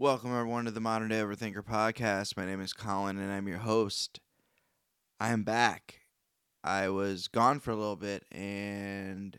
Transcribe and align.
Welcome, 0.00 0.30
everyone, 0.30 0.64
to 0.66 0.70
the 0.70 0.78
Modern 0.78 1.08
Day 1.08 1.18
Overthinker 1.18 1.64
podcast. 1.64 2.36
My 2.36 2.46
name 2.46 2.60
is 2.60 2.72
Colin, 2.72 3.18
and 3.18 3.32
I'm 3.32 3.48
your 3.48 3.58
host. 3.58 4.20
I 5.18 5.30
am 5.30 5.42
back. 5.42 6.02
I 6.62 6.88
was 6.88 7.26
gone 7.26 7.58
for 7.58 7.72
a 7.72 7.76
little 7.76 7.96
bit 7.96 8.24
and 8.30 9.36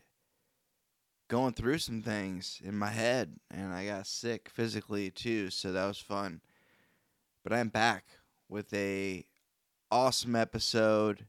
going 1.28 1.54
through 1.54 1.78
some 1.78 2.02
things 2.02 2.60
in 2.62 2.76
my 2.76 2.90
head, 2.90 3.36
and 3.50 3.72
I 3.72 3.86
got 3.86 4.06
sick 4.06 4.50
physically 4.52 5.10
too, 5.10 5.48
so 5.48 5.72
that 5.72 5.86
was 5.86 5.96
fun. 5.98 6.42
But 7.42 7.54
I'm 7.54 7.70
back 7.70 8.04
with 8.46 8.70
a 8.74 9.24
awesome 9.90 10.36
episode 10.36 11.24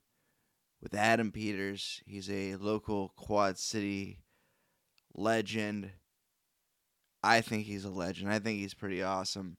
with 0.84 0.94
Adam 0.94 1.32
Peters. 1.32 2.02
He's 2.06 2.30
a 2.30 2.58
local 2.58 3.14
Quad 3.16 3.58
City 3.58 4.20
legend. 5.16 5.92
I 7.24 7.42
think 7.42 7.66
he's 7.66 7.86
a 7.86 7.90
legend. 7.90 8.32
I 8.32 8.40
think 8.40 8.60
he's 8.60 8.74
pretty 8.74 9.04
awesome. 9.04 9.58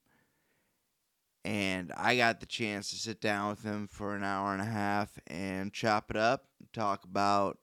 And 1.45 1.93
I 1.97 2.17
got 2.17 2.41
the 2.41 2.47
chance 2.47 2.91
to 2.91 2.97
sit 2.97 3.21
down 3.21 3.51
with 3.51 3.63
him 3.63 3.89
for 3.89 4.15
an 4.15 4.23
hour 4.23 4.53
and 4.53 4.63
a 4.63 4.67
half 4.67 5.19
and 5.27 5.73
chop 5.73 6.11
it 6.11 6.17
up, 6.17 6.47
talk 6.73 7.05
about 7.05 7.59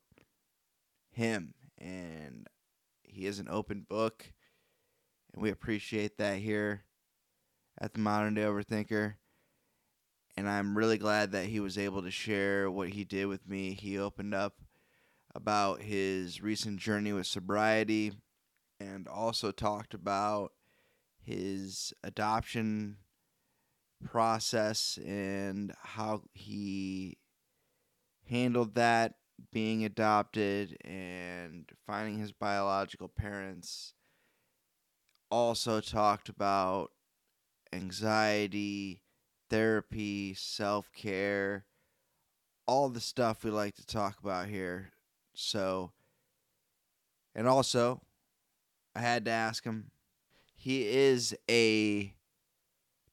him. 1.12 1.54
And 1.78 2.48
he 3.04 3.26
is 3.26 3.40
an 3.40 3.48
open 3.50 3.86
book. 3.88 4.34
And 5.34 5.42
we 5.42 5.50
appreciate 5.50 6.18
that 6.18 6.40
here 6.40 6.84
at 7.80 7.94
the 7.94 8.00
Modern 8.00 8.34
Day 8.34 8.42
Overthinker. 8.42 9.16
And 10.36 10.50
I'm 10.50 10.78
really 10.78 10.98
glad 10.98 11.32
that 11.32 11.46
he 11.46 11.60
was 11.60 11.78
able 11.78 12.02
to 12.02 12.12
share 12.12 12.70
what 12.70 12.90
he 12.90 13.04
did 13.04 13.26
with 13.26 13.48
me. 13.48 13.74
He 13.74 13.98
opened 13.98 14.34
up 14.34 14.56
about 15.36 15.82
his 15.82 16.42
recent 16.42 16.80
journey 16.80 17.14
with 17.14 17.28
sobriety 17.28 18.14
and 18.80 19.08
also 19.08 19.52
talked 19.52 19.94
about 19.94 20.54
his 21.22 21.94
adoption 22.04 22.98
process 24.04 24.98
and 25.06 25.74
how 25.82 26.24
he 26.34 27.18
handled 28.30 28.76
that 28.76 29.16
being 29.52 29.84
adopted 29.84 30.78
and 30.84 31.70
finding 31.86 32.20
his 32.20 32.32
biological 32.32 33.08
parents. 33.08 33.94
Also 35.32 35.80
talked 35.80 36.30
about 36.30 36.92
anxiety 37.72 39.04
therapy 39.50 40.34
self-care 40.34 41.66
all 42.70 42.88
the 42.88 43.02
stuff 43.02 43.44
we 43.44 43.50
like 43.50 43.74
to 43.74 43.86
talk 43.86 44.20
about 44.20 44.48
here. 44.48 44.92
So 45.34 45.92
and 47.34 47.48
also 47.48 48.02
I 48.96 49.00
had 49.02 49.26
to 49.26 49.32
ask 49.32 49.64
him. 49.64 49.92
He 50.56 50.88
is 50.88 51.36
a 51.50 52.14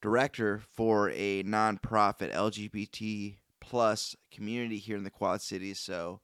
director 0.00 0.60
for 0.74 1.10
a 1.10 1.42
nonprofit 1.44 2.32
LGBT 2.32 3.36
plus 3.60 4.16
community 4.30 4.78
here 4.78 4.96
in 4.96 5.04
the 5.04 5.10
Quad 5.10 5.42
Cities. 5.42 5.78
So, 5.78 6.20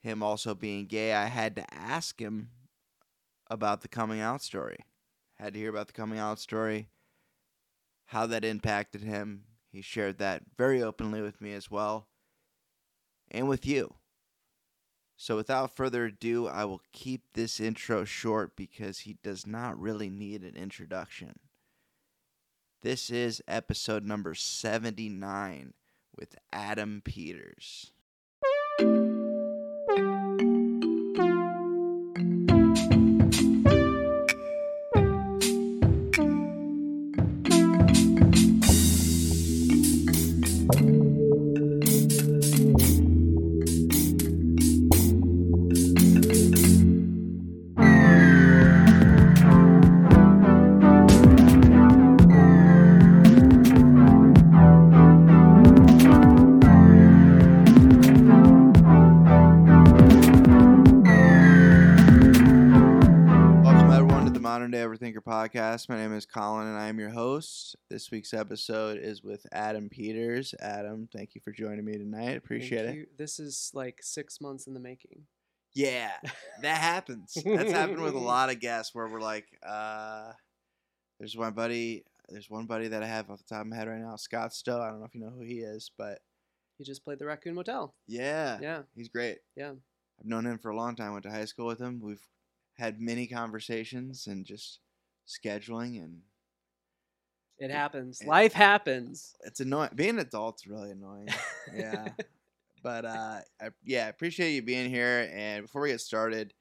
him 0.00 0.22
also 0.22 0.54
being 0.54 0.86
gay, 0.86 1.12
I 1.12 1.26
had 1.26 1.54
to 1.56 1.74
ask 1.74 2.20
him 2.20 2.50
about 3.50 3.82
the 3.82 3.88
coming 3.88 4.20
out 4.20 4.42
story. 4.42 4.78
Had 5.38 5.54
to 5.54 5.58
hear 5.58 5.70
about 5.70 5.86
the 5.86 5.92
coming 5.92 6.18
out 6.18 6.38
story, 6.38 6.88
how 8.06 8.26
that 8.26 8.44
impacted 8.44 9.02
him. 9.02 9.44
He 9.72 9.82
shared 9.82 10.18
that 10.18 10.42
very 10.56 10.82
openly 10.82 11.22
with 11.22 11.40
me 11.40 11.52
as 11.52 11.70
well, 11.70 12.08
and 13.30 13.48
with 13.48 13.66
you. 13.66 13.94
So, 15.22 15.36
without 15.36 15.76
further 15.76 16.06
ado, 16.06 16.48
I 16.48 16.64
will 16.64 16.80
keep 16.92 17.34
this 17.34 17.60
intro 17.60 18.06
short 18.06 18.56
because 18.56 19.00
he 19.00 19.18
does 19.22 19.46
not 19.46 19.78
really 19.78 20.08
need 20.08 20.42
an 20.42 20.56
introduction. 20.56 21.40
This 22.80 23.10
is 23.10 23.42
episode 23.46 24.06
number 24.06 24.34
79 24.34 25.74
with 26.16 26.36
Adam 26.50 27.02
Peters. 27.04 27.92
Podcast. 65.30 65.88
My 65.88 65.96
name 65.96 66.12
is 66.12 66.26
Colin, 66.26 66.66
and 66.66 66.76
I 66.76 66.88
am 66.88 66.98
your 66.98 67.10
host. 67.10 67.76
This 67.88 68.10
week's 68.10 68.34
episode 68.34 68.98
is 69.00 69.22
with 69.22 69.46
Adam 69.52 69.88
Peters. 69.88 70.56
Adam, 70.58 71.08
thank 71.14 71.36
you 71.36 71.40
for 71.44 71.52
joining 71.52 71.84
me 71.84 71.92
tonight. 71.92 72.36
Appreciate 72.36 72.84
it. 72.86 73.16
This 73.16 73.38
is 73.38 73.70
like 73.72 74.00
six 74.02 74.40
months 74.40 74.66
in 74.66 74.74
the 74.74 74.80
making. 74.80 75.26
Yeah, 75.72 76.10
that 76.62 76.78
happens. 76.78 77.38
That's 77.44 77.70
happened 77.70 78.00
with 78.00 78.14
a 78.14 78.18
lot 78.34 78.50
of 78.50 78.58
guests 78.58 78.92
where 78.92 79.06
we're 79.06 79.20
like, 79.20 79.46
uh, 79.64 80.32
there's 81.20 81.36
one 81.36 81.52
buddy, 81.52 82.02
there's 82.28 82.50
one 82.50 82.66
buddy 82.66 82.88
that 82.88 83.04
I 83.04 83.06
have 83.06 83.30
off 83.30 83.38
the 83.38 83.54
top 83.54 83.60
of 83.60 83.68
my 83.68 83.76
head 83.76 83.86
right 83.86 84.00
now, 84.00 84.16
Scott 84.16 84.52
Stowe. 84.52 84.82
I 84.82 84.88
don't 84.90 84.98
know 84.98 85.06
if 85.06 85.14
you 85.14 85.20
know 85.20 85.30
who 85.30 85.44
he 85.44 85.60
is, 85.60 85.92
but 85.96 86.18
He 86.76 86.82
just 86.82 87.04
played 87.04 87.20
the 87.20 87.26
Raccoon 87.26 87.54
Motel. 87.54 87.94
yeah, 88.08 88.58
Yeah, 88.60 88.82
he's 88.96 89.08
great. 89.08 89.38
yeah. 89.56 89.74
I've 90.18 90.26
known 90.26 90.44
him 90.44 90.58
for 90.58 90.70
a 90.72 90.76
long 90.76 90.96
time. 90.96 91.12
Went 91.12 91.22
to 91.22 91.30
high 91.30 91.44
school 91.44 91.66
with 91.66 91.80
him. 91.80 92.00
We've 92.02 92.26
had 92.78 93.00
many 93.00 93.28
conversations 93.28 94.26
and 94.26 94.44
just 94.44 94.80
scheduling, 95.30 96.02
and 96.02 96.20
It 97.58 97.70
happens. 97.70 98.22
Life 98.24 98.52
happens. 98.52 99.34
it's 99.44 99.60
annoying. 99.60 99.90
Being 99.94 100.10
an 100.10 100.18
adult's 100.20 100.66
really 100.66 100.90
annoying. 100.90 101.28
Yeah. 101.74 102.08
but 102.82 103.04
uh, 103.04 103.40
I, 103.60 103.68
yeah, 103.84 104.06
I 104.06 104.08
appreciate 104.08 104.52
you 104.54 104.62
being 104.62 104.90
here. 104.90 105.28
And 105.32 105.64
before 105.66 105.82
we 105.82 105.90
get 105.90 106.00
started, 106.00 106.52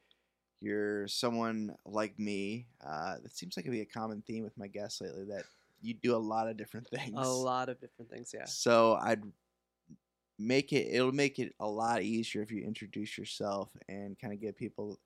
you're 0.61 1.07
someone 1.07 1.75
like 1.85 2.19
me. 2.19 2.67
Uh, 2.85 3.15
it 3.23 3.35
seems 3.35 3.55
like 3.57 3.65
it'd 3.65 3.71
be 3.71 3.81
a 3.81 3.85
common 3.85 4.21
theme 4.27 4.43
with 4.43 4.57
my 4.57 4.67
guests 4.67 5.01
lately 5.01 5.23
that 5.25 5.45
you 5.81 5.93
do 5.93 6.15
a 6.15 6.17
lot 6.17 6.47
of 6.49 6.57
different 6.57 6.87
things. 6.93 7.13
A 7.15 7.27
lot 7.27 7.69
of 7.69 7.79
different 7.79 8.11
things. 8.11 8.31
Yeah. 8.35 8.45
So 8.45 8.95
I'd 9.01 9.23
make 10.37 10.73
it. 10.73 10.87
It'll 10.93 11.11
make 11.13 11.39
it 11.39 11.55
a 11.59 11.67
lot 11.67 12.01
easier 12.03 12.41
if 12.41 12.51
you 12.51 12.63
introduce 12.63 13.17
yourself 13.17 13.69
and 13.87 14.19
kind 14.19 14.33
of 14.33 14.41
give 14.41 14.57
people 14.57 14.99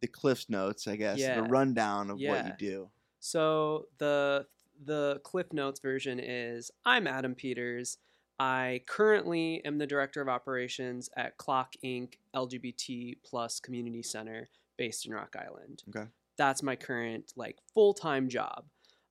the 0.00 0.06
Cliff's 0.08 0.48
notes, 0.48 0.86
I 0.86 0.96
guess, 0.96 1.18
Yeah. 1.18 1.36
the 1.40 1.42
rundown 1.48 2.10
of 2.10 2.18
what 2.20 2.46
you 2.46 2.52
do. 2.58 2.90
So 3.20 3.86
the 3.98 4.46
the 4.84 5.20
Cliff 5.24 5.52
Notes 5.52 5.80
version 5.80 6.20
is 6.20 6.70
I'm 6.84 7.06
Adam 7.08 7.34
Peters. 7.34 7.98
I 8.38 8.82
currently 8.86 9.60
am 9.64 9.78
the 9.78 9.86
director 9.88 10.20
of 10.22 10.28
operations 10.28 11.10
at 11.16 11.36
Clock 11.36 11.74
Inc. 11.84 12.14
LGBT 12.34 13.16
plus 13.24 13.58
community 13.58 14.02
center 14.04 14.48
based 14.76 15.04
in 15.06 15.12
Rock 15.12 15.34
Island. 15.36 15.82
Okay. 15.88 16.08
That's 16.36 16.62
my 16.62 16.76
current 16.76 17.32
like 17.34 17.58
full 17.74 17.92
time 17.94 18.28
job. 18.28 18.66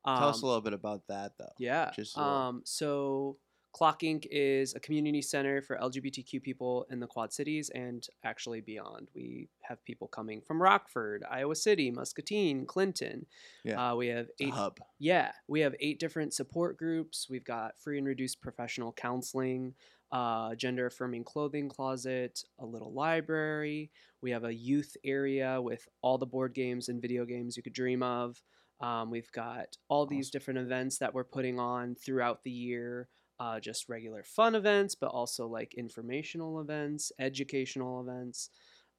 Tell 0.06 0.30
us 0.30 0.38
Um, 0.38 0.44
a 0.44 0.48
little 0.48 0.62
bit 0.62 0.72
about 0.72 1.06
that, 1.10 1.34
though. 1.38 1.52
Yeah. 1.60 1.92
Just 1.94 2.18
Um, 2.18 2.62
so 2.64 3.38
Clock 3.78 4.00
Inc. 4.00 4.26
is 4.32 4.74
a 4.74 4.80
community 4.80 5.22
center 5.22 5.62
for 5.62 5.78
LGBTQ 5.78 6.42
people 6.42 6.88
in 6.90 7.00
the 7.00 7.06
Quad 7.06 7.32
Cities 7.32 7.70
and 7.76 8.08
actually 8.24 8.60
beyond. 8.60 9.10
We 9.14 9.50
have 9.62 9.86
people 9.86 10.08
coming 10.08 10.42
from 10.42 10.60
Rockford, 10.60 11.24
Iowa 11.30 11.56
City, 11.56 11.92
Muscatine, 11.92 12.66
Clinton. 12.66 13.28
Yeah. 13.64 13.92
Uh, 13.92 13.96
we 13.96 14.08
have 14.08 14.30
eight. 14.40 14.50
hub. 14.50 14.80
Yeah, 14.98 15.32
we 15.48 15.60
have 15.60 15.76
eight 15.80 16.00
different 16.00 16.34
support 16.34 16.76
groups. 16.76 17.28
We've 17.30 17.44
got 17.44 17.80
free 17.80 18.00
and 18.00 18.08
reduced 18.08 18.42
professional 18.42 18.94
counseling, 18.94 19.76
uh, 20.12 20.56
gender 20.56 20.88
affirming 20.88 21.26
clothing 21.26 21.70
closet, 21.70 22.46
a 22.58 22.66
little 22.66 22.92
library. 22.92 23.92
We 24.24 24.32
have 24.32 24.44
a 24.44 24.56
youth 24.56 24.98
area 25.06 25.62
with 25.62 25.88
all 26.02 26.18
the 26.18 26.26
board 26.26 26.56
games 26.56 26.90
and 26.90 27.00
video 27.00 27.26
games 27.26 27.56
you 27.56 27.62
could 27.62 27.74
dream 27.74 28.02
of. 28.02 28.42
Um, 28.82 29.12
we've 29.12 29.32
got 29.32 29.78
all 29.88 30.08
these 30.08 30.32
different 30.32 30.62
events 30.62 30.98
that 30.98 31.14
we're 31.14 31.24
putting 31.24 31.60
on 31.60 31.94
throughout 31.94 32.44
the 32.44 32.50
year. 32.50 33.08
Uh, 33.40 33.60
just 33.60 33.88
regular 33.88 34.24
fun 34.24 34.56
events, 34.56 34.96
but 34.96 35.08
also 35.12 35.48
like 35.48 35.76
informational 35.76 36.60
events, 36.60 37.12
educational 37.20 38.02
events. 38.02 38.50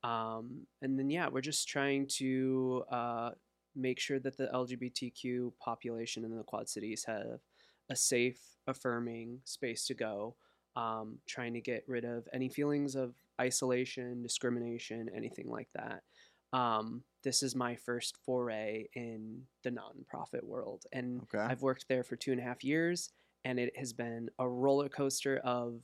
Um, 0.05 0.67
and 0.81 0.97
then, 0.99 1.11
yeah, 1.11 1.29
we're 1.29 1.41
just 1.41 1.67
trying 1.67 2.07
to 2.19 2.85
uh, 2.91 3.31
make 3.75 3.99
sure 3.99 4.21
that 4.21 4.37
the 4.37 4.47
LGBTQ 4.55 5.53
population 5.59 6.25
in 6.25 6.37
the 6.37 6.45
Quad 6.45 6.69
Cities 6.69 7.05
have 7.07 7.41
a 7.91 7.97
safe, 7.97 8.39
affirming 8.67 9.41
space 9.45 9.87
to 9.87 9.95
go. 9.95 10.37
Um, 10.77 11.19
trying 11.27 11.55
to 11.55 11.61
get 11.61 11.83
rid 11.89 12.05
of 12.05 12.29
any 12.33 12.49
feelings 12.49 12.95
of 12.95 13.15
isolation, 13.41 14.23
discrimination, 14.23 15.09
anything 15.17 15.49
like 15.49 15.69
that. 15.75 16.03
Um, 16.53 17.03
this 17.25 17.43
is 17.43 17.57
my 17.57 17.75
first 17.75 18.17
foray 18.25 18.87
in 18.95 19.43
the 19.65 19.71
nonprofit 19.71 20.45
world. 20.45 20.85
And 20.93 21.23
Okay. 21.23 21.39
I've 21.45 21.63
worked 21.63 21.87
there 21.89 22.05
for 22.05 22.15
two 22.15 22.31
and 22.31 22.41
a 22.41 22.45
half 22.45 22.63
years, 22.63 23.11
and 23.49 23.59
it 23.59 23.75
has 23.79 23.95
been 23.95 24.29
a 24.39 24.47
roller 24.47 24.91
coaster 24.91 25.39
of 25.39 25.81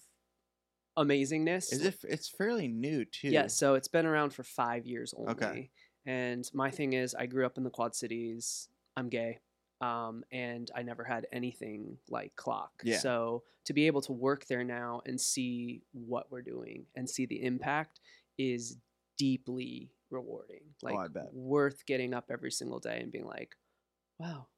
amazingness. 0.99 1.73
Is 1.73 1.83
it? 1.83 1.97
It's 2.07 2.29
fairly 2.29 2.69
new 2.69 3.07
too. 3.07 3.29
Yeah, 3.31 3.47
so 3.47 3.75
it's 3.75 3.89
been 3.89 4.05
around 4.05 4.35
for 4.35 4.43
five 4.43 4.87
years 4.87 5.15
only. 5.17 5.33
Okay. 5.33 5.71
And 6.05 6.49
my 6.53 6.71
thing 6.71 6.93
is, 6.93 7.15
I 7.15 7.25
grew 7.25 7.47
up 7.47 7.57
in 7.57 7.65
the 7.65 7.71
Quad 7.71 7.95
Cities. 7.95 8.69
I'm 8.99 9.09
gay, 9.09 9.39
um, 9.81 10.25
and 10.31 10.71
I 10.77 10.83
never 10.83 11.05
had 11.05 11.27
anything 11.33 11.97
like 12.11 12.37
Clock. 12.37 12.83
Yeah. 12.85 12.99
So 12.99 13.45
to 13.65 13.73
be 13.73 13.87
able 13.87 14.03
to 14.03 14.13
work 14.13 14.45
there 14.47 14.63
now 14.63 15.01
and 15.07 15.19
see 15.19 15.81
what 15.93 16.31
we're 16.31 16.43
doing 16.43 16.85
and 16.95 17.09
see 17.09 17.25
the 17.25 17.43
impact 17.43 17.99
is 18.37 18.77
deeply 19.17 19.91
rewarding. 20.11 20.61
Like 20.83 20.95
Oh, 20.95 20.99
I 20.99 21.09
bet. 21.09 21.33
worth 21.33 21.87
getting 21.87 22.13
up 22.13 22.27
every 22.31 22.53
single 22.53 22.79
day 22.79 23.01
and 23.01 23.11
being 23.11 23.25
like, 23.27 23.57
"Wow, 24.19 24.49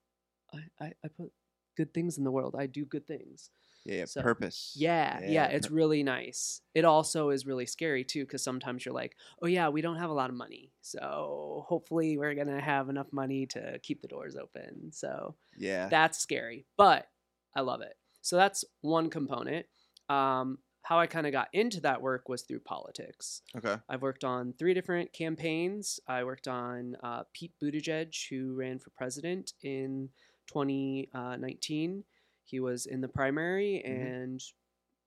I, 0.53 0.59
I, 0.81 0.93
I 1.05 1.09
put 1.17 1.31
good 1.77 1.93
things 1.95 2.19
in 2.19 2.25
the 2.25 2.31
world. 2.31 2.55
I 2.59 2.67
do 2.67 2.85
good 2.85 3.07
things." 3.07 3.51
Yeah. 3.85 3.95
yeah, 3.99 4.05
So- 4.07 4.23
purpose. 4.23 4.75
Yeah, 4.77 5.21
yeah, 5.21 5.31
Yeah, 5.31 5.47
it's 5.47 5.71
really 5.71 6.03
nice. 6.03 6.61
It 6.75 6.85
also 6.85 7.31
is 7.31 7.47
really 7.47 7.67
scary 7.67 8.03
too 8.03 8.25
because 8.25 8.43
sometimes 8.43 8.85
you're 8.85 8.93
like, 8.95 9.17
oh 9.43 9.47
yeah, 9.47 9.69
we 9.69 9.81
don't 9.81 9.99
have 9.99 10.11
a 10.11 10.13
lot 10.13 10.29
of 10.29 10.35
money, 10.35 10.73
so 10.81 11.65
hopefully 11.69 12.19
we're 12.19 12.35
gonna 12.35 12.61
have 12.61 12.89
enough 12.89 13.13
money 13.13 13.47
to 13.47 13.79
keep 13.85 14.03
the 14.03 14.09
doors 14.09 14.35
open. 14.35 14.91
So 14.93 15.37
Yeah. 15.57 15.89
that's 15.89 16.19
scary, 16.19 16.67
but 16.77 17.09
I 17.55 17.61
love 17.61 17.81
it. 17.81 17.97
So 18.23 18.35
that's 18.35 18.65
one 18.81 19.09
component. 19.09 19.67
Um, 20.09 20.59
how 20.83 20.99
I 20.99 21.07
kind 21.07 21.27
of 21.27 21.33
got 21.33 21.49
into 21.53 21.81
that 21.83 22.03
work 22.03 22.29
was 22.29 22.43
through 22.43 22.61
politics. 22.61 23.43
okay. 23.57 23.77
I've 23.89 24.03
worked 24.03 24.25
on 24.25 24.53
three 24.53 24.75
different 24.75 25.13
campaigns. 25.13 26.01
I 26.09 26.25
worked 26.25 26.49
on 26.49 26.97
uh, 27.05 27.23
Pete 27.33 27.53
Buttigieg, 27.63 28.15
who 28.31 28.55
ran 28.55 28.79
for 28.81 28.91
president 28.91 29.53
in 29.63 30.11
2019. 30.47 32.05
He 32.45 32.61
was 32.61 32.87
in 32.87 33.01
the 33.01 33.09
primary 33.09 33.83
Mhm. 33.85 33.91
and 33.91 34.43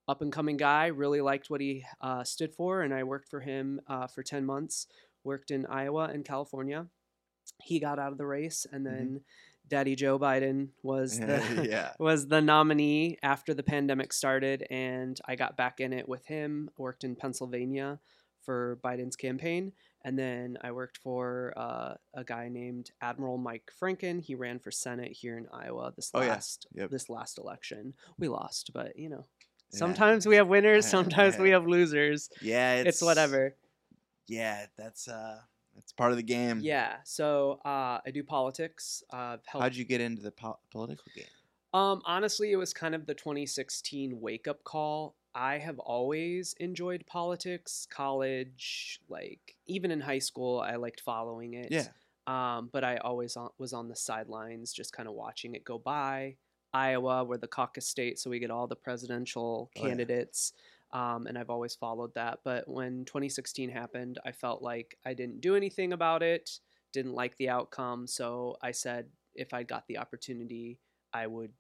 up 0.08 0.22
and 0.22 0.32
coming 0.34 0.58
guy. 0.58 0.88
Really 0.88 1.22
liked 1.22 1.50
what 1.50 1.62
he 1.62 1.86
uh, 2.02 2.24
stood 2.24 2.54
for, 2.54 2.82
and 2.82 2.94
I 2.94 3.04
worked 3.04 3.30
for 3.30 3.40
him 3.42 3.80
uh, 3.88 4.08
for 4.08 4.24
10 4.24 4.46
months. 4.46 4.88
Worked 5.24 5.52
in 5.52 5.66
Iowa 5.66 6.06
and 6.14 6.26
California. 6.26 6.88
He 7.62 7.80
got 7.80 8.00
out 8.00 8.12
of 8.12 8.18
the 8.18 8.26
race, 8.26 8.66
and 8.72 8.86
then 8.86 9.22
Daddy 9.68 9.96
Joe 9.96 10.18
Biden 10.18 10.70
was 10.82 11.20
the 11.20 11.28
yeah. 11.70 11.94
was 12.00 12.28
the 12.28 12.42
nominee 12.42 13.18
after 13.22 13.54
the 13.54 13.64
pandemic 13.64 14.12
started, 14.14 14.66
and 14.70 15.20
I 15.26 15.36
got 15.36 15.56
back 15.58 15.80
in 15.80 15.94
it 15.94 16.08
with 16.10 16.26
him. 16.26 16.70
Worked 16.78 17.04
in 17.04 17.16
Pennsylvania 17.16 18.00
for 18.42 18.80
Biden's 18.84 19.16
campaign, 19.16 19.74
and 20.04 20.18
then 20.18 20.58
I 20.62 20.72
worked 20.72 20.98
for 20.98 21.54
uh, 21.58 21.94
a 22.14 22.24
guy 22.24 22.50
named 22.50 22.92
Admiral 23.02 23.38
Mike 23.38 23.72
Franken. 23.82 24.22
He 24.22 24.36
ran 24.36 24.60
for 24.60 24.72
Senate 24.72 25.12
here 25.12 25.38
in 25.38 25.48
Iowa 25.52 25.92
this 25.96 26.12
Oh, 26.14 26.22
yeah. 26.22 26.30
last 26.30 26.68
Yep. 26.74 26.90
this 26.92 27.10
last 27.10 27.38
election. 27.38 27.94
We 28.18 28.28
lost, 28.28 28.72
but 28.74 28.98
you 28.98 29.10
know, 29.10 29.26
Yeah. 29.72 29.80
sometimes 29.80 30.26
we 30.26 30.36
have 30.38 30.48
winners, 30.48 30.86
Yeah, 30.88 30.90
sometimes 30.92 31.38
we 31.38 31.50
have 31.52 31.68
losers. 31.68 32.30
Yeah. 32.42 32.76
It's, 32.76 33.02
whatever. 33.02 33.56
Yeah. 34.28 34.66
That's 34.78 35.08
uh. 35.08 35.40
That's 35.76 35.94
part 35.94 36.12
of 36.12 36.18
the 36.18 36.24
game. 36.24 36.60
Yeah. 36.62 36.98
So 37.06 37.62
uh, 37.64 38.00
I 38.06 38.12
do 38.14 38.22
politics. 38.22 39.02
Uh, 39.12 39.38
help 39.46 39.62
How'd 39.64 39.76
you 39.76 39.86
get 39.86 40.02
into 40.02 40.22
the 40.22 40.32
po- 40.32 40.60
political 40.72 41.06
game? 41.16 41.24
Um, 41.74 42.02
honestly, 42.06 42.52
it 42.52 42.58
was 42.58 42.74
kind 42.74 42.94
of 42.94 43.06
the 43.06 43.14
2016 43.14 44.20
wake 44.20 44.46
up 44.48 44.62
call. 44.66 45.16
I 45.36 45.58
have 45.60 45.80
always 45.80 46.54
enjoyed 46.60 47.06
politics, 47.06 47.88
college, 47.90 49.00
like 49.10 49.56
even 49.68 49.92
in 49.92 50.02
high 50.02 50.20
school, 50.20 50.60
I 50.60 50.76
liked 50.76 51.02
following 51.02 51.54
it. 51.54 51.72
Yeah. 51.72 51.88
Um, 52.28 52.70
but 52.72 52.84
I 52.84 52.98
always 52.98 53.36
on, 53.38 53.50
was 53.58 53.74
on 53.74 53.88
the 53.88 53.96
sidelines, 53.96 54.74
just 54.74 54.94
kind 54.94 55.08
of 55.08 55.16
watching 55.16 55.56
it 55.56 55.64
go 55.64 55.78
by. 55.78 56.36
Iowa, 56.74 57.24
we're 57.24 57.38
the 57.38 57.48
caucus 57.48 57.88
state, 57.88 58.20
so 58.20 58.30
we 58.30 58.40
get 58.40 58.52
all 58.52 58.68
the 58.68 58.76
presidential 58.76 59.72
Oh, 59.76 59.82
yeah. 59.82 59.88
candidates. 59.88 60.54
Um, 60.92 61.28
and 61.28 61.38
I've 61.38 61.50
always 61.50 61.76
followed 61.76 62.14
that. 62.16 62.40
But 62.44 62.68
when 62.68 63.06
2016 63.06 63.70
happened, 63.70 64.20
I 64.26 64.32
felt 64.32 64.62
like 64.62 64.98
I 65.06 65.14
didn't 65.14 65.42
do 65.42 65.56
anything 65.56 65.94
about 65.94 66.22
it, 66.24 66.60
didn't 66.94 67.14
like 67.14 67.38
the 67.38 67.50
outcome. 67.50 68.08
So 68.08 68.58
I 68.62 68.72
said 68.72 69.08
if 69.36 69.54
I 69.54 69.64
got 69.64 69.88
the 69.88 69.98
opportunity, 70.00 70.80
I 71.14 71.28
would 71.28 71.52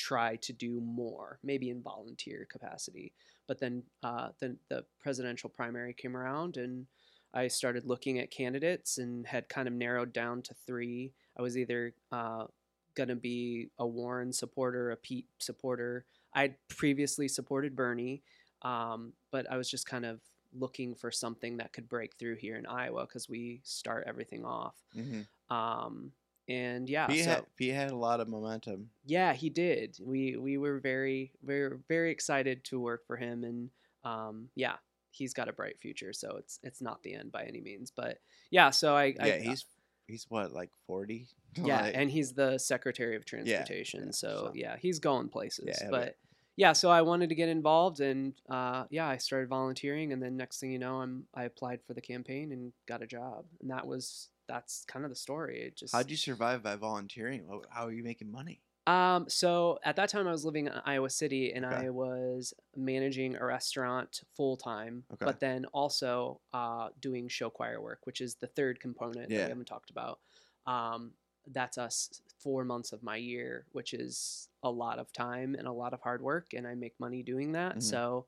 try 0.00 0.36
to 0.36 0.52
do 0.52 0.80
more, 0.80 1.38
maybe 1.42 1.68
in 1.68 1.82
volunteer 1.82 2.46
capacity. 2.50 3.12
But 3.46 3.60
then 3.60 3.82
uh, 4.02 4.28
the, 4.38 4.56
the 4.68 4.84
presidential 4.98 5.50
primary 5.50 5.92
came 5.92 6.16
around 6.16 6.56
and 6.56 6.86
I 7.34 7.48
started 7.48 7.84
looking 7.84 8.18
at 8.18 8.30
candidates 8.30 8.98
and 8.98 9.26
had 9.26 9.48
kind 9.48 9.68
of 9.68 9.74
narrowed 9.74 10.12
down 10.12 10.42
to 10.42 10.54
three. 10.66 11.12
I 11.38 11.42
was 11.42 11.56
either 11.58 11.92
uh, 12.10 12.46
going 12.94 13.10
to 13.10 13.16
be 13.16 13.68
a 13.78 13.86
Warren 13.86 14.32
supporter, 14.32 14.90
a 14.90 14.96
Pete 14.96 15.26
supporter. 15.38 16.06
I'd 16.34 16.54
previously 16.68 17.28
supported 17.28 17.76
Bernie, 17.76 18.22
um, 18.62 19.12
but 19.30 19.50
I 19.50 19.56
was 19.56 19.70
just 19.70 19.86
kind 19.86 20.06
of 20.06 20.20
looking 20.58 20.94
for 20.94 21.10
something 21.10 21.58
that 21.58 21.72
could 21.72 21.88
break 21.88 22.14
through 22.16 22.36
here 22.36 22.56
in 22.56 22.66
Iowa 22.66 23.06
because 23.06 23.28
we 23.28 23.60
start 23.64 24.04
everything 24.06 24.44
off. 24.44 24.74
Mm-hmm. 24.96 25.54
Um, 25.54 26.12
and 26.50 26.88
yeah, 26.90 27.06
Pete, 27.06 27.24
so 27.24 27.30
had, 27.58 27.70
had 27.74 27.90
a 27.90 27.96
lot 27.96 28.20
of 28.20 28.28
momentum. 28.28 28.90
yeah, 29.06 29.32
he 29.32 29.48
did. 29.50 29.96
We 30.02 30.36
we 30.36 30.58
were 30.58 30.78
very 30.80 31.30
very 31.44 31.76
very 31.88 32.10
excited 32.10 32.64
to 32.64 32.80
work 32.80 33.06
for 33.06 33.16
him, 33.16 33.44
and 33.44 33.70
um, 34.04 34.48
yeah, 34.54 34.76
he's 35.10 35.32
got 35.32 35.48
a 35.48 35.52
bright 35.52 35.78
future. 35.80 36.12
So 36.12 36.36
it's 36.36 36.58
it's 36.62 36.80
not 36.82 37.02
the 37.02 37.14
end 37.14 37.30
by 37.32 37.44
any 37.44 37.60
means, 37.60 37.92
but 37.94 38.18
yeah. 38.50 38.70
So 38.70 38.96
I, 38.96 39.14
I 39.20 39.26
Yeah. 39.26 39.38
he's 39.38 39.64
he's 40.06 40.26
what 40.28 40.52
like 40.52 40.70
forty. 40.86 41.26
yeah, 41.56 41.84
and 41.84 42.10
he's 42.10 42.32
the 42.32 42.58
secretary 42.58 43.16
of 43.16 43.22
yeah, 43.22 43.26
transportation. 43.62 44.12
so, 44.12 44.28
so- 44.28 44.52
yeah, 44.54 44.76
he's 44.78 44.98
going 44.98 45.28
places. 45.28 45.78
Yeah, 45.80 45.88
but 45.90 46.00
but- 46.04 46.16
yeah, 46.56 46.74
so 46.74 46.90
I 46.90 47.00
wanted 47.02 47.30
to 47.30 47.34
get 47.34 47.48
involved, 47.48 48.00
and 48.00 48.34
uh, 48.50 48.84
yeah, 48.90 49.08
I 49.08 49.16
started 49.16 49.48
volunteering, 49.48 50.12
and 50.12 50.22
then 50.22 50.36
next 50.36 50.60
thing 50.60 50.70
you 50.72 50.78
know, 50.78 51.00
I'm 51.00 51.24
I 51.34 51.44
applied 51.44 51.80
for 51.86 51.94
the 51.94 52.02
campaign 52.02 52.52
and 52.52 52.72
got 52.86 53.02
a 53.02 53.06
job, 53.06 53.46
and 53.62 53.70
that 53.70 53.86
was 53.86 54.28
that's 54.50 54.84
kind 54.84 55.04
of 55.04 55.10
the 55.10 55.16
story. 55.16 55.62
It 55.62 55.76
just 55.76 55.92
How'd 55.92 56.10
you 56.10 56.16
survive 56.16 56.64
by 56.64 56.74
volunteering? 56.74 57.46
How 57.70 57.86
are 57.86 57.92
you 57.92 58.02
making 58.02 58.32
money? 58.32 58.64
Um, 58.86 59.28
so 59.28 59.78
at 59.84 59.96
that 59.96 60.08
time 60.08 60.26
I 60.26 60.32
was 60.32 60.44
living 60.44 60.66
in 60.66 60.72
Iowa 60.84 61.10
City 61.10 61.52
and 61.52 61.64
Okay. 61.70 61.84
I 61.84 61.90
was 61.90 62.54
managing 62.74 63.36
a 63.36 63.44
restaurant 63.44 64.22
full 64.34 64.56
time, 64.56 65.04
Okay. 65.10 65.26
but 65.26 65.38
then 65.38 65.66
also 65.66 66.40
uh, 66.52 66.88
doing 66.98 67.28
show 67.28 67.50
choir 67.50 67.80
work, 67.80 68.00
which 68.04 68.20
is 68.20 68.36
the 68.36 68.46
third 68.48 68.80
component 68.80 69.34
that 69.34 69.42
we 69.42 69.50
haven't 69.50 69.66
talked 69.66 69.90
about. 69.90 70.20
Um, 70.66 71.14
that's 71.46 71.78
us 71.78 72.22
four 72.38 72.64
months 72.64 72.92
of 72.92 73.02
my 73.02 73.16
year, 73.16 73.66
which 73.72 73.92
is 73.94 74.48
a 74.62 74.70
lot 74.70 74.98
of 74.98 75.12
time 75.12 75.54
and 75.54 75.68
a 75.68 75.72
lot 75.72 75.92
of 75.92 76.00
hard 76.00 76.22
work, 76.22 76.52
and 76.54 76.66
I 76.66 76.74
make 76.74 76.98
money 76.98 77.22
doing 77.22 77.52
that. 77.52 77.82
Mhm. 77.82 77.82
So, 77.82 78.26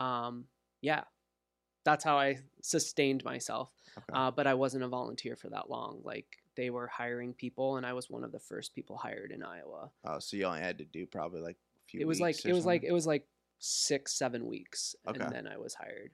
um, 0.00 0.48
yeah, 0.80 1.04
that's 1.84 2.04
how 2.04 2.18
I 2.18 2.38
sustained 2.62 3.24
myself. 3.24 3.70
Okay. 3.96 4.04
Uh, 4.12 4.30
but 4.30 4.46
I 4.46 4.54
wasn't 4.54 4.84
a 4.84 4.88
volunteer 4.88 5.36
for 5.36 5.48
that 5.50 5.70
long. 5.70 6.00
Like 6.02 6.26
they 6.56 6.70
were 6.70 6.86
hiring 6.86 7.32
people, 7.34 7.76
and 7.76 7.86
I 7.86 7.92
was 7.92 8.10
one 8.10 8.24
of 8.24 8.32
the 8.32 8.40
first 8.40 8.74
people 8.74 8.96
hired 8.96 9.30
in 9.30 9.42
Iowa. 9.42 9.90
oh, 10.04 10.18
so 10.18 10.36
you 10.36 10.44
only 10.46 10.60
had 10.60 10.78
to 10.78 10.84
do 10.84 11.06
probably 11.06 11.40
like 11.40 11.56
a 11.56 11.90
few. 11.90 12.00
It 12.00 12.06
was 12.06 12.20
like 12.20 12.44
it 12.44 12.52
was 12.52 12.66
like 12.66 12.82
it 12.84 12.92
was 12.92 13.06
like 13.06 13.26
six 13.58 14.12
seven 14.14 14.46
weeks, 14.46 14.96
Okay. 15.06 15.20
and 15.22 15.32
then 15.32 15.46
I 15.46 15.58
was 15.58 15.74
hired. 15.74 16.10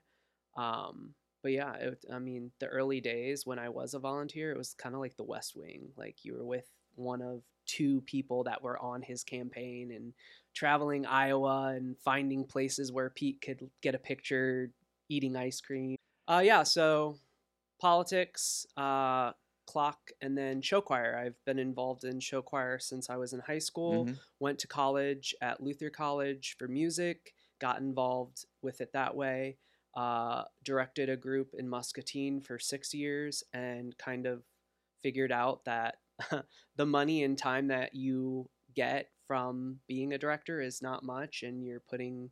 Um, 0.57 1.13
but 1.41 1.53
yeah, 1.53 1.73
it, 1.75 2.05
I 2.13 2.19
mean, 2.19 2.51
the 2.59 2.67
early 2.67 3.01
days 3.01 3.45
when 3.47 3.57
I 3.57 3.69
was 3.69 3.93
a 3.93 3.99
volunteer, 3.99 4.51
it 4.51 4.57
was 4.57 4.75
kind 4.75 4.93
of 4.93 5.01
like 5.01 5.17
the 5.17 5.23
West 5.23 5.55
Wing. 5.55 5.89
Like 5.97 6.23
you 6.23 6.33
were 6.35 6.45
with 6.45 6.69
one 6.95 7.21
of 7.21 7.41
two 7.65 8.01
people 8.01 8.43
that 8.43 8.61
were 8.61 8.77
on 8.79 9.01
his 9.01 9.23
campaign 9.23 9.91
and 9.91 10.13
traveling 10.53 11.05
Iowa 11.05 11.73
and 11.75 11.97
finding 11.97 12.43
places 12.43 12.91
where 12.91 13.09
Pete 13.09 13.41
could 13.41 13.69
get 13.81 13.95
a 13.95 13.99
picture 13.99 14.69
eating 15.11 15.35
ice 15.35 15.61
cream. 15.61 15.95
Uh, 16.27 16.41
yeah, 16.43 16.63
so 16.63 17.17
politics, 17.79 18.65
uh, 18.77 19.31
clock, 19.67 20.11
and 20.21 20.37
then 20.37 20.61
show 20.61 20.81
choir. 20.81 21.17
I've 21.17 21.43
been 21.45 21.59
involved 21.59 22.03
in 22.03 22.19
show 22.19 22.41
choir 22.41 22.79
since 22.79 23.09
I 23.09 23.17
was 23.17 23.33
in 23.33 23.39
high 23.41 23.59
school 23.59 24.05
Mhm. 24.05 24.19
went 24.39 24.59
to 24.59 24.67
college 24.67 25.35
at 25.41 25.61
Luther 25.61 25.89
College 25.89 26.55
for 26.57 26.67
music, 26.67 27.33
got 27.59 27.79
involved 27.79 28.45
with 28.61 28.81
it 28.81 28.91
that 28.93 29.15
way, 29.15 29.57
uh, 29.95 30.45
directed 30.63 31.09
a 31.09 31.17
group 31.17 31.53
in 31.53 31.67
Muscatine 31.69 32.41
for 32.41 32.57
six 32.59 32.93
years, 32.93 33.43
and 33.53 33.97
kind 33.97 34.25
of 34.25 34.43
figured 35.03 35.31
out 35.31 35.65
that 35.65 35.99
the 36.75 36.85
money 36.85 37.23
and 37.23 37.37
time 37.37 37.67
that 37.67 37.95
you 37.95 38.49
get 38.75 39.11
from 39.27 39.79
being 39.87 40.13
a 40.13 40.17
director 40.17 40.61
is 40.61 40.81
not 40.81 41.03
much, 41.03 41.43
and 41.43 41.63
you're 41.65 41.79
putting 41.79 42.31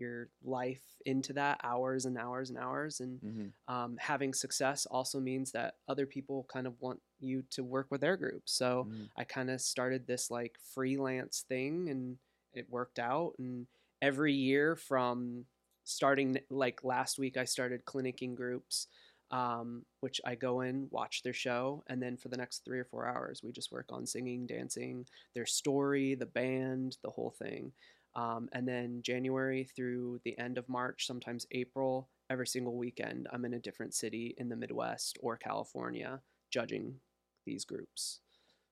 your 0.00 0.30
life 0.42 1.00
into 1.06 1.32
that 1.34 1.60
hours 1.62 2.06
and 2.06 2.18
hours 2.18 2.50
and 2.50 2.58
hours 2.58 3.00
and 3.00 3.22
Mhm. 3.22 3.52
um, 3.68 3.96
having 3.98 4.34
success 4.34 4.84
also 4.86 5.20
means 5.20 5.52
that 5.52 5.76
other 5.86 6.06
people 6.06 6.44
kind 6.44 6.66
of 6.66 6.80
want 6.80 7.00
you 7.20 7.42
to 7.50 7.62
work 7.62 7.90
with 7.90 8.00
their 8.00 8.16
group 8.16 8.48
so 8.48 8.88
Mhm. 8.88 9.10
I 9.16 9.24
kind 9.24 9.50
of 9.50 9.60
started 9.60 10.06
this 10.06 10.30
like 10.30 10.58
freelance 10.58 11.42
thing 11.42 11.88
and 11.88 12.18
it 12.52 12.68
worked 12.68 12.98
out. 12.98 13.34
And 13.38 13.68
every 14.02 14.32
year 14.32 14.74
from 14.74 15.46
starting 15.84 16.36
like 16.50 16.82
last 16.82 17.16
week, 17.18 17.36
I 17.36 17.44
started 17.44 17.84
clinicking 17.84 18.34
groups. 18.34 18.88
um, 19.32 19.86
which 20.00 20.20
I 20.24 20.34
go 20.34 20.60
in, 20.62 20.88
watch 20.90 21.22
their 21.22 21.32
show, 21.32 21.84
and 21.86 22.02
then 22.02 22.16
for 22.16 22.28
the 22.30 22.36
next 22.36 22.64
three 22.64 22.80
or 22.80 22.84
four 22.84 23.06
hours, 23.06 23.44
we 23.44 23.52
just 23.52 23.70
work 23.70 23.92
on 23.92 24.04
singing, 24.04 24.44
dancing, 24.44 25.06
their 25.34 25.46
story, 25.46 26.16
the 26.16 26.26
band, 26.26 26.98
the 27.02 27.10
whole 27.10 27.30
thing. 27.30 27.72
Um, 28.14 28.48
and 28.52 28.66
then 28.66 29.02
January 29.02 29.64
through 29.64 30.20
the 30.24 30.36
end 30.38 30.58
of 30.58 30.68
March, 30.68 31.06
sometimes 31.06 31.46
April, 31.52 32.08
every 32.28 32.46
single 32.46 32.76
weekend, 32.76 33.28
I'm 33.32 33.44
in 33.44 33.54
a 33.54 33.58
different 33.60 33.94
city 33.94 34.34
in 34.38 34.48
the 34.48 34.56
Midwest 34.56 35.18
or 35.22 35.36
California 35.36 36.20
judging 36.50 36.96
these 37.46 37.64
groups. 37.64 38.20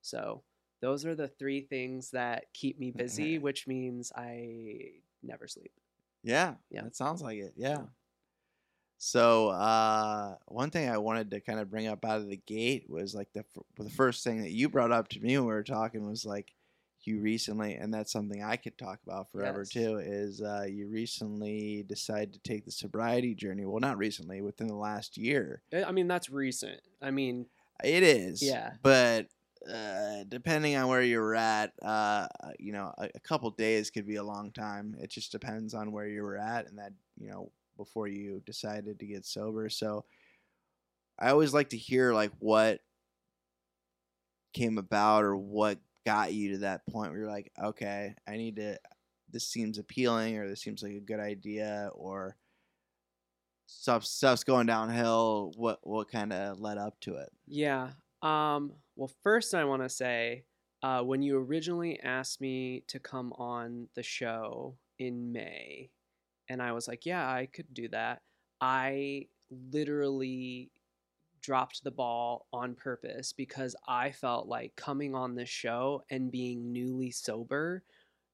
So 0.01 0.43
those 0.81 1.05
are 1.05 1.15
the 1.15 1.27
three 1.27 1.61
things 1.61 2.11
that 2.11 2.45
keep 2.53 2.79
me 2.79 2.91
busy, 2.91 3.37
which 3.37 3.67
means 3.67 4.11
I 4.15 4.91
never 5.23 5.47
sleep. 5.47 5.71
Yeah, 6.23 6.55
Yeah. 6.69 6.83
That 6.83 6.95
sounds 6.95 7.21
like 7.21 7.37
it. 7.37 7.53
Yeah. 7.55 7.69
Yeah. 7.69 7.83
So 8.97 9.49
uh, 9.49 10.35
one 10.47 10.71
thing 10.71 10.89
I 10.89 10.97
wanted 10.97 11.31
to 11.31 11.39
kind 11.39 11.59
of 11.59 11.71
bring 11.71 11.87
up 11.87 12.03
out 12.03 12.17
of 12.17 12.29
the 12.29 12.35
gate 12.35 12.89
was 12.89 13.15
like 13.15 13.31
the 13.33 13.39
f- 13.39 13.63
the 13.77 13.89
first 13.89 14.25
thing 14.25 14.41
that 14.41 14.51
you 14.51 14.67
brought 14.67 14.91
up 14.91 15.07
to 15.09 15.21
me 15.21 15.37
when 15.37 15.47
we 15.47 15.53
were 15.53 15.63
talking 15.63 16.05
was 16.05 16.25
like 16.25 16.53
you 17.07 17.19
recently, 17.19 17.75
and 17.75 17.93
that's 17.93 18.11
something 18.11 18.43
I 18.43 18.55
could 18.55 18.77
talk 18.77 18.99
about 19.05 19.31
forever 19.31 19.59
Yes. 19.61 19.69
too. 19.69 19.97
Is 19.99 20.41
uh, 20.41 20.65
you 20.69 20.87
recently 20.87 21.83
decided 21.87 22.33
to 22.33 22.39
take 22.39 22.65
the 22.65 22.71
sobriety 22.71 23.35
journey? 23.35 23.65
Well, 23.65 23.79
not 23.79 23.97
recently, 23.97 24.41
within 24.41 24.67
the 24.67 24.75
last 24.75 25.17
year. 25.17 25.61
I 25.73 25.85
I 25.85 25.91
mean, 25.91 26.07
that's 26.07 26.29
recent. 26.29 26.81
I 27.01 27.11
mean, 27.11 27.45
It 27.83 28.03
is. 28.03 28.41
Yeah. 28.41 28.73
But 28.81 29.27
uh, 29.69 30.23
depending 30.27 30.75
on 30.75 30.87
where 30.87 31.01
you're 31.01 31.35
at, 31.35 31.73
uh, 31.83 32.27
you 32.57 32.71
know, 32.71 32.93
a, 32.97 33.09
a 33.15 33.19
couple 33.19 33.49
days 33.51 33.89
could 33.89 34.07
be 34.07 34.15
a 34.15 34.23
long 34.23 34.51
time. 34.51 34.95
It 34.99 35.09
just 35.11 35.31
depends 35.31 35.73
on 35.73 35.91
where 35.91 36.07
you 36.07 36.23
were 36.23 36.37
at 36.37 36.67
and 36.67 36.77
that, 36.79 36.93
you 37.17 37.29
know, 37.29 37.51
before 37.77 38.07
you 38.07 38.41
decided 38.45 38.99
to 38.99 39.05
get 39.05 39.25
sober. 39.25 39.69
So 39.69 40.05
I 41.17 41.29
always 41.31 41.53
like 41.53 41.69
to 41.69 41.77
hear 41.77 42.13
like 42.13 42.31
what 42.39 42.79
came 44.53 44.77
about 44.77 45.23
or 45.23 45.35
what 45.35 45.79
got 46.09 46.33
you 46.33 46.53
to 46.53 46.57
that 46.59 46.85
point 46.87 47.11
where 47.11 47.19
you're 47.21 47.29
like, 47.29 47.51
okay, 47.63 48.15
I 48.27 48.37
need 48.37 48.55
to, 48.55 48.79
this 49.31 49.47
seems 49.47 49.77
appealing 49.77 50.37
or 50.37 50.47
this 50.47 50.61
seems 50.61 50.81
like 50.81 50.93
a 50.93 50.99
good 50.99 51.19
idea 51.19 51.91
or 51.93 52.35
stuff 53.67 54.03
stuff's 54.03 54.43
going 54.43 54.65
downhill. 54.65 55.51
What 55.55 55.79
what 55.83 56.09
kind 56.09 56.33
of 56.33 56.59
led 56.59 56.77
up 56.77 56.99
to 57.01 57.17
it? 57.17 57.29
yeah. 57.47 57.91
Um, 58.21 58.73
well, 58.97 59.11
first, 59.23 59.53
I 59.53 59.63
want 59.63 59.83
to 59.83 59.89
say 59.89 60.43
uh, 60.83 61.01
when 61.03 61.21
you 61.21 61.37
originally 61.37 61.99
asked 62.01 62.41
me 62.41 62.83
to 62.87 62.99
come 62.99 63.31
on 63.33 63.87
the 63.95 64.03
show 64.03 64.77
in 64.97 65.31
May, 65.31 65.91
and 66.49 66.61
I 66.61 66.73
was 66.73 66.87
like, 66.87 67.05
yeah, 67.05 67.25
I 67.25 67.45
could 67.45 67.73
do 67.73 67.87
that, 67.89 68.21
I 68.59 69.27
literally 69.71 70.71
dropped 71.41 71.83
the 71.83 71.91
ball 71.91 72.47
on 72.53 72.75
purpose 72.75 73.33
because 73.33 73.75
I 73.87 74.11
felt 74.11 74.47
like 74.47 74.75
coming 74.75 75.15
on 75.15 75.35
this 75.35 75.49
show 75.49 76.03
and 76.09 76.31
being 76.31 76.71
newly 76.71 77.11
sober 77.11 77.83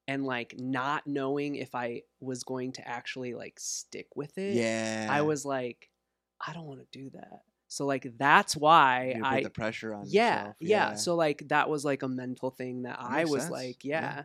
and 0.08 0.24
like 0.24 0.54
not 0.58 1.06
knowing 1.06 1.56
if 1.56 1.74
I 1.74 2.02
was 2.20 2.44
going 2.44 2.72
to 2.72 2.86
actually 2.88 3.34
like 3.34 3.58
stick 3.58 4.08
with 4.14 4.38
it. 4.38 4.54
Yeah. 4.54 5.08
I 5.10 5.22
was 5.22 5.44
like, 5.44 5.90
I 6.46 6.52
don't 6.52 6.66
want 6.66 6.80
to 6.80 6.98
do 6.98 7.10
that. 7.10 7.42
So 7.68 7.84
like 7.86 8.06
that's 8.16 8.56
why 8.56 9.14
You 9.16 9.22
put 9.22 9.28
I 9.32 9.42
the 9.42 9.50
pressure 9.50 9.92
on 9.94 10.04
yeah, 10.06 10.38
yourself. 10.38 10.56
yeah 10.60 10.94
So 10.94 11.16
like 11.16 11.48
that 11.48 11.68
was 11.68 11.84
like 11.84 12.02
a 12.02 12.08
mental 12.08 12.50
thing 12.50 12.82
that 12.82 12.98
I 13.00 13.24
was 13.24 13.42
sense. 13.42 13.52
like, 13.52 13.84
Yeah. 13.84 14.22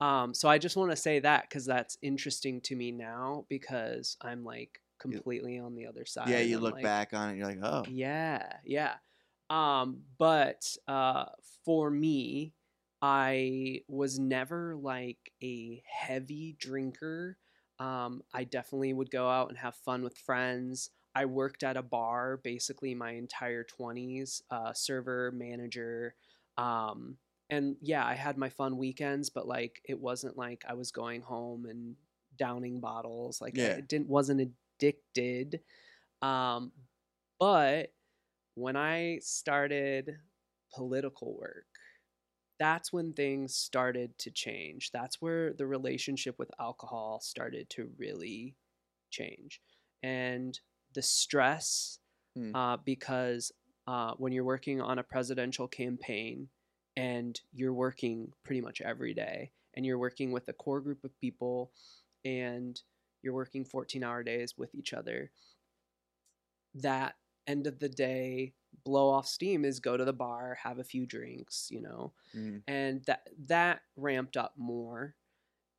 yeah. 0.00 0.20
Um 0.22 0.34
so 0.34 0.48
I 0.48 0.58
just 0.58 0.76
want 0.76 0.90
to 0.90 0.96
say 0.96 1.20
that 1.20 1.48
cuz 1.50 1.64
that's 1.66 1.96
interesting 2.02 2.60
to 2.62 2.74
me 2.74 2.90
now 2.90 3.44
because 3.48 4.16
I'm 4.20 4.44
like 4.44 4.80
completely 5.00 5.58
on 5.58 5.74
the 5.74 5.86
other 5.86 6.04
side. 6.04 6.28
yeah, 6.28 6.40
you 6.40 6.58
look 6.58 6.74
like, 6.74 6.84
back 6.84 7.12
on 7.12 7.30
it, 7.30 7.36
you're 7.36 7.46
like, 7.46 7.58
oh, 7.62 7.84
yeah, 7.88 8.52
yeah. 8.64 8.94
Um, 9.48 10.02
but 10.18 10.64
uh, 10.86 11.26
for 11.64 11.90
me, 11.90 12.54
I 13.02 13.80
was 13.88 14.18
never 14.18 14.76
like 14.76 15.32
a 15.42 15.82
heavy 15.86 16.56
drinker. 16.58 17.38
Um, 17.78 18.22
I 18.32 18.44
definitely 18.44 18.92
would 18.92 19.10
go 19.10 19.28
out 19.28 19.48
and 19.48 19.58
have 19.58 19.74
fun 19.74 20.02
with 20.02 20.16
friends. 20.18 20.90
I 21.14 21.24
worked 21.24 21.62
at 21.62 21.76
a 21.76 21.82
bar 21.82 22.40
basically 22.42 22.94
my 22.94 23.12
entire 23.12 23.64
20s, 23.64 24.42
uh, 24.50 24.72
server, 24.74 25.32
manager. 25.32 26.14
Um, 26.56 27.16
and 27.48 27.76
yeah, 27.80 28.06
I 28.06 28.14
had 28.14 28.38
my 28.38 28.50
fun 28.50 28.76
weekends, 28.76 29.30
but 29.30 29.48
like 29.48 29.80
it 29.84 29.98
wasn't 29.98 30.36
like 30.36 30.64
I 30.68 30.74
was 30.74 30.92
going 30.92 31.22
home 31.22 31.66
and 31.66 31.96
downing 32.36 32.80
bottles. 32.80 33.40
Like 33.40 33.56
Yeah. 33.56 33.74
I 33.78 33.80
didn't 33.80 34.08
wasn't 34.08 34.52
addicted. 34.80 35.60
Um, 36.22 36.72
but 37.38 37.92
when 38.54 38.76
I 38.76 39.18
started 39.22 40.16
political 40.74 41.36
work, 41.38 41.66
that's 42.58 42.92
when 42.92 43.12
things 43.14 43.54
started 43.54 44.18
to 44.18 44.30
change. 44.30 44.90
That's 44.92 45.20
where 45.20 45.54
the 45.54 45.66
relationship 45.66 46.38
with 46.38 46.50
alcohol 46.60 47.20
started 47.22 47.70
to 47.70 47.90
really 47.98 48.54
change. 49.10 49.60
And 50.02 50.58
the 50.94 51.02
stress, 51.02 51.98
Hmm. 52.36 52.54
uh, 52.54 52.76
because 52.76 53.50
uh, 53.88 54.12
when 54.18 54.32
you're 54.32 54.44
working 54.44 54.80
on 54.80 55.00
a 55.00 55.02
presidential 55.02 55.66
campaign 55.66 56.48
and 56.96 57.40
you're 57.52 57.74
working 57.74 58.32
pretty 58.44 58.60
much 58.60 58.80
every 58.80 59.14
day 59.14 59.50
and 59.74 59.84
you're 59.84 59.98
working 59.98 60.30
with 60.30 60.46
a 60.48 60.52
core 60.52 60.80
group 60.80 61.02
of 61.02 61.18
people 61.20 61.72
and 62.24 62.80
you're 63.22 63.34
working 63.34 63.64
14 63.64 64.02
hour 64.02 64.22
days 64.22 64.56
with 64.56 64.74
each 64.74 64.92
other, 64.92 65.30
that 66.74 67.16
end 67.46 67.66
of 67.66 67.78
the 67.78 67.88
day 67.88 68.54
blow 68.84 69.10
off 69.10 69.26
steam 69.26 69.64
is 69.64 69.80
go 69.80 69.96
to 69.96 70.04
the 70.04 70.12
bar, 70.12 70.58
have 70.62 70.78
a 70.78 70.84
few 70.84 71.06
drinks, 71.06 71.68
you 71.70 71.80
know, 71.80 72.12
mhm. 72.36 72.62
and 72.68 73.02
that 73.06 73.28
that 73.46 73.80
ramped 73.96 74.36
up 74.36 74.54
more. 74.56 75.14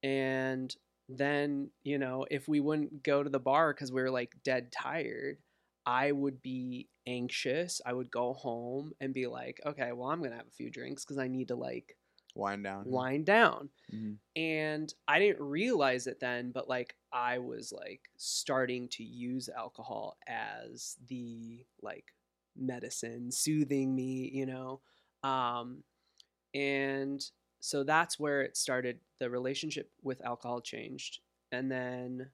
And 0.04 0.76
then 1.18 1.70
you 1.84 1.98
know 1.98 2.26
if 2.32 2.48
we 2.48 2.60
wouldn't 2.60 3.04
go 3.04 3.24
to 3.24 3.30
the 3.30 3.40
bar 3.40 3.74
because 3.74 3.92
we 3.92 4.02
were 4.02 4.12
like 4.12 4.34
dead 4.44 4.72
tired 4.72 5.38
i 5.86 6.12
would 6.12 6.42
be 6.42 6.88
anxious. 7.08 7.82
I 7.86 7.94
would 7.94 8.12
go 8.12 8.34
home 8.34 8.94
and 9.02 9.14
be 9.14 9.28
like 9.28 9.60
okay 9.66 9.92
well 9.92 10.10
i'm 10.10 10.22
gonna 10.22 10.36
have 10.36 10.48
a 10.48 10.56
few 10.56 10.70
drinks 10.70 11.04
because 11.04 11.18
i 11.18 11.28
need 11.28 11.48
to 11.50 11.56
like 11.56 11.98
wind 12.36 12.64
down. 12.64 12.84
wind 12.86 13.26
down. 13.26 13.70
Mhm. 13.94 14.18
and 14.36 14.94
i 15.08 15.20
didn't 15.20 15.42
realize 15.42 16.08
it 16.08 16.20
then 16.20 16.52
but 16.52 16.70
like 16.70 16.96
i 17.12 17.38
was 17.40 17.72
like 17.74 18.02
starting 18.18 18.88
to 18.90 19.04
use 19.04 19.50
alcohol 19.50 20.18
as 20.28 20.96
the 21.08 21.66
like 21.82 22.06
medicine 22.56 23.32
soothing 23.32 23.96
me 23.96 24.30
you 24.34 24.46
know? 24.46 24.82
Um 25.24 25.84
and 26.54 27.24
so 27.60 27.84
that's 27.84 28.20
where 28.20 28.42
it 28.42 28.58
started. 28.58 29.00
The 29.20 29.30
relationship 29.30 29.90
with 30.02 30.24
alcohol 30.26 30.62
changed. 30.62 31.20
And 31.52 31.72
then 31.72 32.30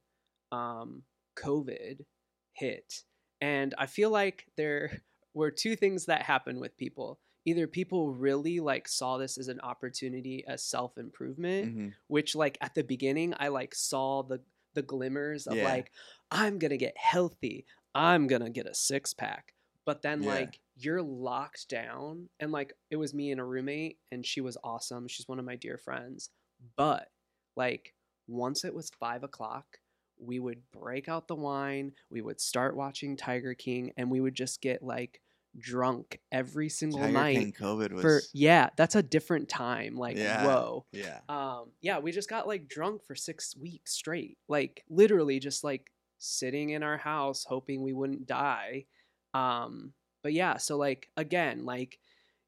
um 0.51 1.03
covid 1.35 2.05
hit. 2.53 3.03
And 3.41 3.73
i 3.77 3.85
feel 3.85 4.09
like 4.09 4.45
there 4.57 5.01
were 5.33 5.51
two 5.51 5.75
things 5.75 6.05
that 6.05 6.23
happened 6.23 6.59
with 6.59 6.77
people 6.77 7.19
either 7.47 7.65
people 7.65 8.11
really 8.11 8.59
like 8.59 8.87
saw 8.89 9.17
this 9.17 9.37
as 9.37 9.47
an 9.47 9.59
opportunity 9.61 10.43
as 10.47 10.61
self-improvement 10.63 11.75
Mhm. 11.77 11.93
which 12.07 12.35
like 12.35 12.57
at 12.61 12.75
the 12.75 12.83
beginning 12.83 13.33
i 13.39 13.47
like 13.47 13.73
saw 13.73 14.21
the 14.23 14.41
the 14.73 14.81
glimmers 14.81 15.47
of 15.47 15.55
Yeah. 15.55 15.63
like 15.63 15.91
i'm 16.29 16.59
gonna 16.59 16.77
get 16.77 16.97
healthy 16.97 17.65
i'm 17.95 18.27
gonna 18.27 18.49
get 18.49 18.67
a 18.67 18.73
six-pack 18.75 19.53
but 19.85 20.01
then 20.01 20.23
Yeah. 20.23 20.29
like 20.29 20.59
you're 20.75 21.01
locked 21.01 21.69
down 21.69 22.29
and 22.39 22.51
like 22.51 22.73
it 22.91 22.97
was 22.97 23.13
me 23.13 23.31
and 23.31 23.39
a 23.39 23.43
roommate 23.45 23.97
and 24.11 24.25
she 24.25 24.41
was 24.41 24.57
awesome 24.63 25.07
she's 25.07 25.27
one 25.27 25.39
of 25.39 25.45
my 25.45 25.55
dear 25.55 25.77
friends 25.77 26.29
but 26.75 27.09
like 27.55 27.95
once 28.27 28.65
it 28.65 28.73
was 28.75 28.89
five 28.99 29.23
o'clock 29.23 29.79
we 30.19 30.37
would 30.39 30.69
break 30.71 31.07
out 31.07 31.27
the 31.27 31.35
wine 31.35 31.93
we 32.09 32.21
would 32.21 32.41
start 32.41 32.75
watching 32.75 33.15
tiger 33.15 33.53
king 33.53 33.93
and 33.97 34.11
we 34.11 34.19
would 34.19 34.35
just 34.35 34.61
get 34.61 34.83
like 34.83 35.21
drunk 35.59 36.19
every 36.31 36.69
single 36.69 36.99
Tiger 36.99 37.11
night 37.13 37.53
COVID 37.59 37.91
was. 37.93 38.01
for 38.01 38.21
yeah 38.33 38.69
that's 38.77 38.95
a 38.95 39.01
different 39.03 39.49
time 39.49 39.95
like 39.95 40.15
Yeah. 40.17 40.45
whoa 40.45 40.85
yeah. 40.91 41.19
um 41.29 41.71
yeah 41.81 41.99
we 41.99 42.11
just 42.11 42.29
got 42.29 42.47
like 42.47 42.67
drunk 42.67 43.03
for 43.05 43.15
six 43.15 43.55
weeks 43.57 43.93
straight 43.93 44.37
like 44.47 44.83
literally 44.89 45.39
just 45.39 45.63
like 45.63 45.91
sitting 46.19 46.69
in 46.71 46.83
our 46.83 46.97
house 46.97 47.43
hoping 47.47 47.81
we 47.81 47.93
wouldn't 47.93 48.27
die 48.27 48.85
um 49.33 49.93
but 50.23 50.33
yeah 50.33 50.57
so 50.57 50.77
like 50.77 51.09
again 51.17 51.65
like 51.65 51.99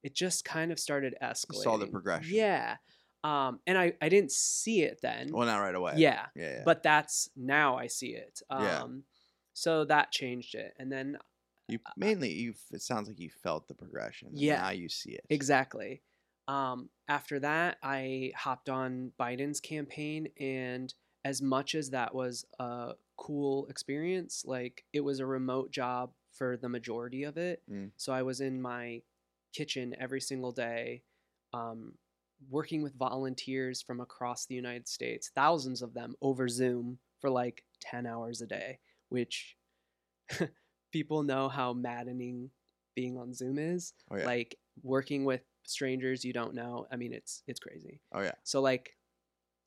it 0.04 0.16
just 0.16 0.46
kind 0.46 0.72
of 0.72 0.80
started 0.80 1.16
escalating 1.22 1.56
You 1.56 1.62
saw 1.64 1.78
the 1.78 1.88
progression. 1.88 2.36
yeah 2.36 2.76
um 3.24 3.60
and 3.68 3.78
i 3.78 3.94
i 4.02 4.08
didn't 4.10 4.32
see 4.32 4.82
it 4.84 5.00
then 5.02 5.30
Well, 5.32 5.46
not 5.48 5.58
right 5.60 5.76
away. 5.76 5.94
yeah 5.98 6.28
Yeah. 6.36 6.44
yeah. 6.58 6.62
but 6.66 6.84
that's 6.84 7.30
now 7.36 7.78
i 7.78 7.88
see 7.88 8.10
it 8.16 8.42
um 8.50 8.64
Yeah. 8.64 8.84
so 9.54 9.86
that 9.86 10.12
changed 10.12 10.56
it 10.56 10.74
and 10.80 10.92
then 10.92 11.18
you 11.70 11.80
mainly 11.98 12.32
you. 12.32 12.54
It 12.72 12.82
sounds 12.82 13.08
like 13.08 13.20
you 13.20 13.30
felt 13.30 13.68
the 13.68 13.74
progression. 13.74 14.30
Yeah. 14.34 14.62
Now 14.62 14.72
you 14.72 14.90
see 14.90 15.12
it. 15.12 15.26
Exactly. 15.30 16.02
Um, 16.48 16.90
after 17.08 17.40
that, 17.42 17.78
I 17.84 18.32
hopped 18.36 18.70
on 18.70 19.12
Biden's 19.20 19.60
campaign, 19.60 20.30
and 20.40 20.94
as 21.24 21.42
much 21.42 21.76
as 21.76 21.92
that 21.92 22.14
was 22.16 22.46
a 22.60 22.94
cool 23.18 23.68
experience, 23.68 24.44
like 24.46 24.84
it 24.94 25.02
was 25.02 25.20
a 25.20 25.26
remote 25.26 25.72
job 25.72 26.12
for 26.32 26.58
the 26.58 26.70
majority 26.70 27.24
of 27.24 27.38
it. 27.38 27.62
Mm. 27.72 27.92
So 27.98 28.14
I 28.14 28.24
was 28.24 28.42
in 28.42 28.62
my 28.62 29.02
kitchen 29.54 29.96
every 30.00 30.22
single 30.22 30.52
day, 30.52 31.04
um, 31.54 31.94
working 32.50 32.82
with 32.82 32.98
volunteers 32.98 33.82
from 33.82 34.00
across 34.00 34.46
the 34.46 34.56
United 34.56 34.88
States, 34.88 35.32
thousands 35.36 35.82
of 35.82 35.94
them 35.94 36.16
over 36.22 36.48
Zoom 36.48 36.98
for 37.20 37.30
like 37.30 37.64
10 37.82 38.06
hours 38.06 38.42
a 38.42 38.48
day, 38.48 38.80
which 39.10 39.56
people 40.92 41.24
know 41.24 41.50
how 41.50 41.74
maddening 41.74 42.50
being 42.96 43.18
on 43.18 43.34
Zoom 43.34 43.58
is. 43.60 43.94
Oh 44.12 44.18
yeah. 44.18 44.26
Like 44.26 44.58
working 44.84 45.26
with 45.26 45.42
strangers 45.64 46.26
you 46.26 46.34
don't 46.34 46.54
know. 46.56 46.88
I 46.92 46.96
mean, 46.96 47.14
it's 47.14 47.44
it's 47.48 47.60
crazy. 47.60 48.02
oh 48.14 48.22
yeah. 48.22 48.34
So 48.44 48.62
like 48.62 48.96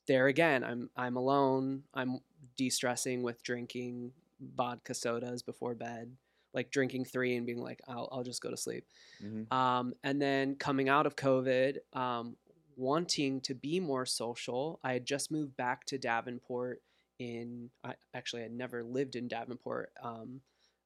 there 0.08 0.26
again, 0.26 0.64
I'm 0.64 0.90
I'm 0.96 1.16
alone. 1.16 1.84
I'm 1.94 2.18
de-stressing 2.56 3.22
with 3.22 3.42
drinking 3.42 4.12
vodka 4.56 4.94
sodas 4.94 5.42
before 5.42 5.74
bed, 5.76 6.16
like 6.52 6.70
drinking 6.72 7.04
3 7.04 7.36
and 7.36 7.46
being 7.46 7.62
like 7.62 7.80
I'll 7.86 8.08
I'll 8.10 8.24
just 8.24 8.42
go 8.42 8.50
to 8.50 8.56
sleep. 8.56 8.84
hmm 9.20 9.44
Um, 9.54 9.94
and 10.02 10.20
then 10.20 10.56
coming 10.56 10.88
out 10.88 11.06
of 11.06 11.14
COVID, 11.14 11.78
um, 11.92 12.36
wanting 12.76 13.40
to 13.42 13.54
be 13.54 13.78
more 13.78 14.04
social, 14.06 14.80
I 14.82 14.94
had 14.94 15.06
just 15.06 15.30
moved 15.30 15.56
back 15.56 15.84
to 15.86 15.98
Davenport. 15.98 16.82
In 17.18 17.70
I, 17.84 17.94
actually, 18.14 18.40
I 18.40 18.44
had 18.44 18.52
never 18.52 18.82
lived 18.82 19.14
in 19.14 19.28
Davenport. 19.28 19.92
Um, 20.02 20.40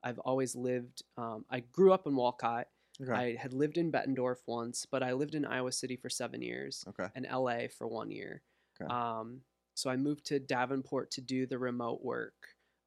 I've 0.06 0.20
always 0.20 0.54
lived. 0.54 1.02
Um, 1.16 1.44
I 1.50 1.60
grew 1.60 1.92
up 1.92 2.06
in 2.06 2.14
Walcott. 2.14 2.68
Okay. 3.02 3.12
I 3.12 3.36
had 3.36 3.52
lived 3.52 3.76
in 3.76 3.90
Bettendorf 3.90 4.36
once, 4.46 4.86
but 4.88 5.02
I 5.02 5.12
lived 5.12 5.34
in 5.34 5.44
Iowa 5.44 5.72
City 5.72 5.96
for 5.96 6.08
seven 6.08 6.40
years 6.42 6.84
okay. 6.88 7.08
and 7.16 7.26
LA 7.30 7.66
for 7.76 7.88
one 7.88 8.10
year. 8.12 8.40
Okay. 8.80 8.88
Um, 8.92 9.40
so 9.74 9.90
I 9.90 9.96
moved 9.96 10.24
to 10.26 10.38
Davenport 10.38 11.10
to 11.12 11.20
do 11.20 11.44
the 11.46 11.58
remote 11.58 12.02
work 12.02 12.34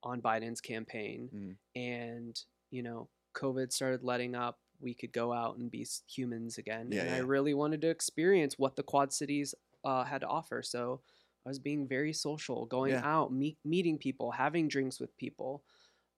on 0.01 0.21
Biden's 0.21 0.61
campaign, 0.61 1.29
Mhm. 1.33 1.57
and 1.75 2.41
you 2.71 2.83
know, 2.83 3.09
COVID 3.35 3.71
started 3.73 4.03
letting 4.03 4.33
up. 4.35 4.59
We 4.79 4.93
could 4.93 5.11
go 5.11 5.33
out 5.33 5.57
and 5.57 5.69
be 5.69 5.85
humans 6.07 6.57
again, 6.57 6.89
Yeah, 6.91 7.01
and 7.01 7.15
I 7.15 7.17
really 7.19 7.53
wanted 7.53 7.81
to 7.81 7.89
experience 7.89 8.57
what 8.57 8.75
the 8.77 8.83
Quad 8.83 9.11
Cities 9.11 9.53
uh, 9.83 10.03
had 10.05 10.21
to 10.21 10.27
offer. 10.27 10.61
So 10.63 11.01
I 11.45 11.49
was 11.49 11.59
being 11.59 11.87
very 11.87 12.13
social, 12.13 12.65
going 12.65 12.91
Yeah. 12.93 13.01
out, 13.03 13.31
meet, 13.33 13.57
meeting 13.65 13.97
people, 13.97 14.31
having 14.31 14.67
drinks 14.67 14.99
with 14.99 15.15
people, 15.17 15.63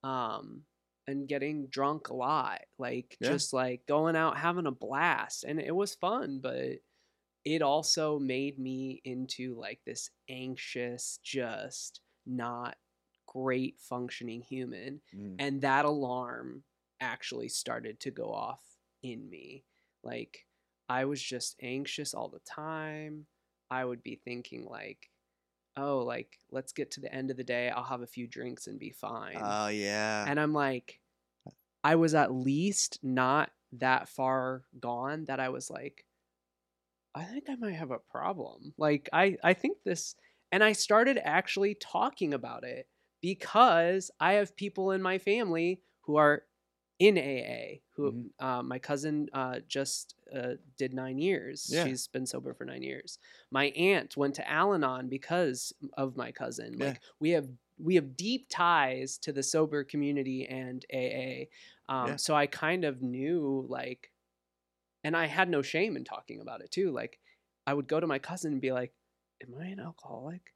um, 0.04 0.66
and 1.08 1.28
getting 1.28 1.68
drunk 1.68 2.10
a 2.10 2.14
lot. 2.16 2.62
Like 2.78 3.18
Yeah. 3.20 3.30
just 3.30 3.54
like 3.54 3.86
going 3.86 4.16
out, 4.16 4.38
having 4.38 4.68
a 4.68 4.72
blast, 4.72 5.44
and 5.44 5.60
it 5.60 5.76
was 5.76 5.96
fun, 5.96 6.40
but 6.42 6.80
it 7.44 7.62
also 7.62 8.20
made 8.20 8.60
me 8.60 9.02
into 9.04 9.56
like 9.56 9.80
this 9.86 10.10
anxious, 10.30 11.20
just 11.24 12.02
not 12.26 12.78
great 13.26 13.80
functioning 13.80 14.42
human. 14.42 15.02
Mm. 15.16 15.36
And 15.40 15.62
that 15.62 15.86
alarm 15.86 16.64
actually 17.00 17.50
started 17.50 18.00
to 18.02 18.12
go 18.12 18.32
off 18.32 18.62
in 19.02 19.30
me. 19.30 19.64
Like 20.04 20.46
I 20.90 21.06
was 21.06 21.22
just 21.22 21.56
anxious 21.62 22.14
all 22.14 22.30
the 22.30 22.40
time. 22.40 23.26
I 23.70 23.86
would 23.86 24.04
be 24.04 24.16
thinking 24.24 24.66
like, 24.66 25.11
oh, 25.78 26.00
like 26.00 26.40
let's 26.52 26.74
get 26.74 26.92
to 26.92 27.02
the 27.02 27.14
end 27.14 27.32
of 27.32 27.38
the 27.38 27.44
day. 27.44 27.70
I'll 27.70 27.84
have 27.84 28.02
a 28.02 28.08
few 28.08 28.28
drinks 28.28 28.68
and 28.68 28.80
be 28.80 28.92
fine. 28.92 29.38
Oh 29.42 29.68
yeah. 29.68 30.26
And 30.28 30.40
I'm 30.40 30.54
like, 30.54 31.00
I 31.84 31.96
was 31.96 32.14
at 32.14 32.34
least 32.34 33.00
not 33.02 33.52
that 33.74 34.10
far 34.10 34.64
gone 34.80 35.26
that 35.26 35.40
I 35.40 35.50
was 35.50 35.70
like, 35.70 36.06
I 37.16 37.24
think 37.24 37.46
I 37.50 37.56
might 37.56 37.76
have 37.76 37.92
a 37.92 38.00
problem. 38.00 38.74
Like, 38.78 39.10
I, 39.12 39.38
I 39.44 39.54
think 39.54 39.78
this, 39.84 40.16
and 40.52 40.64
I 40.64 40.72
started 40.74 41.20
actually 41.24 41.76
talking 41.76 42.34
about 42.34 42.64
it 42.64 42.88
because 43.22 44.12
I 44.20 44.34
have 44.34 44.56
people 44.56 44.92
in 44.92 45.02
my 45.02 45.18
family 45.18 45.82
who 46.02 46.16
are 46.18 46.44
in 47.02 47.18
AA. 47.18 47.82
Who 47.96 48.12
Mhm. 48.12 48.30
uh, 48.40 48.62
my 48.64 48.78
cousin 48.80 49.28
uh, 49.34 49.60
just 49.68 50.16
uh, 50.32 50.54
did 50.78 50.94
nine 50.94 51.18
years. 51.18 51.68
Yeah. 51.68 51.86
She's 51.86 52.08
been 52.08 52.26
sober 52.28 52.54
for 52.54 52.64
nine 52.64 52.84
years. 52.84 53.18
My 53.50 53.66
aunt 53.70 54.16
went 54.16 54.36
to 54.36 54.48
Al-Anon 54.50 55.10
because 55.10 55.74
of 55.98 56.16
my 56.16 56.32
cousin. 56.32 56.76
Yeah. 56.78 56.86
Like 56.86 57.02
we 57.20 57.32
have 57.32 57.50
we 57.80 57.96
have 57.96 58.16
deep 58.16 58.46
ties 58.50 59.18
to 59.18 59.32
the 59.34 59.42
sober 59.42 59.84
community 59.84 60.46
and 60.48 60.86
AA. 60.94 61.50
Um, 61.90 62.10
Yeah. 62.10 62.16
So 62.18 62.36
I 62.36 62.46
kind 62.46 62.86
of 62.86 63.02
knew 63.02 63.66
like, 63.68 64.12
and 65.04 65.18
I 65.18 65.26
had 65.26 65.50
no 65.50 65.64
shame 65.64 65.98
in 65.98 66.04
talking 66.04 66.40
about 66.40 66.62
it 66.62 66.70
too. 66.70 66.92
Like 66.92 67.20
I 67.66 67.74
would 67.74 67.88
go 67.88 68.00
to 68.00 68.06
my 68.08 68.20
cousin 68.20 68.54
and 68.54 68.62
be 68.62 68.72
like, 68.72 68.94
"Am 69.42 69.56
I 69.56 69.66
an 69.66 69.80
alcoholic?" 69.80 70.54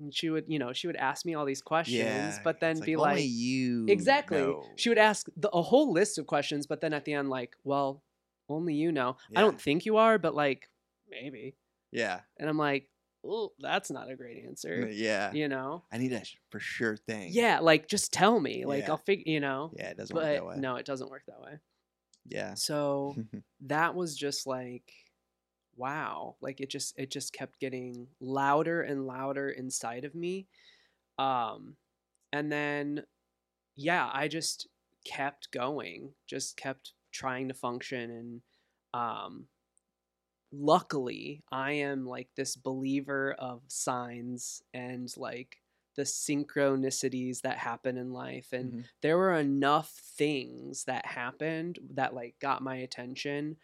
And 0.00 0.14
she 0.14 0.30
would, 0.30 0.44
you 0.48 0.58
know, 0.58 0.72
she 0.72 0.86
would 0.86 0.96
ask 0.96 1.26
me 1.26 1.34
all 1.34 1.44
these 1.44 1.62
questions, 1.62 1.98
yeah. 1.98 2.38
but 2.42 2.58
then 2.58 2.80
be 2.80 2.96
only 2.96 3.14
like, 3.14 3.24
you 3.24 3.86
exactly. 3.88 4.38
know. 4.38 4.64
She 4.76 4.88
would 4.88 4.98
ask 4.98 5.28
the, 5.36 5.50
a 5.50 5.62
whole 5.62 5.92
list 5.92 6.18
of 6.18 6.26
questions, 6.26 6.66
but 6.66 6.80
then 6.80 6.92
at 6.92 7.04
the 7.04 7.12
end, 7.12 7.28
like, 7.28 7.56
well, 7.64 8.02
only 8.48 8.74
you 8.74 8.92
know. 8.92 9.16
I 9.36 9.42
don't 9.42 9.60
think 9.60 9.84
you 9.86 9.98
are, 9.98 10.18
but 10.18 10.34
like, 10.34 10.68
maybe. 11.08 11.54
Yeah. 11.92 12.20
And 12.38 12.48
I'm 12.48 12.58
like, 12.58 12.88
oh, 13.24 13.52
that's 13.58 13.90
not 13.90 14.10
a 14.10 14.16
great 14.16 14.44
answer. 14.44 14.88
Yeah. 14.90 15.32
You 15.32 15.48
know? 15.48 15.84
I 15.92 15.98
need 15.98 16.12
a 16.12 16.22
for 16.50 16.60
sure 16.60 16.96
thing. 16.96 17.30
Yeah, 17.32 17.60
like 17.60 17.88
just 17.88 18.12
tell 18.12 18.40
me. 18.40 18.64
Like 18.64 18.84
Yeah. 18.84 18.90
I'll 18.90 18.96
figure, 18.96 19.24
you 19.26 19.40
know. 19.40 19.72
Yeah. 19.76 19.90
It 19.90 19.96
doesn't 19.96 20.16
work 20.16 20.24
that 20.24 20.46
way. 20.46 20.56
no, 20.56 20.76
it 20.76 20.86
doesn't 20.86 21.10
work 21.10 21.22
that 21.28 21.40
way. 21.40 21.58
Yeah. 22.26 22.54
So 22.54 23.16
that 23.66 23.94
was 23.94 24.16
just 24.16 24.46
like 24.46 24.92
wow 25.80 26.36
like 26.40 26.60
it 26.60 26.70
just 26.70 26.98
it 26.98 27.10
just 27.10 27.32
kept 27.32 27.60
getting 27.60 28.08
louder 28.20 28.82
and 28.82 29.06
louder 29.06 29.50
inside 29.50 30.04
of 30.04 30.14
me 30.14 30.48
um 31.18 31.76
and 32.32 32.52
then 32.52 33.04
yeah 33.76 34.10
i 34.12 34.28
just 34.28 34.68
kept 35.04 35.50
going 35.52 36.14
just 36.26 36.56
kept 36.56 36.94
trying 37.12 37.48
to 37.48 37.54
function 37.54 38.10
and 38.10 38.42
um 38.94 39.48
luckily 40.52 41.44
i 41.52 41.70
am 41.72 42.04
like 42.04 42.28
this 42.34 42.56
believer 42.56 43.32
of 43.38 43.62
signs 43.68 44.62
and 44.74 45.16
like 45.16 45.62
the 45.94 46.02
synchronicities 46.02 47.42
that 47.42 47.58
happen 47.58 47.96
in 47.96 48.12
life 48.12 48.52
and 48.52 48.74
Mhm. 48.74 48.88
there 49.00 49.16
were 49.16 49.34
enough 49.34 49.90
things 49.90 50.84
that 50.84 51.06
happened 51.06 51.78
that 51.90 52.14
like 52.14 52.38
got 52.40 52.62
my 52.62 52.76
attention 52.76 53.56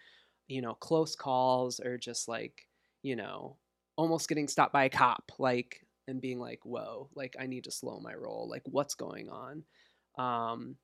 you 0.48 0.61
know 0.62 0.74
close 0.74 1.16
calls 1.16 1.80
or 1.80 1.98
just 1.98 2.28
like 2.28 2.68
you 3.02 3.16
know 3.16 3.59
almost 3.96 4.28
getting 4.28 4.48
stopped 4.48 4.72
by 4.72 4.85
a 4.85 4.90
cop 4.90 5.32
like 5.38 5.87
and 6.09 6.20
being 6.20 6.38
like 6.38 6.61
whoa 6.64 7.11
like 7.14 7.35
i 7.38 7.46
need 7.46 7.64
to 7.64 7.70
slow 7.70 7.98
my 8.00 8.14
roll 8.14 8.48
like 8.48 8.62
what's 8.66 8.94
going 8.94 9.28
on 9.28 9.64
um 10.18 10.76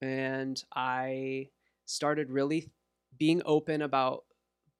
and 0.00 0.64
i 0.74 1.48
started 1.86 2.30
really 2.30 2.70
being 3.18 3.42
open 3.44 3.82
about 3.82 4.24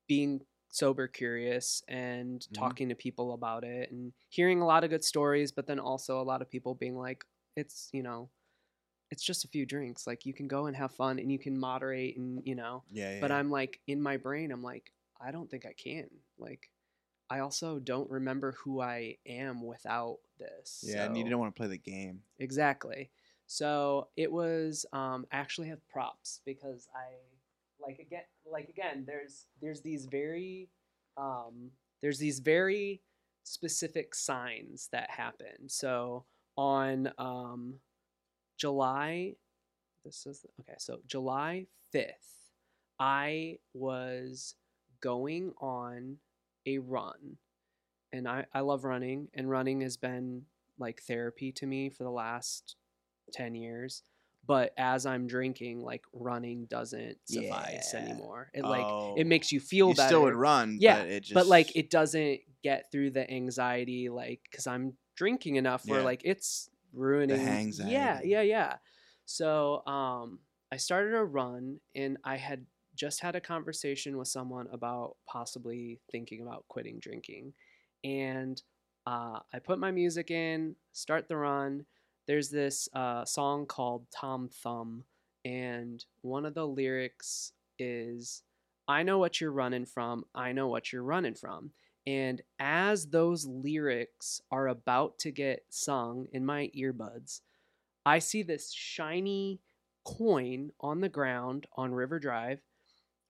being 0.07 0.41
sober 0.69 1.07
curious 1.07 1.83
and 1.87 2.47
Mhm. 2.49 2.53
talking 2.53 2.89
to 2.89 2.95
people 2.95 3.33
about 3.33 3.63
it 3.63 3.91
and 3.91 4.13
hearing 4.29 4.61
a 4.61 4.65
lot 4.65 4.83
of 4.83 4.89
good 4.89 5.03
stories 5.03 5.51
but 5.51 5.67
then 5.67 5.79
also 5.79 6.21
a 6.21 6.23
lot 6.23 6.41
of 6.41 6.49
people 6.49 6.73
being 6.75 6.95
like 6.97 7.25
it's 7.57 7.89
you 7.91 8.01
know 8.01 8.29
it's 9.11 9.23
just 9.23 9.43
a 9.45 9.47
few 9.49 9.65
drinks 9.65 10.07
like 10.07 10.25
you 10.25 10.33
can 10.33 10.47
go 10.47 10.65
and 10.67 10.75
have 10.75 10.91
fun 10.93 11.19
and 11.19 11.31
you 11.31 11.37
can 11.37 11.57
moderate 11.57 12.17
and 12.17 12.41
you 12.45 12.55
know 12.55 12.83
Yeah. 12.89 13.13
yeah 13.13 13.21
but 13.21 13.29
yeah. 13.31 13.37
i'm 13.37 13.51
like 13.51 13.79
in 13.87 14.01
my 14.01 14.17
brain 14.17 14.51
i'm 14.51 14.63
like 14.63 14.91
i 15.19 15.31
don't 15.31 15.49
think 15.51 15.65
i 15.65 15.73
can 15.73 16.07
like 16.39 16.69
i 17.29 17.39
also 17.39 17.77
don't 17.79 18.09
remember 18.09 18.53
who 18.63 18.81
i 18.81 19.17
am 19.27 19.61
without 19.63 20.17
this 20.39 20.83
Yeah. 20.87 21.05
And 21.05 21.17
you 21.17 21.23
so- 21.25 21.29
don't 21.29 21.39
want 21.39 21.53
to 21.55 21.59
play 21.59 21.67
the 21.67 21.77
game. 21.77 22.21
exactly 22.39 23.11
so 23.47 24.07
it 24.15 24.31
was 24.31 24.85
um 24.93 25.25
I 25.31 25.37
actually 25.37 25.67
have 25.69 25.85
props 25.89 26.39
because 26.45 26.87
i 26.95 27.07
like 27.85 27.99
again 27.99 28.23
like 28.49 28.69
again 28.69 29.03
there's 29.05 29.45
there's 29.61 29.81
these 29.81 30.05
very 30.05 30.69
um 31.17 31.71
there's 32.01 32.17
these 32.19 32.39
very 32.39 33.01
specific 33.43 34.15
signs 34.15 34.87
that 34.91 35.09
happen 35.09 35.67
so 35.67 36.25
on 36.55 37.11
um 37.17 37.75
july 38.61 39.33
this 40.05 40.27
is 40.27 40.45
okay 40.59 40.75
so 40.77 40.99
july 41.07 41.65
5th 41.95 42.05
i 42.99 43.57
was 43.73 44.53
going 45.01 45.51
on 45.59 46.17
a 46.67 46.77
run 46.77 47.37
and 48.13 48.27
I, 48.27 48.45
I 48.53 48.59
love 48.59 48.83
running 48.83 49.29
and 49.33 49.49
running 49.49 49.81
has 49.81 49.97
been 49.97 50.43
like 50.77 51.01
therapy 51.01 51.51
to 51.53 51.65
me 51.65 51.89
for 51.89 52.03
the 52.03 52.11
last 52.11 52.75
10 53.33 53.55
years 53.55 54.03
but 54.45 54.73
as 54.77 55.07
i'm 55.07 55.25
drinking 55.25 55.81
like 55.81 56.03
running 56.13 56.65
doesn't 56.65 57.17
suffice 57.25 57.91
Yeah. 57.95 57.99
anymore 58.01 58.51
it 58.53 58.63
like 58.63 58.85
Oh. 58.85 59.15
it 59.17 59.25
makes 59.25 59.47
oh. 59.51 59.55
you 59.55 59.59
feel 59.59 59.89
you 59.89 59.95
better 59.95 60.07
still 60.09 60.21
would 60.23 60.35
run. 60.35 60.77
Yeah, 60.79 60.99
But, 60.99 61.07
it 61.09 61.23
just, 61.23 61.33
but 61.33 61.47
like 61.47 61.75
it 61.75 61.89
doesn't 61.89 62.41
get 62.63 62.91
through 62.91 63.09
the 63.11 63.29
anxiety 63.31 64.09
like 64.09 64.41
because 64.51 64.67
i'm 64.67 64.93
drinking 65.15 65.55
enough 65.55 65.83
where 65.87 65.99
Yeah. 66.01 66.05
like 66.05 66.21
it's 66.23 66.69
ruining 66.93 67.39
yeah 67.39 67.47
hangxiety. 67.47 68.21
yeah 68.25 68.41
yeah 68.41 68.75
so 69.25 69.85
um 69.85 70.39
i 70.71 70.77
started 70.77 71.13
a 71.13 71.23
run 71.23 71.79
and 71.95 72.17
i 72.23 72.35
had 72.35 72.65
just 72.95 73.21
had 73.21 73.35
a 73.35 73.41
conversation 73.41 74.17
with 74.17 74.27
someone 74.27 74.67
about 74.71 75.15
possibly 75.27 75.99
thinking 76.11 76.41
about 76.41 76.65
quitting 76.67 76.99
drinking 76.99 77.53
and 78.03 78.61
uh, 79.07 79.39
i 79.53 79.59
put 79.59 79.79
my 79.79 79.91
music 79.91 80.29
in 80.31 80.75
start 80.91 81.27
the 81.27 81.37
run 81.37 81.85
there's 82.27 82.49
this 82.49 82.87
uh, 82.93 83.25
song 83.25 83.65
called 83.65 84.05
tom 84.13 84.49
thumb 84.63 85.03
and 85.45 86.05
one 86.21 86.45
of 86.45 86.53
the 86.53 86.67
lyrics 86.67 87.53
is 87.79 88.43
I 88.87 89.03
know 89.03 89.19
what 89.19 89.39
you're 89.39 89.51
running 89.51 89.85
from, 89.85 90.25
I 90.35 90.51
know 90.51 90.67
what 90.67 90.91
you're 90.91 91.03
running 91.03 91.35
from. 91.35 91.71
And 92.11 92.41
as 92.59 93.07
those 93.07 93.45
lyrics 93.45 94.41
are 94.51 94.67
about 94.67 95.17
to 95.19 95.31
get 95.31 95.63
sung 95.69 96.27
in 96.33 96.45
my 96.45 96.69
earbuds, 96.77 97.39
I 98.05 98.19
see 98.19 98.43
this 98.43 98.73
shiny 98.73 99.61
coin 100.03 100.71
on 100.81 100.99
the 100.99 101.07
ground 101.07 101.67
on 101.77 101.93
River 101.93 102.19
Drive 102.19 102.59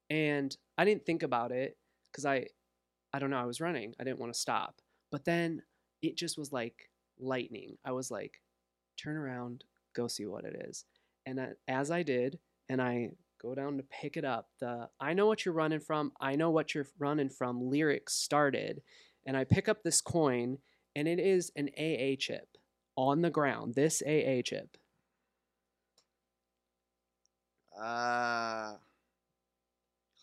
and 0.10 0.58
I 0.80 0.86
didn't 0.86 1.06
think 1.06 1.22
about 1.22 1.52
it 1.52 1.78
cuz 2.12 2.26
I 2.26 2.48
I 3.14 3.20
don't 3.20 3.30
know, 3.30 3.38
I 3.38 3.46
was 3.46 3.62
running. 3.62 3.94
I 4.00 4.04
didn't 4.04 4.20
want 4.20 4.34
to 4.34 4.40
stop. 4.40 4.82
But 5.12 5.26
then 5.26 5.62
it 6.02 6.18
just 6.18 6.40
was 6.40 6.52
like 6.52 6.90
lightning. 7.20 7.78
I 7.86 7.92
was 7.92 8.10
like 8.10 8.42
turn 8.98 9.16
around, 9.16 9.64
go 9.94 10.08
see 10.08 10.26
what 10.26 10.44
it 10.44 10.56
is. 10.68 10.86
And 11.28 11.56
as 11.68 11.92
I 11.92 12.02
did, 12.02 12.40
and 12.68 12.82
I 12.82 13.12
go 13.42 13.56
down 13.56 13.78
to 13.78 13.84
pick 13.84 14.18
it 14.18 14.26
up, 14.26 14.50
the 14.60 14.90
I 15.00 15.14
know 15.14 15.26
what 15.28 15.46
you're 15.46 15.54
running 15.54 15.80
from, 15.80 16.12
I 16.22 16.36
know 16.36 16.52
what 16.52 16.76
you're 16.76 16.88
running 17.00 17.30
from 17.30 17.70
lyrics 17.70 18.14
started. 18.14 18.82
And 19.26 19.38
I 19.38 19.44
pick 19.44 19.70
up 19.70 19.84
this 19.84 20.02
coin, 20.02 20.58
and 20.96 21.08
it 21.08 21.20
is 21.20 21.52
an 21.56 21.70
AA 21.78 22.16
chip 22.18 22.58
on 22.96 23.22
the 23.22 23.30
ground. 23.30 23.76
This 23.76 24.02
AA 24.02 24.42
chip. 24.44 24.78
Uh, 27.80 28.74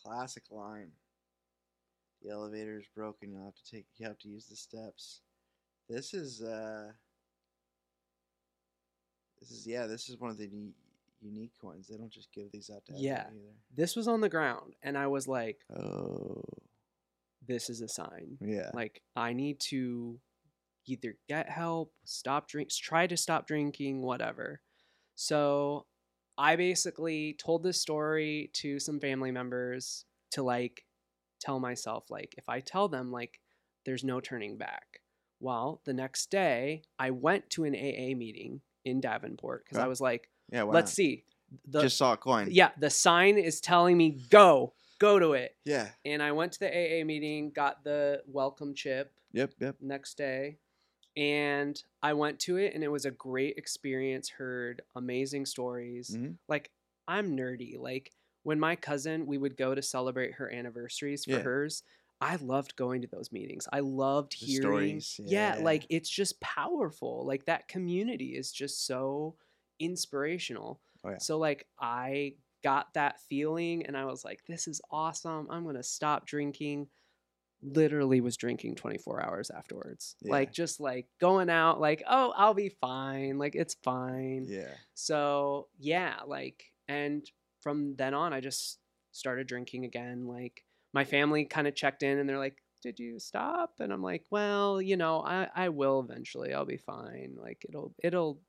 classic 0.03 0.45
line. 0.51 0.91
The 2.23 2.31
elevator 2.31 2.79
is 2.79 2.87
broken. 2.95 3.31
You'll 3.33 3.45
have 3.45 3.55
to 3.55 3.71
take. 3.71 3.87
You 3.97 4.07
have 4.07 4.19
to 4.19 4.29
use 4.29 4.47
the 4.47 4.57
steps. 4.57 5.21
This 5.89 6.13
is 6.13 6.43
uh. 6.43 6.91
This 9.41 9.53
is 9.53 9.67
yeah. 9.67 9.87
This 9.87 10.09
is 10.09 10.19
one 10.19 10.31
of 10.31 10.39
the 10.39 10.51
unique 11.21 11.53
coins. 11.61 11.89
They 11.89 11.97
don't 11.97 12.13
just 12.13 12.33
give 12.33 12.51
these 12.53 12.71
out 12.71 12.85
to 12.87 12.93
everyone 12.93 13.05
Yeah. 13.05 13.25
either. 13.31 13.55
This 13.75 13.97
was 13.97 14.09
on 14.09 14.21
the 14.21 14.29
ground, 14.29 14.75
and 14.83 14.97
I 14.97 15.07
was 15.07 15.27
like, 15.29 15.59
Oh 15.75 16.43
this 17.47 17.71
is 17.71 17.81
a 17.81 17.89
sign. 17.89 18.37
yeah. 18.43 18.71
Like, 18.75 19.01
I 19.17 19.33
need 19.33 19.59
to 19.71 20.21
either 20.87 21.17
get 21.29 21.49
help, 21.49 21.95
stop 22.05 22.47
drinks, 22.47 22.77
try 22.77 23.07
to 23.07 23.17
stop 23.17 23.47
drinking, 23.47 24.03
whatever. 24.03 24.61
So 25.15 25.87
I 26.37 26.57
basically 26.57 27.35
told 27.39 27.63
this 27.63 27.81
story 27.81 28.51
to 28.55 28.79
some 28.79 29.01
family 29.01 29.31
members 29.31 30.05
to 30.33 30.43
like 30.43 30.85
tell 31.41 31.59
myself, 31.59 32.11
like, 32.11 32.35
if 32.37 32.49
I 32.51 32.61
tell 32.61 32.87
them, 32.89 33.11
like, 33.11 33.41
there's 33.87 34.05
no 34.05 34.21
turning 34.21 34.59
back. 34.59 35.01
Well, 35.41 35.81
the 35.87 35.95
next 35.95 36.31
day, 36.31 36.83
I 36.99 37.13
went 37.13 37.49
to 37.51 37.65
an 37.65 37.75
AA 37.75 38.15
meeting 38.15 38.61
in 38.85 39.01
Davenport 39.01 39.65
because 39.65 39.79
I 39.79 39.87
was 39.87 40.01
like, 40.01 40.29
yeah. 40.51 40.63
Let's 40.65 40.91
not? 40.91 40.95
see. 40.95 41.25
The, 41.67 41.81
just 41.83 41.97
saw 41.97 42.13
a 42.13 42.17
coin. 42.17 42.49
yeah, 42.51 42.71
the 42.79 42.91
sign 42.91 43.39
is 43.39 43.61
telling 43.61 43.97
me 43.97 44.19
go, 44.31 44.75
go 44.99 45.19
to 45.19 45.33
it. 45.33 45.57
Yeah. 45.65 45.89
And 46.05 46.23
I 46.23 46.33
went 46.33 46.53
to 46.53 46.61
the 46.61 46.69
AA 46.69 47.05
meeting, 47.05 47.51
got 47.51 47.85
the 47.85 48.23
welcome 48.27 48.75
chip 48.75 49.13
Yep. 49.33 49.55
Yep. 49.61 49.77
next 49.81 50.19
day, 50.19 50.59
and 51.17 51.83
I 52.03 52.13
went 52.13 52.39
to 52.41 52.57
it, 52.59 52.75
and 52.75 52.85
it 52.85 52.89
was 52.89 53.05
a 53.05 53.11
great 53.11 53.57
experience. 53.57 54.29
Heard 54.29 54.83
amazing 54.95 55.47
stories. 55.47 56.11
Mhm. 56.17 56.37
Like 56.49 56.71
I'm 57.07 57.37
nerdy. 57.37 57.79
Like 57.79 58.13
when 58.43 58.61
my 58.61 58.77
cousin, 58.77 59.27
we 59.27 59.39
would 59.39 59.57
go 59.57 59.75
to 59.75 59.83
celebrate 59.83 60.35
her 60.35 60.53
anniversaries 60.53 61.25
for 61.25 61.33
Yeah. 61.33 61.39
hers. 61.41 61.83
I 62.21 62.37
loved 62.37 62.77
going 62.77 63.01
to 63.03 63.09
those 63.09 63.31
meetings. 63.33 63.67
I 63.73 63.81
loved 63.81 64.33
The 64.33 64.47
hearing. 64.47 65.01
stories, 65.01 65.21
Yeah, 65.25 65.57
yeah. 65.59 65.65
like 65.65 65.87
it's 65.89 66.11
just 66.11 66.41
powerful. 66.41 67.25
Like 67.25 67.47
that 67.47 67.69
community 67.69 68.37
is 68.37 68.51
just 68.53 68.85
so 68.87 69.37
inspirational. 69.79 70.81
Oh, 71.05 71.11
yeah. 71.11 71.19
So 71.19 71.39
like 71.39 71.67
I 71.81 72.35
got 72.65 72.93
that 72.95 73.21
feeling 73.29 73.87
and 73.87 73.97
I 73.97 74.05
was 74.05 74.25
like, 74.25 74.41
this 74.49 74.67
is 74.69 74.81
awesome. 74.91 75.47
I'm 75.51 75.65
gonna 75.65 75.83
stop 75.83 76.27
drinking. 76.27 76.89
Literally 77.61 78.21
was 78.21 78.37
drinking 78.37 78.77
24 78.77 79.25
hours 79.25 79.51
afterwards. 79.51 80.15
Yeah. 80.23 80.33
Like 80.33 80.53
just 80.53 80.79
like 80.81 81.07
going 81.21 81.51
out, 81.51 81.81
like, 81.81 82.03
oh, 82.09 82.33
I'll 82.37 82.55
be 82.55 82.69
fine. 82.69 83.39
Like 83.39 83.57
it's 83.57 83.75
fine. 83.83 84.47
Yeah. 84.49 84.71
So 84.95 85.69
yeah, 85.79 86.17
like, 86.27 86.63
and 86.87 87.29
from 87.61 87.97
then 87.97 88.15
on, 88.15 88.33
I 88.33 88.41
just 88.41 88.79
started 89.11 89.47
drinking 89.49 89.85
again. 89.85 90.27
Like, 90.27 90.65
my 90.95 91.05
family 91.05 91.45
kind 91.45 91.67
of 91.67 91.75
checked 91.75 92.03
in 92.03 92.19
and 92.19 92.29
they're 92.29 92.39
like, 92.39 92.57
"Did 92.83 92.99
you 92.99 93.19
stop?" 93.19 93.75
And 93.81 93.93
I'm 93.93 94.03
like, 94.03 94.25
"Well, 94.31 94.81
you 94.81 94.97
know, 94.97 95.21
I 95.21 95.49
I 95.55 95.69
will 95.69 96.01
eventually. 96.01 96.55
I'll 96.55 96.65
be 96.65 96.77
fine. 96.79 97.37
Like, 97.37 97.67
it'll 97.69 97.95
it'll, 98.03 98.41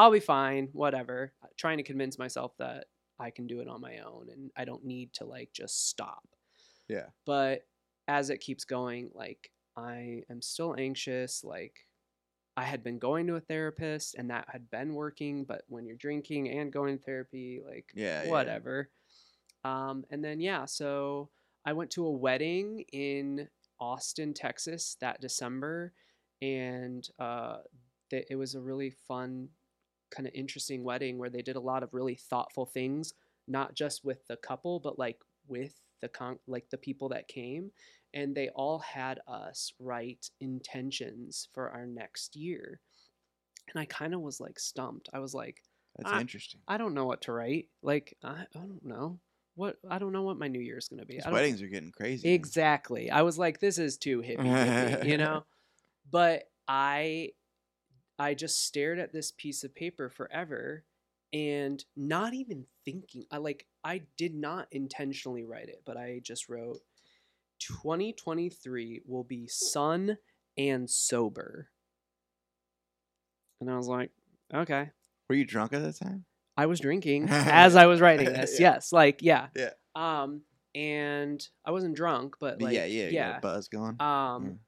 I'll 0.00 0.10
be 0.10 0.20
fine. 0.20 0.68
Whatever." 0.72 1.32
Trying 1.56 1.78
to 1.78 1.84
convince 1.84 2.18
myself 2.18 2.56
that 2.58 2.86
I 3.18 3.30
can 3.30 3.46
do 3.46 3.60
it 3.60 3.68
on 3.68 3.80
my 3.80 3.98
own 3.98 4.28
and 4.32 4.50
I 4.56 4.64
don't 4.64 4.84
need 4.84 5.12
to 5.14 5.24
like 5.24 5.50
just 5.52 5.88
stop. 5.88 6.26
Yeah. 6.88 7.06
But 7.26 7.66
as 8.08 8.30
it 8.30 8.38
keeps 8.38 8.64
going, 8.64 9.10
like, 9.14 9.50
I 9.76 10.22
am 10.30 10.42
still 10.42 10.74
anxious. 10.78 11.44
Like, 11.44 11.86
I 12.56 12.64
had 12.64 12.82
been 12.82 12.98
going 12.98 13.26
to 13.28 13.36
a 13.36 13.40
therapist 13.40 14.16
and 14.16 14.30
that 14.30 14.46
had 14.50 14.70
been 14.70 14.94
working, 14.94 15.44
but 15.44 15.62
when 15.68 15.86
you're 15.86 15.96
drinking 15.96 16.48
and 16.48 16.72
going 16.72 16.98
to 16.98 17.04
therapy, 17.04 17.60
like 17.64 17.92
Yeah, 17.94 18.24
yeah. 18.24 18.30
whatever. 18.30 18.90
Um, 19.64 20.04
and 20.10 20.24
then 20.24 20.40
yeah, 20.40 20.64
so 20.64 21.30
I 21.64 21.74
went 21.74 21.90
to 21.92 22.06
a 22.06 22.10
wedding 22.10 22.84
in 22.92 23.48
Austin, 23.78 24.34
Texas 24.34 24.96
that 25.00 25.20
December, 25.20 25.92
and 26.42 27.06
uh, 27.18 27.58
th- 28.10 28.26
it 28.30 28.36
was 28.36 28.54
a 28.54 28.60
really 28.60 28.90
fun, 28.90 29.48
kind 30.10 30.26
of 30.26 30.34
interesting 30.34 30.82
wedding 30.84 31.18
where 31.18 31.30
they 31.30 31.42
did 31.42 31.56
a 31.56 31.60
lot 31.60 31.82
of 31.82 31.92
really 31.94 32.14
thoughtful 32.16 32.66
things, 32.66 33.14
not 33.48 33.74
just 33.74 34.04
with 34.04 34.26
the 34.26 34.36
couple, 34.36 34.80
but 34.80 34.98
like 34.98 35.18
with 35.48 35.74
the 36.02 36.08
con- 36.08 36.38
like 36.46 36.68
the 36.70 36.78
people 36.78 37.08
that 37.10 37.28
came 37.28 37.70
and 38.14 38.34
they 38.34 38.48
all 38.50 38.78
had 38.80 39.20
us 39.28 39.72
write 39.78 40.30
intentions 40.40 41.48
for 41.54 41.68
our 41.70 41.86
next 41.86 42.34
year. 42.36 42.80
And 43.72 43.80
I 43.80 43.84
kind 43.84 44.14
of 44.14 44.20
was 44.20 44.40
like 44.40 44.58
stumped. 44.58 45.08
I 45.12 45.20
was 45.20 45.34
like, 45.34 45.62
That's 45.96 46.10
I- 46.10 46.20
interesting. 46.20 46.60
I 46.66 46.76
don't 46.76 46.94
know 46.94 47.04
what 47.06 47.22
to 47.22 47.32
write. 47.32 47.66
Like, 47.82 48.16
I, 48.24 48.46
I 48.54 48.58
don't 48.58 48.84
know. 48.84 49.20
What 49.56 49.76
I 49.88 49.98
don't 49.98 50.12
know 50.12 50.22
what 50.22 50.38
my 50.38 50.48
new 50.48 50.60
year 50.60 50.78
is 50.78 50.88
going 50.88 51.00
to 51.00 51.06
be. 51.06 51.14
These 51.14 51.26
weddings 51.26 51.60
are 51.60 51.66
getting 51.68 51.90
crazy. 51.92 52.32
Exactly. 52.32 53.10
I 53.10 53.22
was 53.22 53.36
like, 53.36 53.60
this 53.60 53.78
is 53.78 53.98
too 53.98 54.22
hippie, 54.22 54.38
hippie, 54.38 55.06
you 55.06 55.18
know? 55.24 55.44
But 56.10 56.44
I 56.66 57.30
I 58.20 58.34
just 58.34 58.66
stared 58.66 58.98
at 58.98 59.14
this 59.14 59.32
piece 59.34 59.64
of 59.64 59.74
paper 59.74 60.10
forever 60.10 60.84
and 61.32 61.82
not 61.96 62.34
even 62.34 62.66
thinking. 62.84 63.24
I 63.30 63.38
like 63.38 63.66
I 63.82 64.02
did 64.18 64.34
not 64.34 64.68
intentionally 64.70 65.42
write 65.42 65.70
it, 65.70 65.80
but 65.86 65.96
I 65.96 66.20
just 66.22 66.50
wrote 66.50 66.80
2023 67.60 69.00
will 69.06 69.24
be 69.24 69.46
sun 69.46 70.18
and 70.58 70.90
sober. 70.90 71.70
And 73.58 73.70
I 73.70 73.76
was 73.78 73.88
like, 73.88 74.10
okay. 74.52 74.90
Were 75.30 75.34
you 75.34 75.46
drunk 75.46 75.72
at 75.72 75.80
that 75.80 75.96
time? 75.96 76.26
I 76.58 76.66
was 76.66 76.78
drinking 76.78 77.28
as 77.30 77.74
I 77.74 77.86
was 77.86 78.02
writing 78.02 78.26
this. 78.26 78.60
Yeah. 78.60 78.74
Yes, 78.74 78.92
like 78.92 79.20
yeah. 79.22 79.46
Yeah. 79.56 79.70
Um 79.96 80.42
and 80.74 81.42
I 81.64 81.70
wasn't 81.70 81.96
drunk, 81.96 82.36
but 82.38 82.60
like 82.60 82.74
yeah, 82.74 82.84
yeah, 82.84 83.04
yeah. 83.04 83.10
yeah. 83.10 83.40
Buzz 83.40 83.68
going. 83.68 83.96
Um, 83.98 84.44
Mm. 84.44 84.58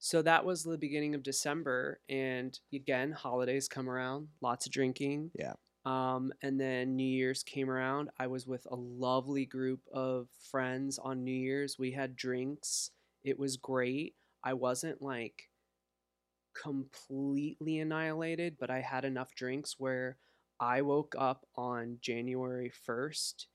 So 0.00 0.22
that 0.22 0.44
was 0.44 0.62
the 0.62 0.78
beginning 0.78 1.14
of 1.14 1.22
December, 1.22 2.00
and 2.08 2.58
again, 2.72 3.12
holidays 3.12 3.68
come 3.68 3.88
around, 3.88 4.28
lots 4.40 4.66
of 4.66 4.72
drinking. 4.72 5.30
Yeah. 5.38 5.52
Um, 5.84 6.32
and 6.42 6.60
then 6.60 6.96
New 6.96 7.04
Year's 7.04 7.42
came 7.42 7.70
around. 7.70 8.10
I 8.18 8.26
was 8.26 8.46
with 8.46 8.66
a 8.70 8.76
lovely 8.76 9.46
group 9.46 9.80
of 9.92 10.28
friends 10.50 10.98
on 10.98 11.24
New 11.24 11.32
Year's. 11.32 11.78
We 11.78 11.92
had 11.92 12.16
drinks. 12.16 12.90
It 13.24 13.38
was 13.38 13.56
great. 13.56 14.14
I 14.42 14.54
wasn't 14.54 15.00
like 15.00 15.50
completely 16.60 17.78
annihilated, 17.78 18.56
but 18.58 18.70
I 18.70 18.80
had 18.80 19.04
enough 19.04 19.34
drinks 19.34 19.76
where 19.78 20.16
I 20.58 20.82
woke 20.82 21.14
up 21.18 21.46
on 21.56 21.98
January 22.00 22.72
1st 22.88 23.46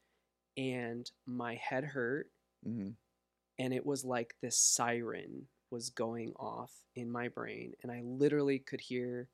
and 0.58 1.10
my 1.25 1.55
head 1.55 1.84
hurt 1.84 2.27
hmm 2.63 2.91
and 3.58 3.73
it 3.73 3.86
was 3.86 4.03
like 4.03 4.36
this 4.41 4.58
siren 4.58 5.47
was 5.75 5.89
going 5.89 6.31
off 6.39 6.71
in 6.95 7.11
my 7.11 7.27
brain 7.27 7.73
and 7.83 7.91
i 7.91 7.99
literally 8.01 8.59
could 8.59 8.79
hear 8.79 9.27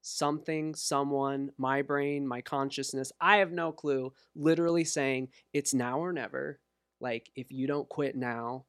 something 0.00 0.74
someone 0.74 1.50
my 1.58 1.82
brain 1.82 2.26
my 2.26 2.40
consciousness 2.40 3.12
i 3.20 3.36
have 3.36 3.52
no 3.52 3.70
clue 3.70 4.10
literally 4.34 4.82
saying 4.84 5.28
it's 5.52 5.74
now 5.74 5.98
or 6.00 6.10
never 6.10 6.58
like 7.00 7.30
if 7.36 7.52
you 7.52 7.66
don't 7.66 7.88
quit 7.90 8.16
now 8.16 8.64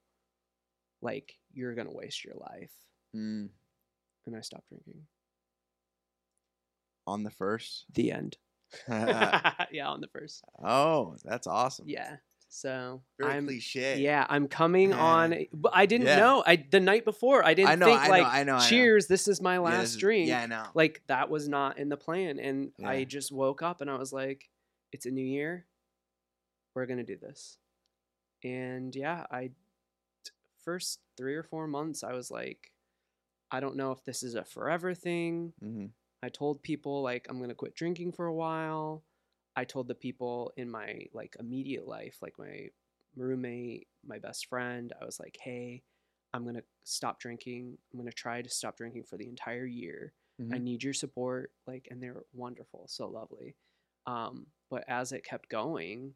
like 1.01 1.38
you're 1.54 1.73
going 1.75 1.88
to 1.88 1.95
waste 1.95 2.23
your 2.25 2.36
life 2.36 2.71
Mm. 3.15 3.47
and 4.25 4.36
i 4.36 4.41
stopped 4.41 4.67
drinking 4.67 5.04
On 7.08 7.23
the 7.23 7.32
first. 7.32 7.86
the 7.93 8.12
end 8.12 8.36
yeah 8.89 9.88
on 9.88 10.01
the 10.01 10.10
first 10.12 10.43
Oh, 10.62 11.15
that's 11.23 11.47
awesome. 11.47 11.86
yeah 11.88 12.17
so 12.56 13.02
Very 13.20 13.34
i'm 13.34 13.46
cliche. 13.48 14.00
yeah 14.00 14.26
i'm 14.30 14.48
coming 14.48 14.94
on 14.94 15.46
but 15.54 15.72
i 15.76 15.86
didn't 15.86 16.08
Yeah. 16.08 16.15
know 16.20 16.44
i 16.48 16.56
the 16.56 16.80
night 16.80 17.04
before 17.04 17.46
i 17.46 17.54
didn't 17.54 17.70
I 17.72 17.76
know. 17.76 17.86
think 17.88 18.00
I 18.02 18.08
like 18.08 18.26
I 18.26 18.44
know. 18.44 18.56
I 18.56 18.60
know. 18.60 18.65
cheers 18.65 19.08
this 19.08 19.28
is 19.28 19.41
my 19.41 19.58
last 19.58 19.82
this 19.82 19.89
is- 19.91 19.98
drink 19.98 20.28
Yeah, 20.30 20.41
I 20.41 20.46
know. 20.46 20.63
like 20.74 21.02
that 21.08 21.30
was 21.30 21.50
not 21.50 21.78
in 21.78 21.89
the 21.89 21.98
plan 21.98 22.39
and 22.39 22.72
i 22.84 23.04
just 23.04 23.32
woke 23.32 23.62
up 23.62 23.82
and 23.82 23.89
i 23.89 23.96
was 23.98 24.13
like 24.13 24.50
it's 24.94 25.06
a 25.06 25.12
new 25.12 25.26
year. 25.26 25.65
We're 26.74 26.86
going 26.86 27.00
to 27.00 27.04
do 27.04 27.18
this. 27.18 27.58
And 28.44 28.96
yeah, 28.96 29.26
I 29.30 29.52
first 30.63 31.00
3 31.18 31.36
or 31.36 31.44
4 31.44 31.68
months 31.68 32.04
I 32.04 32.13
was 32.13 32.32
like 32.32 32.72
I 33.52 33.60
don't 33.60 33.76
know 33.76 33.91
if 33.91 34.04
this 34.06 34.24
is 34.24 34.36
a 34.36 34.44
forever 34.46 34.94
thing. 34.94 35.54
hmm 35.62 35.88
I 36.24 36.30
told 36.30 36.63
people 36.63 37.02
like 37.04 37.28
I'm 37.30 37.38
going 37.38 37.50
to 37.50 37.56
quit 37.56 37.76
drinking 37.76 38.13
for 38.13 38.26
a 38.26 38.34
while. 38.34 39.04
I 39.56 39.65
told 39.65 39.88
the 39.88 39.96
people 39.96 40.54
in 40.58 40.70
my 40.70 41.08
like 41.13 41.36
immediate 41.39 41.88
life, 41.88 42.18
like 42.22 42.38
my 42.39 42.70
roommate, 43.15 43.88
my 44.06 44.20
best 44.20 44.48
friend, 44.48 44.94
I 45.02 45.06
was 45.06 45.20
like, 45.20 45.38
"Hey, 45.41 45.84
I'm 46.34 46.44
going 46.44 46.56
to 46.56 46.63
stop 46.84 47.20
drinking. 47.20 47.78
I'm 47.94 48.00
going 48.00 48.10
to 48.12 48.15
try 48.15 48.41
to 48.41 48.50
stop 48.50 48.78
drinking 48.78 49.06
for 49.06 49.18
the 49.18 49.28
entire 49.30 49.65
year. 49.65 50.13
I 50.52 50.58
Mhm. 50.58 50.63
need 50.63 50.84
your 50.84 50.94
support." 50.94 51.54
Like 51.68 51.88
and 51.91 52.02
they're 52.04 52.26
wonderful, 52.34 52.88
so 52.88 53.08
lovely. 53.10 53.56
Um, 54.08 54.48
but 54.70 54.84
as 54.89 55.12
it 55.13 55.24
kept 55.26 55.50
going 55.50 56.15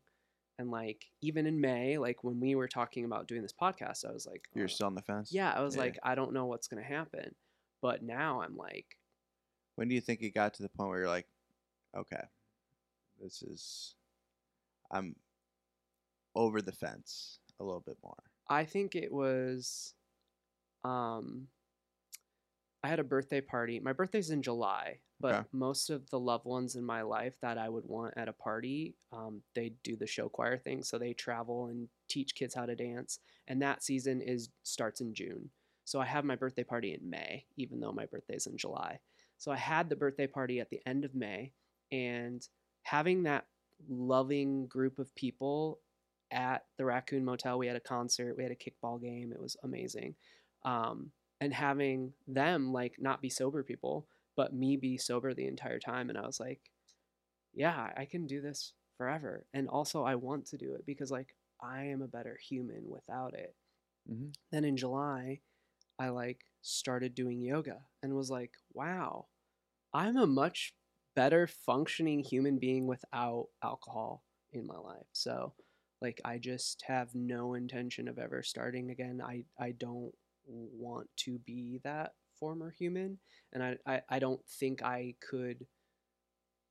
and 0.60 0.72
like 0.72 1.12
even 1.22 1.46
in 1.48 1.62
May, 1.62 1.98
like 1.98 2.24
when 2.24 2.40
we 2.40 2.56
were 2.56 2.68
talking 2.68 3.06
about 3.06 3.28
doing 3.28 3.42
this 3.44 3.54
podcast, 3.54 4.06
I 4.06 4.12
was 4.14 4.26
like, 4.28 4.50
You're 4.54 4.68
"Oh, 4.68 4.76
still 4.76 4.88
on 4.88 4.96
the 4.96 5.02
fence. 5.02 5.32
yeah, 5.32 5.52
I 5.54 5.62
was 5.62 5.76
Yeah. 5.76 5.80
like, 5.80 6.00
I 6.04 6.16
don't 6.16 6.34
know 6.34 6.46
what's 6.48 6.68
going 6.68 6.82
to 6.84 6.88
happen. 6.90 7.36
But 7.82 8.04
now 8.04 8.42
I'm 8.42 8.58
like, 8.58 8.98
When 9.76 9.88
do 9.88 9.96
you 9.96 10.02
think 10.02 10.22
it 10.22 10.32
got 10.32 10.54
to 10.56 10.64
the 10.64 10.70
point 10.70 10.90
where 10.90 11.00
you're 11.00 11.08
like, 11.08 11.28
okay, 11.96 12.24
this 13.22 13.42
is, 13.42 13.96
I'm 14.92 15.16
over 16.36 16.62
the 16.62 16.72
fence 16.72 17.40
a 17.60 17.64
little 17.64 17.82
bit 17.82 17.98
more. 18.04 18.24
I 18.50 18.66
think 18.66 18.96
it 18.96 19.12
was 19.12 19.94
um 20.84 21.48
I 22.84 22.88
had 22.88 23.00
a 23.00 23.04
birthday 23.04 23.42
party. 23.42 23.80
My 23.80 23.92
birthday's 23.92 24.30
in 24.30 24.42
July, 24.42 25.00
but 25.20 25.36
Okay. 25.36 25.48
most 25.52 25.90
of 25.90 26.10
the 26.10 26.20
loved 26.20 26.46
ones 26.46 26.76
in 26.76 26.84
my 26.84 27.02
life 27.02 27.36
that 27.42 27.58
I 27.58 27.68
would 27.68 27.86
want 27.86 28.14
at 28.16 28.30
a 28.30 28.34
party, 28.34 28.96
um, 29.12 29.42
they 29.54 29.74
do 29.84 29.98
the 29.98 30.08
show 30.08 30.30
choir 30.30 30.58
thing, 30.58 30.84
so 30.84 30.98
they 30.98 31.14
travel 31.14 31.68
and 31.68 31.90
teach 32.08 32.36
kids 32.36 32.56
how 32.56 32.66
to 32.66 32.76
dance. 32.76 33.20
And 33.48 33.62
that 33.62 33.84
season 33.84 34.22
is 34.22 34.50
starts 34.64 35.02
in 35.02 35.14
June. 35.14 35.50
So 35.84 36.00
I 36.00 36.06
have 36.06 36.24
my 36.24 36.36
birthday 36.36 36.64
party 36.64 36.94
in 36.94 37.10
May, 37.10 37.46
even 37.58 37.80
though 37.82 37.92
my 37.92 38.06
birthday's 38.06 38.48
in 38.48 38.58
July. 38.58 39.00
So 39.38 39.52
I 39.52 39.58
had 39.58 39.90
the 39.90 39.96
birthday 39.96 40.28
party 40.28 40.60
at 40.60 40.70
the 40.70 40.82
end 40.86 41.04
of 41.04 41.16
May, 41.16 41.52
and 41.92 42.48
having 42.90 43.24
that 43.24 43.46
loving 43.88 44.66
group 44.66 44.98
of 44.98 45.14
people 45.14 45.80
at 46.32 46.66
the 46.78 46.86
Raccoon 46.86 47.24
Motel. 47.24 47.60
We 47.60 47.68
had 47.68 47.76
a 47.76 47.82
concert, 47.82 48.36
we 48.36 48.42
had 48.42 48.52
a 48.52 48.56
kickball 48.56 49.00
game. 49.00 49.32
It 49.32 49.40
was 49.40 49.56
amazing. 49.64 50.16
Um, 50.66 51.12
and 51.40 51.54
having 51.54 52.14
them 52.28 52.74
like 52.74 52.96
not 53.00 53.22
be 53.22 53.30
sober 53.30 53.62
people, 53.64 54.08
but 54.36 54.54
me 54.54 54.76
be 54.76 54.98
sober 54.98 55.34
the 55.34 55.48
entire 55.48 55.80
time. 55.80 56.10
And 56.10 56.18
I 56.18 56.26
was 56.26 56.40
like, 56.40 56.60
yeah, 57.54 57.92
I 57.96 58.06
can 58.06 58.26
do 58.26 58.42
this 58.42 58.74
forever. 58.98 59.46
And 59.54 59.70
also, 59.70 60.04
I 60.04 60.16
want 60.16 60.48
to 60.48 60.58
do 60.58 60.74
it 60.74 60.86
because 60.86 61.12
like 61.12 61.36
I 61.62 61.84
am 61.84 62.02
a 62.02 62.08
better 62.08 62.40
human 62.42 62.90
without 62.90 63.36
it. 63.36 63.56
Mhm. 64.12 64.34
Then 64.52 64.66
in 64.66 64.78
July, 64.78 65.42
I 66.00 66.10
like 66.10 66.46
started 66.62 67.14
doing 67.14 67.40
yoga 67.40 67.82
and 68.02 68.16
was 68.16 68.32
like, 68.32 68.54
wow, 68.74 69.28
I'm 69.94 70.18
a 70.18 70.26
much 70.28 70.74
better 71.16 71.48
functioning 71.48 72.24
human 72.24 72.60
being 72.60 72.88
without 72.88 73.48
alcohol 73.64 74.24
in 74.54 74.66
my 74.66 74.78
life. 74.78 75.08
So, 75.14 75.54
like, 76.02 76.22
I 76.24 76.38
just 76.38 76.84
have 76.88 77.10
no 77.14 77.54
intention 77.54 78.08
of 78.08 78.18
ever 78.18 78.44
starting 78.44 78.92
again. 78.92 79.22
I, 79.24 79.44
I 79.60 79.72
don't 79.72 80.14
want 80.46 81.08
to 81.18 81.40
be 81.40 81.80
that 81.84 82.14
former 82.40 82.72
human. 82.72 83.20
And 83.54 83.64
I, 83.64 83.78
I, 83.86 84.02
I 84.10 84.20
don't 84.20 84.42
think 84.60 84.82
I 84.82 85.16
could 85.30 85.66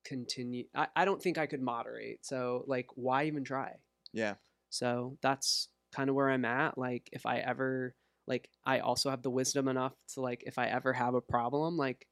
continue. 0.04 0.64
I, 0.74 0.88
I 0.96 1.04
don't 1.04 1.22
think 1.22 1.38
I 1.38 1.46
could 1.46 1.62
moderate. 1.62 2.24
So, 2.24 2.64
like, 2.66 2.86
why 2.94 3.24
even 3.24 3.44
try? 3.44 3.74
Yeah. 4.12 4.34
So 4.70 5.18
that's 5.22 5.68
kind 5.94 6.08
of 6.08 6.16
where 6.16 6.30
I'm 6.30 6.44
at. 6.44 6.76
Like 6.76 7.08
if 7.12 7.26
I 7.26 7.38
ever 7.38 7.94
like 8.26 8.50
I 8.64 8.80
also 8.80 9.10
have 9.10 9.22
the 9.22 9.30
wisdom 9.30 9.68
enough 9.68 9.94
to 10.14 10.20
like 10.20 10.42
if 10.46 10.58
I 10.58 10.66
ever 10.66 10.92
have 10.92 11.14
a 11.14 11.20
problem, 11.20 11.76
like 11.76 12.06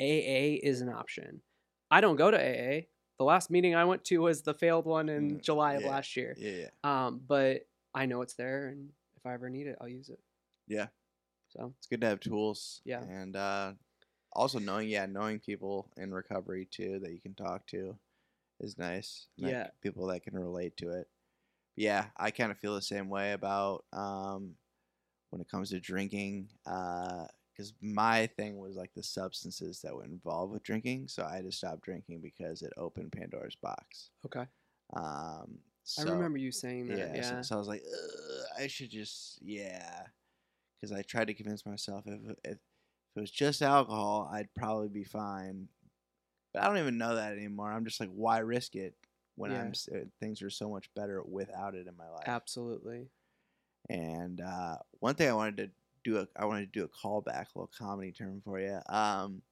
AA 0.00 0.58
is 0.62 0.80
an 0.80 0.88
option. 0.88 1.42
I 1.90 2.00
don't 2.00 2.16
go 2.16 2.30
to 2.30 2.36
AA. 2.36 2.82
The 3.18 3.24
last 3.24 3.50
meeting 3.50 3.74
I 3.74 3.84
went 3.84 4.04
to 4.04 4.18
was 4.18 4.42
the 4.42 4.54
failed 4.54 4.86
one 4.86 5.08
in 5.08 5.38
Mm, 5.38 5.42
July 5.42 5.74
of 5.74 5.82
yeah, 5.82 5.90
last 5.90 6.16
year. 6.16 6.34
Yeah. 6.38 6.50
Yeah. 6.84 7.06
Um, 7.06 7.20
but 7.26 7.62
I 7.94 8.06
know 8.06 8.22
it's 8.22 8.34
there 8.34 8.68
and 8.68 8.90
if 9.16 9.26
I 9.26 9.34
ever 9.34 9.50
need 9.50 9.66
it, 9.66 9.76
I'll 9.80 9.88
use 9.88 10.08
it. 10.08 10.20
Yeah. 10.68 10.86
So 11.48 11.72
It's 11.78 11.86
good 11.88 12.00
to 12.02 12.06
have 12.06 12.20
tools. 12.20 12.80
Yeah. 12.84 13.02
And 13.02 13.34
uh, 13.34 13.72
also 14.32 14.58
knowing, 14.58 14.88
yeah, 14.88 15.06
knowing 15.06 15.40
people 15.40 15.90
in 15.96 16.12
recovery 16.12 16.68
too 16.70 17.00
that 17.02 17.12
you 17.12 17.20
can 17.20 17.34
talk 17.34 17.66
to 17.68 17.96
is 18.60 18.78
nice. 18.78 19.26
Yeah. 19.36 19.68
people 19.82 20.06
that 20.08 20.22
can 20.22 20.34
relate 20.38 20.76
to 20.78 20.90
it. 20.90 21.08
Yeah, 21.74 22.06
I 22.16 22.30
kind 22.32 22.50
of 22.50 22.58
feel 22.58 22.74
the 22.74 22.82
same 22.82 23.08
way 23.08 23.32
about 23.32 23.84
um, 23.92 24.54
when 25.30 25.40
it 25.40 25.48
comes 25.48 25.70
to 25.70 25.80
drinking. 25.80 26.48
Because 27.58 27.74
my 27.82 28.28
thing 28.28 28.56
was 28.56 28.76
like 28.76 28.94
the 28.94 29.02
substances 29.02 29.80
that 29.82 29.92
were 29.92 30.04
involved 30.04 30.52
with 30.52 30.62
drinking. 30.62 31.08
So 31.08 31.24
I 31.24 31.42
just 31.42 31.58
stopped 31.58 31.82
drinking 31.82 32.20
because 32.20 32.62
it 32.62 32.72
opened 32.76 33.10
Pandora's 33.10 33.56
box. 33.56 34.10
okay. 34.24 34.46
Um, 34.94 35.58
I 35.98 36.02
remember 36.02 36.38
you 36.38 36.52
saying 36.52 36.86
that. 36.86 36.98
yeah, 36.98 37.16
Yeah. 37.16 37.22
So, 37.22 37.42
so 37.42 37.54
I 37.56 37.58
was 37.58 37.68
like, 37.68 37.82
I 38.58 38.68
should 38.68 38.90
just 38.90 39.40
yeah, 39.42 40.02
because 40.80 40.96
I 40.96 41.02
tried 41.02 41.26
to 41.26 41.34
convince 41.34 41.66
myself 41.66 42.04
if, 42.06 42.20
if 42.30 42.36
if 42.44 42.58
it 43.16 43.20
was 43.20 43.30
just 43.30 43.62
alcohol, 43.62 44.30
I'd 44.32 44.54
probably 44.54 44.88
be 44.88 45.04
fine. 45.04 45.68
But 46.54 46.62
I 46.62 46.68
don't 46.68 46.78
even 46.78 46.98
know 46.98 47.16
that 47.16 47.32
anymore. 47.32 47.72
I'm 47.72 47.84
just 47.84 47.98
like, 48.00 48.10
why 48.10 48.38
risk 48.38 48.76
it 48.76 48.94
when 49.34 49.50
Yeah. 49.50 49.60
I'm 49.62 49.72
uh, 49.92 50.04
things 50.20 50.42
are 50.42 50.50
so 50.50 50.70
much 50.70 50.88
better 50.94 51.22
without 51.22 51.74
it 51.74 51.86
in 51.88 51.96
my 51.96 52.08
life? 52.08 52.28
Absolutely. 52.28 53.08
And 53.90 54.40
uh, 54.40 54.76
one 55.00 55.14
thing 55.14 55.28
I 55.28 55.34
wanted 55.34 55.56
to 55.56 55.70
do 56.08 56.18
a 56.18 56.28
I 56.36 56.44
wanted 56.46 56.72
to 56.72 56.78
do 56.78 56.84
a 56.84 56.88
callback, 56.88 57.46
a 57.54 57.58
little 57.58 57.70
comedy 57.76 58.12
term 58.12 58.40
for 58.44 58.60
you. 58.60 58.78
Um, 58.88 59.42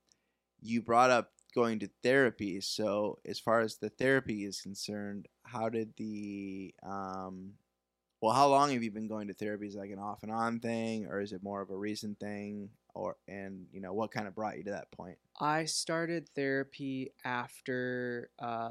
you 0.60 0.82
brought 0.82 1.10
up 1.10 1.32
going 1.54 1.78
to 1.80 1.88
therapy. 2.02 2.60
So 2.60 3.18
as 3.26 3.40
far 3.40 3.60
as 3.60 3.76
the 3.76 3.88
therapy 3.88 4.44
is 4.44 4.60
concerned, 4.60 5.26
how 5.42 5.68
did 5.68 5.94
the 5.96 6.74
um, 6.82 7.52
well, 8.20 8.34
how 8.34 8.48
long 8.48 8.72
have 8.72 8.82
you 8.82 8.90
been 8.90 9.08
going 9.08 9.28
to 9.28 9.34
therapy? 9.34 9.66
Is 9.66 9.74
it 9.74 9.78
like 9.78 9.90
an 9.90 9.98
off 9.98 10.22
and 10.22 10.32
on 10.32 10.60
thing, 10.60 11.06
or 11.06 11.20
is 11.20 11.32
it 11.32 11.42
more 11.42 11.60
of 11.60 11.70
a 11.70 11.76
recent 11.76 12.18
thing? 12.18 12.70
Or 12.94 13.16
and 13.28 13.66
you 13.72 13.80
know 13.80 13.92
what 13.92 14.10
kind 14.10 14.26
of 14.26 14.34
brought 14.34 14.56
you 14.56 14.64
to 14.64 14.70
that 14.70 14.90
point? 14.90 15.18
I 15.38 15.66
started 15.66 16.28
therapy 16.34 17.12
after 17.24 18.30
uh, 18.38 18.70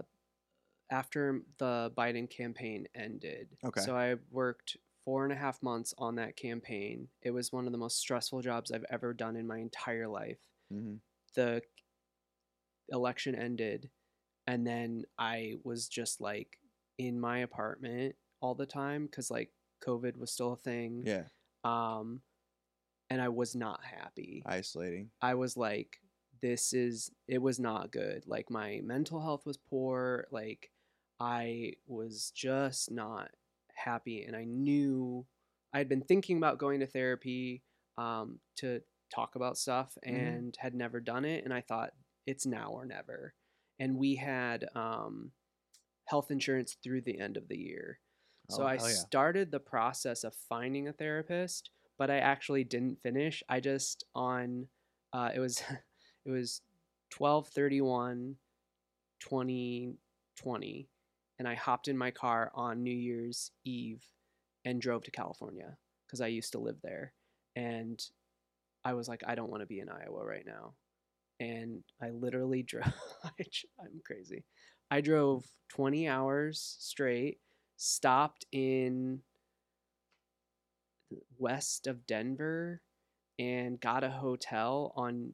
after 0.89 1.41
the 1.57 1.91
Biden 1.95 2.29
campaign 2.29 2.87
ended. 2.95 3.49
Okay. 3.63 3.81
So 3.81 3.95
I 3.95 4.15
worked 4.31 4.77
four 5.05 5.23
and 5.23 5.31
a 5.31 5.35
half 5.35 5.61
months 5.63 5.93
on 5.97 6.15
that 6.15 6.35
campaign. 6.35 7.07
It 7.21 7.31
was 7.31 7.53
one 7.53 7.65
of 7.67 7.71
the 7.71 7.77
most 7.77 7.97
stressful 7.99 8.41
jobs 8.41 8.71
I've 8.71 8.85
ever 8.89 9.13
done 9.13 9.35
in 9.35 9.47
my 9.47 9.59
entire 9.59 10.07
life. 10.07 10.39
Mm-hmm. 10.73 10.95
The 11.35 11.61
election 12.89 13.35
ended, 13.35 13.89
and 14.47 14.65
then 14.65 15.05
I 15.17 15.53
was 15.63 15.87
just 15.87 16.21
like 16.21 16.57
in 16.97 17.19
my 17.19 17.39
apartment 17.39 18.15
all 18.41 18.55
the 18.55 18.65
time 18.65 19.05
because 19.05 19.29
like 19.31 19.51
COVID 19.85 20.17
was 20.17 20.31
still 20.31 20.53
a 20.53 20.57
thing. 20.57 21.03
Yeah, 21.05 21.23
Um, 21.63 22.21
and 23.09 23.21
I 23.21 23.29
was 23.29 23.55
not 23.55 23.81
happy. 23.83 24.41
isolating. 24.45 25.11
I 25.21 25.35
was 25.35 25.55
like, 25.55 25.97
this 26.41 26.73
is, 26.73 27.11
it 27.27 27.39
was 27.41 27.59
not 27.59 27.91
good. 27.91 28.23
Like, 28.27 28.49
my 28.49 28.81
mental 28.83 29.21
health 29.21 29.45
was 29.45 29.57
poor. 29.57 30.25
Like, 30.31 30.71
I 31.19 31.73
was 31.87 32.31
just 32.35 32.91
not 32.91 33.29
happy. 33.85 34.23
And 34.23 34.35
I 34.35 34.45
knew 34.45 35.25
I 35.73 35.77
had 35.77 35.89
been 35.89 36.03
thinking 36.03 36.37
about 36.37 36.57
going 36.59 36.81
to 36.81 36.87
therapy 36.87 37.63
um, 37.97 38.39
to 38.57 38.81
talk 39.13 39.35
about 39.35 39.57
stuff 39.57 39.97
Mhm. 40.05 40.11
and 40.15 40.57
had 40.59 40.73
never 40.75 40.99
done 40.99 41.25
it. 41.25 41.45
And 41.45 41.53
I 41.53 41.61
thought, 41.61 41.91
it's 42.27 42.45
now 42.45 42.71
or 42.71 42.85
never. 42.85 43.35
And 43.79 43.97
we 43.97 44.15
had 44.15 44.67
um, 44.75 45.31
health 46.05 46.31
insurance 46.31 46.75
through 46.83 47.01
the 47.01 47.19
end 47.19 47.37
of 47.37 47.47
the 47.47 47.57
year. 47.57 47.99
So 48.49 48.63
Oh, 48.63 48.67
I 48.67 48.77
yeah. 48.77 48.83
started 48.83 49.51
the 49.51 49.59
process 49.59 50.23
of 50.23 50.35
finding 50.35 50.87
a 50.87 50.93
therapist, 50.93 51.71
but 51.97 52.09
I 52.11 52.19
actually 52.19 52.63
didn't 52.63 53.01
finish. 53.01 53.43
I 53.49 53.59
just 53.59 54.05
on 54.15 54.67
uh, 55.13 55.31
it 55.35 55.39
was 55.39 55.61
it 56.25 56.31
was 56.31 56.61
1231 57.17 58.37
2020 59.19 60.89
and 61.39 61.47
I 61.47 61.55
hopped 61.55 61.87
in 61.87 61.97
my 61.97 62.11
car 62.11 62.51
on 62.55 62.83
New 62.83 62.93
Year's 62.93 63.51
Eve 63.65 64.03
and 64.63 64.81
drove 64.81 65.03
to 65.03 65.11
California 65.11 65.77
because 66.05 66.21
I 66.21 66.27
used 66.27 66.53
to 66.53 66.59
live 66.59 66.77
there 66.81 67.13
and 67.55 68.01
I 68.83 68.93
was 68.93 69.07
like 69.07 69.23
I 69.25 69.35
don't 69.35 69.49
want 69.49 69.61
to 69.61 69.67
be 69.67 69.79
in 69.79 69.89
Iowa 69.89 70.25
right 70.25 70.45
now. 70.45 70.73
And 71.39 71.83
I 72.01 72.09
literally 72.11 72.63
drove 72.67 72.93
I'm 73.23 74.01
crazy. 74.05 74.45
I 74.91 75.01
drove 75.01 75.45
20 75.69 76.07
hours 76.07 76.77
straight 76.79 77.39
stopped 77.77 78.45
in 78.51 79.21
west 81.37 81.87
of 81.87 82.05
Denver 82.07 82.81
and 83.37 83.79
got 83.79 84.03
a 84.03 84.09
hotel 84.09 84.93
on 84.95 85.33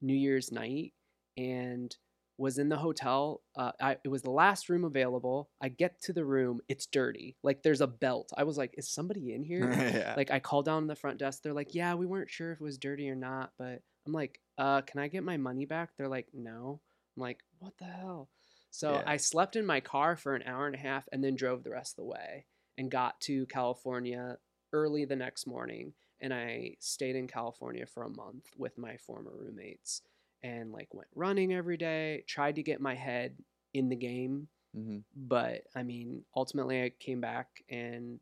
New 0.00 0.14
Year's 0.14 0.52
night 0.52 0.92
and 1.36 1.94
was 2.42 2.58
in 2.58 2.68
the 2.68 2.76
hotel. 2.76 3.40
Uh, 3.56 3.70
I, 3.80 3.96
it 4.04 4.08
was 4.08 4.22
the 4.22 4.30
last 4.30 4.68
room 4.68 4.84
available. 4.84 5.48
I 5.62 5.68
get 5.68 6.00
to 6.02 6.12
the 6.12 6.24
room, 6.24 6.60
it's 6.68 6.86
dirty. 6.86 7.36
Like 7.42 7.62
there's 7.62 7.80
a 7.80 7.86
belt. 7.86 8.30
I 8.36 8.42
was 8.42 8.58
like, 8.58 8.74
is 8.76 8.90
somebody 8.90 9.32
in 9.32 9.44
here? 9.52 9.72
yeah. 9.72 10.14
like 10.16 10.30
I 10.32 10.40
called 10.40 10.64
down 10.64 10.88
the 10.88 10.96
front 10.96 11.18
desk. 11.18 11.42
They're 11.42 11.52
like, 11.54 11.74
yeah, 11.74 11.94
we 11.94 12.04
weren't 12.06 12.30
sure 12.30 12.50
if 12.52 12.60
it 12.60 12.64
was 12.64 12.78
dirty 12.78 13.08
or 13.08 13.14
not, 13.14 13.52
but 13.58 13.80
I'm 14.06 14.12
like, 14.12 14.40
uh, 14.58 14.80
can 14.82 14.98
I 15.00 15.06
get 15.08 15.22
my 15.22 15.36
money 15.36 15.64
back? 15.66 15.90
They're 15.96 16.08
like, 16.08 16.26
no. 16.34 16.80
I'm 17.16 17.20
like, 17.22 17.38
what 17.60 17.74
the 17.78 17.84
hell? 17.84 18.28
So 18.70 18.94
Yeah. 18.94 19.02
I 19.06 19.16
slept 19.18 19.54
in 19.54 19.64
my 19.64 19.80
car 19.80 20.16
for 20.16 20.34
an 20.34 20.42
hour 20.44 20.66
and 20.66 20.74
a 20.74 20.78
half 20.78 21.08
and 21.12 21.22
then 21.22 21.36
drove 21.36 21.62
the 21.62 21.70
rest 21.70 21.92
of 21.92 21.96
the 22.04 22.10
way 22.10 22.46
and 22.76 22.90
got 22.90 23.20
to 23.22 23.46
California 23.46 24.38
early 24.72 25.04
the 25.04 25.14
next 25.16 25.46
morning. 25.46 25.92
And 26.20 26.32
I 26.34 26.76
stayed 26.80 27.14
in 27.16 27.28
California 27.28 27.86
for 27.86 28.02
a 28.02 28.08
month 28.10 28.46
with 28.56 28.78
my 28.78 28.96
former 28.96 29.32
roommates 29.32 30.02
and 30.42 30.72
like 30.72 30.92
went 30.94 31.08
running 31.14 31.52
every 31.52 31.76
day, 31.76 32.24
tried 32.26 32.56
to 32.56 32.62
get 32.62 32.80
my 32.80 32.94
head 32.94 33.36
in 33.74 33.88
the 33.88 33.96
game. 33.96 34.48
hmm 34.74 34.98
But 35.16 35.62
I 35.76 35.82
mean, 35.82 36.24
ultimately, 36.34 36.82
I 36.82 36.90
came 36.90 37.20
back 37.20 37.62
and 37.68 38.20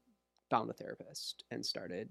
found 0.50 0.70
a 0.70 0.74
therapist 0.74 1.44
and 1.50 1.64
started 1.64 2.08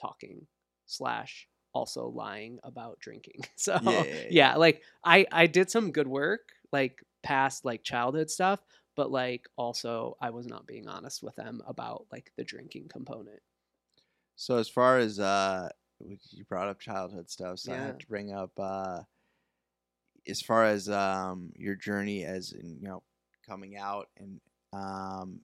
talking 0.00 0.46
slash 0.86 1.48
also 1.72 2.08
lying 2.08 2.58
about 2.62 2.98
drinking. 3.00 3.42
So 3.56 3.78
Yeah, 3.78 4.02
yeah, 4.04 4.22
yeah, 4.30 4.30
yeah. 4.30 4.56
like 4.56 4.82
I 5.04 5.26
I 5.32 5.46
did 5.46 5.70
some 5.70 5.92
good 5.92 6.08
work 6.08 6.50
like 6.72 7.02
past 7.22 7.64
like 7.64 7.82
childhood 7.82 8.30
stuff, 8.30 8.60
but 8.96 9.10
like 9.10 9.46
also 9.56 10.16
I 10.20 10.30
was 10.30 10.46
not 10.46 10.66
being 10.66 10.88
honest 10.88 11.22
with 11.22 11.36
them 11.36 11.62
about 11.66 12.06
like 12.12 12.32
the 12.36 12.44
drinking 12.44 12.88
component. 12.88 13.40
So 14.36 14.56
as 14.58 14.68
far 14.68 14.98
as 14.98 15.18
uh, 15.20 15.68
you 16.30 16.44
brought 16.44 16.68
up 16.68 16.80
childhood 16.80 17.30
stuff, 17.30 17.58
so 17.60 17.72
I 17.72 17.76
Yeah. 17.76 17.86
have 17.86 17.98
to 17.98 18.06
bring 18.06 18.32
up 18.32 18.50
uh, 18.58 19.02
as 20.26 20.40
far 20.40 20.64
as 20.64 20.88
um 20.88 21.52
your 21.56 21.74
journey 21.74 22.24
as 22.24 22.52
in 22.52 22.76
you 22.80 22.88
know 22.88 23.02
coming 23.46 23.76
out 23.76 24.08
and 24.18 24.40
um. 24.72 25.40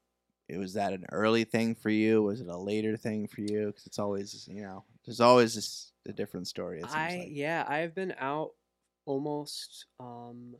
It 0.51 0.57
was 0.57 0.73
that 0.73 0.95
an 0.95 1.05
early 1.13 1.45
thing 1.45 1.75
for 1.75 1.91
you? 1.91 2.23
Was 2.23 2.41
it 2.41 2.47
a 2.49 2.57
later 2.57 2.97
thing 2.97 3.29
for 3.29 3.43
you? 3.43 3.67
Because 3.67 3.85
it's 3.87 3.99
always, 3.99 4.49
you 4.51 4.63
know, 4.63 4.83
there's 5.05 5.21
always 5.21 5.55
this, 5.55 5.93
a 6.09 6.13
different 6.15 6.49
story. 6.49 6.81
It 6.81 6.91
seems 6.91 7.13
I 7.13 7.19
like. 7.19 7.29
yeah, 7.33 7.67
I 7.69 7.79
have 7.81 7.95
been 7.95 8.15
out 8.19 8.53
almost 9.05 9.85
um 10.01 10.57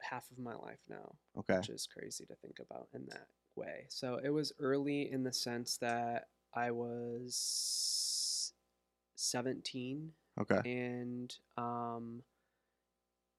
half 0.00 0.30
of 0.30 0.38
my 0.38 0.54
life 0.54 0.78
now. 0.88 1.16
Okay. 1.40 1.56
which 1.56 1.70
is 1.70 1.88
crazy 1.92 2.24
to 2.26 2.36
think 2.36 2.60
about 2.60 2.86
in 2.94 3.04
that 3.06 3.26
way. 3.56 3.86
So 3.88 4.20
it 4.22 4.28
was 4.30 4.52
early 4.60 5.10
in 5.10 5.24
the 5.24 5.32
sense 5.32 5.76
that 5.78 6.28
I 6.54 6.70
was 6.70 7.34
17 9.24 10.12
Okay. 10.40 10.60
and 10.70 11.34
um 11.56 12.22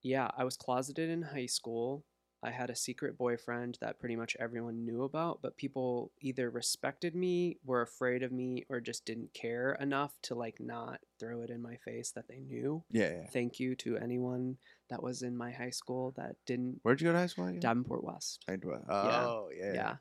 yeah, 0.02 0.30
I 0.38 0.44
was 0.44 0.56
closeted 0.58 1.10
in 1.10 1.22
high 1.24 1.48
school. 1.48 2.06
I 2.44 2.52
had 2.52 2.70
a 2.70 2.76
secret 2.76 3.18
boyfriend 3.18 3.80
that 3.82 4.00
pretty 4.00 4.16
much 4.16 4.38
everyone 4.40 4.86
knew 4.86 5.02
about, 5.02 5.42
but 5.42 5.58
people 5.58 6.12
either 6.22 6.52
respected 6.52 7.16
me, 7.16 7.58
were 7.66 7.82
afraid 7.82 8.22
of 8.22 8.32
me, 8.32 8.66
or 8.70 8.80
just 8.80 9.04
didn't 9.06 9.34
care 9.34 9.76
enough 9.82 10.14
to 10.24 10.36
like 10.36 10.60
not 10.60 11.00
throw 11.20 11.42
it 11.42 11.50
in 11.50 11.60
my 11.60 11.78
face 11.78 12.12
that 12.12 12.28
they 12.28 12.40
knew. 12.42 12.84
Yeah, 12.92 13.10
yeah. 13.22 13.28
Thank 13.34 13.60
you 13.60 13.74
to 13.78 13.98
anyone 13.98 14.58
that 14.92 15.02
was 15.02 15.24
in 15.24 15.36
my 15.36 15.50
high 15.52 15.72
school 15.72 16.14
that 16.18 16.36
didn't 16.46 16.82
Where'd 16.84 17.02
you 17.02 17.08
go 17.08 17.14
to 17.14 17.18
high 17.18 17.26
school 17.26 17.48
again? 17.48 17.62
Davenport 17.62 18.04
West. 18.04 18.46
I 18.48 18.58
do- 18.58 18.74
Oh, 18.90 19.50
yeah. 19.58 19.74
Yeah. 19.74 19.96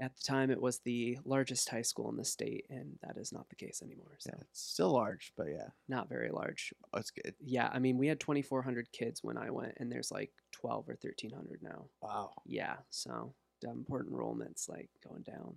At 0.00 0.14
the 0.16 0.22
time, 0.22 0.50
it 0.52 0.60
was 0.60 0.78
the 0.78 1.18
largest 1.24 1.68
high 1.68 1.82
school 1.82 2.08
in 2.08 2.16
the 2.16 2.24
state, 2.24 2.66
and 2.70 2.98
that 3.02 3.16
is 3.16 3.32
not 3.32 3.48
the 3.48 3.56
case 3.56 3.82
anymore. 3.82 4.14
So, 4.18 4.30
Yeah, 4.32 4.42
It's 4.42 4.60
still 4.60 4.92
large, 4.92 5.32
but 5.36 5.48
yeah. 5.48 5.68
not 5.88 6.08
very 6.08 6.30
large. 6.30 6.72
Oh, 6.94 6.98
it's 6.98 7.10
good. 7.10 7.34
Yeah, 7.40 7.68
I 7.72 7.80
mean, 7.80 7.98
we 7.98 8.06
had 8.06 8.20
2,400 8.20 8.92
kids 8.92 9.24
when 9.24 9.36
I 9.36 9.50
went, 9.50 9.74
and 9.78 9.90
there's 9.90 10.12
like 10.12 10.30
12 10.52 10.88
or 10.88 10.96
1,300 11.02 11.62
now. 11.62 11.86
Wow. 12.00 12.30
Yeah, 12.46 12.76
so 12.90 13.34
Davenport 13.60 14.06
enrollment's 14.06 14.68
like 14.68 14.88
going 15.06 15.22
down. 15.22 15.56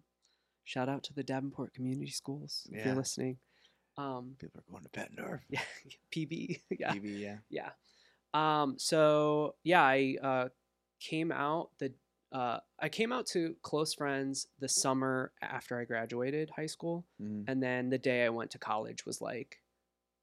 Shout 0.64 0.90
out 0.90 1.04
to 1.04 1.14
the 1.14 1.24
Davenport 1.24 1.74
Community 1.76 2.10
Schools 2.12 2.66
if 2.72 2.78
Yeah. 2.80 2.86
you're 2.88 2.96
listening. 2.96 3.38
Um, 3.98 4.36
People 4.40 4.62
are 4.62 4.72
going 4.72 4.84
to 4.84 4.90
Bettendorf. 4.90 5.42
yeah, 5.50 5.62
PB. 6.12 6.62
yeah, 6.80 6.94
pb 6.96 7.20
yeah. 7.20 7.38
yeah. 7.52 7.70
Um, 8.34 8.80
so 8.80 9.54
yeah, 9.64 9.84
I 9.84 10.16
uh, 10.22 10.50
came 11.00 11.32
out 11.32 11.70
the 11.78 11.94
uh, 12.32 12.60
I 12.80 12.90
came 12.90 13.12
out 13.12 13.26
to 13.28 13.56
close 13.62 13.94
friends 13.94 14.48
the 14.60 14.70
summer 14.70 15.34
after 15.42 15.80
I 15.80 15.86
graduated 15.86 16.50
high 16.52 16.66
school, 16.68 17.06
Mhm. 17.22 17.46
and 17.48 17.62
then 17.62 17.90
the 17.90 17.98
day 17.98 18.26
I 18.26 18.30
went 18.30 18.52
to 18.52 18.60
college 18.60 19.06
was 19.06 19.22
like, 19.22 19.62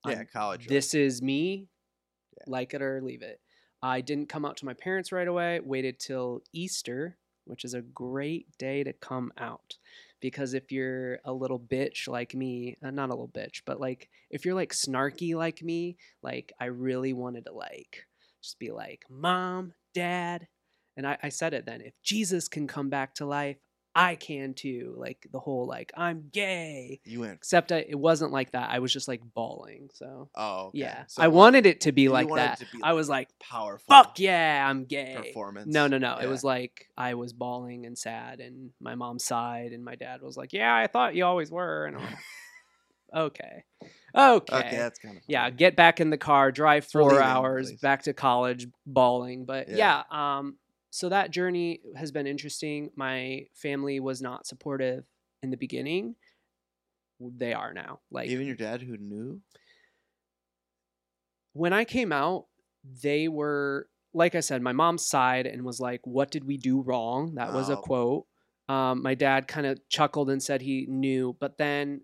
Yeah, 0.07 0.25
college. 0.25 0.67
this 0.69 0.95
is 0.95 1.23
me, 1.23 1.69
Yeah. 2.37 2.45
like 2.47 2.75
it 2.75 2.83
or 2.83 3.01
leave 3.03 3.23
it. 3.23 3.41
I 3.83 4.01
didn't 4.01 4.29
come 4.29 4.45
out 4.45 4.57
to 4.59 4.65
my 4.67 4.75
parents 4.75 5.13
right 5.13 5.29
away. 5.29 5.61
Waited 5.61 5.99
till 6.01 6.43
Easter, 6.53 7.19
which 7.45 7.65
is 7.65 7.75
a 7.75 7.83
great 7.83 8.57
day 8.59 8.85
to 8.85 8.93
come 8.93 9.33
out. 9.39 9.79
Because 10.21 10.55
if 10.55 10.73
you're 10.73 11.21
a 11.25 11.33
little 11.33 11.61
bitch 11.61 12.09
like 12.09 12.35
me, 12.35 12.77
uh, 12.83 12.91
not 12.91 13.09
a 13.11 13.13
little 13.13 13.29
bitch, 13.29 13.63
but 13.65 13.81
like 13.81 14.11
if 14.31 14.45
you're 14.45 14.55
like 14.55 14.73
snarky 14.73 15.35
like 15.37 15.63
me, 15.63 15.97
like 16.23 16.53
I 16.61 16.67
really 16.67 17.13
wanted 17.13 17.45
to 17.47 17.53
like 17.53 18.07
just 18.43 18.59
be 18.59 18.71
like, 18.73 19.05
mom, 19.11 19.75
dad. 19.95 20.49
And 20.99 21.07
I, 21.07 21.17
I 21.23 21.29
said 21.31 21.55
it 21.55 21.65
then 21.65 21.81
if 21.81 21.95
Jesus 22.03 22.49
can 22.49 22.67
come 22.67 22.91
back 22.91 23.15
to 23.15 23.25
life, 23.25 23.57
I 23.95 24.17
can 24.17 24.53
too. 24.53 24.95
Like 24.99 25.27
the 25.33 25.39
whole 25.39 25.65
like, 25.67 25.93
I'm 25.97 26.29
gay. 26.33 27.01
You 27.05 27.21
went. 27.21 27.35
Except 27.35 27.71
I, 27.73 27.87
it 27.89 27.99
wasn't 27.99 28.33
like 28.33 28.51
that. 28.53 28.71
I 28.71 28.81
was 28.81 28.93
just 28.93 29.07
like 29.09 29.23
bawling. 29.35 29.91
So 29.95 30.29
Oh, 30.35 30.67
okay. 30.67 30.79
yeah, 30.81 31.05
So 31.07 31.23
I 31.23 31.29
wanted 31.29 31.67
it 31.67 31.83
to 31.83 31.93
be 31.93 32.09
like 32.09 32.29
that. 32.35 32.59
to 32.59 32.67
be, 32.73 32.81
I 32.83 32.93
was 32.95 33.09
like, 33.09 33.29
powerful. 33.41 33.95
"Fuck 33.95 34.19
yeah, 34.19 34.67
I'm 34.69 34.85
gay." 34.87 35.23
Performance. 35.25 35.73
No, 35.73 35.87
no, 35.87 35.99
no. 35.99 36.19
It 36.19 36.27
was 36.27 36.43
like 36.45 36.89
I 36.97 37.15
was 37.15 37.33
bawling 37.33 37.87
and 37.87 37.97
sad, 37.97 38.41
and 38.41 38.71
my 38.81 38.97
mom 38.97 39.21
sighed, 39.21 39.73
and 39.73 39.85
my 39.85 39.95
dad 39.95 40.21
was 40.21 40.37
like, 40.37 40.53
"Yeah, 40.53 40.75
I 40.75 40.89
thought 40.89 41.15
you 41.15 41.25
always 41.25 41.51
were." 41.51 41.87
And 41.87 41.97
I'm 41.97 42.03
like, 42.03 42.19
"Okay, 43.15 43.65
okay, 44.15 44.57
Okay, 44.57 44.77
that's 44.77 44.99
kind 44.99 45.17
of. 45.17 45.23
yeah." 45.27 45.49
Get 45.51 45.77
back 45.77 46.01
in 46.01 46.11
the 46.11 46.19
car, 46.19 46.53
drive 46.53 46.85
four 46.87 47.21
hours 47.21 47.71
please. 47.71 47.81
back 47.81 48.03
to 48.03 48.13
college, 48.13 48.67
bawling. 48.87 49.45
But 49.45 49.69
Yeah. 49.69 50.03
yeah, 50.11 50.39
um, 50.39 50.57
so 50.91 51.09
that 51.09 51.31
journey 51.31 51.81
has 51.97 52.13
been 52.13 52.27
interesting. 52.27 52.91
My 52.97 53.47
family 53.55 54.01
was 54.01 54.23
not 54.23 54.47
supportive 54.47 55.05
in 55.43 55.51
the 55.51 55.57
beginning. 55.57 56.17
They 57.21 57.53
are 57.53 57.73
now. 57.73 58.01
Like 58.11 58.29
Even 58.31 58.47
your 58.47 58.57
dad, 58.57 58.83
who 58.83 58.97
knew. 58.97 59.43
when 61.53 61.73
I 61.73 61.85
came 61.85 62.13
out, 62.13 62.47
they 63.03 63.29
were 63.29 63.89
like 64.15 64.35
I 64.35 64.41
said, 64.41 64.63
my 64.63 64.73
mom 64.73 64.97
sighed 64.97 65.47
and 65.47 65.65
was 65.65 65.81
like, 65.81 66.01
"What 66.07 66.31
did 66.31 66.45
we 66.45 66.57
do 66.57 66.81
wrong?" 66.81 67.35
That 67.35 67.53
was 67.53 67.69
a 67.69 67.77
quote. 67.77 68.27
Um, 68.69 69.03
my 69.03 69.15
dad 69.15 69.49
kind 69.49 69.67
of 69.67 69.87
chuckled 69.89 70.31
and 70.31 70.43
said 70.43 70.63
he 70.63 70.87
knew, 70.87 71.37
but 71.41 71.59
then, 71.59 72.03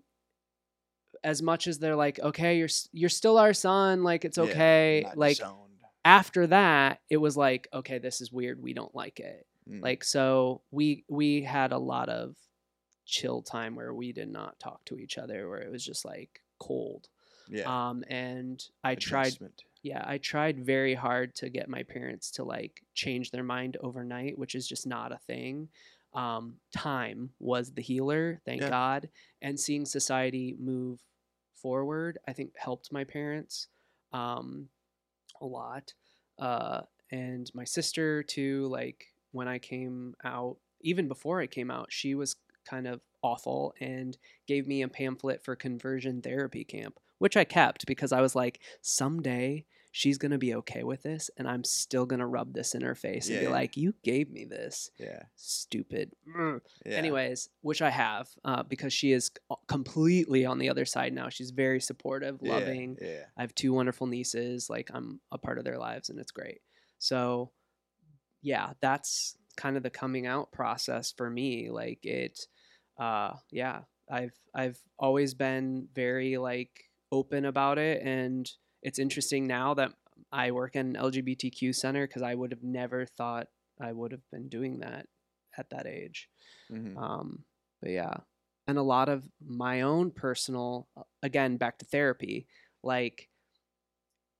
as 1.23 1.41
much 1.41 1.67
as 1.67 1.79
they're 1.79 1.95
like, 1.95 2.19
"Okay, 2.19 2.57
you're 2.57 2.69
you're 2.91 3.09
still 3.09 3.37
our 3.37 3.53
son," 3.53 4.03
like 4.03 4.25
it's 4.25 4.37
Yeah, 4.37 4.43
okay. 4.43 5.11
like. 5.15 5.39
After 6.05 6.47
that, 6.47 7.01
it 7.09 7.17
was 7.17 7.35
like, 7.35 7.67
"Okay, 7.73 7.97
this 7.97 8.21
is 8.21 8.31
weird. 8.31 8.61
We 8.61 8.73
don't 8.73 8.95
like 8.95 9.19
it." 9.19 9.45
Mm. 9.69 9.81
Like 9.81 10.03
so, 10.03 10.61
we 10.71 11.03
we 11.09 11.41
had 11.41 11.73
a 11.73 11.77
lot 11.77 12.07
of 12.09 12.35
chill 13.05 13.41
time 13.41 13.75
where 13.75 13.93
we 13.93 14.11
did 14.13 14.29
not 14.29 14.59
talk 14.59 14.85
to 14.85 14.97
each 14.97 15.17
other, 15.17 15.49
where 15.49 15.61
it 15.61 15.71
was 15.71 15.83
just 15.83 16.05
like 16.05 16.41
cold. 16.59 17.09
yeah. 17.49 17.89
Um, 17.89 18.03
and 18.07 18.63
I 18.83 18.95
tried 18.95 19.37
yeah, 19.83 20.03
I 20.07 20.17
tried 20.17 20.65
very 20.65 20.95
hard 20.95 21.35
to 21.35 21.49
get 21.49 21.69
my 21.69 21.83
parents 21.83 22.31
to 22.31 22.43
like 22.43 22.81
change 22.95 23.31
their 23.31 23.43
mind 23.43 23.77
overnight, 23.81 24.37
which 24.37 24.55
is 24.55 24.67
just 24.67 24.87
not 24.87 25.11
a 25.11 25.17
thing. 25.19 25.69
Um, 26.13 26.55
time 26.71 27.31
was 27.39 27.73
the 27.73 27.81
healer, 27.81 28.39
thank 28.45 28.61
Yeah. 28.61 28.69
God. 28.69 29.09
And 29.41 29.59
seeing 29.59 29.85
society 29.85 30.55
move 30.59 30.99
forward, 31.55 32.17
I 32.27 32.33
think 32.33 32.53
helped 32.57 32.91
my 32.91 33.03
parents 33.03 33.67
um, 34.13 34.69
a 35.41 35.45
lot. 35.45 35.93
Uh, 36.39 36.81
and 37.11 37.49
my 37.53 37.63
sister, 37.63 38.23
too, 38.23 38.67
like 38.67 39.05
when 39.31 39.47
I 39.47 39.59
came 39.59 40.15
out, 40.23 40.57
even 40.81 41.07
before 41.07 41.41
I 41.41 41.47
came 41.47 41.71
out, 41.71 41.87
she 41.89 42.15
was 42.15 42.35
kind 42.67 42.87
of 42.87 43.01
awful 43.21 43.73
and 43.79 44.17
gave 44.47 44.67
me 44.67 44.81
a 44.81 44.87
pamphlet 44.87 45.43
for 45.43 45.55
conversion 45.55 46.21
therapy 46.21 46.63
camp, 46.63 46.99
which 47.19 47.37
I 47.37 47.43
kept 47.43 47.85
because 47.85 48.11
I 48.11 48.21
was 48.21 48.35
like, 48.35 48.59
someday 48.81 49.65
she's 49.97 50.17
to 50.31 50.37
be 50.37 50.53
okay 50.53 50.83
with 50.83 51.01
this 51.03 51.29
and 51.37 51.47
I'm 51.47 51.63
still 51.63 52.05
to 52.19 52.25
rub 52.25 52.53
this 52.53 52.75
in 52.75 52.81
her 52.81 52.95
face 52.95 53.27
and 53.27 53.35
Yeah, 53.35 53.39
be 53.39 53.45
yeah. 53.45 53.51
like, 53.51 53.77
you 53.77 53.95
gave 54.03 54.29
me 54.29 54.43
this. 54.43 54.91
Yeah. 54.99 55.21
Stupid. 55.37 56.11
Yeah. 56.35 56.57
Anyways, 56.85 57.47
which 57.61 57.81
I 57.81 57.91
have 57.91 58.27
uh, 58.43 58.63
because 58.63 58.91
she 58.91 59.13
is 59.13 59.31
completely 59.67 60.45
on 60.45 60.59
the 60.59 60.67
other 60.69 60.83
side 60.83 61.13
now. 61.13 61.29
She's 61.29 61.51
very 61.51 61.79
supportive, 61.79 62.41
loving. 62.41 62.97
Yeah. 63.01 63.21
I 63.37 63.41
have 63.41 63.55
two 63.55 63.71
wonderful 63.71 64.05
nieces. 64.05 64.69
Like 64.69 64.91
I'm 64.93 65.21
a 65.31 65.37
part 65.37 65.59
of 65.59 65.63
their 65.63 65.77
lives 65.77 66.09
and 66.09 66.19
it's 66.19 66.33
great. 66.33 66.59
So 66.99 67.51
yeah, 68.41 68.73
that's 68.81 69.37
kind 69.55 69.77
of 69.77 69.83
the 69.83 69.89
coming 69.89 70.27
out 70.27 70.51
process 70.51 71.13
for 71.15 71.29
me. 71.29 71.69
Like 71.69 72.05
it 72.05 72.37
uh 72.99 73.31
yeah, 73.49 73.83
I've 74.11 74.35
I've 74.53 74.77
always 74.99 75.33
been 75.35 75.87
very 75.95 76.35
like 76.35 76.83
open 77.13 77.45
about 77.45 77.77
it 77.77 78.01
and 78.03 78.51
it's 78.85 78.99
interesting 78.99 79.47
now 79.47 79.73
that 79.75 79.93
I 80.31 80.51
work 80.51 80.75
in 80.77 80.95
an 80.95 81.01
LGBTQ 81.01 81.75
center 81.75 82.07
because 82.07 82.21
I 82.21 82.35
would 82.35 82.51
have 82.51 82.63
never 82.63 83.05
thought 83.05 83.49
I 83.81 83.91
would 83.91 84.11
have 84.13 84.29
been 84.31 84.47
doing 84.49 84.79
that 84.79 85.07
at 85.57 85.69
that 85.71 85.87
age. 85.87 86.29
Mhm. 86.71 86.97
Um, 86.97 87.45
but 87.81 87.91
yeah, 87.91 88.17
and 88.67 88.77
a 88.77 88.83
lot 88.83 89.09
of 89.09 89.29
my 89.45 89.81
own 89.81 90.11
personal, 90.11 90.87
again, 91.23 91.57
back 91.57 91.79
to 91.79 91.85
therapy, 91.85 92.47
like 92.83 93.29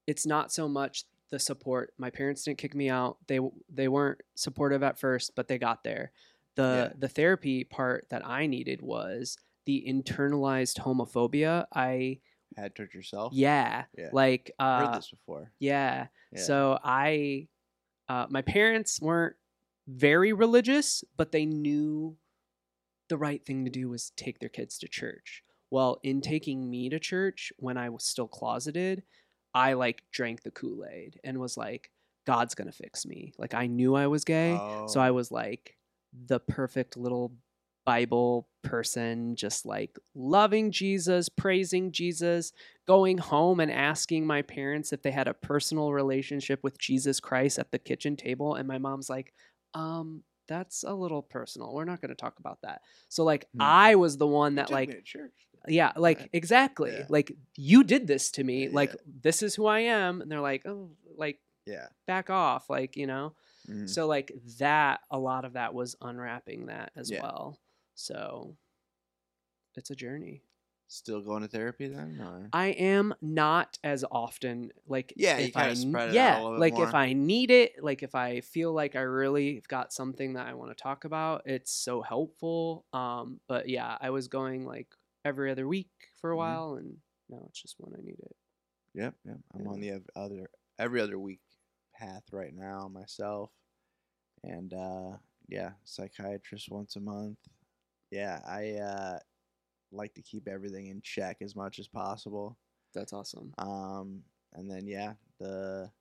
it's 0.08 0.26
not 0.26 0.52
so 0.52 0.68
much 0.68 1.06
the 1.32 1.40
support. 1.40 1.94
My 1.98 2.10
parents 2.10 2.44
didn't 2.44 2.60
kick 2.60 2.76
me 2.76 2.90
out. 2.90 3.18
They 3.28 3.40
they 3.70 3.88
weren't 3.88 4.22
supportive 4.36 4.84
at 4.84 5.00
first, 5.00 5.36
but 5.36 5.48
they 5.48 5.58
got 5.58 5.84
there. 5.84 6.12
The 6.56 6.92
Yeah. 6.94 6.98
the 7.00 7.10
therapy 7.10 7.64
part 7.64 8.08
that 8.10 8.26
I 8.26 8.46
needed 8.48 8.82
was 8.82 9.38
the 9.66 9.84
internalized 9.88 10.78
homophobia. 10.80 11.66
I 11.74 12.20
Had 12.58 12.76
towards 12.76 12.94
yourself. 12.94 13.34
yeah, 13.34 13.86
Yeah. 13.98 14.10
like 14.14 14.52
I've 14.60 14.84
uh, 14.84 14.86
heard 14.88 14.98
this 14.98 15.10
before. 15.12 15.52
yeah. 15.60 16.08
Yeah. 16.32 16.42
So 16.42 16.80
I, 16.84 17.48
uh, 18.10 18.28
my 18.30 18.42
parents 18.42 19.00
weren't 19.02 19.36
very 19.88 20.34
religious, 20.34 21.04
but 21.18 21.32
they 21.32 21.46
knew 21.46 22.18
the 23.10 23.18
right 23.18 23.46
thing 23.46 23.66
to 23.66 23.72
do 23.72 23.90
was 23.90 24.12
take 24.18 24.40
their 24.40 24.50
kids 24.50 24.78
to 24.80 24.88
church. 24.88 25.44
Well, 25.72 26.00
in 26.04 26.22
taking 26.22 26.70
me 26.70 26.90
to 26.90 27.00
church 27.00 27.52
when 27.58 27.78
I 27.78 27.90
was 27.90 28.04
still 28.06 28.28
closeted, 28.28 29.04
I 29.54 29.74
like 29.74 30.04
drank 30.12 30.44
the 30.44 30.52
Kool 30.52 30.86
Aid 30.90 31.20
and 31.24 31.40
was 31.40 31.56
like, 31.58 31.92
God's 32.26 32.56
gonna 32.56 32.72
fix 32.72 33.06
me. 33.06 33.34
Like 33.38 33.54
I 33.54 33.68
knew 33.68 33.96
I 33.96 34.08
was 34.08 34.24
gay, 34.24 34.56
so 34.88 35.00
Oh. 35.00 35.04
I 35.04 35.12
was 35.12 35.32
like 35.32 35.78
the 36.28 36.40
perfect 36.40 36.98
little 36.98 37.34
Bible 37.86 38.48
person, 38.64 39.36
just 39.36 39.66
like 39.66 39.98
loving 40.16 40.72
Jesus, 40.72 41.30
praising 41.30 41.92
Jesus, 41.92 42.52
going 42.88 43.18
home 43.18 43.60
and 43.60 43.72
asking 43.72 44.26
my 44.26 44.42
parents 44.42 44.92
if 44.92 45.02
they 45.02 45.12
had 45.12 45.28
a 45.28 45.34
personal 45.34 45.94
relationship 45.94 46.64
with 46.64 46.78
Jesus 46.80 47.20
Christ 47.20 47.60
at 47.60 47.72
the 47.72 47.80
kitchen 47.80 48.16
table. 48.16 48.56
And 48.56 48.68
my 48.68 48.78
mom's 48.80 49.10
like, 49.10 49.34
um, 49.74 50.24
that's 50.48 50.84
a 50.84 50.94
little 50.94 51.22
personal. 51.22 51.74
We're 51.74 51.86
not 51.86 52.02
going 52.02 52.10
to 52.10 52.16
talk 52.16 52.40
about 52.40 52.60
that. 52.64 52.82
So, 53.10 53.24
like, 53.24 53.48
Hmm. 53.54 53.62
I 53.62 53.96
was 53.96 54.18
the 54.18 54.28
one 54.28 54.56
that, 54.56 54.70
like, 54.70 54.90
me 54.90 54.96
to 54.96 55.02
church. 55.02 55.34
yeah, 55.68 55.92
like, 55.96 56.20
Right. 56.20 56.30
exactly. 56.34 56.92
Yeah. 56.92 57.06
Like, 57.10 57.32
you 57.56 57.84
did 57.84 58.06
this 58.08 58.30
to 58.32 58.44
me. 58.44 58.66
Yeah. 58.66 58.70
Like, 58.74 58.96
this 59.24 59.42
is 59.42 59.56
who 59.56 59.66
I 59.66 59.80
am. 59.82 60.22
And 60.22 60.32
they're 60.32 60.42
like, 60.42 60.66
oh, 60.68 60.92
like, 61.18 61.40
Yeah. 61.66 61.88
back 62.06 62.30
off. 62.30 62.70
Like, 62.70 62.96
you 62.96 63.08
know? 63.08 63.34
Mhm. 63.68 63.90
So 63.90 64.06
like 64.06 64.32
that, 64.60 65.00
a 65.10 65.18
lot 65.18 65.44
of 65.46 65.54
that 65.54 65.74
was 65.74 65.96
unwrapping 66.00 66.68
that 66.68 66.92
as 66.96 67.10
Yeah. 67.10 67.24
well. 67.24 67.58
So 67.96 68.58
it's 69.76 69.92
a 69.92 69.96
journey. 69.96 70.44
Still 70.88 71.22
going 71.22 71.44
to 71.44 71.48
therapy 71.48 71.88
then? 71.88 72.20
Or? 72.20 72.52
I 72.54 72.68
am 72.68 73.14
not 73.22 73.78
as 73.84 74.06
often 74.10 74.72
like 74.88 75.14
Yeah, 75.16 75.38
if 75.38 75.58
I 75.58 75.74
kinda 75.74 75.76
spread 75.76 76.10
it 76.10 76.18
out 76.18 76.40
a 76.40 76.40
yeah 76.40 76.52
like 76.56 76.80
if. 76.80 76.94
I 76.94 77.14
need 77.14 77.52
it 77.52 77.84
like 77.84 78.02
if 78.02 78.16
I 78.16 78.40
feel 78.42 78.72
like 78.74 78.96
I 78.96 79.02
really 79.02 79.62
got 79.68 79.92
something 79.92 80.34
that 80.34 80.48
I 80.48 80.54
want 80.54 80.72
to 80.76 80.82
talk 80.82 81.04
about 81.04 81.42
it's 81.46 81.72
so 81.72 82.02
helpful 82.02 82.86
um 82.94 83.42
but 83.48 83.68
yeah 83.68 83.98
I 84.00 84.12
was 84.12 84.28
going 84.30 84.66
like 84.66 84.88
every 85.26 85.52
other 85.52 85.68
week 85.68 85.90
for 86.16 86.32
a 86.32 86.38
Mhm. 86.38 86.38
while 86.38 86.76
and 86.76 86.98
now 87.28 87.44
it's 87.50 87.62
just 87.62 87.76
when 87.80 87.94
I 87.98 88.02
need 88.02 88.20
it 88.20 88.36
Yep, 88.94 89.16
yep. 89.26 89.40
I'm 89.54 89.68
Yeah. 89.68 89.68
on 89.68 89.80
the 89.80 90.02
other 90.16 90.50
every 90.80 91.02
other 91.02 91.20
week 91.20 91.42
path 91.94 92.24
right 92.32 92.54
now 92.54 92.88
myself, 92.88 93.52
and 94.44 94.74
uh, 94.74 95.18
yeah, 95.48 95.74
psychiatrist 95.86 96.70
once 96.72 96.96
a 96.98 97.02
month. 97.02 97.40
Yeah, 98.12 98.42
I 98.46 98.74
uh, 98.76 99.20
like 99.92 100.14
to 100.16 100.22
keep 100.22 100.48
everything 100.48 100.88
in 100.88 101.02
check 101.02 101.38
as 101.42 101.56
much 101.56 101.80
as 101.80 101.88
possible. 101.88 102.58
that's 102.94 103.14
awesome 103.14 103.54
Um, 103.58 104.24
and 104.54 104.70
then 104.70 104.88
yeah, 104.88 105.14
the 105.40 105.92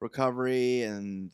recovery 0.00 0.82
and 0.82 1.30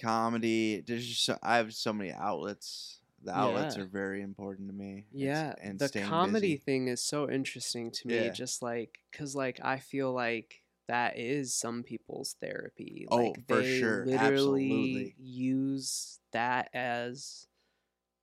comedy. 0.00 0.80
There's 0.86 1.06
just 1.06 1.24
so, 1.24 1.38
I 1.42 1.56
have 1.56 1.74
so 1.74 1.92
many 1.92 2.12
outlets. 2.12 3.00
The 3.22 3.32
outlets 3.32 3.76
Yeah. 3.76 3.82
are 3.82 3.86
very 3.86 4.22
important 4.22 4.68
to 4.68 4.74
me. 4.74 5.06
Yeah, 5.12 5.54
and 5.60 5.78
the 5.78 5.88
comedy 5.88 6.56
busy. 6.56 6.58
thing 6.58 6.88
is 6.88 7.02
so 7.02 7.30
interesting 7.30 7.90
to 7.92 8.08
me. 8.08 8.14
Yeah. 8.16 8.30
Just 8.30 8.62
like, 8.62 9.00
cause 9.12 9.34
like 9.36 9.60
I 9.62 9.78
feel 9.78 10.12
like 10.12 10.62
that 10.88 11.18
is 11.18 11.54
some 11.54 11.82
people's 11.82 12.34
therapy. 12.40 13.06
Oh, 13.10 13.34
like, 13.34 13.44
for 13.46 13.58
they 13.58 13.62
sure. 13.62 14.04
Literally 14.04 14.16
Absolutely. 14.16 15.14
use 15.18 16.20
that 16.32 16.70
as 16.74 17.46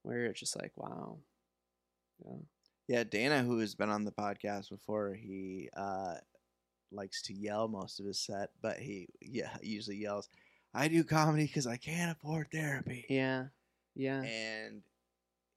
where 0.04 0.26
it's 0.26 0.40
just 0.40 0.60
like, 0.60 0.72
wow. 0.76 1.18
Yeah. 2.26 2.34
Yeah, 2.88 3.04
Dana, 3.04 3.44
who 3.44 3.60
has 3.60 3.76
been 3.76 3.90
on 3.90 4.04
the 4.04 4.12
podcast 4.12 4.70
before, 4.72 5.14
he 5.14 5.70
uh, 5.78 6.16
likes 6.92 7.22
to 7.24 7.34
yell 7.34 7.68
most 7.68 8.00
of 8.00 8.06
his 8.08 8.20
set, 8.20 8.50
but 8.64 8.78
he 8.80 9.08
yeah 9.22 9.56
usually 9.62 9.98
yells, 9.98 10.28
"I 10.74 10.88
do 10.88 11.04
comedy 11.04 11.46
because 11.46 11.68
I 11.68 11.78
can't 11.78 12.12
afford 12.12 12.48
therapy," 12.52 13.06
Yeah. 13.08 13.46
Yeah. 13.96 14.24
and 14.24 14.82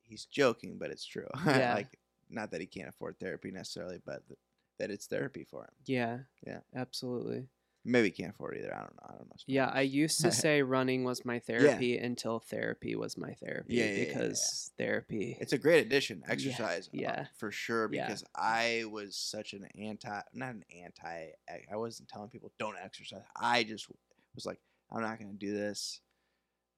he's 0.03 0.27
joking, 0.27 0.77
but 0.79 0.91
it's 0.91 1.07
true. 1.07 1.27
Yeah. 1.47 1.73
like 1.75 1.99
not 2.29 2.51
that 2.51 2.61
he 2.61 2.67
can't 2.67 2.89
afford 2.91 3.19
therapy 3.19 3.51
necessarily, 3.51 3.99
but 4.05 4.27
th- 4.29 4.39
that 4.79 4.91
it's 4.91 5.07
therapy 5.07 5.45
for 5.51 5.63
him. 5.63 5.71
Yeah. 5.87 6.19
Yeah. 6.47 6.61
Absolutely. 6.75 7.47
Maybe 7.85 8.11
can't 8.11 8.31
afford 8.31 8.57
either. 8.59 8.73
I 8.75 8.79
don't 8.81 8.95
know. 8.95 9.03
I 9.09 9.13
don't 9.13 9.27
know. 9.27 9.37
Yeah, 9.47 9.67
I 9.73 9.81
used 9.81 10.21
to 10.21 10.31
say 10.45 10.63
running 10.63 11.03
was 11.03 11.25
my 11.25 11.41
therapy 11.41 11.99
until 11.99 12.39
therapy 12.39 12.95
was 12.95 13.19
my 13.19 13.33
therapy 13.35 13.75
Yeah, 13.75 13.85
yeah, 13.85 13.91
yeah, 13.91 13.97
yeah. 13.99 14.05
because 14.07 14.71
therapy. 14.79 15.37
It's 15.41 15.53
a 15.53 15.59
great 15.59 15.85
addition, 15.85 16.23
exercise, 16.29 16.87
uh, 16.89 16.91
yeah. 16.93 17.27
for 17.39 17.51
sure. 17.51 17.89
Yeah. 17.93 18.07
Because 18.07 18.25
I 18.37 18.85
was 18.91 19.17
such 19.17 19.53
an 19.53 19.67
anti, 19.77 20.21
not 20.33 20.51
an 20.51 20.65
anti. 20.85 21.31
I- 21.49 21.65
I 21.73 21.77
wasn't 21.77 22.09
telling 22.09 22.29
people 22.29 22.53
don't 22.59 22.77
exercise. 22.83 23.23
I 23.35 23.65
just 23.65 23.89
was 24.35 24.47
like, 24.47 24.61
I'm 24.91 25.01
not 25.03 25.19
gonna 25.19 25.33
do 25.33 25.53
this. 25.53 26.01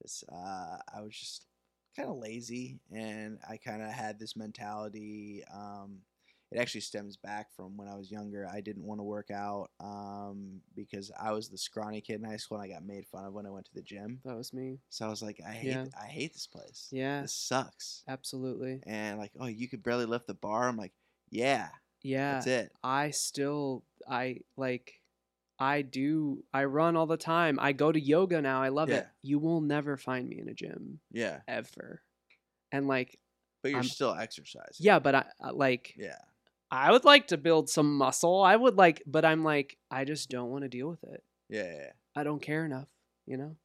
This, 0.01 0.23
uh, 0.31 0.77
I 0.93 1.01
was 1.01 1.15
just 1.15 1.45
kind 1.95 2.09
of 2.09 2.17
lazy, 2.17 2.79
and 2.91 3.39
I 3.49 3.57
kind 3.57 3.81
of 3.81 3.89
had 3.89 4.19
this 4.19 4.35
mentality. 4.35 5.43
Um, 5.53 5.99
it 6.51 6.59
actually 6.59 6.81
stems 6.81 7.17
back 7.17 7.51
from 7.55 7.75
when 7.75 7.87
I 7.87 7.95
was 7.95 8.11
younger. 8.11 8.47
I 8.51 8.61
didn't 8.61 8.83
want 8.85 8.99
to 8.99 9.03
work 9.03 9.31
out 9.31 9.69
um, 9.79 10.61
because 10.75 11.11
I 11.19 11.31
was 11.31 11.49
the 11.49 11.57
scrawny 11.57 12.01
kid 12.01 12.21
in 12.21 12.23
high 12.23 12.37
school, 12.37 12.59
and 12.59 12.71
I 12.71 12.73
got 12.73 12.85
made 12.85 13.05
fun 13.07 13.25
of 13.25 13.33
when 13.33 13.45
I 13.45 13.49
went 13.49 13.65
to 13.65 13.73
the 13.73 13.81
gym. 13.81 14.19
that 14.25 14.35
was 14.37 14.53
me. 14.53 14.79
So 14.89 15.05
I 15.05 15.09
was 15.09 15.21
like, 15.21 15.39
I 15.45 15.51
hate, 15.51 15.71
Yeah. 15.71 15.85
I 15.99 16.05
hate 16.05 16.33
this 16.33 16.47
place. 16.47 16.87
Yeah. 16.91 17.21
This 17.23 17.33
sucks 17.33 18.03
Absolutely. 18.07 18.81
and 18.85 19.17
like, 19.17 19.31
oh, 19.39 19.47
you 19.47 19.67
could 19.67 19.83
barely 19.83 20.05
lift 20.05 20.27
the 20.27 20.33
bar. 20.35 20.67
I'm 20.67 20.77
like, 20.77 20.93
yeah, 21.29 21.69
Yeah. 22.03 22.33
that's 22.35 22.47
it. 22.47 22.71
I 22.83 23.09
still 23.11 23.83
I 24.07 24.41
like 24.55 25.01
I 25.57 25.81
do 25.81 26.43
I 26.53 26.65
run 26.65 26.95
all 26.95 27.07
the 27.07 27.17
time. 27.17 27.57
I 27.61 27.71
go 27.73 27.91
to 27.91 27.99
yoga 27.99 28.41
now. 28.41 28.61
I 28.61 28.69
love 28.69 28.89
it. 28.89 29.07
You 29.23 29.39
will 29.39 29.61
never 29.61 29.97
find 29.97 30.27
me 30.29 30.39
in 30.39 30.47
a 30.49 30.53
gym 30.53 30.99
Yeah, 31.11 31.39
ever. 31.47 32.01
And 32.71 32.87
like 32.87 33.17
but 33.63 33.71
you're 33.71 33.79
I'm- 33.79 33.87
still 33.89 34.13
exercising. 34.13 34.85
yeah, 34.85 34.99
but 34.99 35.15
I- 35.15 35.49
like 35.51 35.95
yeah, 35.97 36.17
I 36.71 36.91
would 36.91 37.05
like 37.05 37.27
to 37.27 37.37
build 37.37 37.69
some 37.69 37.97
muscle. 37.97 38.41
I 38.43 38.55
would 38.55 38.75
like 38.75 39.03
but 39.05 39.23
I'm 39.25 39.43
like 39.43 39.77
I 39.91 40.03
just 40.05 40.29
don't 40.29 40.49
want 40.49 40.63
to 40.63 40.69
deal 40.69 40.87
with 40.89 41.03
it. 41.03 41.23
yeah, 41.49 41.63
yeah, 41.71 41.91
I 42.15 42.23
don't 42.23 42.41
care 42.41 42.65
enough, 42.65 42.87
you 43.25 43.37
know? 43.37 43.55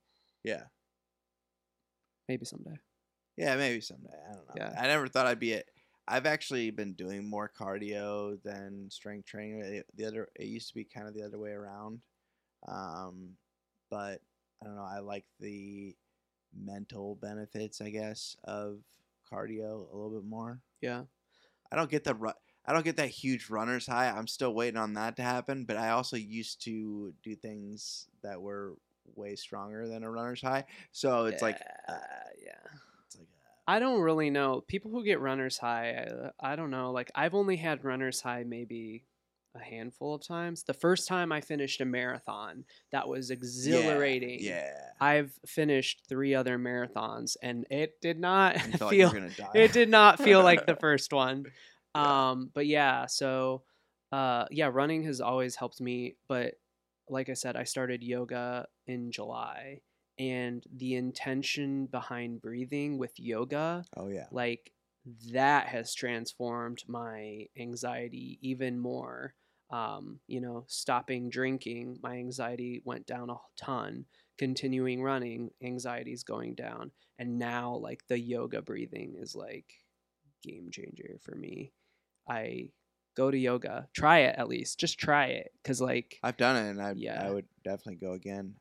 yeah. 0.44 0.64
Maybe 2.28 2.44
someday. 2.44 2.78
Yeah, 3.36 3.56
maybe 3.56 3.80
someday. 3.80 4.14
I 4.28 4.34
don't 4.34 4.46
know. 4.48 4.54
Yeah. 4.56 4.74
I 4.80 4.86
never 4.86 5.08
thought 5.08 5.26
I'd 5.26 5.40
be 5.40 5.52
it. 5.52 5.68
I've 6.06 6.26
actually 6.26 6.70
been 6.70 6.92
doing 6.92 7.28
more 7.28 7.50
cardio 7.50 8.40
than 8.42 8.88
strength 8.90 9.26
training. 9.26 9.60
It- 9.62 9.86
The 9.96 10.04
other, 10.04 10.28
it 10.36 10.46
used 10.46 10.68
to 10.68 10.74
be 10.74 10.84
kind 10.84 11.08
of 11.08 11.14
the 11.14 11.22
other 11.24 11.38
way 11.38 11.50
around. 11.50 12.00
Um, 12.68 13.36
but 13.90 14.20
I 14.62 14.66
don't 14.66 14.76
know. 14.76 14.84
I 14.84 15.00
like 15.00 15.24
the 15.40 15.96
mental 16.54 17.16
benefits, 17.16 17.80
I 17.80 17.90
guess, 17.90 18.36
of 18.44 18.78
cardio 19.32 19.90
a 19.92 19.96
little 19.96 20.10
bit 20.10 20.24
more. 20.28 20.60
Yeah. 20.80 21.04
I 21.72 21.76
don't 21.76 21.90
get 21.90 22.04
the 22.04 22.14
ru- 22.14 22.32
I 22.66 22.72
don't 22.72 22.84
get 22.84 22.96
that 22.96 23.08
huge 23.08 23.50
runner's 23.50 23.86
high. 23.86 24.10
I'm 24.10 24.26
still 24.26 24.54
waiting 24.54 24.78
on 24.78 24.94
that 24.94 25.16
to 25.16 25.22
happen. 25.22 25.64
But 25.64 25.76
I 25.76 25.90
also 25.90 26.16
used 26.16 26.62
to 26.64 27.12
do 27.22 27.34
things 27.34 28.08
that 28.22 28.40
were 28.40 28.74
way 29.16 29.36
stronger 29.36 29.88
than 29.88 30.04
a 30.04 30.10
runner's 30.10 30.42
high. 30.42 30.64
So 30.92 31.26
it's 31.26 31.42
like 31.42 31.56
uh, 31.88 31.94
yeah. 32.42 32.52
it's 33.06 33.16
like 33.16 33.28
uh, 33.46 33.70
I 33.72 33.78
don't 33.78 34.00
really 34.00 34.30
know. 34.30 34.62
People 34.66 34.90
who 34.90 35.04
get 35.04 35.20
runner's 35.20 35.58
high, 35.58 36.30
I, 36.40 36.52
I 36.52 36.56
don't 36.56 36.70
know. 36.70 36.92
Like 36.92 37.10
I've 37.14 37.34
only 37.34 37.56
had 37.56 37.84
runner's 37.84 38.20
high 38.20 38.44
maybe 38.44 39.04
a 39.54 39.58
handful 39.58 40.14
of 40.14 40.26
times. 40.26 40.62
The 40.62 40.74
first 40.74 41.08
time 41.08 41.32
I 41.32 41.40
finished 41.40 41.80
a 41.80 41.84
marathon, 41.84 42.64
that 42.92 43.08
was 43.08 43.30
exhilarating. 43.30 44.38
Yeah, 44.40 44.72
I've 45.00 45.32
finished 45.46 46.02
three 46.08 46.34
other 46.34 46.58
marathons 46.58 47.36
and 47.42 47.66
it 47.70 48.00
did 48.00 48.18
not 48.18 48.58
feel 48.60 48.92
you 48.92 49.06
were 49.06 49.12
gonna 49.12 49.30
die. 49.30 49.50
it 49.54 49.72
did 49.72 49.88
not 49.88 50.18
feel 50.18 50.42
like 50.42 50.66
the 50.66 50.76
first 50.80 51.12
one. 51.12 51.46
Yeah. 51.94 52.30
Um 52.30 52.50
but 52.54 52.66
yeah, 52.66 53.06
so 53.06 53.62
uh 54.12 54.46
yeah, 54.50 54.70
running 54.72 55.04
has 55.04 55.20
always 55.20 55.56
helped 55.56 55.80
me, 55.80 56.16
but 56.28 56.54
like 57.08 57.28
I 57.28 57.34
said, 57.34 57.56
I 57.56 57.64
started 57.64 58.02
yoga 58.02 58.66
in 58.86 59.10
July 59.10 59.80
and 60.18 60.64
the 60.76 60.94
intention 60.94 61.86
behind 61.86 62.42
breathing 62.42 62.98
with 62.98 63.18
yoga 63.18 63.84
oh 63.96 64.08
yeah, 64.08 64.26
like 64.30 64.72
that 65.32 65.66
has 65.66 65.94
transformed 65.94 66.82
my 66.86 67.46
anxiety 67.58 68.38
even 68.42 68.78
more 68.78 69.34
um, 69.70 70.18
you 70.26 70.40
know, 70.40 70.64
stopping 70.66 71.30
drinking, 71.30 71.98
my 72.02 72.16
anxiety 72.16 72.82
went 72.84 73.06
down 73.06 73.30
a 73.30 73.36
ton. 73.56 74.04
Continuing 74.36 75.02
running, 75.02 75.50
anxiety's 75.62 76.24
going 76.24 76.54
down. 76.54 76.90
And 77.18 77.38
now, 77.38 77.74
like, 77.76 78.02
the 78.08 78.18
yoga 78.18 78.62
breathing 78.62 79.14
is 79.18 79.36
like 79.36 79.66
game 80.42 80.70
changer 80.72 81.18
for 81.22 81.34
me. 81.36 81.72
I 82.30 82.70
go 83.16 83.30
to 83.30 83.36
yoga, 83.36 83.88
try 83.92 84.20
it 84.20 84.36
at 84.38 84.48
least, 84.48 84.78
just 84.78 84.98
try 84.98 85.26
it. 85.26 85.52
Cause, 85.64 85.80
like, 85.80 86.18
I've 86.22 86.36
done 86.36 86.56
it, 86.56 86.70
and 86.70 86.80
I 86.80 86.94
Yeah. 86.96 87.26
I 87.26 87.30
would 87.30 87.46
definitely 87.64 87.96
go 87.96 88.12
again. 88.12 88.54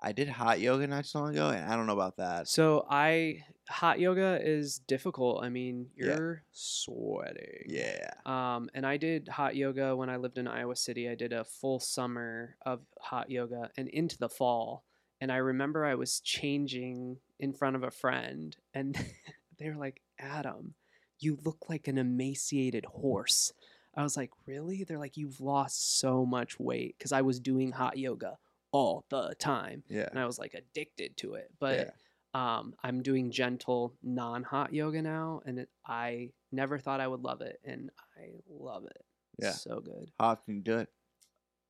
I 0.00 0.12
did 0.12 0.28
hot 0.28 0.60
yoga 0.60 0.86
not 0.86 1.06
so 1.06 1.20
long 1.20 1.30
ago, 1.30 1.48
and 1.48 1.64
I 1.70 1.74
don't 1.74 1.86
know 1.86 1.94
about 1.94 2.18
that. 2.18 2.48
so 2.48 2.86
I, 2.88 3.44
hot 3.68 3.98
yoga 3.98 4.38
is 4.40 4.78
difficult. 4.86 5.42
I 5.42 5.48
mean, 5.48 5.88
you're 5.96 6.42
sweating. 6.52 7.64
Yeah. 7.66 8.10
Um, 8.24 8.68
and 8.74 8.86
I 8.86 8.98
did 8.98 9.28
hot 9.28 9.56
yoga 9.56 9.96
when 9.96 10.10
I 10.10 10.16
lived 10.16 10.38
in 10.38 10.46
Iowa 10.46 10.76
City. 10.76 11.08
I 11.08 11.14
did 11.14 11.32
a 11.32 11.44
full 11.44 11.80
summer 11.80 12.56
of 12.64 12.80
hot 13.00 13.30
yoga 13.30 13.70
and 13.76 13.88
into 13.88 14.18
the 14.18 14.28
fall. 14.28 14.84
And 15.20 15.32
I 15.32 15.36
remember 15.36 15.84
I 15.84 15.94
was 15.94 16.20
changing 16.20 17.18
in 17.40 17.52
front 17.54 17.74
of 17.74 17.82
a 17.82 17.90
friend, 17.90 18.54
and 18.74 18.96
they 19.58 19.68
were 19.68 19.76
like, 19.76 20.02
Adam, 20.18 20.74
you 21.18 21.38
look 21.44 21.68
like 21.68 21.88
an 21.88 21.98
emaciated 21.98 22.84
horse. 22.86 23.52
I 23.94 24.02
was 24.02 24.16
like, 24.16 24.30
really? 24.46 24.84
They're 24.84 24.98
like, 24.98 25.16
you've 25.16 25.40
lost 25.40 25.98
so 25.98 26.26
much 26.26 26.60
weight 26.60 26.96
because 26.98 27.12
I 27.12 27.22
was 27.22 27.40
doing 27.40 27.72
hot 27.72 27.96
yoga 27.96 28.38
all 28.70 29.06
the 29.08 29.34
time. 29.38 29.82
Yeah. 29.88 30.08
And 30.10 30.18
I 30.18 30.26
was 30.26 30.38
like 30.38 30.52
addicted 30.54 31.16
to 31.18 31.34
it. 31.34 31.50
But 31.58 31.94
um, 32.34 32.74
I'm 32.84 33.02
doing 33.02 33.30
gentle, 33.30 33.94
non-hot 34.02 34.74
yoga 34.74 35.00
now, 35.00 35.40
and 35.46 35.60
it, 35.60 35.70
I 35.86 36.30
never 36.52 36.78
thought 36.78 37.00
I 37.00 37.06
would 37.08 37.22
love 37.22 37.40
it, 37.40 37.58
and 37.64 37.90
I 38.18 38.32
love 38.50 38.84
it. 38.84 39.02
Yeah. 39.38 39.52
so 39.52 39.80
good. 39.80 40.10
How 40.20 40.28
often 40.28 40.56
you 40.56 40.60
do 40.62 40.78
it? 40.78 40.88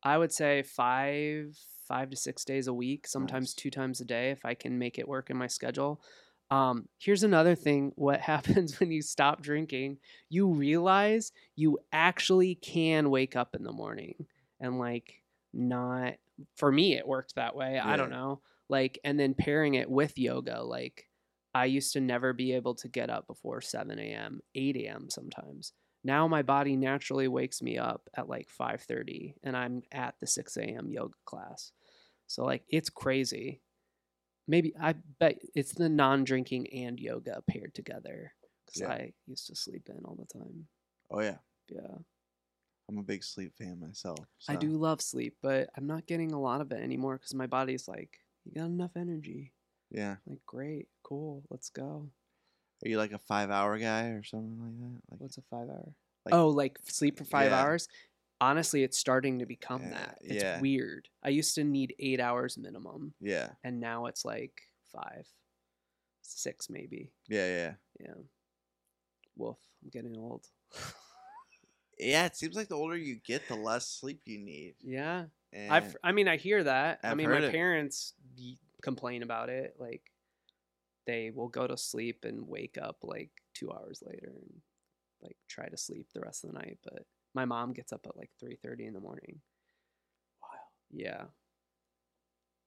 I 0.02 0.18
would 0.18 0.32
say 0.32 0.62
five, 0.62 1.56
five 1.86 2.10
to 2.10 2.16
six 2.16 2.44
days 2.44 2.66
a 2.66 2.74
week, 2.74 3.06
sometimes 3.06 3.50
Nice. 3.50 3.54
two 3.54 3.70
times 3.70 4.00
a 4.00 4.04
day 4.04 4.30
if 4.30 4.44
I 4.44 4.54
can 4.54 4.78
make 4.78 4.98
it 4.98 5.06
work 5.08 5.30
in 5.30 5.36
my 5.36 5.46
schedule. 5.46 6.00
Um, 6.50 6.88
here's 6.98 7.22
another 7.22 7.54
thing: 7.54 7.92
what 7.96 8.20
happens 8.32 8.78
when 8.80 8.90
you 8.90 9.02
stop 9.02 9.42
drinking? 9.42 9.98
You 10.28 10.52
realize 10.52 11.32
you 11.54 11.78
actually 11.92 12.54
can 12.56 13.10
wake 13.10 13.36
up 13.36 13.54
in 13.54 13.62
the 13.62 13.72
morning 13.72 14.26
and 14.60 14.78
like 14.78 15.22
not. 15.52 16.14
For 16.56 16.70
me, 16.70 16.94
it 16.98 17.08
worked 17.08 17.36
that 17.36 17.56
way. 17.56 17.78
I 17.78 17.96
don't 17.96 18.10
know. 18.10 18.42
Like, 18.68 18.98
and 19.04 19.18
then 19.18 19.32
pairing 19.32 19.72
it 19.74 19.90
with 19.90 20.18
yoga, 20.18 20.62
like 20.62 21.06
I 21.54 21.64
used 21.64 21.94
to 21.94 22.00
never 22.00 22.34
be 22.34 22.52
able 22.52 22.74
to 22.74 22.88
get 22.88 23.08
up 23.08 23.26
before 23.26 23.62
7 23.62 23.98
a.m., 23.98 24.40
8 24.54 24.76
a.m. 24.76 25.08
sometimes. 25.08 25.72
Now 26.04 26.28
my 26.28 26.42
body 26.42 26.76
naturally 26.76 27.28
wakes 27.28 27.62
me 27.62 27.78
up 27.78 28.08
at 28.14 28.28
like 28.28 28.48
5:30 28.50 29.34
and 29.42 29.56
I'm 29.56 29.82
at 29.90 30.16
the 30.20 30.26
6 30.26 30.56
a.m. 30.58 30.90
yoga 30.90 31.16
class. 31.24 31.72
So 32.26 32.44
like 32.44 32.64
it's 32.68 32.90
crazy. 32.90 33.62
Maybe 34.48 34.74
I 34.80 34.94
bet 35.18 35.38
it's 35.54 35.72
the 35.74 35.88
non-drinking 35.88 36.68
and 36.72 36.98
yoga 37.00 37.42
paired 37.48 37.74
together 37.74 38.32
because 38.64 38.80
Yeah. 38.82 38.90
I 38.92 39.12
used 39.26 39.46
to 39.48 39.56
sleep 39.56 39.88
in 39.88 40.04
all 40.04 40.14
the 40.16 40.26
time. 40.38 40.68
Oh 41.10 41.20
yeah. 41.20 41.38
Yeah, 41.68 41.98
I'm 42.88 42.98
a 42.98 43.02
big 43.02 43.24
sleep 43.24 43.52
fan 43.56 43.80
myself. 43.80 44.20
I 44.48 44.54
do 44.54 44.68
love 44.68 45.00
sleep, 45.00 45.36
but 45.42 45.68
I'm 45.76 45.88
not 45.88 46.06
getting 46.06 46.30
a 46.30 46.40
lot 46.40 46.60
of 46.60 46.70
it 46.70 46.80
anymore 46.80 47.16
because 47.16 47.34
my 47.34 47.48
body's 47.48 47.88
like, 47.88 48.20
you 48.44 48.52
got 48.52 48.66
enough 48.66 48.92
energy. 48.96 49.52
Yeah. 49.90 50.16
Like, 50.26 50.38
great, 50.46 50.86
cool, 51.02 51.42
let's 51.50 51.70
go. 51.70 52.08
Are 52.84 52.88
you 52.88 52.98
like 52.98 53.10
a 53.12 53.18
five 53.18 53.50
hour 53.50 53.76
guy 53.78 54.08
or 54.10 54.22
something 54.22 54.60
like 54.60 54.78
that? 54.78 55.00
Like 55.10 55.20
What's 55.20 55.38
a 55.38 55.42
five 55.50 55.68
hour? 55.68 55.92
Like- 56.24 56.34
oh, 56.34 56.48
like 56.50 56.78
sleep 56.84 57.18
for 57.18 57.24
five 57.24 57.50
Yeah. 57.50 57.62
hours? 57.62 57.88
Honestly, 58.40 58.82
it's 58.82 58.98
starting 58.98 59.38
to 59.38 59.46
become 59.46 59.82
Yeah, 59.84 59.90
that. 59.90 60.18
It's 60.20 60.42
yeah. 60.44 60.60
weird. 60.60 61.08
I 61.24 61.30
used 61.30 61.54
to 61.54 61.64
need 61.64 61.94
eight 61.98 62.20
hours 62.20 62.58
minimum, 62.58 63.14
yeah. 63.20 63.50
and 63.64 63.80
now 63.80 64.06
it's 64.06 64.24
like 64.24 64.62
five, 64.92 65.26
six 66.22 66.68
maybe. 66.68 67.12
Yeah. 67.28 67.46
Yeah. 67.46 67.72
Yeah. 68.00 68.14
Woof. 69.36 69.56
I'm 69.82 69.90
getting 69.90 70.16
old. 70.16 70.46
Yeah. 71.98 72.26
It 72.26 72.36
seems 72.36 72.54
like 72.56 72.68
the 72.68 72.74
older 72.74 72.94
you 72.94 73.16
get, 73.26 73.48
the 73.48 73.54
less 73.54 73.88
sleep 73.88 74.20
you 74.26 74.36
need. 74.38 74.74
yeah. 74.84 75.24
I've, 75.70 75.96
I 76.04 76.12
mean, 76.12 76.28
I 76.28 76.36
hear 76.36 76.62
that. 76.62 77.00
I've 77.02 77.12
I've 77.12 77.16
mean, 77.16 77.30
my 77.30 77.38
it. 77.38 77.52
parents 77.52 78.12
complain 78.82 79.22
about 79.22 79.48
it. 79.48 79.76
Like, 79.78 80.02
they 81.06 81.30
will 81.34 81.48
go 81.48 81.66
to 81.66 81.78
sleep 81.78 82.26
and 82.26 82.46
wake 82.46 82.76
up 82.76 82.98
like 83.02 83.30
two 83.54 83.72
hours 83.72 84.02
later 84.06 84.34
and 84.34 84.60
like 85.22 85.38
try 85.48 85.68
to 85.70 85.76
sleep 85.78 86.08
the 86.12 86.20
rest 86.20 86.44
of 86.44 86.52
the 86.52 86.58
night. 86.58 86.78
But 86.84 87.06
my 87.36 87.44
mom 87.44 87.72
gets 87.72 87.92
up 87.92 88.04
at 88.08 88.16
like 88.16 88.30
three 88.40 88.56
thirty 88.64 88.86
in 88.86 88.94
the 88.94 89.00
morning. 89.00 89.40
Wow. 90.42 90.48
Yeah. 90.90 91.24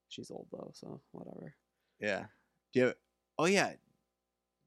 She's 0.08 0.30
old 0.30 0.46
though, 0.50 0.70
so 0.74 1.00
whatever. 1.12 1.54
yeah. 2.00 2.24
Do 2.72 2.80
you 2.80 2.86
have, 2.86 2.94
oh 3.38 3.44
yeah. 3.46 3.72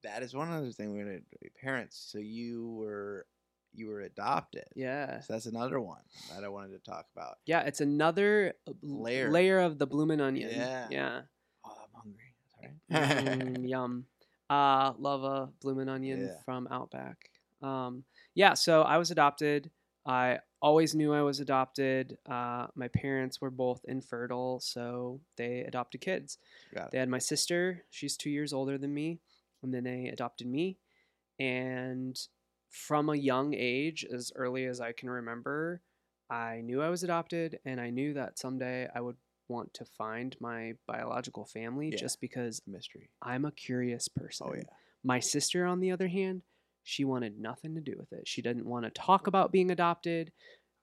That 0.04 0.22
is 0.22 0.34
one 0.36 0.51
other 0.51 0.72
thing 0.72 0.93
we're 0.93 1.06
gonna. 1.06 1.20
Parents. 1.62 1.97
So 2.12 2.18
you 2.20 2.70
were 2.78 3.26
you 3.74 3.88
were 3.88 4.01
adopted. 4.01 4.66
Yeah. 4.76 5.22
So 5.22 5.34
that's 5.34 5.45
another 5.45 5.80
one 5.80 6.01
that 6.36 6.43
I 6.43 6.49
wanted 6.49 6.72
to 6.74 6.80
talk 6.91 7.06
about. 7.16 7.38
Yeah, 7.45 7.62
it's 7.62 7.80
another 7.82 8.54
uh, 8.68 8.74
Layer. 8.84 9.32
layer 9.32 9.60
of 9.60 9.80
the 9.80 9.88
bloomin' 9.88 10.20
onion. 10.22 10.51
Yeah. 10.54 10.88
Yeah. 10.91 11.22
Oh, 11.66 11.72
I'm 11.95 12.04
hungry. 12.04 12.34
Sorry. 13.39 13.54
Mm, 13.56 13.70
yum. 13.70 14.06
Uh, 14.49 14.91
love 14.99 15.24
a 15.24 15.49
bloomin' 15.62 15.88
onion 15.89 16.26
Yeah. 16.28 16.36
from 16.45 16.68
Outback. 16.70 17.30
Um, 17.62 18.04
yeah, 18.36 18.54
so 18.56 18.82
I 18.84 18.97
was 18.97 19.10
adopted. 19.10 19.72
I 20.06 20.39
always 20.62 20.93
knew 20.95 21.14
I 21.14 21.22
was 21.22 21.39
adopted. 21.39 22.18
Uh, 22.30 22.68
my 22.76 22.88
parents 22.89 23.39
were 23.39 23.49
both 23.49 23.82
infertile, 23.88 24.60
so 24.60 25.22
they 25.38 25.62
adopted 25.62 26.01
kids. 26.01 26.38
They 26.91 26.97
had 26.99 27.10
my 27.10 27.20
sister. 27.20 27.84
She's 27.89 28.18
two 28.18 28.30
years 28.30 28.51
older 28.54 28.78
than 28.78 28.93
me, 28.93 29.20
and 29.62 29.74
then 29.74 29.84
they 29.84 30.08
adopted 30.08 30.47
me. 30.47 30.78
And 31.39 32.20
from 32.70 33.10
a 33.10 33.16
young 33.16 33.54
age, 33.54 34.06
as 34.12 34.32
early 34.36 34.66
as 34.66 34.82
I 34.82 34.91
can 34.91 35.10
remember, 35.10 35.82
I 36.30 36.62
knew 36.62 36.82
I 36.82 36.89
was 36.89 37.04
adopted, 37.04 37.60
and 37.66 37.80
I 37.80 37.89
knew 37.89 38.14
that 38.16 38.39
someday 38.39 38.88
I 38.93 39.01
would 39.01 39.18
want 39.47 39.74
to 39.76 39.86
find 39.86 40.36
my 40.39 40.74
biological 40.88 41.45
family 41.45 41.89
Yeah. 41.91 41.97
just 41.97 42.20
because 42.22 42.62
Mystery. 42.66 43.10
I'm 43.22 43.45
a 43.45 43.51
curious 43.51 44.08
person. 44.08 44.47
Oh 44.49 44.56
yeah. 44.56 44.64
My 45.04 45.20
sister, 45.20 45.66
on 45.66 45.80
the 45.82 45.91
other 45.91 46.08
hand, 46.08 46.41
she 46.84 47.05
wanted 47.05 47.39
nothing 47.39 47.75
to 47.75 47.81
do 47.81 47.95
with 47.97 48.11
it. 48.13 48.27
She 48.27 48.41
didn't 48.41 48.65
want 48.65 48.86
to 48.86 48.91
talk 48.91 49.27
about 49.27 49.51
being 49.51 49.71
adopted. 49.71 50.31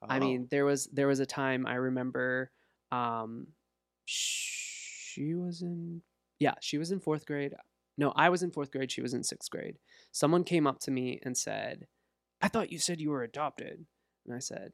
I 0.08 0.18
Oh, 0.18 0.20
mean, 0.20 0.48
there 0.50 0.64
was 0.64 0.86
there 0.88 1.08
was 1.08 1.20
a 1.20 1.26
time 1.26 1.66
I 1.66 1.74
remember 1.76 2.52
um 2.92 3.48
she 4.06 5.34
was 5.34 5.62
in 5.62 6.02
yeah, 6.38 6.54
she 6.60 6.78
was 6.78 6.90
in 6.90 7.00
4th 7.00 7.26
grade. 7.26 7.54
No, 7.98 8.12
I 8.16 8.30
was 8.30 8.42
in 8.42 8.50
4th 8.50 8.70
grade, 8.72 8.90
she 8.90 9.02
was 9.02 9.12
in 9.14 9.22
6th 9.22 9.50
grade. 9.50 9.78
Someone 10.10 10.44
came 10.44 10.66
up 10.66 10.78
to 10.80 10.90
me 10.90 11.20
and 11.22 11.36
said, 11.36 11.86
"I 12.40 12.48
thought 12.48 12.72
you 12.72 12.78
said 12.78 13.00
you 13.00 13.10
were 13.10 13.22
adopted." 13.22 13.86
And 14.26 14.34
I 14.34 14.38
said, 14.40 14.72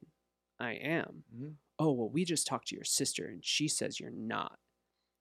"I 0.59 0.73
am." 0.73 1.25
Mhm. 1.33 1.57
Oh, 1.79 1.91
well, 1.93 2.09
we 2.09 2.25
just 2.25 2.47
talked 2.47 2.69
to 2.69 2.75
your 2.75 2.85
sister 2.85 3.25
and 3.27 3.43
she 3.45 3.67
says 3.67 3.99
you're 3.99 4.09
not. 4.11 4.59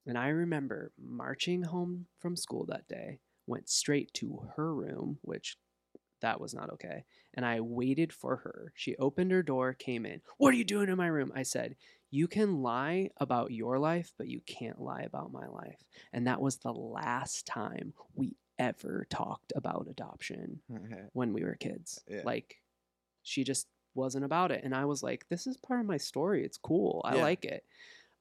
And 0.07 0.16
I 0.18 0.28
remember 0.28 0.92
marching 0.98 1.64
home 1.64 2.09
from 2.18 2.36
school 2.36 2.64
that 2.66 2.88
day, 2.88 3.20
went 3.46 3.68
straight 3.68 4.12
to 4.14 4.38
her 4.57 4.74
room, 4.74 5.18
which 5.22 5.59
that 6.20 6.40
was 6.40 6.54
not 6.54 6.70
okay. 6.70 7.04
And 7.34 7.44
I 7.44 7.60
waited 7.60 8.12
for 8.12 8.36
her. 8.36 8.72
She 8.74 8.96
opened 8.96 9.30
her 9.32 9.42
door, 9.42 9.74
came 9.74 10.06
in. 10.06 10.20
What 10.38 10.54
are 10.54 10.56
you 10.56 10.64
doing 10.64 10.88
in 10.88 10.96
my 10.96 11.06
room? 11.08 11.32
I 11.34 11.42
said, 11.42 11.76
You 12.10 12.28
can 12.28 12.62
lie 12.62 13.10
about 13.18 13.50
your 13.50 13.78
life, 13.78 14.12
but 14.16 14.28
you 14.28 14.40
can't 14.46 14.80
lie 14.80 15.02
about 15.02 15.32
my 15.32 15.46
life. 15.46 15.82
And 16.12 16.26
that 16.26 16.40
was 16.40 16.56
the 16.58 16.72
last 16.72 17.46
time 17.46 17.92
we 18.14 18.36
ever 18.58 19.06
talked 19.10 19.52
about 19.54 19.86
adoption 19.90 20.60
when 21.12 21.32
we 21.32 21.44
were 21.44 21.56
kids. 21.56 22.02
Yeah. 22.08 22.22
Like, 22.24 22.62
she 23.22 23.44
just 23.44 23.66
wasn't 23.94 24.24
about 24.24 24.52
it. 24.52 24.62
And 24.64 24.74
I 24.74 24.84
was 24.86 25.02
like, 25.02 25.26
this 25.28 25.46
is 25.46 25.56
part 25.56 25.80
of 25.80 25.86
my 25.86 25.96
story. 25.98 26.44
It's 26.44 26.56
cool. 26.58 27.02
I 27.04 27.16
Yeah. 27.16 27.22
like 27.22 27.44
it. 27.44 27.64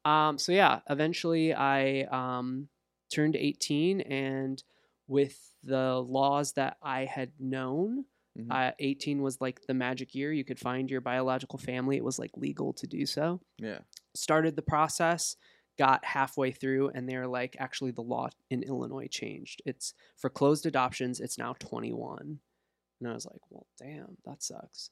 Um, 0.03 0.37
so, 0.37 0.51
yeah, 0.51 0.81
eventually 0.89 1.53
I 1.53 2.03
um, 2.11 2.67
turned 3.13 3.35
18, 3.35 4.01
and 4.01 4.61
with 5.07 5.53
the 5.63 5.99
laws 6.01 6.53
that 6.53 6.77
I 6.81 7.05
had 7.05 7.31
known, 7.39 8.05
Mhm. 8.37 8.47
uh, 8.51 8.71
18 8.79 9.21
was 9.21 9.39
like 9.39 9.61
the 9.67 9.73
magic 9.73 10.13
year. 10.15 10.31
You 10.33 10.43
could 10.43 10.59
find 10.59 10.89
your 10.91 11.01
biological 11.01 11.57
family, 11.59 11.97
it 11.97 12.03
was 12.03 12.19
like 12.19 12.35
legal 12.37 12.73
to 12.73 12.87
do 12.87 13.05
so. 13.05 13.41
Yeah. 13.57 13.79
started 14.15 14.55
the 14.55 14.61
process 14.61 15.35
got 15.77 16.05
halfway 16.05 16.49
through 16.51 16.87
and 16.89 17.07
they're 17.09 17.27
like 17.27 17.57
actually 17.59 17.91
the 17.91 18.01
law 18.01 18.29
in 18.49 18.63
illinois 18.63 19.07
changed. 19.09 19.61
It's 19.65 19.93
for 20.17 20.29
closed 20.29 20.65
adoptions 20.65 21.19
it's 21.19 21.37
now 21.37 21.53
21 21.59 22.39
and 23.01 23.09
i 23.09 23.13
was 23.13 23.25
like 23.25 23.41
well 23.49 23.67
damn 23.77 24.17
that 24.25 24.41
sucks. 24.41 24.89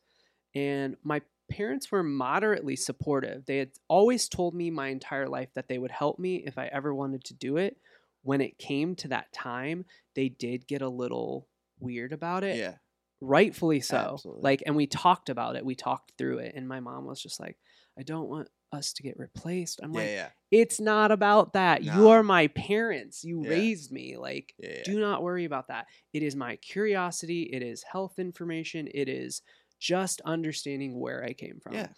And 0.55 0.97
my 1.03 1.21
parents 1.49 1.91
were 1.91 2.03
moderately 2.03 2.75
supportive. 2.75 3.45
They 3.45 3.57
had 3.59 3.71
always 3.87 4.27
told 4.29 4.53
me 4.55 4.69
my 4.69 4.87
entire 4.89 5.27
life 5.29 5.53
that 5.55 5.67
they 5.69 5.77
would 5.77 5.91
help 5.91 6.19
me 6.19 6.43
if 6.45 6.57
i 6.57 6.65
ever 6.67 6.93
wanted 6.93 7.23
to 7.25 7.33
do 7.33 7.55
it 7.57 7.77
when 8.23 8.41
it 8.41 8.57
came 8.57 8.95
to 8.95 9.09
that 9.09 9.31
time 9.33 9.85
they 10.15 10.29
did 10.29 10.67
get 10.67 10.81
a 10.81 10.89
little 10.89 11.47
weird 11.79 12.13
about 12.13 12.43
it 12.43 12.57
Yeah. 12.57 12.77
rightfully 13.21 13.79
so. 13.81 13.97
Absolutely. 13.97 14.41
Like, 14.43 14.63
and 14.65 14.75
we 14.75 14.87
talked 14.87 15.29
about 15.29 15.55
it. 15.55 15.65
We 15.65 15.75
talked 15.75 16.13
through 16.17 16.39
it, 16.39 16.55
and 16.55 16.67
my 16.67 16.79
mom 16.79 17.05
was 17.05 17.21
just 17.21 17.39
like, 17.39 17.57
"I 17.97 18.03
don't 18.03 18.29
want 18.29 18.49
us 18.71 18.93
to 18.93 19.03
get 19.03 19.17
replaced." 19.17 19.79
I'm 19.81 19.93
yeah, 19.93 19.99
like, 20.01 20.13
yeah, 20.13 20.31
"It's 20.51 20.79
not 20.79 21.11
about 21.11 21.53
that. 21.53 21.83
You 21.83 22.09
are 22.09 22.23
my 22.23 22.47
parents. 22.47 23.23
You 23.23 23.41
Yeah. 23.41 23.49
raised 23.49 23.91
me. 23.91 24.17
Like, 24.17 24.55
do 24.83 24.99
not 24.99 25.23
worry 25.23 25.45
about 25.45 25.67
that. 25.69 25.87
It 26.13 26.23
is 26.23 26.35
my 26.35 26.57
curiosity. 26.57 27.43
It 27.43 27.63
is 27.63 27.83
health 27.83 28.19
information. 28.19 28.87
It 28.93 29.07
is 29.09 29.41
just 29.79 30.21
understanding 30.25 30.99
where 30.99 31.23
I 31.23 31.33
came 31.33 31.59
from." 31.61 31.73
Yeah. 31.73 31.93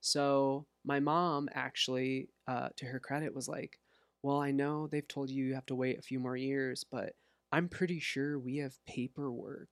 So 0.00 0.66
my 0.84 1.00
mom 1.00 1.48
actually, 1.52 2.30
uh, 2.48 2.70
to 2.76 2.86
her 2.86 3.00
credit, 3.00 3.34
was 3.34 3.48
like, 3.48 3.78
"Well, 4.22 4.38
I 4.38 4.50
know 4.52 4.86
they've 4.86 5.06
told 5.06 5.30
you 5.30 5.44
you 5.44 5.54
have 5.54 5.66
to 5.66 5.74
wait 5.74 5.98
a 5.98 6.02
few 6.02 6.20
more 6.20 6.36
years, 6.36 6.84
but 6.84 7.16
I'm 7.50 7.68
pretty 7.68 7.98
sure 7.98 8.38
we 8.38 8.58
have 8.58 8.84
paperwork 8.86 9.68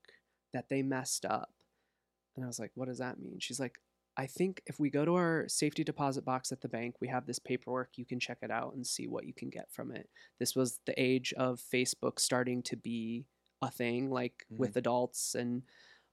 that 0.52 0.68
they 0.68 0.82
messed 0.82 1.24
up." 1.24 1.54
And 2.36 2.44
I 2.44 2.48
was 2.48 2.58
like, 2.58 2.72
"What 2.74 2.88
does 2.88 2.98
that 2.98 3.18
mean?" 3.20 3.38
She's 3.40 3.60
like, 3.60 3.80
"I 4.16 4.26
think 4.26 4.62
if 4.66 4.78
we 4.80 4.90
go 4.90 5.04
to 5.04 5.14
our 5.14 5.48
safety 5.48 5.84
deposit 5.84 6.24
box 6.24 6.52
at 6.52 6.60
the 6.60 6.68
bank, 6.68 6.96
we 7.00 7.08
have 7.08 7.26
this 7.26 7.38
paperwork. 7.38 7.96
You 7.96 8.04
can 8.06 8.20
check 8.20 8.38
it 8.42 8.50
out 8.50 8.74
and 8.74 8.86
see 8.86 9.06
what 9.06 9.26
you 9.26 9.34
can 9.34 9.50
get 9.50 9.70
from 9.70 9.92
it." 9.92 10.10
This 10.38 10.54
was 10.56 10.80
the 10.86 11.00
age 11.00 11.32
of 11.34 11.60
Facebook 11.60 12.18
starting 12.18 12.62
to 12.64 12.76
be 12.76 13.26
a 13.62 13.70
thing, 13.70 14.10
like 14.10 14.46
with 14.50 14.76
adults, 14.76 15.34
and 15.34 15.62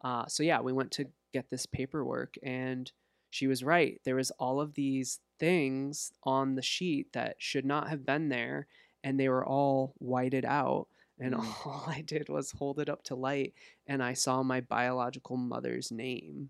uh, 0.02 0.26
so 0.28 0.44
yeah, 0.44 0.62
we 0.62 0.74
went 0.74 0.92
to 0.92 1.10
get 1.34 1.50
this 1.50 1.66
paperwork 1.66 2.36
and 2.44 2.92
she 3.30 3.48
was 3.48 3.64
right. 3.64 4.00
There 4.04 4.16
was 4.16 4.32
all 4.32 4.60
of 4.62 4.74
these 4.76 5.20
things 5.40 6.12
on 6.24 6.56
the 6.56 6.62
sheet 6.62 7.14
that 7.14 7.36
should 7.40 7.66
not 7.66 7.90
have 7.90 8.06
been 8.06 8.30
there, 8.30 8.68
and 9.04 9.20
they 9.20 9.30
were 9.30 9.46
all 9.46 9.94
whited 10.00 10.46
out. 10.46 10.88
And 11.20 11.34
Mm. 11.34 11.40
all 11.66 11.84
I 11.88 12.02
did 12.02 12.30
was 12.30 12.52
hold 12.52 12.80
it 12.80 12.90
up 12.90 13.04
to 13.06 13.16
light, 13.16 13.54
and 13.88 14.02
I 14.04 14.14
saw 14.14 14.44
my 14.44 14.62
biological 14.62 15.36
mother's 15.38 15.92
name, 15.92 16.50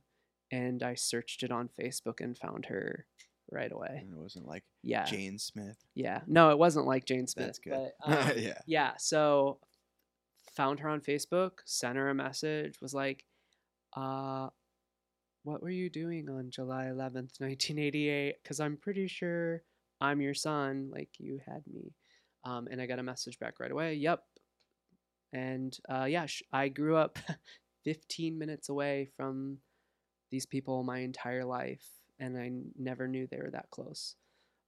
and 0.51 0.83
I 0.83 0.95
searched 0.95 1.43
it 1.43 1.51
on 1.51 1.69
Facebook 1.79 2.21
and 2.21 2.37
found 2.37 2.65
her 2.67 3.05
right 3.49 3.71
away. 3.71 3.99
And 4.01 4.13
it 4.13 4.19
wasn't 4.19 4.45
like 4.47 4.63
Yeah, 4.83 5.05
Jane 5.05 5.39
Smith. 5.39 5.77
yeah. 5.95 6.21
No, 6.27 6.49
it 6.51 6.57
wasn't 6.57 6.85
like 6.85 7.05
Jane 7.05 7.27
Smith. 7.27 7.45
That's 7.45 7.59
good. 7.59 7.91
But, 8.05 8.11
um, 8.31 8.37
yeah. 8.37 8.59
yeah 8.65 8.93
so 8.97 9.59
found 10.53 10.79
her 10.79 10.89
on 10.89 10.99
facebook 10.99 11.59
sent 11.65 11.97
her 11.97 12.09
a 12.09 12.15
message 12.15 12.81
was 12.81 12.91
like 12.93 13.23
uh 13.95 14.49
what 15.47 15.63
were 15.63 15.69
you 15.69 15.89
doing 15.89 16.29
on 16.29 16.49
july 16.49 16.85
11th 16.85 17.39
1988 17.39 18.35
because 18.43 18.59
i'm 18.59 18.75
pretty 18.75 19.07
sure 19.07 19.61
i'm 20.01 20.19
your 20.19 20.33
son 20.33 20.89
like 20.91 21.09
you 21.17 21.39
had 21.45 21.63
me 21.73 21.93
um, 22.43 22.67
and 22.69 22.81
i 22.81 22.85
got 22.85 22.99
a 22.99 23.03
message 23.03 23.39
back 23.39 23.59
right 23.59 23.71
away 23.71 23.93
yep 23.93 24.23
and 25.31 25.77
uh, 25.89 26.03
yeah 26.03 26.25
sh- 26.25 26.43
i 26.51 26.67
grew 26.67 26.97
up 26.97 27.17
15 27.85 28.37
minutes 28.37 28.67
away 28.69 29.07
from 29.15 29.57
these 30.31 30.45
people 30.45 30.83
my 30.83 30.99
entire 30.99 31.45
life 31.45 31.85
and 32.19 32.37
i 32.37 32.51
never 32.77 33.07
knew 33.07 33.25
they 33.27 33.37
were 33.37 33.51
that 33.51 33.69
close. 33.71 34.15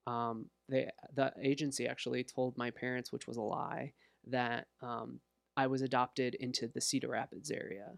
Um, 0.07 0.45
they 0.69 0.89
the 1.13 1.33
agency 1.41 1.87
actually 1.87 2.23
told 2.23 2.57
my 2.57 2.71
parents 2.71 3.11
which 3.11 3.27
was 3.27 3.37
a 3.37 3.41
lie 3.41 3.93
that 4.27 4.67
um, 4.81 5.19
I 5.57 5.67
was 5.67 5.81
adopted 5.81 6.35
into 6.35 6.67
the 6.67 6.81
Cedar 6.81 7.09
Rapids 7.09 7.51
area, 7.51 7.91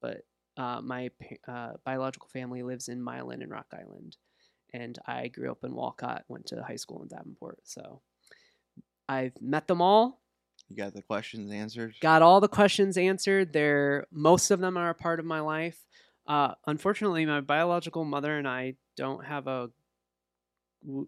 but 0.00 0.22
uh, 0.56 0.80
my 0.82 1.10
uh, 1.48 1.72
biological 1.84 2.28
family 2.28 2.62
lives 2.62 2.88
in 2.88 3.02
Milan 3.02 3.42
and 3.42 3.50
Rock 3.50 3.66
Island, 3.72 4.16
and 4.72 4.98
I 5.06 5.28
grew 5.28 5.50
up 5.50 5.64
in 5.64 5.74
Walcott, 5.74 6.24
went 6.28 6.46
to 6.46 6.62
high 6.62 6.76
school 6.76 7.02
in 7.02 7.08
Davenport. 7.08 7.58
So 7.64 8.02
I've 9.08 9.40
met 9.40 9.66
them 9.66 9.80
all, 9.82 10.20
You 10.68 10.76
got 10.76 10.94
the 10.94 11.02
questions 11.02 11.50
answered. 11.50 11.94
got 12.00 12.22
all 12.22 12.40
the 12.40 12.48
questions 12.48 12.96
answered. 12.96 13.52
They're 13.52 14.06
most 14.12 14.50
of 14.50 14.60
them 14.60 14.76
are 14.76 14.90
a 14.90 14.94
part 14.94 15.18
of 15.20 15.26
my 15.26 15.40
life. 15.40 15.84
Uh, 16.26 16.54
unfortunately, 16.66 17.26
my 17.26 17.40
biological 17.40 18.04
mother 18.04 18.36
and 18.38 18.46
I 18.46 18.74
don't 18.96 19.24
have 19.24 19.46
a. 19.48 19.70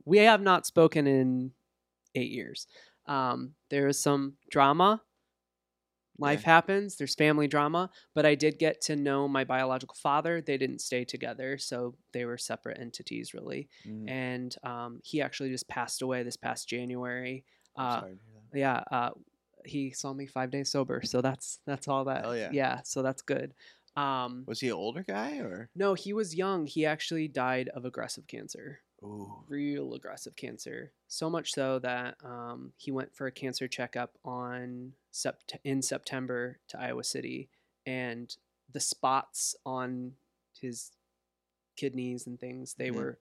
We 0.05 0.19
have 0.19 0.43
not 0.43 0.67
spoken 0.67 1.07
in 1.07 1.53
eight 2.15 2.31
years. 2.31 2.67
Um, 3.07 3.55
there 3.71 3.87
is 3.89 3.99
some 3.99 4.35
drama. 4.51 5.01
Life 6.23 6.43
Yeah. 6.43 6.55
happens. 6.55 6.97
There's 6.97 7.15
family 7.15 7.49
drama, 7.49 7.91
but 8.15 8.25
I 8.25 8.35
did 8.35 8.59
get 8.59 8.81
to 8.83 8.97
know 8.97 9.29
my 9.29 9.45
biological 9.45 9.97
father. 9.97 10.41
They 10.41 10.57
didn't 10.57 10.81
stay 10.81 11.05
together, 11.05 11.59
so 11.59 11.95
they 12.13 12.25
were 12.25 12.39
separate 12.39 12.79
entities, 12.79 13.35
really. 13.35 13.69
Mm, 13.87 14.09
And 14.11 14.51
um, 14.73 15.01
he 15.05 15.21
actually 15.21 15.51
just 15.51 15.69
passed 15.69 16.03
away 16.03 16.23
this 16.23 16.37
past 16.37 16.69
January. 16.69 17.45
Uh, 17.77 18.03
yeah 18.55 18.83
uh 18.91 19.11
he 19.65 19.93
saw 19.93 20.13
me 20.13 20.27
five 20.27 20.51
days 20.51 20.71
sober 20.71 21.01
so 21.05 21.23
that's 21.23 21.61
that's 21.67 21.89
all 21.89 22.05
that 22.05 22.23
Hell 22.25 22.37
yeah. 22.37 22.51
yeah 22.53 22.81
so 22.85 23.01
that's 23.01 23.23
good 23.23 23.55
um 23.97 24.45
Was 24.47 24.61
he 24.61 24.67
an 24.69 24.75
older 24.75 25.03
guy 25.03 25.39
or? 25.39 25.71
no 25.75 25.95
he 25.95 26.13
was 26.13 26.35
young 26.35 26.67
he 26.67 26.85
actually 26.85 27.29
died 27.29 27.69
of 27.77 27.85
aggressive 27.87 28.27
cancer 28.27 28.81
Ooh. 29.05 29.45
real 29.49 29.95
aggressive 29.95 30.37
cancer. 30.37 30.93
So 31.09 31.29
much 31.29 31.53
so 31.53 31.79
that 31.81 32.17
um 32.25 32.73
he 32.77 32.91
went 32.91 33.15
for 33.15 33.27
a 33.27 33.33
cancer 33.33 33.69
checkup 33.69 34.17
on 34.25 34.95
sept- 35.13 35.59
in 35.65 35.83
september 35.83 36.59
to 36.69 36.79
iowa 36.81 37.05
city 37.05 37.49
and 37.87 38.37
the 38.73 38.81
spots 38.81 39.55
on 39.67 40.13
his 40.59 40.93
kidneys 41.77 42.27
and 42.27 42.39
things 42.39 42.75
they 42.75 42.91
Mhm. 42.91 42.95
were 42.95 43.19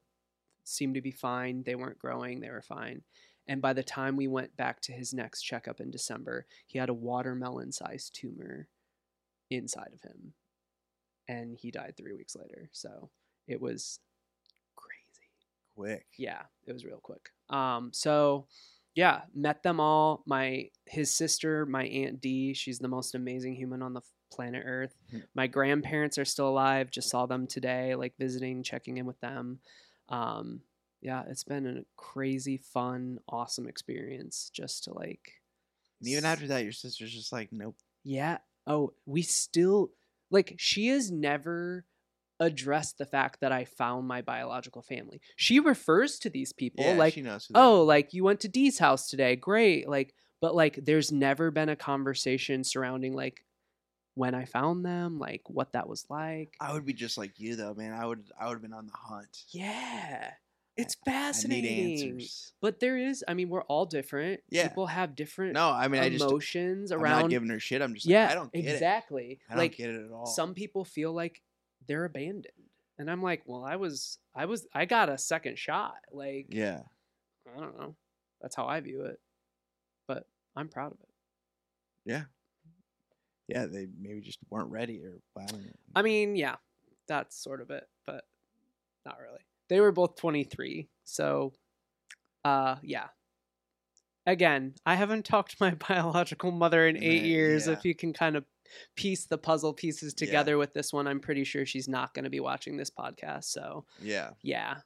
seemed 0.63 0.93
to 0.95 1.01
be 1.01 1.11
fine. 1.11 1.63
They 1.63 1.73
weren't 1.75 1.97
growing. 1.97 2.39
They 2.39 2.51
were 2.51 2.61
fine. 2.61 3.03
And 3.47 3.61
by 3.61 3.73
the 3.73 3.83
time 3.83 4.15
we 4.15 4.27
went 4.27 4.55
back 4.55 4.79
to 4.81 4.91
his 4.93 5.13
next 5.13 5.41
checkup 5.41 5.81
in 5.81 5.89
december 5.91 6.45
he 6.67 6.77
had 6.77 6.89
a 6.89 6.93
watermelon 6.93 7.71
sized 7.71 8.13
tumor 8.13 8.67
inside 9.49 9.91
of 9.93 10.03
him 10.03 10.33
and 11.27 11.57
he 11.57 11.71
died 11.71 11.95
three 11.97 12.13
weeks 12.13 12.35
later. 12.35 12.69
So 12.71 13.09
it 13.47 13.59
was 13.59 13.99
Quick. 15.75 16.05
yeah 16.17 16.43
it 16.65 16.73
was 16.73 16.85
real 16.85 16.99
quick 17.01 17.29
um 17.49 17.91
so 17.93 18.47
yeah 18.95 19.21
met 19.33 19.63
them 19.63 19.79
all 19.79 20.21
my 20.25 20.69
his 20.85 21.15
sister 21.15 21.65
my 21.65 21.85
aunt 21.85 22.21
Dee 22.21 22.53
she's 22.53 22.79
the 22.79 22.87
most 22.87 23.15
amazing 23.15 23.55
human 23.55 23.81
on 23.81 23.93
the 23.93 24.01
planet 24.31 24.63
earth 24.65 24.95
Hmm. 25.11 25.19
my 25.35 25.47
grandparents 25.47 26.17
are 26.17 26.25
still 26.25 26.47
alive 26.49 26.89
just 26.91 27.09
saw 27.09 27.25
them 27.25 27.47
today 27.47 27.95
like 27.95 28.13
visiting 28.17 28.63
checking 28.63 28.97
in 28.97 29.05
with 29.05 29.19
them 29.19 29.59
um 30.09 30.61
yeah 31.01 31.23
it's 31.27 31.43
been 31.43 31.65
a 31.65 31.81
crazy 31.97 32.57
fun 32.57 33.19
awesome 33.27 33.67
experience 33.67 34.49
just 34.53 34.83
to 34.85 34.93
like 34.93 35.33
And 35.99 36.09
even 36.09 36.25
after 36.25 36.47
that, 36.47 36.63
your 36.63 36.71
sister's 36.73 37.13
just 37.13 37.31
like, 37.31 37.49
nope. 37.51 37.75
yeah. 38.03 38.39
Oh, 38.67 38.93
we 39.05 39.21
still 39.21 39.91
like 40.29 40.55
she 40.57 40.87
has 40.87 41.11
never 41.11 41.85
addressed 42.41 42.97
the 42.97 43.05
fact 43.05 43.39
that 43.39 43.53
I 43.53 43.63
found 43.63 44.07
my 44.07 44.21
biological 44.21 44.81
family. 44.81 45.21
She 45.37 45.59
refers 45.61 46.19
to 46.19 46.29
these 46.29 46.51
people 46.51 46.83
Yeah, 46.83 46.95
like. 46.95 47.17
"Oh, 47.55 47.83
like 47.83 48.13
you 48.13 48.25
went 48.25 48.41
to 48.41 48.49
Dee's 48.49 48.79
house 48.79 49.09
today. 49.09 49.37
Great." 49.37 49.87
Like 49.87 50.13
but 50.41 50.55
like 50.55 50.79
there's 50.83 51.11
never 51.11 51.51
been 51.51 51.69
a 51.69 51.75
conversation 51.75 52.63
surrounding 52.63 53.13
like 53.13 53.45
when 54.15 54.33
I 54.35 54.43
found 54.45 54.83
them, 54.83 55.19
like 55.19 55.43
what 55.47 55.71
that 55.73 55.87
was 55.87 56.05
like. 56.09 56.55
I 56.59 56.73
would 56.73 56.85
be 56.85 56.93
just 56.93 57.17
like 57.17 57.39
you 57.39 57.55
though, 57.55 57.73
man. 57.75 57.93
I 57.93 58.05
would. 58.05 58.23
I 58.39 58.47
would 58.47 58.55
have 58.55 58.61
been 58.61 58.73
on 58.73 58.87
the 58.87 58.93
hunt. 58.93 59.43
yeah. 59.51 60.31
It's 60.77 60.95
I 61.05 61.11
fascinating. 61.11 61.75
need 61.75 62.11
answers. 62.13 62.53
But 62.61 62.79
there 62.79 62.97
is, 62.97 63.25
I 63.27 63.33
mean, 63.33 63.49
we're 63.49 63.61
all 63.63 63.85
different. 63.85 64.39
Yeah. 64.49 64.67
People 64.69 64.87
have 64.87 65.15
different 65.17 65.53
No, 65.53 65.69
I 65.69 65.89
mean, 65.89 66.01
I 66.01 66.09
just. 66.09 66.23
emotions 66.23 66.91
I'm 66.91 67.01
around 67.01 67.21
not 67.23 67.29
giving 67.29 67.49
her 67.49 67.59
shit. 67.59 67.81
I'm 67.81 67.93
just. 67.93 68.05
yeah, 68.05 68.23
Like, 68.23 68.31
I 68.31 68.35
don't 68.35 68.53
get 68.53 68.65
it. 68.65 68.69
exactly. 68.73 69.39
I 69.49 69.53
don't 69.53 69.59
like 69.59 69.75
get 69.77 69.89
it 69.89 70.05
at 70.05 70.11
all. 70.11 70.25
some 70.25 70.53
people 70.53 70.85
feel 70.85 71.11
like 71.13 71.41
they're 71.91 72.05
abandoned, 72.05 72.47
and 72.97 73.11
I'm 73.11 73.21
like, 73.21 73.41
well, 73.45 73.65
I 73.65 73.75
was, 73.75 74.17
I 74.33 74.45
was, 74.45 74.65
I 74.73 74.85
got 74.85 75.09
a 75.09 75.17
second 75.17 75.59
shot. 75.59 75.95
Like, 76.13 76.45
Yeah. 76.49 76.79
I 77.53 77.59
don't 77.59 77.77
know. 77.77 77.95
That's 78.41 78.55
how 78.55 78.65
I 78.65 78.79
view 78.79 79.01
it, 79.01 79.19
but 80.07 80.25
I'm 80.55 80.69
proud 80.69 80.93
of 80.93 80.99
it. 81.01 81.09
Yeah. 82.05 82.23
Yeah. 83.49 83.65
They 83.65 83.87
maybe 83.99 84.21
just 84.21 84.39
weren't 84.49 84.71
ready 84.71 85.01
or. 85.03 85.19
I 85.37 85.45
don't 85.47 85.61
know. 85.61 85.71
I 85.95 86.01
mean, 86.01 86.37
yeah, 86.37 86.55
that's 87.09 87.35
sort 87.43 87.59
of 87.59 87.69
it, 87.71 87.83
but 88.07 88.23
not 89.05 89.17
really. 89.19 89.41
They 89.67 89.81
were 89.81 89.91
both 89.91 90.15
23, 90.15 90.87
so, 91.03 91.51
uh, 92.45 92.77
yeah. 92.83 93.07
Again, 94.25 94.75
I 94.85 94.95
haven't 94.95 95.25
talked 95.25 95.51
to 95.51 95.57
my 95.59 95.71
biological 95.89 96.51
mother 96.51 96.87
in 96.87 96.95
eight 96.95 97.23
years. 97.23 97.67
yeah. 97.67 97.73
If 97.73 97.83
you 97.83 97.95
can 97.95 98.13
kind 98.13 98.37
of 98.37 98.45
piece 98.95 99.25
the 99.25 99.37
puzzle 99.37 99.73
pieces 99.73 100.13
Yeah. 100.17 100.25
together 100.25 100.57
with 100.57 100.73
this 100.73 100.91
one, 100.93 101.07
I'm 101.07 101.19
pretty 101.19 101.43
sure 101.43 101.65
she's 101.65 101.87
not 101.87 102.13
going 102.13 102.23
to 102.25 102.29
be 102.29 102.39
watching 102.39 102.77
this 102.77 102.89
podcast. 102.91 103.45
So, 103.45 103.85
Yeah. 104.01 104.31
yeah. 104.41 104.81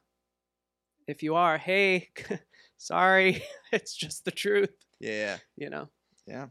If 1.06 1.22
you 1.22 1.34
are, 1.36 1.56
hey, 1.58 2.10
sorry, 2.78 3.42
it's 3.72 3.94
just 3.96 4.24
the 4.24 4.30
truth, 4.32 4.74
Yeah. 5.00 5.38
you 5.56 5.70
know. 5.70 5.88
Yeah. 6.26 6.48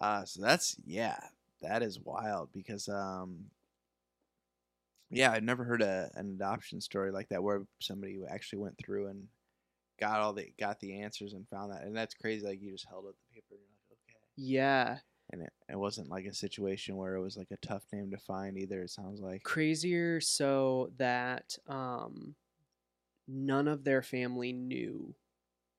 Uh 0.00 0.24
so 0.24 0.40
that's 0.40 0.76
yeah, 0.84 1.18
that 1.62 1.82
is 1.82 2.00
wild 2.00 2.50
because 2.52 2.88
um 2.88 3.50
yeah, 5.10 5.32
I've 5.32 5.42
never 5.42 5.64
heard 5.64 5.82
a 5.82 6.10
an 6.14 6.30
adoption 6.30 6.80
story 6.80 7.10
like 7.10 7.28
that 7.30 7.42
where 7.42 7.66
somebody 7.80 8.20
actually 8.28 8.60
went 8.60 8.78
through 8.78 9.08
and 9.08 9.28
got 9.98 10.20
all 10.20 10.32
the 10.32 10.52
got 10.58 10.80
the 10.80 11.00
answers 11.00 11.34
and 11.34 11.46
found 11.48 11.72
that 11.72 11.82
and 11.82 11.94
that's 11.94 12.14
crazy 12.14 12.46
like 12.46 12.60
you 12.62 12.72
just 12.72 12.88
held 12.88 13.04
up 13.06 13.14
the 13.28 13.34
paper 13.34 13.46
and 13.54 13.60
you're 13.60 13.90
like 13.90 13.98
okay 14.08 14.18
Yeah. 14.36 14.98
And 15.32 15.42
it, 15.42 15.52
it 15.68 15.76
wasn't 15.78 16.08
like 16.10 16.24
a 16.26 16.34
situation 16.34 16.96
where 16.96 17.14
it 17.14 17.20
was 17.22 17.36
like 17.36 17.50
a 17.52 17.56
tough 17.66 17.84
name 17.92 18.10
to 18.10 18.18
find 18.18 18.58
either. 18.58 18.82
It 18.82 18.90
sounds 18.90 19.20
like. 19.20 19.42
crazier 19.44 20.20
so 20.20 20.90
that 20.98 21.56
um 21.68 22.34
none 23.28 23.68
of 23.68 23.84
their 23.84 24.02
family 24.02 24.52
knew 24.52 25.14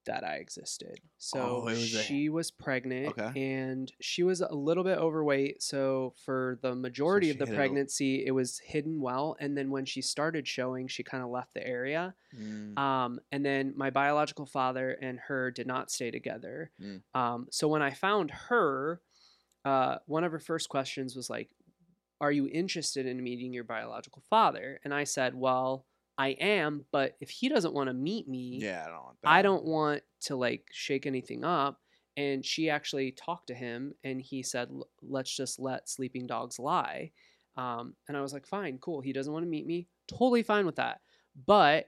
that 0.08 0.24
I 0.24 0.38
existed. 0.38 1.00
So 1.20 1.40
Oh, 1.40 1.66
was 1.66 1.94
a- 1.94 2.02
she 2.02 2.28
was 2.30 2.50
pregnant 2.50 3.10
Okay. 3.10 3.40
and 3.40 3.92
she 4.00 4.24
was 4.24 4.42
a 4.42 4.52
little 4.52 4.84
bit 4.84 4.98
overweight. 4.98 5.62
So 5.62 6.14
for 6.26 6.58
the 6.64 6.74
majority 6.74 7.28
she 7.28 7.32
of 7.32 7.38
the 7.38 7.44
it 7.44 7.52
a- 7.52 7.56
pregnancy, 7.56 8.26
it 8.26 8.32
was 8.32 8.58
hidden 8.60 9.00
well. 9.00 9.36
And 9.40 9.56
then 9.56 9.70
when 9.70 9.86
she 9.86 10.02
started 10.02 10.48
showing, 10.48 10.88
she 10.88 11.04
kind 11.04 11.24
of 11.24 11.30
left 11.30 11.54
the 11.54 11.68
area. 11.68 12.16
Mm, 12.36 12.76
Um, 12.80 13.20
and 13.32 13.46
then 13.46 13.74
my 13.76 13.92
biological 13.92 14.48
father 14.48 14.90
and 14.92 15.20
her 15.20 15.52
did 15.52 15.68
not 15.68 15.92
stay 15.92 16.10
together. 16.10 16.72
Mm. 16.82 17.04
Um, 17.14 17.48
so 17.52 17.68
when 17.68 17.84
I 17.84 17.92
found 17.92 18.32
her, 18.32 19.02
uh, 19.66 19.98
one 20.06 20.24
of 20.24 20.32
her 20.32 20.40
first 20.40 20.70
questions 20.70 21.16
was 21.16 21.30
like, 21.30 21.50
"Are 22.20 22.32
you 22.32 22.48
interested 22.48 23.06
in 23.06 23.24
meeting 23.24 23.54
your 23.54 23.64
biological 23.64 24.22
father?" 24.30 24.80
And 24.84 24.94
I 24.94 25.04
said, 25.04 25.36
"Well, 25.36 25.86
I 26.18 26.30
am, 26.30 26.86
but 26.92 27.16
if 27.20 27.30
he 27.30 27.50
doesn't 27.50 27.74
want 27.74 27.88
to 27.88 27.94
meet 27.94 28.28
me, 28.28 28.60
yeah, 28.62 28.86
I 28.86 28.90
don't 28.90 29.04
want. 29.04 29.18
I 29.26 29.42
don't 29.42 29.66
want 29.66 30.04
to 30.22 30.36
like 30.36 30.68
shake 30.72 31.06
anything 31.06 31.44
up." 31.44 31.80
And 32.18 32.46
she 32.46 32.70
actually 32.70 33.12
talked 33.14 33.48
to 33.48 33.54
him, 33.54 33.94
and 34.04 34.22
he 34.22 34.44
said, 34.44 34.70
"Let's 35.02 35.36
just 35.36 35.60
let 35.60 35.90
sleeping 35.90 36.28
dogs 36.28 36.60
lie." 36.60 37.12
Um, 37.58 37.96
and 38.08 38.18
I 38.18 38.22
was 38.22 38.34
like, 38.34 38.48
"Fine, 38.48 38.80
cool. 38.80 39.02
He 39.02 39.14
doesn't 39.14 39.32
want 39.34 39.44
to 39.44 39.50
meet 39.50 39.66
me. 39.66 39.88
Totally 40.08 40.44
fine 40.44 40.66
with 40.66 40.76
that." 40.78 41.02
But 41.46 41.88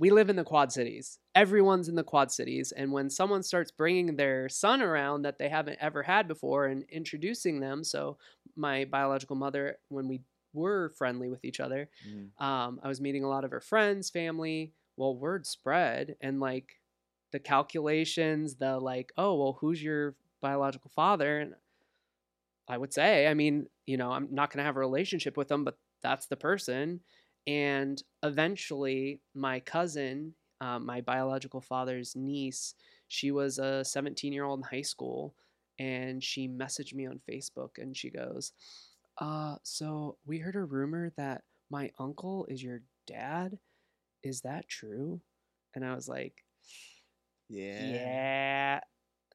we 0.00 0.08
live 0.08 0.30
in 0.30 0.36
the 0.36 0.44
Quad 0.44 0.72
Cities. 0.72 1.18
Everyone's 1.34 1.86
in 1.86 1.94
the 1.94 2.02
Quad 2.02 2.32
Cities. 2.32 2.72
And 2.72 2.90
when 2.90 3.10
someone 3.10 3.42
starts 3.42 3.70
bringing 3.70 4.16
their 4.16 4.48
son 4.48 4.80
around 4.80 5.22
that 5.22 5.36
they 5.38 5.50
haven't 5.50 5.76
ever 5.78 6.02
had 6.02 6.26
before 6.26 6.66
and 6.66 6.84
introducing 6.88 7.60
them, 7.60 7.84
so 7.84 8.16
my 8.56 8.86
biological 8.86 9.36
mother, 9.36 9.76
when 9.88 10.08
we 10.08 10.22
were 10.54 10.94
friendly 10.96 11.28
with 11.28 11.44
each 11.44 11.60
other, 11.60 11.90
Mm, 12.08 12.42
um, 12.42 12.80
I 12.82 12.88
was 12.88 12.98
meeting 13.00 13.24
a 13.24 13.28
lot 13.28 13.44
of 13.44 13.50
her 13.50 13.60
friends, 13.60 14.08
family. 14.08 14.72
Well, 14.96 15.14
word 15.14 15.46
spread, 15.46 16.16
and 16.22 16.40
like 16.40 16.80
the 17.32 17.38
calculations, 17.38 18.54
the 18.54 18.78
like, 18.78 19.12
oh, 19.18 19.34
well, 19.36 19.58
who's 19.60 19.82
your 19.82 20.14
biological 20.40 20.90
father? 20.90 21.40
And 21.40 21.54
I 22.68 22.78
would 22.78 22.94
say, 22.94 23.26
I 23.26 23.34
mean, 23.34 23.66
you 23.84 23.98
know, 23.98 24.12
I'm 24.12 24.28
not 24.30 24.50
going 24.50 24.58
to 24.58 24.64
have 24.64 24.76
a 24.76 24.80
relationship 24.80 25.36
with 25.36 25.48
them, 25.48 25.62
but 25.64 25.76
that's 26.02 26.26
the 26.26 26.36
person. 26.36 27.00
And 27.46 28.02
eventually, 28.22 29.20
my 29.34 29.60
cousin, 29.60 30.34
uh, 30.60 30.78
my 30.78 31.00
biological 31.00 31.60
father's 31.60 32.14
niece, 32.14 32.74
she 33.08 33.30
was 33.30 33.58
a 33.58 33.84
17 33.84 34.32
year 34.32 34.44
old 34.44 34.60
in 34.60 34.64
high 34.64 34.82
school, 34.82 35.34
and 35.78 36.22
she 36.22 36.48
messaged 36.48 36.94
me 36.94 37.06
on 37.06 37.20
Facebook, 37.28 37.78
and 37.78 37.96
she 37.96 38.10
goes, 38.10 38.52
"Uh, 39.18 39.56
so 39.62 40.18
we 40.26 40.38
heard 40.38 40.54
a 40.56 40.62
rumor 40.64 41.12
that 41.16 41.42
my 41.70 41.90
uncle 41.98 42.46
is 42.48 42.62
your 42.62 42.82
dad. 43.06 43.58
Is 44.22 44.42
that 44.42 44.68
true?" 44.68 45.20
And 45.74 45.84
I 45.84 45.94
was 45.94 46.08
like, 46.08 46.44
yeah. 47.48 47.82
yeah. 47.84 48.80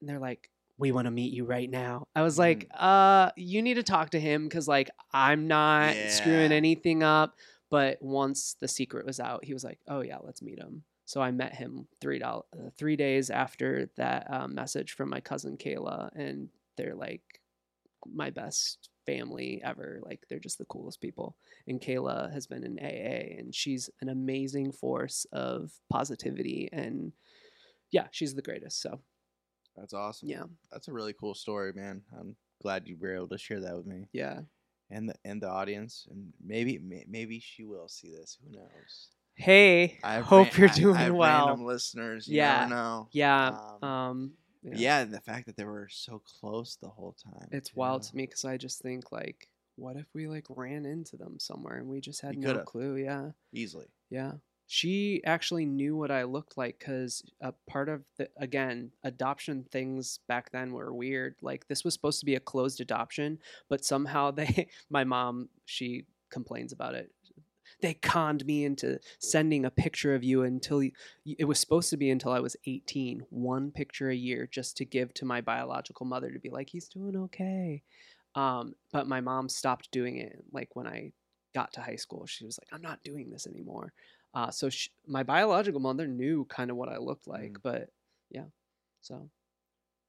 And 0.00 0.08
they're 0.08 0.18
like, 0.18 0.50
we 0.78 0.92
want 0.92 1.06
to 1.06 1.10
meet 1.10 1.32
you 1.32 1.44
right 1.44 1.68
now. 1.70 2.06
I 2.14 2.22
was 2.22 2.38
like, 2.38 2.68
Mm. 2.68 2.82
uh, 2.82 3.30
you 3.36 3.62
need 3.62 3.74
to 3.74 3.82
talk 3.82 4.10
to 4.10 4.20
him 4.20 4.44
because 4.44 4.68
like 4.68 4.90
I'm 5.12 5.48
not 5.48 5.94
screwing 6.08 6.52
anything 6.52 7.02
up. 7.02 7.34
But 7.70 8.00
once 8.00 8.56
the 8.60 8.68
secret 8.68 9.06
was 9.06 9.20
out, 9.20 9.44
he 9.44 9.52
was 9.52 9.64
like, 9.64 9.78
oh 9.88 10.00
yeah, 10.00 10.18
let's 10.22 10.42
meet 10.42 10.58
him. 10.58 10.84
So 11.04 11.20
I 11.20 11.30
met 11.30 11.54
him 11.54 11.86
three 12.00 12.18
dollars, 12.18 12.44
uh, 12.52 12.70
three 12.76 12.96
days 12.96 13.30
after 13.30 13.90
that 13.96 14.26
uh, 14.30 14.48
message 14.48 14.92
from 14.92 15.08
my 15.08 15.20
cousin 15.20 15.56
Kayla, 15.56 16.10
and 16.14 16.48
they're 16.76 16.94
like 16.94 17.22
my 18.04 18.30
best 18.30 18.90
family 19.06 19.60
ever. 19.64 20.00
Like 20.02 20.24
they're 20.28 20.38
just 20.38 20.58
the 20.58 20.64
coolest 20.64 21.00
people. 21.00 21.36
And 21.66 21.80
Kayla 21.80 22.32
has 22.32 22.46
been 22.46 22.64
in 22.64 22.78
AA, 22.78 23.38
and 23.38 23.54
she's 23.54 23.88
an 24.00 24.08
amazing 24.08 24.72
force 24.72 25.26
of 25.32 25.72
positivity 25.90 26.68
and 26.72 27.12
yeah, 27.92 28.08
she's 28.10 28.34
the 28.34 28.42
greatest. 28.42 28.82
So 28.82 29.00
That's 29.76 29.94
awesome. 29.94 30.28
yeah, 30.28 30.44
That's 30.72 30.88
a 30.88 30.92
really 30.92 31.14
cool 31.18 31.34
story, 31.34 31.72
man. 31.72 32.02
I'm 32.18 32.36
glad 32.62 32.88
you 32.88 32.96
were 33.00 33.14
able 33.14 33.28
to 33.28 33.38
share 33.38 33.60
that 33.60 33.76
with 33.76 33.86
me 33.86 34.06
yeah. 34.12 34.40
And 34.90 35.08
the 35.08 35.14
and 35.24 35.40
the 35.42 35.48
audience. 35.48 36.06
And 36.10 36.32
maybe 36.44 36.78
maybe 37.08 37.40
she 37.40 37.64
will 37.64 37.88
see 37.88 38.10
this. 38.10 38.38
Who 38.44 38.56
knows? 38.56 39.08
Hey, 39.34 39.98
I 40.02 40.20
hope 40.20 40.48
ran- 40.52 40.58
you're 40.60 40.68
doing 40.70 40.96
I 40.96 41.02
have 41.04 41.14
well. 41.14 41.46
Random 41.48 41.66
listeners, 41.66 42.26
you 42.26 42.36
Yeah. 42.38 42.62
Yeah. 43.12 43.58
Um, 43.82 43.88
Um, 43.88 44.32
yeah. 44.62 44.74
yeah, 44.76 45.04
the 45.04 45.20
fact 45.20 45.46
that 45.46 45.56
they 45.56 45.64
were 45.64 45.88
so 45.90 46.18
close 46.20 46.76
the 46.80 46.88
whole 46.88 47.12
time. 47.22 47.48
it's 47.52 47.76
wild 47.76 48.02
know? 48.02 48.08
to 48.08 48.16
me 48.16 48.24
because 48.26 48.44
I 48.46 48.56
just 48.56 48.80
think 48.80 49.12
like, 49.12 49.48
what 49.76 49.96
if 49.96 50.06
we 50.14 50.26
like 50.26 50.46
ran 50.48 50.86
into 50.86 51.16
them 51.18 51.38
somewhere 51.38 51.76
and 51.76 51.86
we 51.86 52.00
just 52.00 52.22
had 52.22 52.34
You 52.36 52.40
no 52.40 52.46
could've. 52.52 52.64
clue? 52.66 52.96
Yeah, 52.96 53.32
Easily. 53.52 53.88
yeah. 54.08 54.32
She 54.68 55.22
actually 55.24 55.64
knew 55.64 55.96
what 55.96 56.10
I 56.10 56.24
looked 56.24 56.58
like 56.58 56.78
because 56.78 57.22
a 57.40 57.52
part 57.68 57.88
of 57.88 58.02
the 58.18 58.28
again 58.36 58.90
adoption 59.04 59.64
things 59.70 60.20
back 60.26 60.50
then 60.50 60.72
were 60.72 60.92
weird. 60.92 61.36
Like 61.40 61.68
this 61.68 61.84
was 61.84 61.94
supposed 61.94 62.20
to 62.20 62.26
be 62.26 62.34
a 62.34 62.40
closed 62.40 62.80
adoption, 62.80 63.38
but 63.68 63.84
somehow 63.84 64.30
they, 64.32 64.68
my 64.90 65.04
mom, 65.04 65.48
she 65.64 66.06
complains 66.30 66.72
about 66.72 66.94
it. 66.94 67.10
They 67.82 67.94
conned 67.94 68.46
me 68.46 68.64
into 68.64 68.98
sending 69.18 69.64
a 69.64 69.70
picture 69.70 70.14
of 70.14 70.24
you 70.24 70.44
until 70.44 70.82
you, 70.82 70.92
it 71.26 71.44
was 71.44 71.60
supposed 71.60 71.90
to 71.90 71.96
be 71.96 72.10
until 72.10 72.32
I 72.32 72.40
was 72.40 72.56
18, 72.66 73.26
one 73.30 73.70
picture 73.70 74.08
a 74.08 74.14
year 74.14 74.48
just 74.50 74.76
to 74.78 74.84
give 74.84 75.12
to 75.14 75.24
my 75.24 75.40
biological 75.40 76.06
mother 76.06 76.30
to 76.30 76.38
be 76.38 76.48
like, 76.48 76.70
he's 76.70 76.88
doing 76.88 77.16
okay. 77.16 77.82
Um, 78.34 78.74
but 78.92 79.06
my 79.08 79.20
mom 79.20 79.48
stopped 79.48 79.90
doing 79.90 80.16
it 80.18 80.42
like 80.52 80.70
when 80.74 80.86
I 80.86 81.12
got 81.54 81.72
to 81.74 81.80
high 81.80 81.96
school. 81.96 82.26
She 82.26 82.44
was 82.44 82.58
like, 82.62 82.68
I'm 82.72 82.82
not 82.82 83.02
doing 83.02 83.30
this 83.30 83.46
anymore. 83.46 83.92
Uh, 84.36 84.50
so 84.50 84.68
sh 84.68 84.90
my 85.06 85.22
biological 85.22 85.80
mother 85.80 86.06
knew 86.06 86.44
kind 86.44 86.70
of 86.70 86.76
what 86.76 86.90
I 86.90 86.98
looked 86.98 87.26
like, 87.26 87.52
Mm. 87.54 87.62
but 87.62 87.90
yeah. 88.30 88.44
So 89.00 89.30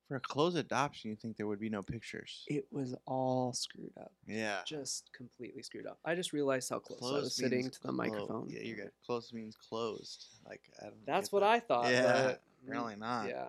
For 0.10 0.16
a 0.18 0.20
closed 0.20 0.58
adoption, 0.58 1.10
you 1.10 1.16
think 1.16 1.38
there 1.38 1.48
would 1.48 1.60
be 1.62 1.70
no 1.70 1.82
pictures? 1.82 2.44
it 2.48 2.66
was 2.72 2.94
all 3.06 3.54
screwed 3.54 3.94
up, 3.98 4.12
Yeah. 4.26 4.64
just 4.66 5.12
completely 5.14 5.62
screwed 5.64 5.86
up. 5.88 6.00
I 6.06 6.14
just 6.16 6.34
realized 6.34 6.70
how 6.70 6.80
close 6.80 7.02
I 7.04 7.20
was 7.20 7.36
sitting 7.36 7.70
to 7.70 7.82
the 7.82 7.88
clo- 7.90 7.92
microphone. 8.04 8.50
Yeah, 8.50 8.62
you're 8.62 8.76
good. 8.78 8.92
Closed 9.06 9.34
means 9.34 9.56
closed. 9.56 10.26
Like. 10.46 10.70
That's 11.06 11.32
what 11.32 11.40
that. 11.42 11.50
I 11.50 11.60
thought. 11.62 11.92
Yeah, 11.92 12.32
mm, 12.32 12.38
really 12.66 12.96
not. 12.98 13.30
Yeah. 13.30 13.48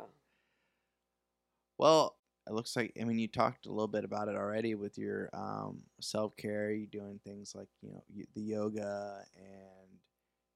Well, 1.78 2.16
it 2.46 2.52
looks 2.52 2.74
like 2.76 2.92
I 3.00 3.04
mean 3.04 3.18
you 3.18 3.28
talked 3.28 3.66
a 3.66 3.70
little 3.70 3.88
bit 3.88 4.04
about 4.04 4.28
it 4.28 4.34
already 4.36 4.74
with 4.74 4.96
your 4.98 5.28
um, 5.32 5.82
self 6.00 6.36
care. 6.36 6.70
You 6.72 6.86
doing 6.86 7.20
things 7.24 7.54
like 7.54 7.68
you 7.82 7.90
know 7.92 8.02
the 8.34 8.40
yoga 8.40 9.24
and 9.36 9.97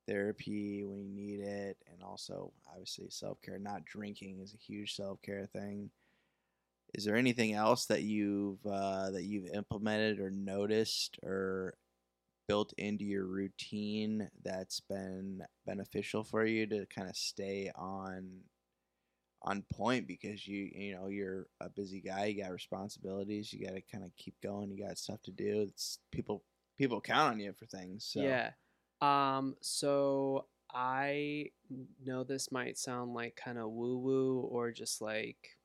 therapy 0.06 0.84
when 0.84 1.00
you 1.00 1.10
need 1.10 1.40
it, 1.40 1.76
and 1.90 2.02
also 2.02 2.52
obviously 2.70 3.06
self 3.10 3.40
care. 3.42 3.58
Not 3.58 3.84
drinking 3.84 4.40
is 4.40 4.54
a 4.54 4.58
huge 4.58 4.94
self 4.94 5.20
care 5.22 5.46
thing. 5.46 5.90
Is 6.94 7.04
there 7.04 7.16
anything 7.16 7.54
else 7.54 7.86
that 7.86 8.02
you've 8.02 8.64
uh, 8.66 9.10
that 9.10 9.24
you've 9.24 9.48
implemented 9.54 10.20
or 10.20 10.30
noticed 10.30 11.18
or 11.22 11.74
built 12.48 12.72
into 12.76 13.04
your 13.04 13.24
routine 13.24 14.28
that's 14.44 14.80
been 14.80 15.42
beneficial 15.64 16.24
for 16.24 16.44
you 16.44 16.66
to 16.66 16.86
kind 16.86 17.08
of 17.08 17.16
stay 17.16 17.70
on 17.76 18.28
on 19.44 19.64
point 19.72 20.06
because 20.06 20.46
you 20.46 20.70
you 20.74 20.94
know 20.94 21.08
you're 21.08 21.46
a 21.60 21.68
busy 21.68 22.00
guy 22.00 22.26
you 22.26 22.42
got 22.42 22.52
responsibilities 22.52 23.52
you 23.52 23.64
got 23.64 23.74
to 23.74 23.80
kind 23.80 24.04
of 24.04 24.14
keep 24.16 24.34
going 24.40 24.70
you 24.70 24.84
got 24.84 24.98
stuff 24.98 25.20
to 25.22 25.32
do 25.32 25.62
it's 25.62 25.98
people 26.12 26.44
people 26.78 27.00
count 27.00 27.32
on 27.32 27.40
you 27.40 27.52
for 27.52 27.66
things 27.66 28.04
so 28.04 28.20
Yeah. 28.20 28.50
Um, 29.02 29.56
so 29.60 30.46
I 30.72 31.50
know 32.04 32.24
this 32.24 32.52
might 32.52 32.78
sound 32.78 33.14
like 33.14 33.36
kind 33.36 33.58
of 33.58 33.70
woo 33.70 33.98
woo 33.98 34.40
or 34.50 34.70
just 34.70 35.02
like 35.02 35.58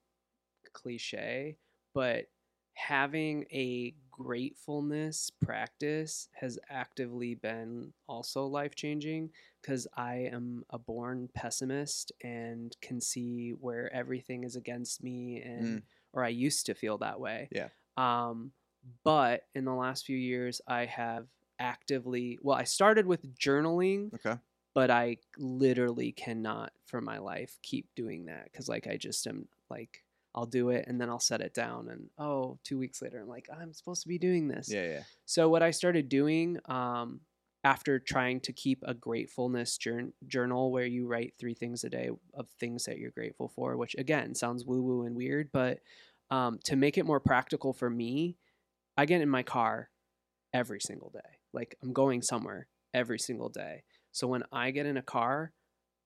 cliche, 0.73 1.57
but 1.93 2.25
having 2.73 3.45
a 3.51 3.95
gratefulness 4.11 5.29
practice 5.29 6.29
has 6.33 6.57
actively 6.69 7.35
been 7.35 7.93
also 8.07 8.45
life 8.45 8.75
changing 8.75 9.29
because 9.61 9.87
I 9.95 10.29
am 10.31 10.63
a 10.71 10.79
born 10.79 11.29
pessimist 11.33 12.11
and 12.23 12.75
can 12.81 12.99
see 12.99 13.51
where 13.51 13.93
everything 13.93 14.43
is 14.43 14.55
against 14.55 15.03
me 15.03 15.41
and 15.41 15.83
or 16.13 16.23
I 16.23 16.29
used 16.29 16.65
to 16.67 16.73
feel 16.73 16.97
that 16.99 17.19
way. 17.19 17.49
Yeah. 17.51 17.69
Um, 17.97 18.51
but 19.03 19.43
in 19.53 19.65
the 19.65 19.73
last 19.73 20.05
few 20.05 20.17
years, 20.17 20.61
I 20.67 20.85
have 20.85 21.27
actively, 21.59 22.39
well, 22.41 22.55
I 22.57 22.63
started 22.65 23.05
with 23.05 23.35
journaling, 23.37 24.13
okay 24.15 24.37
but 24.73 24.91
I 24.91 25.17
literally 25.39 26.11
cannot 26.11 26.71
for 26.85 27.01
my 27.01 27.17
life 27.17 27.57
keep 27.63 27.87
doing 27.95 28.25
that 28.25 28.45
because, 28.45 28.69
like, 28.69 28.85
I 28.85 28.95
just 28.97 29.25
am 29.25 29.47
like, 29.71 30.03
I'll 30.35 30.45
do 30.45 30.69
it 30.69 30.85
and 30.87 31.01
then 31.01 31.09
I'll 31.09 31.19
set 31.19 31.41
it 31.41 31.53
down. 31.55 31.89
And 31.89 32.09
oh, 32.19 32.59
two 32.63 32.77
weeks 32.77 33.01
later, 33.01 33.19
I'm 33.19 33.27
like, 33.27 33.47
I'm 33.51 33.73
supposed 33.73 34.03
to 34.03 34.07
be 34.07 34.19
doing 34.19 34.47
this. 34.47 34.69
yeah 34.71 34.83
yeah 34.83 35.03
So 35.25 35.49
what 35.49 35.63
I 35.63 35.71
started 35.71 36.09
doing 36.09 36.59
um, 36.65 37.21
after 37.63 37.97
trying 37.97 38.39
to 38.41 38.53
keep 38.53 38.83
a 38.85 38.93
gratefulness 38.93 39.79
journal 40.27 40.71
where 40.71 40.85
you 40.85 41.07
write 41.07 41.33
three 41.39 41.55
things 41.55 41.83
a 41.83 41.89
day 41.89 42.11
of 42.35 42.47
things 42.59 42.85
that 42.85 42.99
you're 42.99 43.09
grateful 43.11 43.47
for, 43.47 43.77
which 43.77 43.95
again 43.97 44.35
sounds 44.35 44.63
woo 44.63 44.81
woo 44.83 45.03
and 45.05 45.15
weird, 45.15 45.49
but 45.51 45.79
Um, 46.29 46.59
to 46.65 46.75
make 46.75 46.97
it 46.97 47.05
more 47.05 47.21
practical 47.21 47.71
for 47.73 47.89
me, 47.89 48.37
I 48.97 49.05
get 49.05 49.21
in 49.21 49.29
my 49.29 49.43
car 49.43 49.89
every 50.53 50.81
single 50.81 51.09
day. 51.09 51.36
Like 51.57 51.75
I'm 51.81 51.91
going 51.93 52.21
somewhere 52.21 52.67
every 52.93 53.19
single 53.19 53.49
day. 53.49 53.83
So 54.11 54.27
when 54.27 54.43
I 54.51 54.71
get 54.71 54.85
in 54.85 54.95
a 54.97 55.01
car, 55.01 55.51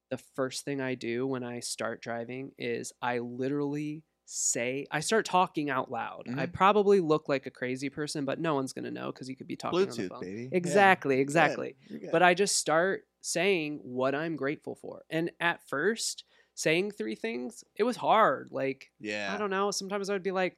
the 0.10 0.18
first 0.36 0.66
thing 0.66 0.80
I 0.82 0.95
do 0.95 1.28
when 1.28 1.43
I 1.43 1.60
start 1.60 2.02
driving 2.02 2.52
is 2.58 2.91
I 3.02 3.20
literally 3.20 4.04
say 4.26 4.86
I 4.91 5.02
start 5.02 5.26
talking 5.26 5.70
out 5.70 5.91
loud. 5.91 6.24
I 6.38 6.45
Mhm. 6.45 6.54
probably 6.54 6.99
look 7.02 7.28
like 7.28 7.45
a 7.45 7.52
crazy 7.52 7.89
person, 7.89 8.24
but 8.24 8.39
no 8.39 8.56
one's 8.56 8.72
gonna 8.74 8.91
know 8.91 9.12
because 9.12 9.28
you 9.30 9.36
could 9.36 9.47
be 9.47 9.58
talking 9.58 9.80
on 9.80 9.86
the 9.89 9.91
Bluetooth, 9.91 10.10
phone. 10.10 10.22
baby. 10.22 10.41
Yeah. 10.43 10.58
Exactly, 10.58 11.16
Good. 11.18 11.22
exactly. 11.22 11.76
But 12.14 12.24
I 12.24 12.34
just 12.34 12.56
start 12.58 13.06
saying 13.22 13.80
what 13.84 14.16
I'm 14.16 14.36
grateful 14.38 14.76
for. 14.76 15.04
And 15.10 15.32
at 15.41 15.68
first, 15.68 16.24
saying 16.54 16.91
three 16.91 17.16
things, 17.16 17.64
it 17.76 17.84
was 17.84 17.97
hard. 17.97 18.49
Like 18.52 18.91
yeah. 18.99 19.34
I 19.34 19.38
don't 19.38 19.49
know. 19.49 19.70
Sometimes 19.72 20.10
I 20.10 20.14
would 20.14 20.24
be 20.24 20.32
like, 20.32 20.58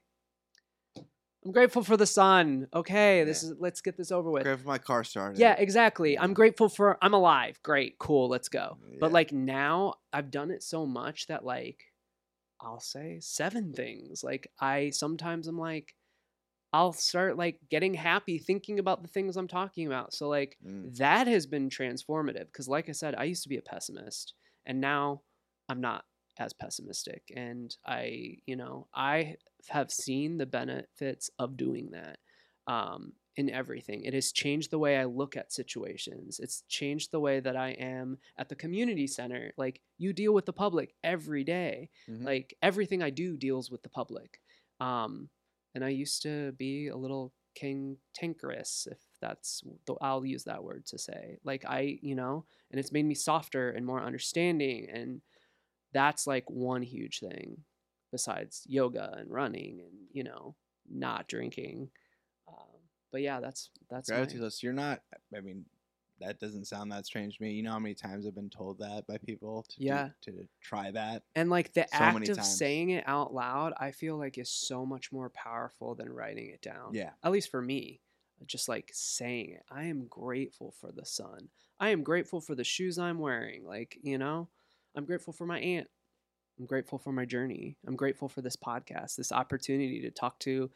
I'm 1.46 1.52
grateful 1.52 1.84
for 1.84 1.98
the 1.98 2.06
sun. 2.06 2.68
Okay, 2.74 3.24
this 3.24 3.44
is 3.44 3.54
let's 3.60 3.82
get 3.82 3.98
this 3.98 4.12
over 4.12 4.30
with. 4.32 4.44
Grateful 4.44 4.64
for 4.64 4.70
my 4.70 4.78
car 4.78 5.04
started. 5.04 5.40
Yeah, 5.40 5.56
exactly. 5.58 6.14
Yeah. 6.14 6.24
I'm 6.24 6.34
grateful 6.34 6.70
for 6.70 6.98
I'm 7.02 7.14
alive. 7.14 7.60
Great, 7.64 7.98
cool, 8.00 8.30
let's 8.30 8.50
go. 8.50 8.78
But 9.00 9.12
like 9.12 9.32
now 9.32 9.96
I've 10.12 10.32
done 10.32 10.52
it 10.52 10.64
so 10.64 10.86
much 10.86 11.28
that 11.28 11.44
like 11.44 11.84
I'll 12.62 12.80
say 12.80 13.18
seven 13.20 13.74
things. 13.74 14.24
Like 14.24 14.50
I 14.60 14.92
sometimes 14.92 15.48
I'm 15.48 15.58
like 15.58 15.96
I'll 16.72 16.94
start 16.94 17.38
like 17.38 17.60
getting 17.70 17.94
happy 17.94 18.40
thinking 18.40 18.80
about 18.80 19.02
the 19.04 19.10
things 19.10 19.38
I'm 19.38 19.48
talking 19.48 19.86
about. 19.86 20.14
So 20.14 20.28
like 20.30 20.58
Mm. 20.66 20.96
that 20.98 21.28
has 21.28 21.46
been 21.46 21.70
transformative 21.70 22.46
because 22.46 22.68
like 22.70 22.90
I 22.90 22.94
said, 22.94 23.16
I 23.16 23.26
used 23.26 23.44
to 23.44 23.50
be 23.50 23.58
a 23.58 23.62
pessimist 23.62 24.34
and 24.66 24.80
now 24.80 25.22
I'm 25.68 25.82
not 25.82 26.06
as 26.38 26.54
pessimistic 26.54 27.32
and 27.36 27.76
I, 27.86 28.38
you 28.46 28.56
know, 28.56 28.88
I 28.94 29.36
have 29.70 29.92
seen 29.92 30.38
the 30.38 30.46
benefits 30.46 31.30
of 31.40 31.58
doing 31.58 31.92
that 31.92 32.20
um, 32.68 33.14
in 33.36 33.50
everything. 33.50 34.04
It 34.04 34.14
has 34.14 34.32
changed 34.32 34.72
the 34.72 34.80
way 34.80 34.98
I 34.98 35.06
look 35.06 35.36
at 35.38 35.54
situations. 35.54 36.40
It's 36.40 36.64
changed 36.68 37.12
the 37.12 37.20
way 37.20 37.40
that 37.40 37.56
I 37.56 37.70
am 37.72 38.18
at 38.38 38.50
the 38.50 38.56
community 38.56 39.08
center. 39.08 39.54
Like 39.58 39.82
you 39.98 40.14
deal 40.14 40.34
with 40.34 40.46
the 40.46 40.54
public 40.54 40.96
every 41.04 41.44
day. 41.44 41.90
Mhm. 42.10 42.24
Like 42.26 42.56
everything 42.62 43.02
I 43.04 43.10
do 43.10 43.38
deals 43.38 43.70
with 43.72 43.84
the 43.84 43.90
public. 43.90 44.40
Um, 44.80 45.30
and 45.76 45.84
I 45.84 45.90
used 45.90 46.22
to 46.24 46.52
be 46.54 46.88
a 46.88 46.96
little 46.98 47.34
cantankerous, 47.56 48.88
if 48.90 49.00
that's 49.22 49.64
the, 49.86 49.96
I'll 50.02 50.26
use 50.26 50.44
that 50.46 50.64
word 50.64 50.86
to 50.88 50.98
say. 50.98 51.38
Like 51.44 51.66
I, 51.66 52.00
you 52.02 52.16
know, 52.16 52.46
and 52.72 52.80
it's 52.80 52.92
made 52.92 53.06
me 53.06 53.16
softer 53.16 53.72
and 53.72 53.86
more 53.86 54.02
understanding, 54.02 54.90
and 54.90 55.22
that's 55.94 56.28
like 56.28 56.50
one 56.50 56.82
huge 56.82 57.20
thing 57.20 57.58
besides 58.12 58.64
yoga 58.68 59.16
and 59.18 59.32
running 59.32 59.80
and 59.82 59.94
you 60.12 60.24
know 60.24 60.56
not 60.90 61.28
drinking. 61.28 61.90
Um, 62.48 62.80
but 63.12 63.22
yeah, 63.22 63.40
that's 63.40 63.70
that's 63.90 64.10
my- 64.10 64.18
gratitude 64.18 64.42
list. 64.42 64.64
You're 64.64 64.74
not. 64.74 65.02
I 65.36 65.40
mean, 65.42 65.66
that 66.20 66.40
doesn't 66.40 66.66
sound 66.68 66.92
that 66.92 67.06
strange 67.06 67.38
to 67.38 67.44
me. 67.44 67.52
You 67.54 67.64
know 67.64 67.72
how 67.72 67.80
many 67.80 67.96
times 67.96 68.26
I've 68.28 68.36
been 68.36 68.50
told 68.50 68.80
that 68.80 69.06
by 69.08 69.18
people 69.18 69.66
to 69.70 69.80
do- 69.80 69.86
Yeah. 69.86 70.10
to 70.22 70.48
try 70.62 70.92
that. 70.92 71.24
And 71.36 71.50
like 71.50 71.74
the 71.74 71.82
so 71.92 71.98
act 71.98 72.30
of 72.30 72.36
times. 72.38 72.58
saying 72.58 72.90
it 72.92 73.04
out 73.08 73.34
loud, 73.34 73.74
I 73.80 73.92
feel 73.92 74.18
like 74.18 74.38
is 74.38 74.50
so 74.50 74.86
much 74.86 75.12
more 75.12 75.30
powerful 75.30 75.96
than 75.96 76.10
writing 76.14 76.50
it 76.50 76.62
down. 76.62 76.94
Yeah. 76.94 77.12
At 77.24 77.32
least 77.32 77.50
for 77.50 77.62
me, 77.62 78.00
just 78.46 78.70
like 78.70 78.92
saying 78.94 79.52
it. 79.52 79.64
I 79.72 79.86
am 79.86 80.06
grateful 80.08 80.72
for 80.80 80.92
the 80.92 81.06
sun. 81.06 81.50
I 81.80 81.90
am 81.90 82.04
grateful 82.04 82.40
for 82.40 82.56
the 82.56 82.64
shoes 82.64 82.98
I'm 83.00 83.20
wearing. 83.20 83.66
Like, 83.66 83.98
you 84.04 84.18
know, 84.18 84.50
I'm 84.96 85.06
grateful 85.06 85.34
for 85.34 85.46
my 85.46 85.60
aunt. 85.60 85.88
I'm 86.60 86.66
grateful 86.66 87.00
for 87.00 87.12
my 87.12 87.26
journey. 87.26 87.78
I'm 87.88 87.96
grateful 87.96 88.30
for 88.30 88.42
this 88.42 88.56
podcast, 88.56 89.16
this 89.16 89.32
opportunity 89.32 90.02
to 90.02 90.12
talk 90.12 90.40
to 90.42 90.70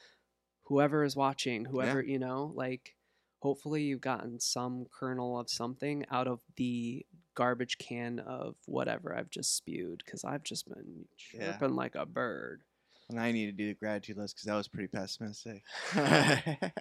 whoever 0.63 1.03
is 1.03 1.15
watching, 1.15 1.65
whoever, 1.65 2.01
you 2.01 2.17
know, 2.19 2.51
like 2.55 2.95
hopefully 3.39 3.83
you've 3.83 4.01
gotten 4.01 4.39
some 4.39 4.87
kernel 4.91 5.39
of 5.39 5.49
something 5.49 6.03
out 6.09 6.27
of 6.27 6.39
the 6.55 7.05
garbage 7.35 7.77
can 7.77 8.17
of 8.19 8.55
whatever 8.65 9.15
I've 9.15 9.29
just 9.29 9.55
spewed 9.55 10.01
because 10.03 10.23
I've 10.25 10.43
just 10.43 10.67
been 10.67 11.05
Yeah. 11.33 11.51
chirping 11.51 11.75
like 11.75 11.93
a 11.93 12.05
bird. 12.07 12.63
And 13.09 13.19
I 13.19 13.31
need 13.31 13.45
to 13.45 13.51
do 13.51 13.67
the 13.67 13.75
gratitude 13.75 14.17
list 14.17 14.35
because 14.35 14.47
that 14.47 14.55
was 14.55 14.67
pretty 14.67 14.87
pessimistic. 14.87 15.61
it 15.95 16.73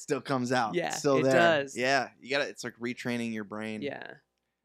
still 0.00 0.20
comes 0.20 0.52
out. 0.52 0.74
Yeah, 0.74 0.88
It's 0.88 0.98
still 0.98 1.18
it 1.18 1.22
there. 1.24 1.32
does. 1.32 1.76
Yeah, 1.76 2.08
you 2.20 2.30
gotta. 2.30 2.48
It's 2.48 2.62
like 2.62 2.74
retraining 2.80 3.32
your 3.32 3.44
brain. 3.44 3.82
Yeah. 3.82 4.06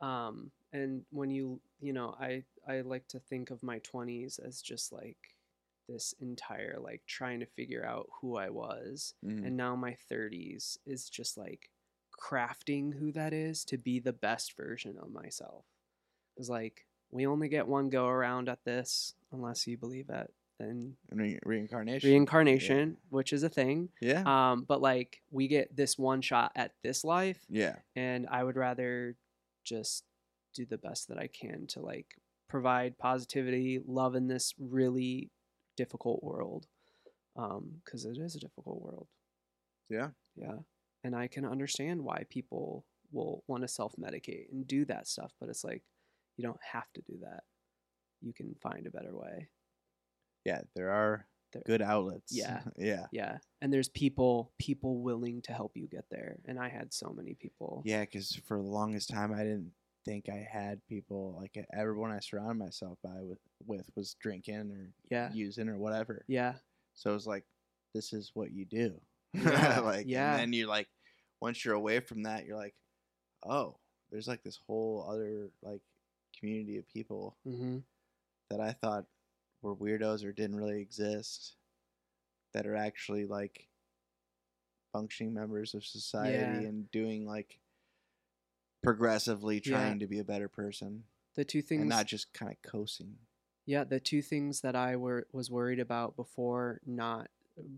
Um, 0.02 0.52
and 0.74 1.04
when 1.12 1.30
you, 1.30 1.60
you 1.82 1.94
know, 1.94 2.16
I, 2.20 2.44
I 2.68 2.82
like 2.82 3.08
to 3.10 3.20
think 3.20 3.50
of 3.52 3.64
my 3.64 3.80
20s 3.80 4.40
as 4.40 4.62
just 4.62 4.92
like 4.92 5.18
this 5.88 6.14
entire, 6.22 6.78
like 6.80 7.02
trying 7.08 7.40
to 7.40 7.46
figure 7.46 7.86
out 7.86 8.08
who 8.22 8.38
I 8.38 8.50
was. 8.50 9.14
Mhm. 9.26 9.46
And 9.48 9.58
now 9.58 9.76
my 9.76 9.96
30s 10.12 10.78
is 10.86 11.10
just 11.10 11.38
like 11.38 11.70
crafting 12.20 12.94
who 12.94 13.12
that 13.14 13.34
is 13.34 13.64
to 13.66 13.78
be 13.78 14.00
the 14.00 14.14
best 14.14 14.56
version 14.56 14.98
of 15.02 15.12
myself. 15.12 15.66
Because, 16.36 16.50
like, 16.50 16.86
we 17.12 17.26
only 17.26 17.50
get 17.50 17.68
one 17.68 17.90
go 17.90 18.08
around 18.08 18.50
at 18.50 18.64
this 18.66 19.14
unless 19.32 19.66
you 19.66 19.78
believe 19.78 20.10
it 20.10 20.32
in 20.60 20.96
Re- 21.10 21.40
reincarnation. 21.44 22.10
reincarnation, 22.10 22.98
which 23.10 23.34
is 23.34 23.44
a 23.44 23.50
thing. 23.50 23.90
Yeah. 24.02 24.24
Um, 24.26 24.64
but 24.68 24.82
like 24.82 25.22
we 25.32 25.48
get 25.48 25.76
this 25.76 25.98
one 25.98 26.22
shot 26.22 26.52
at 26.56 26.74
this 26.84 27.04
life, 27.04 27.46
yeah. 27.50 27.78
and 27.96 28.28
I 28.30 28.44
would 28.44 28.58
rather 28.58 29.16
just 29.64 30.04
do 30.54 30.66
the 30.66 30.78
best 30.78 31.08
that 31.08 31.18
I 31.18 31.28
can 31.28 31.68
to 31.68 31.82
like 31.82 32.08
provide 32.48 32.98
positivity, 32.98 33.80
love 33.86 34.16
in 34.16 34.28
this 34.28 34.54
really 34.60 35.32
difficult 35.78 36.24
world. 36.24 36.68
Um, 37.36 37.76
because 37.86 38.04
it 38.06 38.18
is 38.18 38.36
a 38.36 38.40
difficult 38.40 38.82
world. 38.82 39.08
Yeah. 39.90 40.10
Yeah. 40.36 40.56
And 41.04 41.16
I 41.16 41.28
can 41.28 41.46
understand 41.46 42.02
why 42.04 42.24
people 42.30 42.86
will 43.12 43.44
want 43.48 43.62
to 43.64 43.68
self 43.68 43.96
medicate 43.98 44.52
and 44.52 44.68
do 44.68 44.84
that 44.86 45.08
stuff, 45.08 45.32
but 45.40 45.48
it's 45.48 45.64
like 45.64 45.84
you 46.36 46.44
don't 46.44 46.60
have 46.74 46.92
to 46.96 47.02
do 47.02 47.14
that. 47.22 47.44
You 48.22 48.34
can 48.34 48.56
find 48.62 48.86
a 48.88 48.92
better 48.92 49.16
way. 49.16 49.48
Yeah. 50.44 50.62
There 50.76 50.90
are 50.92 51.28
There- 51.54 51.64
good 51.66 51.82
outlets. 51.82 52.36
Yeah. 52.36 52.62
yeah. 52.78 53.06
Yeah. 53.14 53.38
And 53.62 53.72
there's 53.72 53.90
people 53.90 54.52
people 54.60 55.02
willing 55.02 55.42
to 55.44 55.54
help 55.54 55.78
you 55.78 55.88
get 55.88 56.06
there. 56.12 56.40
And 56.46 56.60
I 56.60 56.68
had 56.68 56.94
so 56.94 57.14
many 57.16 57.36
people. 57.36 57.84
Yeah, 57.86 58.02
because 58.02 58.36
for 58.46 58.58
the 58.58 58.68
longest 58.68 59.10
time, 59.10 59.32
I 59.34 59.44
didn't 59.44 59.72
think 60.10 60.28
I 60.30 60.48
had 60.52 60.84
people 60.88 61.36
like 61.40 61.64
everyone 61.78 62.10
I 62.12 62.20
surrounded 62.20 62.58
myself 62.58 62.98
by 63.04 63.22
with 63.22 63.38
with 63.68 63.90
was 63.96 64.16
drinking 64.16 64.72
or 64.72 64.90
Yeah. 65.12 65.30
using 65.32 65.70
or 65.70 65.78
whatever. 65.78 66.26
Yeah. 66.28 66.54
So 66.96 67.12
it 67.12 67.14
was 67.14 67.28
like, 67.28 67.44
this 67.94 68.12
is 68.14 68.32
what 68.34 68.52
you 68.52 68.66
do. 68.66 69.00
Yeah, 69.34 69.80
like, 69.84 70.06
yeah. 70.08 70.32
And 70.32 70.40
then 70.42 70.54
you're 70.54 70.68
like, 70.68 70.88
once 71.42 71.64
you're 71.64 71.76
away 71.76 72.00
from 72.00 72.24
that, 72.24 72.46
you're 72.46 72.58
like, 72.58 72.74
oh, 73.48 73.78
there's 74.10 74.28
like 74.28 74.42
this 74.44 74.60
whole 74.66 75.06
other 75.08 75.50
like 75.62 75.82
community 76.40 76.78
of 76.78 76.88
people 76.90 77.36
Mm-hmm. 77.48 77.78
that 78.50 78.60
I 78.60 78.72
thought 78.72 79.06
were 79.62 79.76
weirdos 79.76 80.26
or 80.26 80.32
didn't 80.32 80.56
really 80.56 80.82
exist 80.82 81.56
that 82.54 82.66
are 82.66 82.76
actually 82.76 83.26
like 83.28 83.68
functioning 84.92 85.34
members 85.36 85.76
of 85.76 85.86
society 85.86 86.34
Yeah. 86.64 86.68
and 86.70 86.90
doing 86.92 87.28
like 87.28 87.60
progressively 88.82 89.60
Yeah. 89.64 89.70
trying 89.70 90.00
to 90.00 90.08
be 90.08 90.20
a 90.20 90.24
better 90.24 90.48
person 90.50 91.06
The 91.34 91.44
two 91.44 91.64
things 91.64 91.82
and 91.82 91.90
not 91.90 92.06
just 92.06 92.34
kind 92.34 92.52
of 92.52 92.62
coasting. 92.62 93.18
Yeah, 93.66 93.84
the 93.84 94.00
two 94.00 94.22
things 94.22 94.62
that 94.62 94.76
I 94.76 94.96
were 94.96 95.28
was 95.32 95.52
worried 95.52 95.80
about 95.80 96.16
before 96.16 96.82
not 96.86 97.30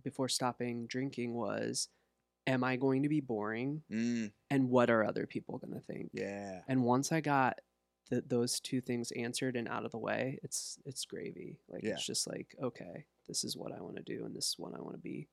before 0.04 0.30
stopping 0.30 0.88
drinking 0.88 1.34
was 1.34 1.90
am 2.48 2.64
I 2.64 2.78
going 2.78 3.04
to 3.04 3.10
be 3.10 3.22
boring 3.22 3.84
Mm, 3.90 4.32
and 4.50 4.70
what 4.70 4.90
are 4.90 5.04
other 5.06 5.28
people 5.28 5.58
going 5.60 5.74
to 5.74 5.82
think? 5.82 6.12
yeah. 6.14 6.64
And 6.68 6.84
once 6.86 7.12
I 7.12 7.22
got 7.22 7.62
th 8.10 8.24
those 8.28 8.60
two 8.62 8.82
things 8.82 9.12
answered 9.14 9.56
and 9.58 9.68
out 9.70 9.86
of 9.86 9.92
the 9.92 10.00
way, 10.00 10.40
it's 10.44 10.80
it's 10.86 11.06
gravy. 11.06 11.62
Like 11.70 11.84
Yeah. 11.84 11.90
it's 11.90 12.06
just 12.06 12.28
like, 12.28 12.56
okay, 12.62 13.08
this 13.28 13.44
is 13.46 13.58
what 13.58 13.74
I 13.74 13.82
want 13.82 13.98
to 13.98 14.04
do 14.04 14.26
and 14.26 14.36
this 14.36 14.50
is 14.50 14.60
what 14.60 14.76
I 14.76 14.82
want 14.82 14.96
to 14.96 15.02
be. 15.02 15.30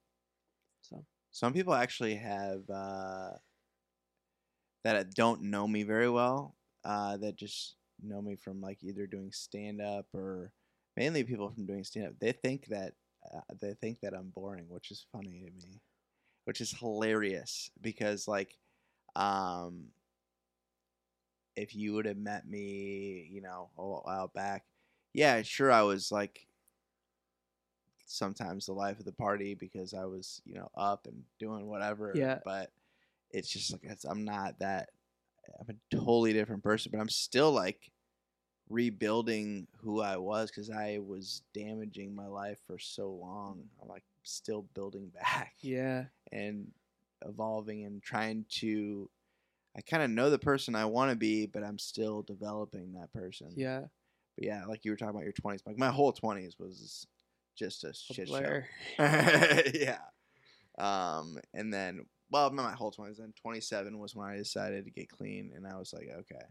So, 0.82 1.06
Some 1.30 1.52
people 1.52 1.74
actually 1.74 2.16
have 2.16 2.68
uh, 2.70 3.38
that 4.84 5.14
don't 5.14 5.42
know 5.42 5.66
me 5.66 5.82
very 5.82 6.08
well. 6.08 6.54
Uh, 6.84 7.16
that 7.18 7.36
just 7.36 7.74
know 8.02 8.22
me 8.22 8.36
from 8.36 8.60
like 8.60 8.82
either 8.82 9.06
doing 9.06 9.32
stand 9.32 9.80
up 9.80 10.06
or 10.14 10.52
mainly 10.96 11.24
people 11.24 11.50
from 11.50 11.66
doing 11.66 11.84
stand 11.84 12.06
up. 12.06 12.12
They 12.20 12.32
think 12.32 12.66
that 12.66 12.94
uh, 13.34 13.40
they 13.60 13.74
think 13.74 14.00
that 14.00 14.14
I'm 14.14 14.32
boring, 14.34 14.66
which 14.68 14.90
is 14.90 15.06
funny 15.12 15.44
to 15.44 15.66
me, 15.66 15.80
which 16.44 16.60
is 16.60 16.72
hilarious 16.72 17.70
because 17.80 18.28
like, 18.28 18.56
um, 19.16 19.86
if 21.56 21.74
you 21.74 21.94
would 21.94 22.06
have 22.06 22.16
met 22.16 22.48
me, 22.48 23.28
you 23.30 23.42
know, 23.42 23.70
a 23.76 23.82
while 23.82 24.30
back, 24.34 24.64
yeah, 25.12 25.42
sure, 25.42 25.72
I 25.72 25.82
was 25.82 26.12
like 26.12 26.46
sometimes 28.06 28.66
the 28.66 28.72
life 28.72 28.98
of 28.98 29.04
the 29.04 29.12
party 29.12 29.54
because 29.54 29.92
I 29.94 30.04
was, 30.04 30.40
you 30.44 30.54
know, 30.54 30.70
up 30.76 31.06
and 31.06 31.22
doing 31.38 31.66
whatever. 31.66 32.12
Yeah. 32.14 32.38
But 32.44 32.70
it's 33.30 33.48
just 33.48 33.72
like 33.72 33.82
it's, 33.84 34.04
I'm 34.04 34.24
not 34.24 34.58
that. 34.60 34.90
I'm 35.60 35.74
a 35.74 35.94
totally 35.96 36.32
different 36.32 36.62
person, 36.62 36.90
but 36.92 37.00
I'm 37.00 37.08
still 37.08 37.52
like 37.52 37.90
rebuilding 38.68 39.66
who 39.78 40.00
I 40.02 40.16
was 40.18 40.50
because 40.50 40.70
I 40.70 40.98
was 41.04 41.42
damaging 41.54 42.14
my 42.14 42.26
life 42.26 42.58
for 42.66 42.78
so 42.78 43.10
long. 43.10 43.62
I'm 43.82 43.88
like 43.88 44.04
still 44.22 44.62
building 44.74 45.08
back 45.14 45.54
Yeah. 45.60 46.04
and 46.32 46.70
evolving 47.26 47.84
and 47.84 48.02
trying 48.02 48.44
to. 48.60 49.08
I 49.76 49.80
kind 49.80 50.02
of 50.02 50.10
know 50.10 50.28
the 50.28 50.38
person 50.38 50.74
I 50.74 50.86
want 50.86 51.10
to 51.10 51.16
be, 51.16 51.46
but 51.46 51.62
I'm 51.62 51.78
still 51.78 52.22
developing 52.22 52.94
that 52.94 53.12
person. 53.12 53.52
Yeah. 53.56 53.82
But 54.36 54.44
yeah, 54.44 54.64
like 54.66 54.84
you 54.84 54.90
were 54.90 54.96
talking 54.96 55.14
about 55.14 55.22
your 55.24 55.32
20s, 55.32 55.60
like 55.66 55.78
my 55.78 55.90
whole 55.90 56.12
20s 56.12 56.58
was 56.58 57.06
just 57.56 57.84
a 57.84 57.88
A 57.88 57.94
shit 57.94 58.28
show. 58.28 58.60
yeah. 58.98 59.98
Um, 60.78 61.38
and 61.54 61.72
then, 61.72 62.06
well, 62.30 62.50
not 62.50 62.64
my 62.64 62.72
whole 62.72 62.92
20s. 62.92 63.18
Then 63.18 63.32
27 63.40 63.98
was 63.98 64.14
when 64.14 64.28
I 64.28 64.36
decided 64.36 64.84
to 64.84 64.90
get 64.90 65.08
clean, 65.08 65.52
and 65.54 65.66
I 65.66 65.76
was 65.76 65.92
like, 65.92 66.08
okay. 66.10 66.44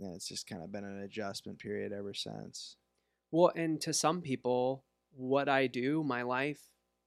And 0.00 0.14
it's 0.14 0.28
just 0.28 0.46
kind 0.46 0.62
of 0.62 0.72
been 0.72 0.84
an 0.84 1.02
adjustment 1.02 1.58
period 1.58 1.92
ever 1.92 2.14
since. 2.14 2.76
Well, 3.30 3.52
and 3.54 3.80
to 3.82 3.92
some 3.92 4.22
people, 4.22 4.84
what 5.12 5.48
I 5.48 5.66
do, 5.66 6.02
my 6.02 6.22
life 6.22 6.60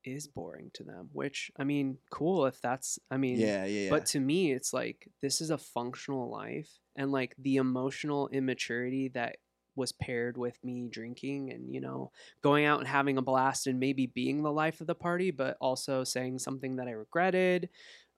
is 0.03 0.27
boring 0.27 0.69
to 0.73 0.83
them, 0.83 1.09
which 1.13 1.49
I 1.57 1.63
mean, 1.63 1.97
cool 2.11 2.45
if 2.45 2.61
that's, 2.61 2.99
I 3.09 3.17
mean, 3.17 3.39
Yeah, 3.39 3.65
yeah, 3.65 3.85
yeah. 3.85 3.89
But 3.89 4.05
to 4.07 4.19
me, 4.19 4.51
it's 4.51 4.73
like 4.73 5.07
this 5.21 5.41
is 5.41 5.49
a 5.49 5.57
functional 5.57 6.29
life, 6.29 6.69
and 6.95 7.11
like 7.11 7.35
the 7.37 7.55
emotional 7.55 8.27
immaturity 8.29 9.09
that 9.09 9.37
was 9.75 9.91
paired 9.91 10.37
with 10.37 10.63
me 10.63 10.87
drinking 10.89 11.51
and 11.51 11.73
you 11.73 11.81
know 11.81 12.11
going 12.41 12.65
out 12.65 12.79
and 12.79 12.87
having 12.87 13.17
a 13.17 13.21
blast 13.21 13.67
and 13.67 13.79
maybe 13.79 14.05
being 14.07 14.43
the 14.43 14.51
life 14.51 14.81
of 14.81 14.87
the 14.87 14.95
party, 14.95 15.31
but 15.31 15.57
also 15.59 16.03
saying 16.03 16.39
something 16.39 16.75
that 16.77 16.87
I 16.87 16.91
regretted, 16.91 17.69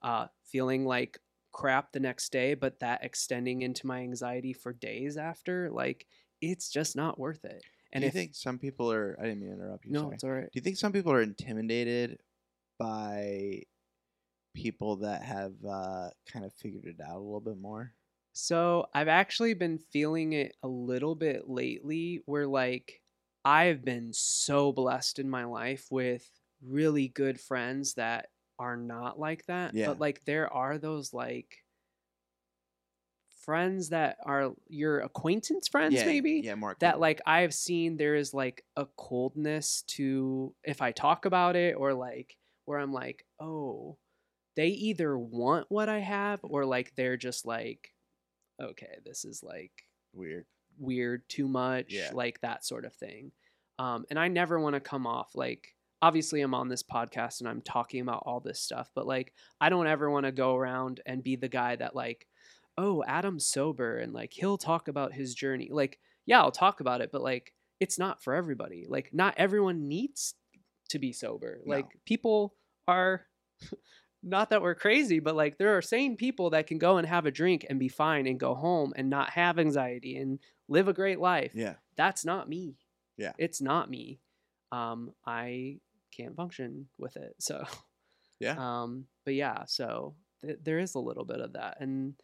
uh, 0.02 0.26
feeling 0.44 0.84
like 0.84 1.18
crap 1.52 1.92
the 1.92 2.00
next 2.00 2.30
day, 2.32 2.54
but 2.54 2.78
that 2.80 3.02
extending 3.02 3.62
into 3.62 3.86
my 3.86 4.00
anxiety 4.00 4.52
for 4.52 4.72
days 4.72 5.16
after, 5.16 5.70
like 5.70 6.06
it's 6.42 6.68
just 6.70 6.96
not 6.96 7.18
worth 7.18 7.44
it. 7.44 7.62
And 7.92 8.02
Do 8.02 8.06
you 8.06 8.08
if 8.08 8.14
think 8.14 8.34
some 8.34 8.58
people 8.58 8.92
are? 8.92 9.16
I 9.18 9.24
didn't 9.24 9.40
mean 9.40 9.50
to 9.50 9.56
interrupt 9.56 9.86
you. 9.86 9.92
no, 9.92 10.02
sorry. 10.02 10.14
it's 10.14 10.24
all 10.24 10.30
right. 10.30 10.42
Do 10.44 10.50
you 10.54 10.60
think 10.60 10.76
some 10.76 10.92
people 10.92 11.12
are 11.12 11.22
intimidated 11.22 12.18
by 12.78 13.62
people 14.54 14.96
that 14.96 15.22
have 15.22 15.52
uh, 15.66 16.10
kind 16.30 16.44
of 16.44 16.52
figured 16.54 16.84
it 16.84 17.00
out 17.00 17.16
a 17.16 17.20
little 17.20 17.40
bit 17.40 17.58
more? 17.58 17.92
So 18.36 18.88
I've 18.94 19.08
actually 19.08 19.54
been 19.54 19.78
feeling 19.78 20.32
it 20.34 20.56
a 20.62 20.68
little 20.68 21.14
bit 21.14 21.48
lately 21.48 22.22
where 22.26 22.46
like 22.46 23.02
I've 23.44 23.84
been 23.84 24.12
so 24.12 24.72
blessed 24.72 25.18
in 25.18 25.30
my 25.30 25.44
life 25.44 25.86
with 25.90 26.28
really 26.62 27.08
good 27.08 27.40
friends 27.40 27.94
that 27.94 28.30
are 28.58 28.76
not 28.76 29.18
like 29.18 29.46
that. 29.46 29.74
Yeah. 29.74 29.86
But 29.86 30.00
like 30.00 30.24
there 30.24 30.52
are 30.52 30.78
those 30.78 31.12
like 31.14 31.64
friends 33.44 33.90
that 33.90 34.18
are 34.24 34.54
your 34.66 35.00
acquaintance 35.00 35.68
friends 35.68 35.94
yeah, 35.94 36.06
maybe 36.06 36.40
Yeah, 36.42 36.54
more 36.54 36.76
that 36.80 36.98
like 37.00 37.20
I've 37.26 37.54
seen 37.54 37.96
there 37.96 38.16
is 38.16 38.34
like 38.34 38.64
a 38.76 38.86
coldness 38.96 39.82
to 39.88 40.54
if 40.64 40.82
I 40.82 40.92
talk 40.92 41.24
about 41.24 41.56
it 41.56 41.74
or 41.76 41.94
like 41.94 42.36
where 42.64 42.78
I'm 42.78 42.92
like, 42.92 43.24
oh, 43.40 43.98
they 44.56 44.68
either 44.68 45.18
want 45.18 45.66
what 45.70 45.88
I 45.90 46.00
have 46.00 46.40
or 46.44 46.66
like 46.66 46.94
they're 46.96 47.18
just 47.18 47.46
like, 47.46 47.92
okay, 48.60 48.98
this 49.04 49.24
is 49.24 49.42
like 49.42 49.72
weird. 50.12 50.46
weird, 50.78 51.28
too 51.28 51.48
much, 51.48 51.86
Yeah. 51.90 52.10
like 52.12 52.40
that 52.40 52.64
sort 52.64 52.84
of 52.84 52.94
thing. 52.94 53.32
Um, 53.78 54.04
and 54.10 54.18
I 54.18 54.28
never 54.28 54.58
want 54.58 54.74
to 54.74 54.80
come 54.80 55.06
off 55.06 55.34
like 55.34 55.74
obviously 56.02 56.40
I'm 56.42 56.54
on 56.54 56.68
this 56.68 56.82
podcast 56.82 57.40
and 57.40 57.48
I'm 57.48 57.62
talking 57.62 58.00
about 58.00 58.22
all 58.26 58.40
this 58.40 58.60
stuff, 58.60 58.90
but 58.94 59.06
like 59.06 59.32
I 59.60 59.68
don't 59.70 59.86
ever 59.86 60.10
want 60.10 60.26
to 60.26 60.32
go 60.32 60.54
around 60.56 61.00
and 61.06 61.22
be 61.22 61.36
the 61.36 61.48
guy 61.48 61.76
that 61.76 61.94
like, 61.96 62.26
oh, 62.78 63.02
Adam's 63.06 63.46
sober 63.46 63.98
and 63.98 64.12
like 64.12 64.32
he'll 64.32 64.58
talk 64.58 64.88
about 64.88 65.12
his 65.14 65.34
journey. 65.34 65.68
Like, 65.72 65.98
yeah, 66.26 66.40
I'll 66.40 66.52
talk 66.52 66.80
about 66.80 67.00
it, 67.00 67.10
but 67.12 67.22
like 67.22 67.52
it's 67.80 67.98
not 67.98 68.22
for 68.22 68.34
everybody. 68.34 68.86
Like 68.88 69.10
not 69.12 69.34
everyone 69.36 69.88
needs 69.88 70.34
to 70.90 70.98
be 70.98 71.12
sober. 71.12 71.60
No. 71.64 71.74
Like 71.76 71.86
people 72.06 72.54
are 72.88 73.26
not 74.22 74.50
that 74.50 74.62
we're 74.62 74.74
crazy, 74.74 75.20
but 75.20 75.36
like 75.36 75.58
there 75.58 75.76
are 75.76 75.82
sane 75.82 76.16
people 76.16 76.50
that 76.50 76.66
can 76.66 76.78
go 76.78 76.96
and 76.96 77.06
have 77.06 77.26
a 77.26 77.30
drink 77.30 77.64
and 77.68 77.78
be 77.78 77.88
fine 77.88 78.26
and 78.26 78.40
go 78.40 78.54
home 78.54 78.92
and 78.96 79.08
not 79.10 79.30
have 79.30 79.58
anxiety 79.58 80.16
and 80.16 80.38
live 80.68 80.88
a 80.88 80.92
great 80.92 81.20
life. 81.20 81.52
Yeah. 81.54 81.74
That's 81.96 82.24
not 82.24 82.48
me. 82.48 82.76
Yeah. 83.16 83.32
It's 83.38 83.60
not 83.60 83.88
me. 83.90 84.20
Um, 84.72 85.12
I 85.24 85.78
can't 86.16 86.34
function 86.36 86.88
with 86.98 87.16
it. 87.16 87.34
So, 87.40 87.64
Yeah. 88.40 88.56
um, 88.58 89.06
but 89.24 89.34
yeah, 89.34 89.64
so 89.66 90.14
th- 90.42 90.58
there 90.62 90.78
is 90.78 90.94
a 90.94 90.98
little 91.00 91.24
bit 91.24 91.40
of 91.40 91.52
that. 91.54 91.78
And 91.80 92.14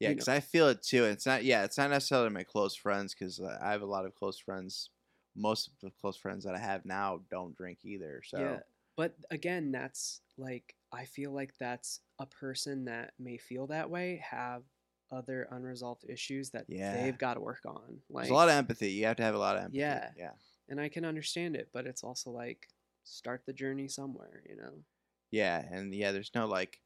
Yeah, 0.00 0.08
you 0.10 0.14
know- 0.14 0.18
because 0.18 0.28
I 0.28 0.40
feel 0.40 0.68
it 0.68 0.82
too. 0.82 1.04
It's 1.04 1.26
not. 1.26 1.44
Yeah, 1.44 1.64
it's 1.64 1.76
not 1.76 1.90
necessarily 1.90 2.30
my 2.30 2.44
close 2.44 2.74
friends 2.76 3.14
because 3.14 3.40
I 3.40 3.72
have 3.72 3.82
a 3.82 3.86
lot 3.86 4.06
of 4.06 4.14
close 4.14 4.38
friends. 4.38 4.90
Most 5.36 5.66
of 5.68 5.72
the 5.82 5.90
close 6.00 6.16
friends 6.16 6.44
that 6.44 6.54
I 6.54 6.58
have 6.58 6.84
now 6.84 7.20
don't 7.30 7.56
drink 7.56 7.80
either. 7.84 8.22
So 8.24 8.38
yeah, 8.38 8.58
but 8.96 9.14
again, 9.30 9.70
that's 9.72 10.20
like, 10.36 10.74
I 10.92 11.04
feel 11.04 11.32
like 11.32 11.54
that's 11.58 12.00
a 12.18 12.26
person 12.26 12.84
that 12.86 13.12
may 13.18 13.36
feel 13.38 13.66
that 13.68 13.90
way, 13.90 14.22
have 14.28 14.64
other 15.10 15.48
unresolved 15.50 16.04
issues 16.08 16.50
that 16.50 16.66
Yeah. 16.68 16.94
they've 17.02 17.18
got 17.18 17.34
to 17.34 17.40
work 17.40 17.60
on. 17.66 18.02
Like, 18.10 18.24
there's 18.24 18.30
a 18.30 18.34
lot 18.34 18.48
of 18.48 18.54
empathy. 18.54 18.92
You 18.92 19.06
have 19.06 19.16
to 19.16 19.22
have 19.22 19.34
a 19.34 19.38
lot 19.38 19.56
of 19.56 19.62
empathy. 19.64 19.78
Yeah. 19.78 20.10
Yeah. 20.16 20.32
and 20.70 20.78
I 20.80 20.88
can 20.90 21.04
understand 21.06 21.56
it, 21.56 21.70
but 21.72 21.86
it's 21.86 22.04
also 22.04 22.30
like, 22.30 22.68
start 23.04 23.46
the 23.46 23.54
journey 23.54 23.88
somewhere, 23.88 24.42
you 24.46 24.56
know? 24.56 24.84
Yeah, 25.30 25.66
and 25.70 25.94
yeah, 25.94 26.12
there's 26.12 26.34
no 26.34 26.46
like. 26.46 26.80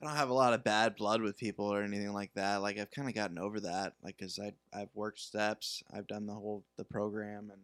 I 0.00 0.06
don't 0.06 0.16
have 0.16 0.30
a 0.30 0.34
lot 0.34 0.52
of 0.52 0.64
bad 0.64 0.96
blood 0.96 1.22
with 1.22 1.36
people 1.36 1.66
or 1.72 1.82
anything 1.82 2.12
like 2.12 2.34
that. 2.34 2.56
Like 2.56 2.78
I've 2.78 2.90
kind 2.90 3.08
of 3.08 3.14
gotten 3.14 3.38
over 3.38 3.60
that. 3.60 3.94
Like, 4.02 4.18
cause 4.18 4.38
I 4.42 4.52
I've 4.76 4.94
worked 4.94 5.20
steps. 5.20 5.82
I've 5.92 6.06
done 6.08 6.26
the 6.26 6.34
whole 6.34 6.64
the 6.76 6.84
program, 6.84 7.50
and 7.50 7.62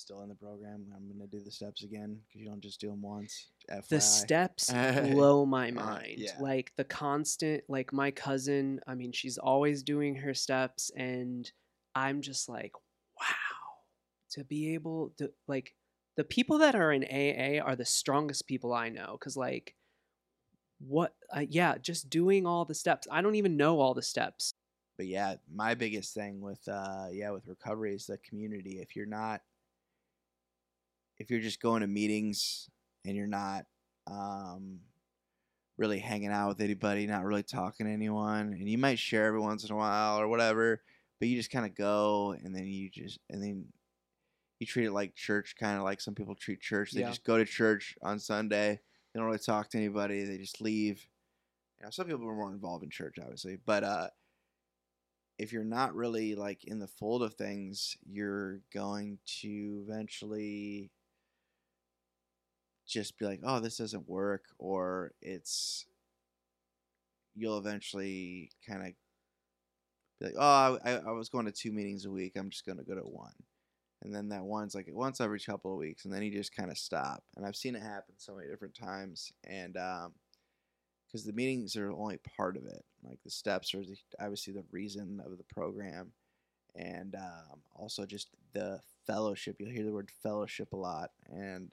still 0.00 0.22
in 0.22 0.28
the 0.28 0.34
program. 0.34 0.86
I'm 0.94 1.08
gonna 1.08 1.26
do 1.26 1.40
the 1.40 1.50
steps 1.50 1.82
again 1.84 2.18
because 2.26 2.40
you 2.40 2.46
don't 2.48 2.60
just 2.62 2.80
do 2.80 2.88
them 2.90 3.02
once. 3.02 3.48
FYI. 3.70 3.88
the 3.88 4.00
steps 4.00 4.70
blow 5.12 5.44
my 5.46 5.70
Uh, 5.70 5.74
mind 5.74 6.14
yeah. 6.18 6.36
like 6.40 6.72
the 6.76 6.84
constant 6.84 7.64
like 7.68 7.92
my 7.92 8.12
cousin 8.12 8.78
i 8.86 8.94
mean 8.94 9.10
she's 9.10 9.38
always 9.38 9.82
doing 9.82 10.14
her 10.14 10.34
steps 10.34 10.92
and 10.96 11.50
i'm 11.96 12.20
just 12.22 12.48
like 12.48 12.70
wow 13.20 13.26
to 14.30 14.44
be 14.44 14.74
able 14.74 15.12
to 15.18 15.32
like 15.48 15.74
the 16.16 16.22
people 16.22 16.58
that 16.58 16.76
are 16.76 16.92
in 16.92 17.02
aa 17.04 17.60
are 17.66 17.74
the 17.74 17.84
strongest 17.84 18.46
people 18.46 18.72
i 18.72 18.88
know 18.88 19.16
because 19.18 19.36
like 19.36 19.74
what 20.78 21.14
uh, 21.34 21.44
yeah 21.48 21.76
just 21.78 22.08
doing 22.08 22.46
all 22.46 22.64
the 22.64 22.74
steps 22.74 23.08
i 23.10 23.20
don't 23.20 23.34
even 23.34 23.56
know 23.56 23.80
all 23.80 23.94
the 23.94 24.02
steps 24.02 24.52
but 24.98 25.06
yeah, 25.08 25.34
my 25.54 25.74
biggest 25.74 26.14
thing 26.14 26.40
with 26.40 26.66
uh 26.68 27.08
yeah 27.12 27.30
with 27.30 27.46
recovery 27.46 27.94
is 27.94 28.06
the 28.06 28.16
community. 28.16 28.78
If 28.80 28.96
you're 28.96 29.04
not, 29.04 29.42
if 31.18 31.30
you're 31.30 31.40
just 31.40 31.60
going 31.60 31.80
to 31.80 31.86
meetings 31.86 32.68
and 33.04 33.16
you're 33.16 33.26
not 33.26 33.66
um 34.06 34.80
really 35.78 35.98
hanging 35.98 36.30
out 36.30 36.48
with 36.48 36.60
anybody, 36.60 37.06
not 37.06 37.24
really 37.24 37.42
talking 37.42 37.86
to 37.86 37.92
anyone, 37.92 38.54
and 38.54 38.68
you 38.68 38.78
might 38.78 38.98
share 38.98 39.26
every 39.26 39.40
once 39.40 39.64
in 39.64 39.72
a 39.72 39.76
while 39.76 40.18
or 40.18 40.28
whatever, 40.28 40.82
but 41.18 41.28
you 41.28 41.36
just 41.36 41.50
kind 41.50 41.66
of 41.66 41.74
go 41.74 42.32
and 42.32 42.54
then 42.54 42.64
you 42.64 42.88
just 42.90 43.18
and 43.28 43.42
then 43.42 43.66
you 44.58 44.66
treat 44.66 44.86
it 44.86 44.92
like 44.92 45.14
church, 45.14 45.54
kind 45.58 45.76
of 45.76 45.84
like 45.84 46.00
some 46.00 46.14
people 46.14 46.34
treat 46.34 46.60
church. 46.60 46.92
They 46.92 47.00
Yeah. 47.00 47.08
just 47.10 47.24
go 47.24 47.36
to 47.36 47.44
church 47.44 47.96
on 48.02 48.18
Sunday. 48.18 48.80
They 49.12 49.18
don't 49.20 49.26
really 49.26 49.38
talk 49.38 49.68
to 49.70 49.78
anybody. 49.78 50.24
They 50.24 50.38
just 50.38 50.60
leave. 50.60 51.06
You 51.78 51.84
know, 51.84 51.90
some 51.90 52.06
people 52.06 52.26
are 52.26 52.34
more 52.34 52.50
involved 52.50 52.82
in 52.84 52.88
church, 52.90 53.18
obviously, 53.20 53.56
but 53.56 53.84
uh, 53.84 54.08
if 55.38 55.52
you're 55.52 55.64
not 55.64 55.94
really 55.94 56.34
like 56.34 56.64
in 56.64 56.78
the 56.78 56.86
fold 56.86 57.22
of 57.22 57.34
things, 57.34 57.98
you're 58.06 58.60
going 58.72 59.18
to 59.42 59.84
eventually 59.86 60.90
just 62.86 63.18
be 63.18 63.26
like, 63.26 63.40
"Oh, 63.44 63.60
this 63.60 63.78
doesn't 63.78 64.08
work," 64.08 64.44
or 64.58 65.12
it's 65.20 65.86
you'll 67.34 67.58
eventually 67.58 68.50
kind 68.66 68.82
of 68.82 68.92
be 70.20 70.26
like, 70.26 70.34
"Oh, 70.38 70.78
I, 70.84 70.92
I 71.06 71.12
was 71.12 71.28
going 71.28 71.46
to 71.46 71.52
two 71.52 71.72
meetings 71.72 72.04
a 72.04 72.10
week. 72.10 72.32
I'm 72.36 72.50
just 72.50 72.66
going 72.66 72.78
to 72.78 72.84
go 72.84 72.94
to 72.94 73.02
one." 73.02 73.34
And 74.02 74.14
then 74.14 74.28
that 74.28 74.44
one's 74.44 74.74
like 74.74 74.86
once 74.90 75.20
every 75.20 75.40
couple 75.40 75.72
of 75.72 75.78
weeks, 75.78 76.04
and 76.04 76.12
then 76.12 76.22
you 76.22 76.30
just 76.30 76.54
kind 76.54 76.70
of 76.70 76.78
stop. 76.78 77.24
And 77.36 77.46
I've 77.46 77.56
seen 77.56 77.74
it 77.74 77.82
happen 77.82 78.14
so 78.18 78.34
many 78.34 78.48
different 78.48 78.74
times, 78.74 79.32
and 79.44 79.76
um, 79.76 80.12
because 81.06 81.24
the 81.24 81.32
meetings 81.32 81.76
are 81.76 81.90
only 81.90 82.18
part 82.36 82.56
of 82.56 82.66
it. 82.66 82.84
Like 83.02 83.18
the 83.24 83.30
steps 83.30 83.74
are 83.74 83.82
the, 83.82 83.96
obviously 84.20 84.52
the 84.52 84.64
reason 84.70 85.22
of 85.24 85.38
the 85.38 85.44
program, 85.44 86.12
and 86.74 87.14
um, 87.14 87.60
also 87.74 88.04
just 88.04 88.28
the 88.52 88.80
fellowship. 89.06 89.56
You'll 89.58 89.70
hear 89.70 89.84
the 89.84 89.92
word 89.92 90.10
fellowship 90.22 90.72
a 90.72 90.76
lot, 90.76 91.10
and 91.28 91.70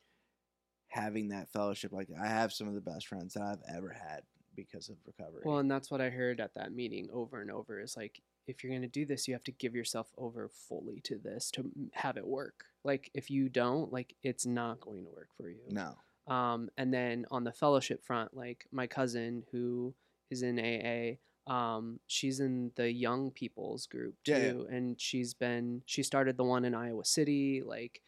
having 0.93 1.29
that 1.29 1.49
fellowship. 1.51 1.91
Like 1.91 2.09
I 2.21 2.27
have 2.27 2.53
some 2.53 2.67
of 2.67 2.75
the 2.75 2.81
best 2.81 3.07
friends 3.07 3.33
that 3.33 3.41
I've 3.43 3.75
ever 3.75 3.89
had 3.89 4.21
because 4.55 4.89
of 4.89 4.97
recovery. 5.07 5.41
well 5.45 5.57
and 5.57 5.71
that's 5.71 5.89
what 5.89 5.99
i 5.99 6.09
heard 6.11 6.39
at 6.39 6.53
that 6.53 6.71
meeting 6.71 7.09
over 7.11 7.41
and 7.41 7.49
over 7.49 7.81
is 7.81 7.97
like 7.97 8.21
if 8.45 8.63
you're 8.63 8.69
going 8.69 8.83
to 8.83 8.87
do 8.87 9.03
this 9.03 9.27
you 9.27 9.33
have 9.33 9.43
to 9.43 9.51
give 9.51 9.73
yourself 9.73 10.11
over 10.15 10.47
fully 10.47 10.99
to 11.03 11.17
this 11.17 11.49
to 11.49 11.71
have 11.93 12.17
it 12.17 12.27
work 12.27 12.65
like 12.83 13.09
if 13.15 13.31
you 13.31 13.49
don't 13.49 13.91
like 13.91 14.13
it's 14.21 14.45
not 14.45 14.79
going 14.79 15.03
to 15.03 15.09
work 15.09 15.29
for 15.35 15.49
you 15.49 15.57
no, 15.71 15.95
Um, 16.27 16.69
and 16.77 16.93
then 16.93 17.25
on 17.31 17.43
the 17.45 17.51
fellowship 17.51 18.05
front, 18.05 18.37
like 18.37 18.67
my 18.71 18.85
cousin 18.85 19.43
who 19.51 19.95
is 20.29 20.43
in 20.43 20.59
AA, 20.59 21.17
Um, 21.51 21.99
she's 22.05 22.39
in 22.39 22.71
the 22.75 22.91
young 22.91 23.31
people's 23.31 23.87
group 23.87 24.13
Yeah, 24.27 24.37
yeah. 24.37 24.51
too, 24.51 24.67
and 24.69 25.01
she's 25.01 25.33
been 25.33 25.81
she 25.87 26.03
started 26.03 26.37
the 26.37 26.43
one 26.43 26.63
in 26.63 26.75
Iowa 26.75 27.05
City, 27.05 27.63
like. 27.65 28.01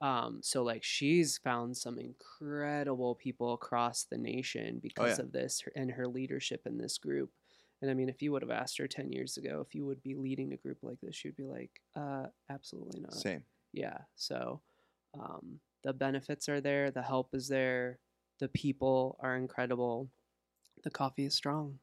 Um, 0.00 0.40
so 0.42 0.62
like 0.62 0.84
she's 0.84 1.38
found 1.38 1.76
some 1.76 1.98
incredible 1.98 3.14
people 3.14 3.54
across 3.54 4.04
the 4.04 4.18
nation 4.18 4.78
because 4.82 5.18
yeah. 5.18 5.24
of 5.24 5.32
this 5.32 5.62
and 5.74 5.90
her 5.90 6.06
leadership 6.06 6.62
in 6.66 6.76
this 6.78 6.98
group. 6.98 7.30
And 7.80 7.90
I 7.90 7.94
mean, 7.94 8.08
if 8.08 8.22
you 8.22 8.32
would 8.32 8.42
have 8.42 8.50
asked 8.50 8.78
her 8.78 8.86
10 8.86 9.12
years 9.12 9.36
ago 9.36 9.64
if 9.66 9.74
you 9.74 9.86
would 9.86 10.02
be 10.02 10.14
leading 10.14 10.52
a 10.52 10.56
group 10.56 10.78
like 10.82 11.00
this, 11.02 11.14
she'd 11.14 11.36
be 11.36 11.44
like, 11.44 11.70
uh, 11.94 12.26
absolutely 12.50 13.00
not. 13.00 13.14
Same. 13.14 13.42
Yeah. 13.72 13.98
So 14.16 14.60
um, 15.18 15.60
the 15.82 15.92
benefits 15.92 16.48
are 16.48 16.60
there, 16.60 16.90
the 16.90 17.02
help 17.02 17.34
is 17.34 17.48
there, 17.48 17.98
the 18.38 18.48
people 18.48 19.18
are 19.20 19.36
incredible, 19.36 20.10
the 20.84 20.90
coffee 20.90 21.24
is 21.24 21.34
strong. 21.34 21.78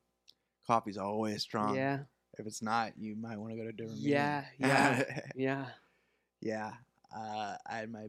Coffee's 0.66 0.97
always 0.97 1.41
strong. 1.41 1.76
Yeah. 1.76 1.99
If 2.38 2.47
it's 2.47 2.61
not, 2.61 2.93
you 2.97 3.16
might 3.16 3.38
want 3.38 3.51
to 3.51 3.57
go 3.57 3.64
to 3.64 3.70
a 3.70 3.74
different 3.74 3.99
Yeah, 3.99 4.43
meeting. 4.59 4.76
yeah. 4.76 5.03
Yeah. 5.36 5.66
yeah. 6.41 6.72
Uh, 7.16 7.55
I 7.70 7.78
had 7.78 7.91
my 7.91 8.07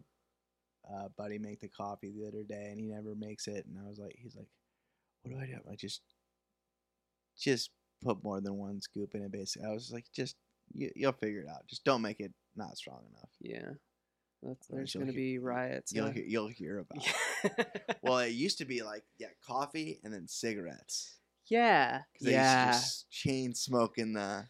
uh, 0.93 1.09
buddy 1.17 1.39
make 1.39 1.61
the 1.61 1.69
coffee 1.69 2.13
the 2.13 2.27
other 2.29 2.43
day, 2.43 2.69
and 2.71 2.79
he 2.79 2.87
never 2.87 3.15
makes 3.15 3.47
it. 3.47 3.67
And 3.67 3.79
I 3.79 3.89
was 3.89 3.99
like, 3.99 4.15
he's 4.19 4.37
like, 4.37 4.49
"What 5.23 5.33
do 5.33 5.41
I 5.41 5.47
do?" 5.47 5.59
I 5.71 5.75
just, 5.77 6.01
just 7.39 7.71
put 8.03 8.23
more 8.23 8.41
than 8.41 8.55
one 8.57 8.81
scoop 8.81 9.15
in 9.15 9.23
it. 9.23 9.33
Basically, 9.33 9.67
I 9.69 9.73
was 9.73 9.91
like, 9.93 10.07
just 10.15 10.37
you, 10.73 10.91
you'll 10.95 11.13
figure 11.13 11.41
it 11.41 11.49
out. 11.49 11.67
Just 11.69 11.85
don't 11.85 12.03
make 12.03 12.21
it 12.21 12.33
not 12.57 12.77
strong 12.77 13.01
enough. 13.11 13.31
Yeah. 13.41 13.71
That's, 14.43 14.67
there's 14.69 14.93
going 14.95 15.07
to 15.07 15.13
be 15.15 15.39
riots. 15.39 15.91
You'll 15.95 16.11
hear, 16.11 16.25
you'll 16.27 16.49
hear 16.49 16.79
about. 16.81 17.07
it. 17.45 17.97
Well, 18.03 18.19
it 18.19 18.33
used 18.33 18.59
to 18.59 18.67
be 18.67 18.83
like 18.83 19.03
yeah, 19.19 19.29
coffee 19.47 20.01
and 20.05 20.13
then 20.13 20.29
cigarettes. 20.29 21.17
yeah. 21.49 22.03
they 22.21 22.33
Yeah. 22.33 22.67
used 22.67 22.79
to 22.79 22.85
just 22.85 23.11
chain 23.11 23.55
smoking 23.55 24.13
the. 24.13 24.47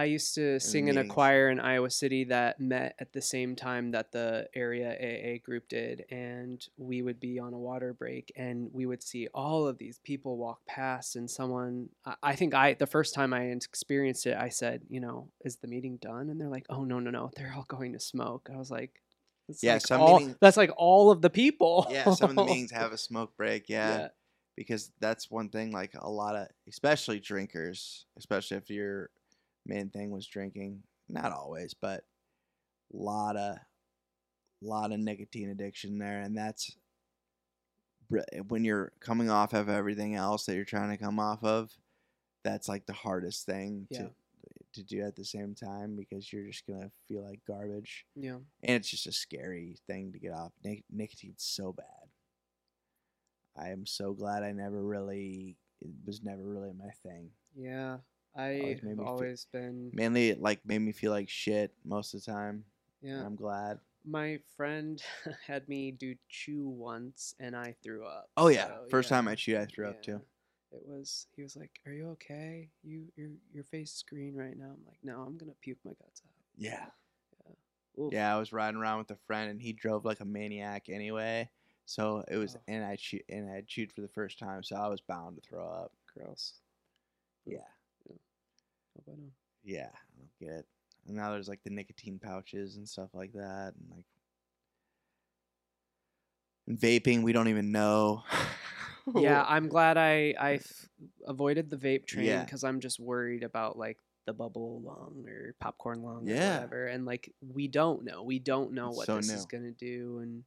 I 0.00 0.04
used 0.04 0.34
to 0.36 0.58
sing 0.60 0.88
in 0.88 0.96
a 0.96 1.04
choir 1.04 1.50
in 1.50 1.60
Iowa 1.60 1.90
City 1.90 2.24
that 2.24 2.58
met 2.58 2.94
at 2.98 3.12
the 3.12 3.20
same 3.20 3.54
time 3.54 3.90
that 3.90 4.12
the 4.12 4.48
area 4.54 4.90
AA 4.92 5.38
group 5.44 5.68
did, 5.68 6.04
and 6.10 6.66
we 6.78 7.02
would 7.02 7.20
be 7.20 7.38
on 7.38 7.52
a 7.52 7.58
water 7.58 7.92
break, 7.92 8.32
and 8.36 8.70
we 8.72 8.86
would 8.86 9.02
see 9.02 9.28
all 9.34 9.66
of 9.66 9.78
these 9.78 9.98
people 9.98 10.38
walk 10.38 10.60
past, 10.66 11.16
and 11.16 11.30
someone, 11.30 11.90
I- 12.22 12.34
think 12.36 12.54
I, 12.54 12.74
the 12.74 12.86
first 12.86 13.14
time 13.14 13.34
I 13.34 13.42
experienced 13.46 14.26
it, 14.26 14.36
I 14.36 14.48
said, 14.48 14.82
you 14.88 15.00
know, 15.00 15.28
is 15.44 15.56
the 15.56 15.68
meeting 15.68 15.98
done? 16.00 16.30
And 16.30 16.40
they're 16.40 16.48
like, 16.48 16.66
oh 16.70 16.84
no 16.84 16.98
no 16.98 17.10
no, 17.10 17.30
they're 17.36 17.52
all 17.54 17.66
going 17.68 17.92
to 17.92 18.00
smoke. 18.00 18.48
I 18.52 18.56
was 18.56 18.70
like, 18.70 19.02
that's 19.48 19.62
Yeah, 19.62 19.74
like 19.74 19.82
some 19.86 20.00
all, 20.00 20.18
meeting- 20.20 20.36
that's 20.40 20.56
like 20.56 20.70
all 20.76 21.10
of 21.10 21.20
the 21.20 21.30
people. 21.30 21.86
Yeah, 21.90 22.10
some 22.14 22.30
of 22.30 22.36
the 22.36 22.44
meetings 22.44 22.70
have 22.70 22.92
a 22.98 22.98
smoke 22.98 23.36
break. 23.36 23.68
yeah. 23.68 23.98
yeah. 23.98 24.08
because 24.56 24.90
that's 25.00 25.30
one 25.30 25.48
thing 25.50 25.70
like 25.72 25.92
a 25.98 26.10
lot 26.10 26.34
of 26.36 26.46
especially 26.68 27.18
drinkers 27.20 28.04
especially 28.18 28.56
if 28.58 28.68
your 28.68 29.08
main 29.70 29.88
thing 29.90 30.10
was 30.10 30.26
drinking 30.26 30.82
not 31.08 31.32
always 31.32 31.74
but 31.74 32.04
a 32.92 32.96
lot 32.96 33.36
of 33.36 33.56
lot 34.62 34.92
of 34.92 34.98
nicotine 35.00 35.50
addiction 35.50 35.98
there 35.98 36.20
and 36.20 36.36
that's 36.36 36.76
when 38.48 38.64
you're 38.64 38.92
coming 39.00 39.30
off 39.30 39.52
of 39.54 39.68
everything 39.68 40.14
else 40.16 40.44
that 40.44 40.56
you're 40.56 40.64
trying 40.64 40.90
to 40.90 41.02
come 41.02 41.18
off 41.18 41.42
of 41.44 41.70
that's 42.42 42.68
like 42.68 42.86
the 42.86 42.92
hardest 42.92 43.46
thing 43.46 43.86
Yeah. 43.90 43.98
to 44.02 44.10
to 44.72 44.82
do 44.84 45.02
at 45.02 45.16
the 45.16 45.24
same 45.24 45.54
time 45.54 45.96
because 45.96 46.32
you're 46.32 46.46
just 46.46 46.66
gonna 46.66 46.90
feel 47.08 47.24
like 47.24 47.40
garbage 47.46 48.06
yeah. 48.14 48.36
and 48.62 48.76
it's 48.76 48.88
just 48.88 49.06
a 49.06 49.12
scary 49.12 49.76
thing 49.88 50.12
to 50.12 50.18
get 50.20 50.32
off. 50.32 50.52
Nic- 50.64 50.84
nicotine's 50.88 51.42
so 51.42 51.72
bad. 51.72 52.08
I 53.56 53.70
am 53.70 53.84
so 53.84 54.12
glad 54.12 54.44
I 54.44 54.52
never 54.52 54.80
really 54.80 55.56
it 55.80 55.90
was 56.06 56.22
never 56.22 56.42
really 56.42 56.72
my 56.72 56.90
thing. 57.02 57.30
Yeah. 57.56 57.98
I 58.36 58.58
Always 58.60 58.80
have 58.80 58.96
feel- 58.96 59.04
always 59.04 59.44
been 59.52 59.90
Mainly, 59.92 60.30
it 60.30 60.40
like 60.40 60.64
made 60.64 60.78
me 60.80 60.92
feel 60.92 61.10
like 61.12 61.28
shit 61.28 61.72
most 61.84 62.14
of 62.14 62.24
the 62.24 62.30
time. 62.30 62.64
yeah. 63.02 63.16
And 63.18 63.26
I'm 63.26 63.36
glad. 63.36 63.80
My 64.04 64.38
friend 64.56 65.02
had 65.46 65.68
me 65.68 65.90
do 65.90 66.14
chew 66.28 66.66
once, 66.68 67.34
and 67.38 67.54
I 67.56 67.74
threw 67.82 68.06
up. 68.06 68.30
Oh 68.36 68.48
yeah, 68.48 68.66
so, 68.68 68.86
first 68.88 69.10
yeah, 69.10 69.16
time 69.16 69.28
I 69.28 69.34
chewed, 69.34 69.58
I 69.58 69.66
threw 69.66 69.88
up 69.88 70.02
too. 70.02 70.20
It 70.72 70.82
was. 70.86 71.26
He 71.36 71.42
was 71.42 71.56
like, 71.56 71.80
"Are 71.84 71.92
you 71.92 72.08
okay? 72.10 72.68
You 72.84 73.06
your 73.16 73.30
your 73.52 73.64
face 73.64 73.96
is 73.96 74.04
green 74.08 74.34
right 74.36 74.56
now." 74.56 74.66
I'm 74.72 74.84
like, 74.86 74.98
"No, 75.02 75.20
I'm 75.22 75.36
gonna 75.36 75.52
puke 75.60 75.78
my 75.84 75.90
guts 75.90 76.22
out." 76.24 76.32
Yeah, 76.56 76.86
Oof. 77.98 78.12
yeah. 78.12 78.34
I 78.34 78.38
was 78.38 78.52
riding 78.52 78.80
around 78.80 78.98
with 78.98 79.10
a 79.10 79.16
friend, 79.26 79.50
and 79.50 79.60
he 79.60 79.72
drove 79.72 80.04
like 80.04 80.20
a 80.20 80.24
maniac 80.24 80.88
anyway. 80.88 81.50
So 81.86 82.24
it 82.30 82.36
was, 82.36 82.54
Oh. 82.56 82.60
and 82.68 82.84
I 82.84 82.94
chewed, 82.96 83.24
and 83.28 83.50
I 83.50 83.62
chewed 83.66 83.90
for 83.92 84.00
the 84.00 84.08
first 84.08 84.38
time, 84.38 84.62
so 84.62 84.76
I 84.76 84.86
was 84.86 85.00
bound 85.00 85.36
to 85.36 85.42
throw 85.48 85.66
up. 85.68 85.92
Gross. 86.16 86.54
Yeah, 87.44 87.58
How 89.06 89.12
about 89.12 89.18
him? 89.18 89.32
yeah. 89.64 89.88
I 89.92 90.18
don't 90.18 90.38
get 90.48 90.58
it. 90.60 90.66
And 91.06 91.16
now 91.16 91.30
there's 91.30 91.48
like 91.48 91.62
the 91.64 91.70
nicotine 91.70 92.18
pouches 92.22 92.76
and 92.76 92.88
stuff 92.88 93.08
like 93.14 93.32
that, 93.32 93.72
and 93.78 93.90
like 93.96 94.04
and 96.66 96.78
vaping. 96.78 97.22
We 97.22 97.32
don't 97.32 97.48
even 97.48 97.72
know. 97.72 98.22
Yeah, 99.16 99.44
I'm 99.48 99.66
glad 99.66 99.96
I 99.96 100.34
I 100.38 100.52
f- 100.56 100.88
avoided 101.26 101.68
the 101.68 101.76
vape 101.76 102.06
train 102.06 102.26
Yeah. 102.26 102.44
because 102.44 102.62
I'm 102.62 102.78
just 102.78 103.00
worried 103.00 103.42
about 103.42 103.76
like 103.76 103.96
the 104.26 104.32
bubble 104.32 104.82
lung 104.82 105.24
or 105.26 105.54
popcorn 105.58 106.02
lung 106.02 106.28
or 106.28 106.32
Yeah. 106.32 106.54
whatever, 106.56 106.86
and 106.86 107.04
like 107.06 107.32
we 107.40 107.66
don't 107.66 108.04
know. 108.04 108.22
We 108.22 108.38
don't 108.38 108.72
know 108.72 108.88
It's 108.90 108.98
what 108.98 109.06
so 109.06 109.16
this 109.16 109.30
is 109.30 109.46
new. 109.50 109.58
gonna 109.58 109.72
do, 109.72 110.18
and 110.22 110.44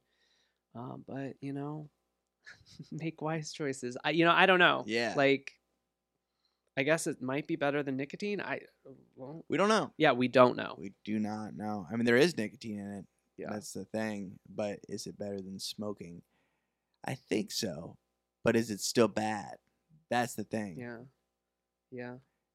um, 0.74 1.04
but 1.06 1.34
you 1.42 1.52
know, 1.52 1.90
make 2.92 3.20
wise 3.20 3.52
choices. 3.52 3.98
I 4.02 4.10
you 4.10 4.24
know 4.24 4.32
I 4.32 4.46
don't 4.46 4.60
know. 4.60 4.84
Yeah. 4.86 5.12
Like, 5.14 5.52
I 6.76 6.82
guess 6.82 7.06
it 7.06 7.22
might 7.22 7.46
be 7.46 7.56
better 7.56 7.82
than 7.82 7.96
nicotine. 7.96 8.40
I 8.40 8.60
well, 9.16 9.44
we 9.48 9.56
don't 9.56 9.68
know. 9.68 9.92
yeah, 9.96 10.12
we 10.12 10.28
don't 10.28 10.56
know. 10.56 10.74
We 10.78 10.92
do 11.04 11.18
not 11.18 11.56
know. 11.56 11.86
I 11.90 11.96
mean, 11.96 12.04
there 12.04 12.16
is 12.16 12.36
nicotine 12.36 12.80
in 12.80 12.90
it. 12.92 13.04
Yeah. 13.36 13.48
That's 13.50 13.72
the 13.72 13.84
thing. 13.84 14.38
But 14.52 14.80
is 14.88 15.06
it 15.06 15.18
better 15.18 15.40
than 15.40 15.58
smoking? 15.58 16.22
I 17.06 17.14
think 17.14 17.52
so. 17.52 17.96
But 18.42 18.56
is 18.56 18.70
it 18.70 18.80
still 18.80 19.08
bad? 19.08 19.56
That's 20.10 20.34
the 20.34 20.44
thing. 20.44 20.76
Yeah. 20.78 20.98
Yeah. 21.90 22.14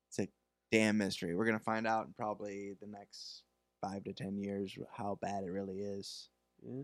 It's 0.09 0.19
a 0.19 0.27
damn 0.71 0.97
mystery. 0.97 1.35
We're 1.35 1.45
gonna 1.45 1.59
find 1.59 1.87
out 1.87 2.07
in 2.07 2.13
probably 2.13 2.75
the 2.81 2.87
next 2.87 3.43
five 3.81 4.03
to 4.03 4.13
ten 4.13 4.37
years 4.37 4.77
how 4.91 5.17
bad 5.21 5.43
it 5.43 5.51
really 5.51 5.79
is. 5.79 6.29
Yeah. 6.61 6.83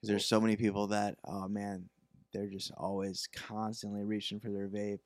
Because 0.00 0.08
there's 0.08 0.26
so 0.26 0.40
many 0.40 0.56
people 0.56 0.88
that, 0.88 1.16
oh 1.24 1.48
man, 1.48 1.88
they're 2.32 2.48
just 2.48 2.72
always 2.76 3.28
constantly 3.32 4.02
reaching 4.02 4.40
for 4.40 4.50
their 4.50 4.68
vape. 4.68 4.98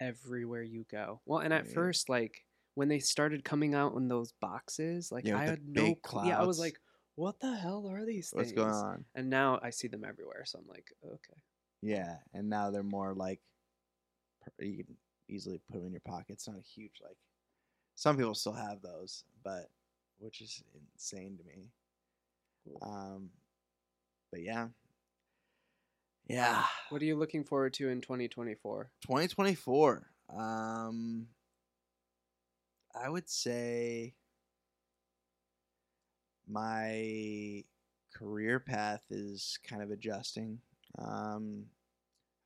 Everywhere 0.00 0.62
you 0.62 0.84
go. 0.84 1.20
Well, 1.26 1.40
and 1.40 1.52
at 1.52 1.66
Yeah. 1.66 1.72
first, 1.72 2.08
like 2.08 2.46
when 2.74 2.88
they 2.88 2.98
started 2.98 3.44
coming 3.44 3.74
out 3.74 3.94
in 3.96 4.08
those 4.08 4.32
boxes, 4.32 5.10
like 5.12 5.28
Yeah, 5.28 5.34
I 5.34 5.44
had 5.44 5.66
no. 5.66 5.72
big 5.74 5.98
cl- 6.06 6.22
Yeah, 6.24 6.40
I 6.40 6.44
was 6.44 6.58
like, 6.58 6.78
"What 7.14 7.40
the 7.40 7.56
hell 7.56 7.86
are 7.88 8.04
these 8.04 8.30
What's 8.30 8.52
things?" 8.52 8.52
going 8.52 8.70
on? 8.70 9.06
And 9.14 9.30
now 9.30 9.58
I 9.62 9.70
see 9.70 9.88
them 9.88 10.04
everywhere, 10.04 10.44
so 10.44 10.58
I'm 10.58 10.66
like, 10.68 10.92
"Okay." 11.04 11.42
Yeah, 11.82 12.18
and 12.34 12.48
now 12.50 12.70
they're 12.70 12.82
more 12.82 13.14
like 13.14 13.40
you 14.60 14.84
can 14.84 14.96
easily 15.28 15.58
put 15.70 15.78
them 15.78 15.86
in 15.86 15.92
your 15.92 16.00
pocket. 16.00 16.32
It's 16.34 16.48
not 16.48 16.58
a 16.58 16.62
huge 16.62 17.00
like. 17.02 17.16
Some 17.96 18.16
people 18.16 18.34
still 18.34 18.54
have 18.54 18.82
those, 18.82 19.24
but 19.44 19.70
which 20.18 20.40
is 20.42 20.64
insane 20.94 21.38
to 21.38 21.44
me. 21.44 21.70
Um, 22.82 23.30
but 24.30 24.42
yeah, 24.42 24.68
yeah. 26.26 26.64
What 26.90 27.02
are 27.02 27.04
you 27.04 27.16
looking 27.16 27.44
forward 27.44 27.74
to 27.74 27.88
in 27.88 28.00
2024? 28.00 28.90
2024. 29.02 30.06
Um, 30.36 31.26
I 33.00 33.08
would 33.08 33.28
say 33.28 34.14
my 36.48 37.64
career 38.14 38.60
path 38.60 39.04
is 39.10 39.58
kind 39.68 39.82
of 39.82 39.90
adjusting. 39.90 40.58
Um, 40.98 41.64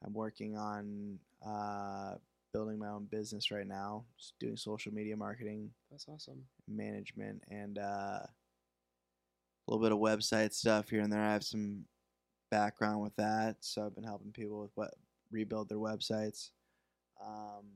I'm 0.05 0.13
working 0.15 0.57
on 0.57 1.19
uh, 1.47 2.15
building 2.53 2.79
my 2.79 2.89
own 2.89 3.05
business 3.05 3.51
right 3.51 3.67
now, 3.67 4.05
just 4.19 4.35
doing 4.41 4.57
social 4.57 4.93
media 4.93 5.17
marketing, 5.17 5.71
That's 5.91 6.07
awesome. 6.09 6.43
management, 6.67 7.43
and 7.49 7.79
uh, 7.79 8.21
a 8.23 8.29
little 9.67 9.83
bit 9.83 9.93
of 9.93 9.99
website 9.99 10.53
stuff 10.53 10.89
here 10.91 11.01
and 11.01 11.13
there. 11.13 11.23
I 11.23 11.33
have 11.33 11.45
some 11.45 11.85
background 12.51 13.03
with 13.03 13.15
that, 13.17 13.57
so 13.61 13.85
I've 13.85 13.95
been 13.95 14.05
helping 14.05 14.33
people 14.33 14.61
with 14.61 14.73
what 14.75 14.95
rebuild 15.31 15.69
their 15.69 15.79
websites. 15.79 16.51
Um, 17.25 17.67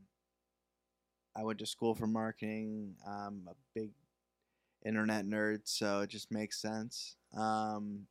I 1.36 1.42
went 1.42 1.58
to 1.60 1.66
school 1.66 1.94
for 1.94 2.06
marketing. 2.06 2.94
I'm 3.06 3.48
a 3.48 3.54
big 3.74 3.90
internet 4.84 5.26
nerd, 5.26 5.60
so 5.64 6.00
it 6.00 6.10
just 6.10 6.30
makes 6.30 6.60
sense. 6.60 7.16
Um, 7.36 8.06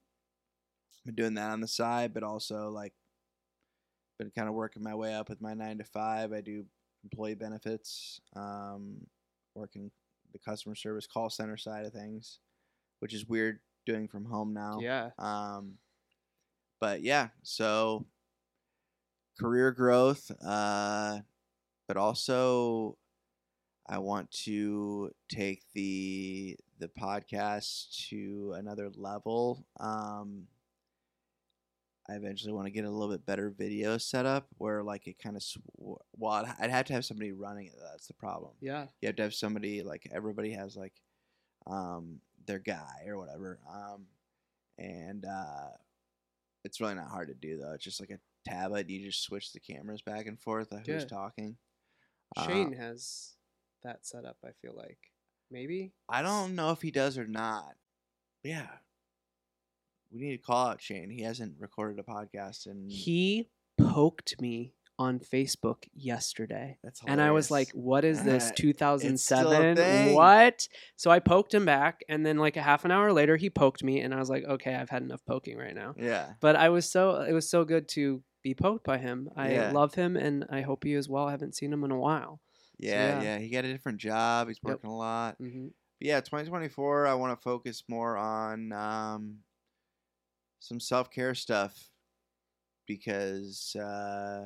I've 1.00 1.06
been 1.06 1.16
doing 1.16 1.34
that 1.36 1.52
on 1.52 1.62
the 1.62 1.68
side, 1.68 2.14
but 2.14 2.24
also 2.24 2.70
like 2.70 2.94
been 4.20 4.32
kind 4.32 4.48
of 4.48 4.56
working 4.56 4.84
my 4.84 4.96
way 4.96 5.14
up 5.14 5.30
with 5.30 5.42
my 5.42 5.54
nine 5.54 5.78
to 5.78 5.84
five. 5.84 6.34
I 6.34 6.42
do 6.42 6.66
employee 7.04 7.36
benefits, 7.36 8.22
um, 8.36 8.96
working 9.56 9.92
the 10.32 10.40
customer 10.40 10.76
service 10.76 11.08
call 11.08 11.30
center 11.30 11.58
side 11.58 11.86
of 11.86 11.94
things, 11.94 12.40
which 13.00 13.14
is 13.14 13.28
weird 13.28 13.60
doing 13.86 14.08
from 14.08 14.26
home 14.26 14.54
now. 14.54 14.80
Yeah. 14.82 15.10
Um, 15.20 15.74
but 16.84 17.02
yeah, 17.02 17.30
so 17.44 18.06
career 19.40 19.72
growth. 19.72 20.30
Uh, 20.46 21.20
but 21.88 21.96
also 21.96 22.98
I 23.88 24.00
want 24.00 24.30
to 24.44 25.12
take 25.30 25.62
the 25.74 26.58
the 26.80 26.90
podcast 26.90 28.10
to 28.10 28.54
another 28.58 28.92
level. 28.98 29.66
Um, 29.80 30.48
I 32.10 32.16
eventually 32.16 32.52
want 32.52 32.66
to 32.68 32.72
get 32.72 32.84
a 32.84 32.90
little 32.90 33.16
bit 33.16 33.26
better 33.26 33.50
video 33.50 33.98
setup 33.98 34.48
where 34.58 34.84
like 34.84 35.08
it 35.08 35.18
kind 35.24 35.38
of 35.38 35.44
sw- 35.44 35.60
well 36.18 36.46
I'd- 36.60 36.70
have 36.70 36.86
to 36.88 36.94
have 36.94 37.06
somebody 37.06 37.32
running 37.32 37.68
it. 37.68 37.76
That's 37.94 38.08
the 38.08 38.14
problem. 38.14 38.52
Yeah. 38.60 38.88
You 39.00 39.08
have 39.08 39.16
to 39.16 39.24
have 39.24 39.34
somebody 39.34 39.84
like 39.84 40.06
everybody 40.14 40.52
has 40.52 40.76
like 40.76 40.96
um, 41.66 42.20
their 42.46 42.60
guy 42.60 43.06
or 43.08 43.18
whatever. 43.18 43.60
Um, 43.74 44.08
and 44.78 45.24
uh, 45.24 45.70
it's 46.64 46.80
really 46.80 46.96
not 46.96 47.10
hard 47.10 47.28
to 47.28 47.34
do 47.34 47.58
though. 47.58 47.74
It's 47.74 47.84
just 47.84 48.00
like 48.00 48.12
a 48.12 48.50
tablet. 48.50 48.90
You 48.90 49.06
just 49.06 49.24
switch 49.24 49.52
the 49.52 49.60
cameras 49.60 50.02
back 50.02 50.28
and 50.28 50.40
forth 50.40 50.72
of 50.72 50.86
who's 50.86 51.06
talking. 51.06 51.58
Uh, 52.36 52.48
Shane 52.48 52.74
has 52.74 53.34
that 53.84 54.06
set 54.06 54.26
up, 54.26 54.38
I 54.44 54.50
feel 54.62 54.74
like. 54.76 54.98
Maybe? 55.52 55.94
I 56.10 56.22
don't 56.22 56.56
know 56.56 56.72
if 56.72 56.82
he 56.82 56.92
does 56.92 57.18
or 57.18 57.28
not. 57.28 57.76
Yeah. 58.44 58.68
We 60.12 60.22
need 60.22 60.38
to 60.38 60.44
call 60.44 60.68
out 60.68 60.82
Shane. 60.82 61.10
He 61.10 61.24
hasn't 61.24 61.56
recorded 61.60 62.00
a 62.00 62.04
podcast 62.04 62.66
and 62.66 62.92
He 62.92 63.50
poked 63.80 64.40
me 64.40 64.74
on 65.04 65.20
Facebook 65.20 65.84
yesterday. 65.94 66.78
that's 66.84 67.02
And 67.06 67.22
I 67.22 67.32
was 67.32 67.52
like, 67.52 67.72
what 67.74 68.04
is 68.06 68.24
this? 68.24 68.52
It's 68.52 69.24
still 69.24 69.52
a 69.52 69.74
2007? 69.74 70.14
What? 70.14 70.68
So 70.96 71.12
I 71.12 71.20
poked 71.20 71.54
him 71.54 71.66
back. 71.66 72.04
And 72.10 72.26
then, 72.26 72.38
like, 72.38 72.58
a 72.58 72.62
half 72.62 72.86
an 72.86 72.92
hour 72.92 73.12
later, 73.14 73.36
he 73.38 73.50
poked 73.50 73.84
me. 73.84 74.02
And 74.02 74.14
I 74.14 74.20
was 74.20 74.30
like, 74.30 74.44
okay, 74.46 74.74
I've 74.76 74.90
had 74.90 75.02
enough 75.04 75.26
poking 75.26 75.58
right 75.58 75.76
now. 75.76 75.96
Yeah. 75.98 76.34
But 76.40 76.56
I 76.56 76.70
was 76.70 76.90
so, 76.90 77.22
it 77.22 77.34
was 77.34 77.50
so 77.50 77.64
good 77.66 77.88
to 77.90 78.24
be 78.42 78.54
poked 78.54 78.86
by 78.86 78.98
him. 78.98 79.30
I 79.36 79.52
Yeah. 79.54 79.72
love 79.72 79.94
him. 79.94 80.16
And 80.16 80.46
I 80.50 80.62
hope 80.62 80.86
you 80.86 80.98
as 80.98 81.08
well. 81.10 81.28
I 81.28 81.32
haven't 81.32 81.56
seen 81.56 81.72
him 81.74 81.84
in 81.84 81.92
a 81.92 82.00
while. 82.00 82.40
Yeah, 82.80 83.22
yeah. 83.22 83.22
yeah. 83.22 83.38
He 83.40 83.50
got 83.50 83.66
a 83.66 83.72
different 83.72 84.00
job. 84.00 84.48
He's 84.48 84.60
Yep. 84.64 84.70
working 84.84 84.90
a 84.90 84.98
lot. 84.98 85.36
hmm 85.38 85.68
But 86.00 86.08
yeah, 86.08 86.20
2024, 86.22 87.08
I 87.08 87.14
want 87.14 87.38
to 87.38 87.42
focus 87.44 87.84
more 87.88 88.18
on 88.18 88.72
um, 88.74 89.40
some 90.60 90.80
self 90.80 91.10
care 91.12 91.36
stuff 91.36 91.90
because 92.88 93.76
uh, 93.76 94.46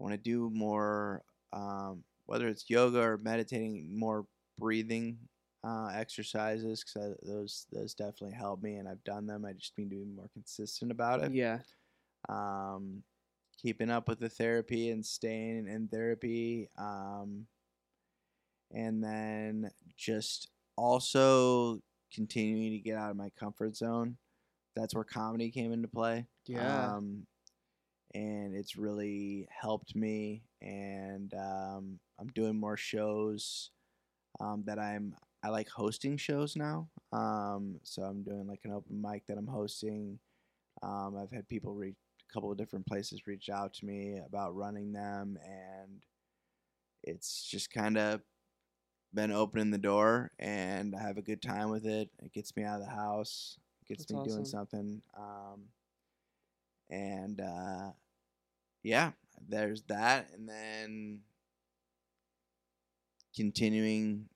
I 0.00 0.02
want 0.02 0.14
to 0.14 0.18
do 0.20 0.50
more, 0.50 1.22
um, 1.52 2.02
whether 2.26 2.48
it's 2.48 2.70
yoga 2.70 3.00
or 3.00 3.18
meditating, 3.18 3.98
more 3.98 4.24
breathing 4.58 5.18
uh, 5.62 5.90
exercises 5.94 6.82
because 6.84 7.16
those 7.22 7.66
those 7.70 7.94
definitely 7.94 8.34
help 8.34 8.62
me, 8.62 8.76
and 8.76 8.88
I've 8.88 9.04
done 9.04 9.26
them. 9.26 9.44
I 9.44 9.52
just 9.52 9.76
need 9.76 9.90
to 9.90 9.96
be 9.96 10.04
more 10.04 10.30
consistent 10.32 10.90
about 10.90 11.22
it. 11.22 11.32
Yeah. 11.32 11.58
Um, 12.28 13.02
keeping 13.60 13.90
up 13.90 14.08
with 14.08 14.20
the 14.20 14.28
therapy 14.28 14.90
and 14.90 15.04
staying 15.04 15.68
in 15.68 15.88
therapy. 15.88 16.68
Um, 16.78 17.46
and 18.72 19.02
then 19.02 19.70
just 19.96 20.48
also 20.76 21.80
continuing 22.14 22.72
to 22.72 22.78
get 22.78 22.96
out 22.96 23.10
of 23.10 23.16
my 23.16 23.30
comfort 23.38 23.76
zone. 23.76 24.16
That's 24.76 24.94
where 24.94 25.04
comedy 25.04 25.50
came 25.50 25.72
into 25.72 25.88
play. 25.88 26.26
Yeah. 26.46 26.94
Um, 26.94 27.26
and 28.14 28.54
it's 28.54 28.76
really 28.76 29.48
helped 29.50 29.94
me. 29.94 30.42
And 30.62 31.32
um, 31.34 31.98
I'm 32.18 32.28
doing 32.34 32.58
more 32.58 32.76
shows 32.76 33.70
um, 34.40 34.62
that 34.66 34.78
I'm. 34.78 35.14
I 35.42 35.48
like 35.48 35.70
hosting 35.70 36.18
shows 36.18 36.54
now. 36.54 36.86
Um, 37.12 37.80
so 37.82 38.02
I'm 38.02 38.22
doing 38.22 38.46
like 38.46 38.60
an 38.64 38.72
open 38.72 39.00
mic 39.00 39.26
that 39.26 39.38
I'm 39.38 39.46
hosting. 39.46 40.18
Um, 40.82 41.16
I've 41.18 41.32
had 41.32 41.48
people 41.48 41.74
reach 41.74 41.96
a 42.28 42.32
couple 42.32 42.52
of 42.52 42.58
different 42.58 42.86
places 42.86 43.26
reach 43.26 43.48
out 43.48 43.72
to 43.74 43.86
me 43.86 44.20
about 44.26 44.54
running 44.54 44.92
them, 44.92 45.38
and 45.44 46.02
it's 47.02 47.48
just 47.50 47.72
kind 47.72 47.96
of 47.96 48.20
been 49.12 49.32
opening 49.32 49.70
the 49.70 49.78
door, 49.78 50.30
and 50.38 50.94
I 50.94 51.02
have 51.02 51.18
a 51.18 51.22
good 51.22 51.42
time 51.42 51.70
with 51.70 51.86
it. 51.86 52.10
It 52.22 52.32
gets 52.32 52.56
me 52.56 52.64
out 52.64 52.80
of 52.80 52.86
the 52.86 52.92
house, 52.92 53.56
it 53.82 53.88
gets 53.88 54.04
That's 54.04 54.12
me 54.12 54.28
doing 54.28 54.44
something, 54.44 55.02
um, 55.18 55.62
and 56.90 57.40
uh, 57.40 57.92
yeah, 58.82 59.12
there's 59.48 59.82
that, 59.84 60.30
and 60.34 60.48
then 60.48 61.20
continuing 63.34 64.28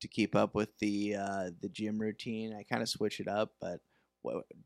to 0.00 0.08
keep 0.08 0.34
up 0.36 0.54
with 0.54 0.70
the 0.78 1.16
uh, 1.16 1.50
the 1.60 1.68
gym 1.68 1.98
routine. 1.98 2.54
I 2.54 2.62
kind 2.62 2.82
of 2.82 2.88
switch 2.88 3.20
it 3.20 3.28
up, 3.28 3.54
but 3.60 3.80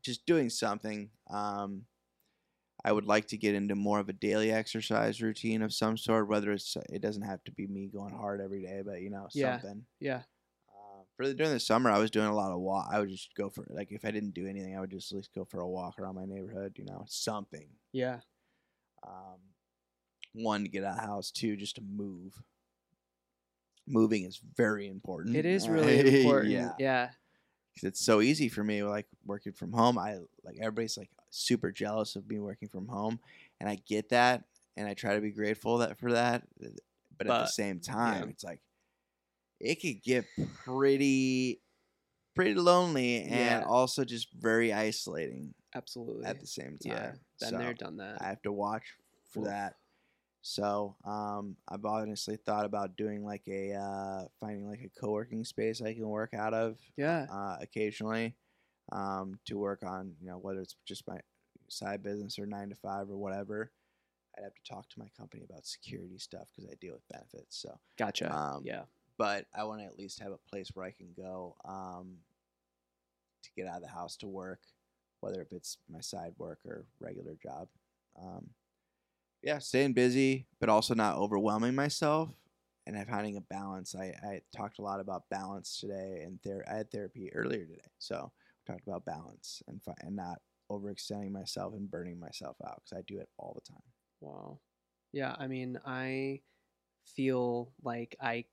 just 0.03 0.25
doing 0.25 0.49
something. 0.49 1.09
Um, 1.29 1.85
I 2.83 2.93
would 2.93 3.05
like 3.05 3.27
to 3.27 3.37
get 3.37 3.55
into 3.55 3.75
more 3.75 3.99
of 3.99 4.07
a 4.07 4.13
daily 4.13 4.51
exercise 4.51 5.21
routine 5.21 5.61
of 5.61 5.73
some 5.73 5.97
sort. 5.97 6.29
Whether 6.29 6.51
it's 6.51 6.77
it 6.89 7.01
doesn't 7.01 7.23
have 7.23 7.43
to 7.45 7.51
be 7.51 7.67
me 7.67 7.87
going 7.87 8.13
hard 8.13 8.41
every 8.41 8.61
day, 8.63 8.81
but 8.85 9.01
you 9.01 9.09
know 9.09 9.27
Yeah. 9.33 9.59
something. 9.59 9.85
Yeah. 9.99 10.21
For 11.19 11.33
during 11.33 11.51
the 11.51 11.59
summer, 11.59 11.91
I 11.91 11.99
was 11.99 12.09
doing 12.09 12.27
a 12.27 12.33
lot 12.33 12.53
of 12.53 12.61
walk. 12.61 12.87
I 12.89 12.97
would 13.01 13.09
just 13.09 13.35
go 13.35 13.49
for 13.49 13.65
like 13.69 13.91
if 13.91 14.05
I 14.05 14.11
didn't 14.11 14.33
do 14.33 14.47
anything, 14.47 14.77
I 14.77 14.79
would 14.79 14.89
just 14.89 15.11
at 15.11 15.17
least 15.17 15.35
go 15.35 15.43
for 15.43 15.59
a 15.59 15.67
walk 15.67 15.99
around 15.99 16.15
my 16.15 16.23
neighborhood. 16.23 16.75
You 16.77 16.85
know, 16.85 17.03
something. 17.09 17.67
Yeah. 17.91 18.21
Um, 19.05 19.39
one 20.31 20.63
to 20.63 20.69
get 20.69 20.85
out 20.85 20.97
of 20.97 21.03
house, 21.03 21.29
two 21.29 21.57
just 21.57 21.75
to 21.75 21.81
move. 21.81 22.41
Moving 23.85 24.23
is 24.23 24.39
very 24.55 24.87
important. 24.87 25.35
It 25.35 25.45
is 25.45 25.67
really 25.69 26.21
important. 26.21 26.53
yeah, 26.53 26.71
yeah. 26.79 27.07
'cause 27.07 27.83
it's 27.83 27.99
so 27.99 28.21
easy 28.21 28.47
for 28.47 28.63
me. 28.63 28.83
Like 28.83 29.07
working 29.25 29.51
from 29.51 29.73
home, 29.73 29.97
I 29.97 30.19
like 30.45 30.55
everybody's 30.61 30.97
like 30.97 31.09
super 31.31 31.69
jealous 31.69 32.15
of 32.15 32.29
me 32.29 32.39
working 32.39 32.69
from 32.69 32.87
home, 32.87 33.19
and 33.59 33.67
I 33.69 33.75
get 33.85 34.07
that, 34.09 34.45
and 34.77 34.87
I 34.87 34.93
try 34.93 35.15
to 35.15 35.21
be 35.21 35.31
grateful 35.31 35.79
that 35.79 35.99
for 35.99 36.13
that. 36.13 36.43
But, 37.17 37.27
at 37.27 37.41
the 37.41 37.45
same 37.47 37.81
time, 37.81 38.23
yeah. 38.23 38.29
it's 38.29 38.45
like 38.45 38.61
it 39.59 39.81
could 39.81 40.01
get 40.03 40.25
pretty, 40.63 41.61
pretty 42.35 42.53
lonely, 42.55 43.23
and 43.23 43.31
Yeah. 43.31 43.63
also 43.67 44.03
just 44.05 44.31
very 44.33 44.71
isolating 44.73 45.53
Absolutely. 45.75 46.25
at 46.25 46.39
the 46.39 46.47
same 46.47 46.77
time. 46.77 46.91
yeah. 46.93 47.11
Been 47.39 47.49
So, 47.49 47.57
there, 47.57 47.73
done 47.73 47.97
that. 47.97 48.21
I 48.21 48.27
have 48.27 48.41
to 48.43 48.51
watch 48.51 48.83
for 49.31 49.39
Oof. 49.41 49.45
that. 49.47 49.75
So 50.41 50.95
um, 51.03 51.57
I've 51.67 51.83
honestly 51.83 52.37
thought 52.37 52.65
about 52.65 52.95
doing 52.95 53.25
like 53.25 53.43
a 53.47 53.73
uh, 53.73 54.23
finding 54.39 54.69
like 54.69 54.81
a 54.81 54.99
co-working 54.99 55.43
space 55.43 55.81
I 55.81 55.93
can 55.93 56.07
work 56.07 56.33
out 56.33 56.53
of 56.53 56.77
yeah. 56.95 57.27
uh, 57.29 57.57
occasionally 57.59 58.35
um, 58.93 59.37
to 59.47 59.57
work 59.57 59.83
on 59.85 60.15
you 60.21 60.27
know 60.27 60.37
whether 60.37 60.61
it's 60.61 60.75
just 60.85 61.05
my 61.07 61.19
side 61.69 62.01
business 62.01 62.39
or 62.39 62.45
nine 62.45 62.69
to 62.69 62.75
five 62.75 63.09
or 63.09 63.17
whatever. 63.17 63.71
I'd 64.37 64.43
have 64.43 64.53
to 64.53 64.63
talk 64.73 64.87
to 64.89 64.99
my 64.99 65.07
company 65.17 65.43
about 65.43 65.65
security 65.65 66.17
stuff 66.17 66.47
because 66.55 66.71
I 66.71 66.75
deal 66.79 66.93
with 66.93 67.07
benefits. 67.09 67.61
So, 67.61 67.77
Gotcha. 67.97 68.33
um, 68.33 68.61
yeah. 68.63 68.83
But 69.19 69.45
I 69.53 69.65
want 69.65 69.81
to 69.81 69.85
at 69.85 69.99
least 69.99 70.21
have 70.21 70.31
a 70.31 70.49
place 70.49 70.71
where 70.73 70.85
I 70.85 70.91
can 70.91 71.09
go 71.15 71.57
um, 71.65 72.15
to 73.43 73.49
get 73.55 73.67
out 73.67 73.75
of 73.75 73.81
the 73.83 73.89
house 73.89 74.15
to 74.17 74.27
work, 74.27 74.61
whether 75.19 75.41
if 75.41 75.51
it's 75.51 75.77
my 75.91 75.99
side 75.99 76.31
work 76.37 76.59
or 76.65 76.85
regular 77.01 77.35
job. 77.43 77.67
Um, 78.19 78.47
yeah, 79.43 79.59
staying 79.59 79.93
busy, 79.93 80.47
but 80.59 80.69
also 80.69 80.95
not 80.95 81.17
overwhelming 81.17 81.75
myself 81.75 82.29
and 82.87 82.95
have 82.95 83.09
finding 83.09 83.35
a 83.35 83.41
balance. 83.41 83.93
I, 83.93 84.15
I 84.23 84.41
talked 84.55 84.79
a 84.79 84.83
lot 84.83 85.01
about 85.01 85.29
balance 85.29 85.79
today, 85.79 86.21
and 86.23 86.41
ther- 86.41 86.65
I 86.69 86.77
had 86.77 86.89
therapy 86.89 87.31
earlier 87.33 87.65
today, 87.65 87.91
so 87.99 88.31
we 88.31 88.73
talked 88.73 88.87
about 88.87 89.05
balance 89.05 89.61
and 89.67 89.83
fi- 89.83 89.93
and 89.99 90.15
not 90.15 90.39
overextending 90.71 91.31
myself 91.31 91.73
and 91.73 91.91
burning 91.91 92.19
myself 92.19 92.55
out 92.65 92.83
because 92.85 92.97
I 92.97 93.01
do 93.05 93.19
it 93.19 93.27
all 93.37 93.53
the 93.53 93.69
time. 93.69 93.83
Wow. 94.21 94.59
Yeah, 95.11 95.35
I 95.37 95.47
mean, 95.47 95.77
I 95.85 96.41
feel 97.05 97.73
like 97.83 98.15
I 98.21 98.45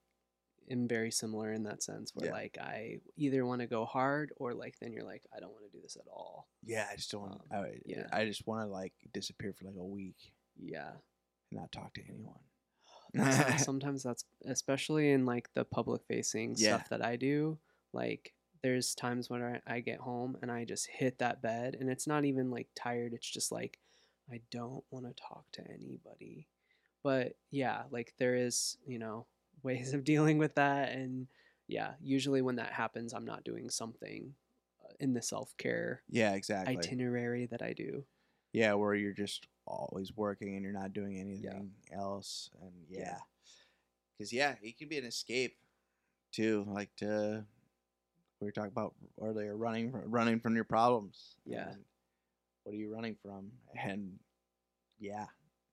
am 0.70 0.88
very 0.88 1.10
similar 1.10 1.52
in 1.52 1.62
that 1.64 1.82
sense 1.82 2.12
where 2.14 2.26
Yeah. 2.28 2.32
like 2.34 2.58
I 2.60 3.00
either 3.16 3.44
want 3.46 3.60
to 3.60 3.66
go 3.66 3.84
hard 3.84 4.32
or 4.36 4.54
like 4.54 4.78
then 4.80 4.92
you're 4.92 5.04
like 5.04 5.22
I 5.36 5.40
don't 5.40 5.52
want 5.52 5.64
to 5.64 5.70
do 5.76 5.82
this 5.82 5.96
at 5.96 6.06
all. 6.10 6.48
Yeah, 6.64 6.86
I 6.90 6.96
just 6.96 7.10
don't. 7.10 7.30
Um, 7.32 7.40
I, 7.50 7.78
yeah. 7.84 8.06
I 8.12 8.24
just 8.24 8.46
want 8.46 8.62
to 8.62 8.66
like 8.66 8.92
disappear 9.12 9.52
for 9.52 9.64
like 9.66 9.76
a 9.78 9.84
week 9.84 10.32
Yeah. 10.58 10.88
and 11.50 11.60
not 11.60 11.72
talk 11.72 11.94
to 11.94 12.02
anyone. 12.08 12.40
That's- 13.14 13.64
sometimes 13.64 14.02
that's 14.02 14.24
especially 14.44 15.10
in 15.12 15.24
like 15.26 15.48
the 15.54 15.64
public 15.64 16.02
facing 16.08 16.54
Yeah. 16.56 16.76
stuff 16.76 16.88
that 16.90 17.04
I 17.04 17.16
do. 17.16 17.58
Like 17.92 18.34
there's 18.62 18.94
times 18.94 19.30
when 19.30 19.42
I, 19.42 19.60
I 19.66 19.80
get 19.80 20.00
home 20.00 20.36
and 20.42 20.50
I 20.50 20.64
just 20.64 20.86
hit 20.88 21.18
that 21.18 21.40
bed 21.40 21.76
and 21.78 21.88
it's 21.88 22.06
not 22.06 22.24
even 22.24 22.50
like 22.50 22.68
tired. 22.74 23.12
It's 23.14 23.30
just 23.30 23.52
like 23.52 23.78
I 24.30 24.40
don't 24.50 24.82
want 24.90 25.06
to 25.06 25.14
talk 25.22 25.44
to 25.52 25.62
anybody. 25.70 26.48
But 27.04 27.36
yeah, 27.52 27.84
like 27.92 28.12
there 28.18 28.34
is, 28.34 28.76
you 28.84 28.98
know, 28.98 29.26
ways 29.66 29.92
of 29.92 30.04
dealing 30.04 30.38
with 30.38 30.54
that. 30.54 30.92
And 30.92 31.26
yeah, 31.68 31.92
usually 32.00 32.40
when 32.42 32.56
that 32.56 32.72
happens, 32.72 33.12
I'm 33.12 33.24
not 33.26 33.44
doing 33.44 33.68
something 33.70 34.34
uh, 34.84 34.92
in 35.00 35.12
the 35.14 35.22
self 35.22 35.54
care 35.58 36.02
yeah, 36.08 36.32
exactly. 36.34 36.76
itinerary 36.78 37.46
that 37.46 37.60
I 37.62 37.72
do. 37.74 38.04
yeah, 38.52 38.72
where 38.74 38.94
you're 38.94 39.12
just 39.12 39.46
always 39.66 40.16
working 40.16 40.54
and 40.54 40.62
you're 40.62 40.72
not 40.72 40.92
doing 40.92 41.18
anything 41.18 41.72
else, 41.92 42.50
and 42.62 42.72
Yeah. 42.88 43.00
yeah, 43.00 43.18
because 44.16 44.32
yeah, 44.32 44.54
it 44.62 44.78
can 44.78 44.88
be 44.88 44.96
an 44.98 45.04
escape 45.04 45.56
too. 46.32 46.64
Like 46.68 46.94
to 46.96 47.44
we 48.40 48.46
were 48.46 48.52
talking 48.52 48.70
about 48.70 48.94
earlier, 49.20 49.56
running 49.56 49.90
fr- 49.90 49.98
running 50.06 50.38
from 50.40 50.54
your 50.54 50.64
problems. 50.64 51.36
Yeah. 51.44 51.72
what 52.62 52.74
are 52.74 52.78
you 52.78 52.92
running 52.94 53.16
from? 53.22 53.50
And 53.82 54.18
yeah, 55.00 55.26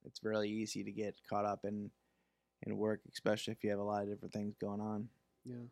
it's 0.05 0.23
really 0.23 0.49
easy 0.49 0.83
to 0.83 0.91
get 0.91 1.15
caught 1.29 1.45
up 1.45 1.65
in 1.65 1.91
in 2.65 2.77
work, 2.77 3.01
especially 3.11 3.53
if 3.53 3.63
you 3.63 3.69
have 3.69 3.79
a 3.79 3.83
lot 3.83 4.03
of 4.03 4.09
different 4.09 4.33
things 4.33 4.55
going 4.59 4.81
on. 4.81 5.09
Yeah. 5.45 5.67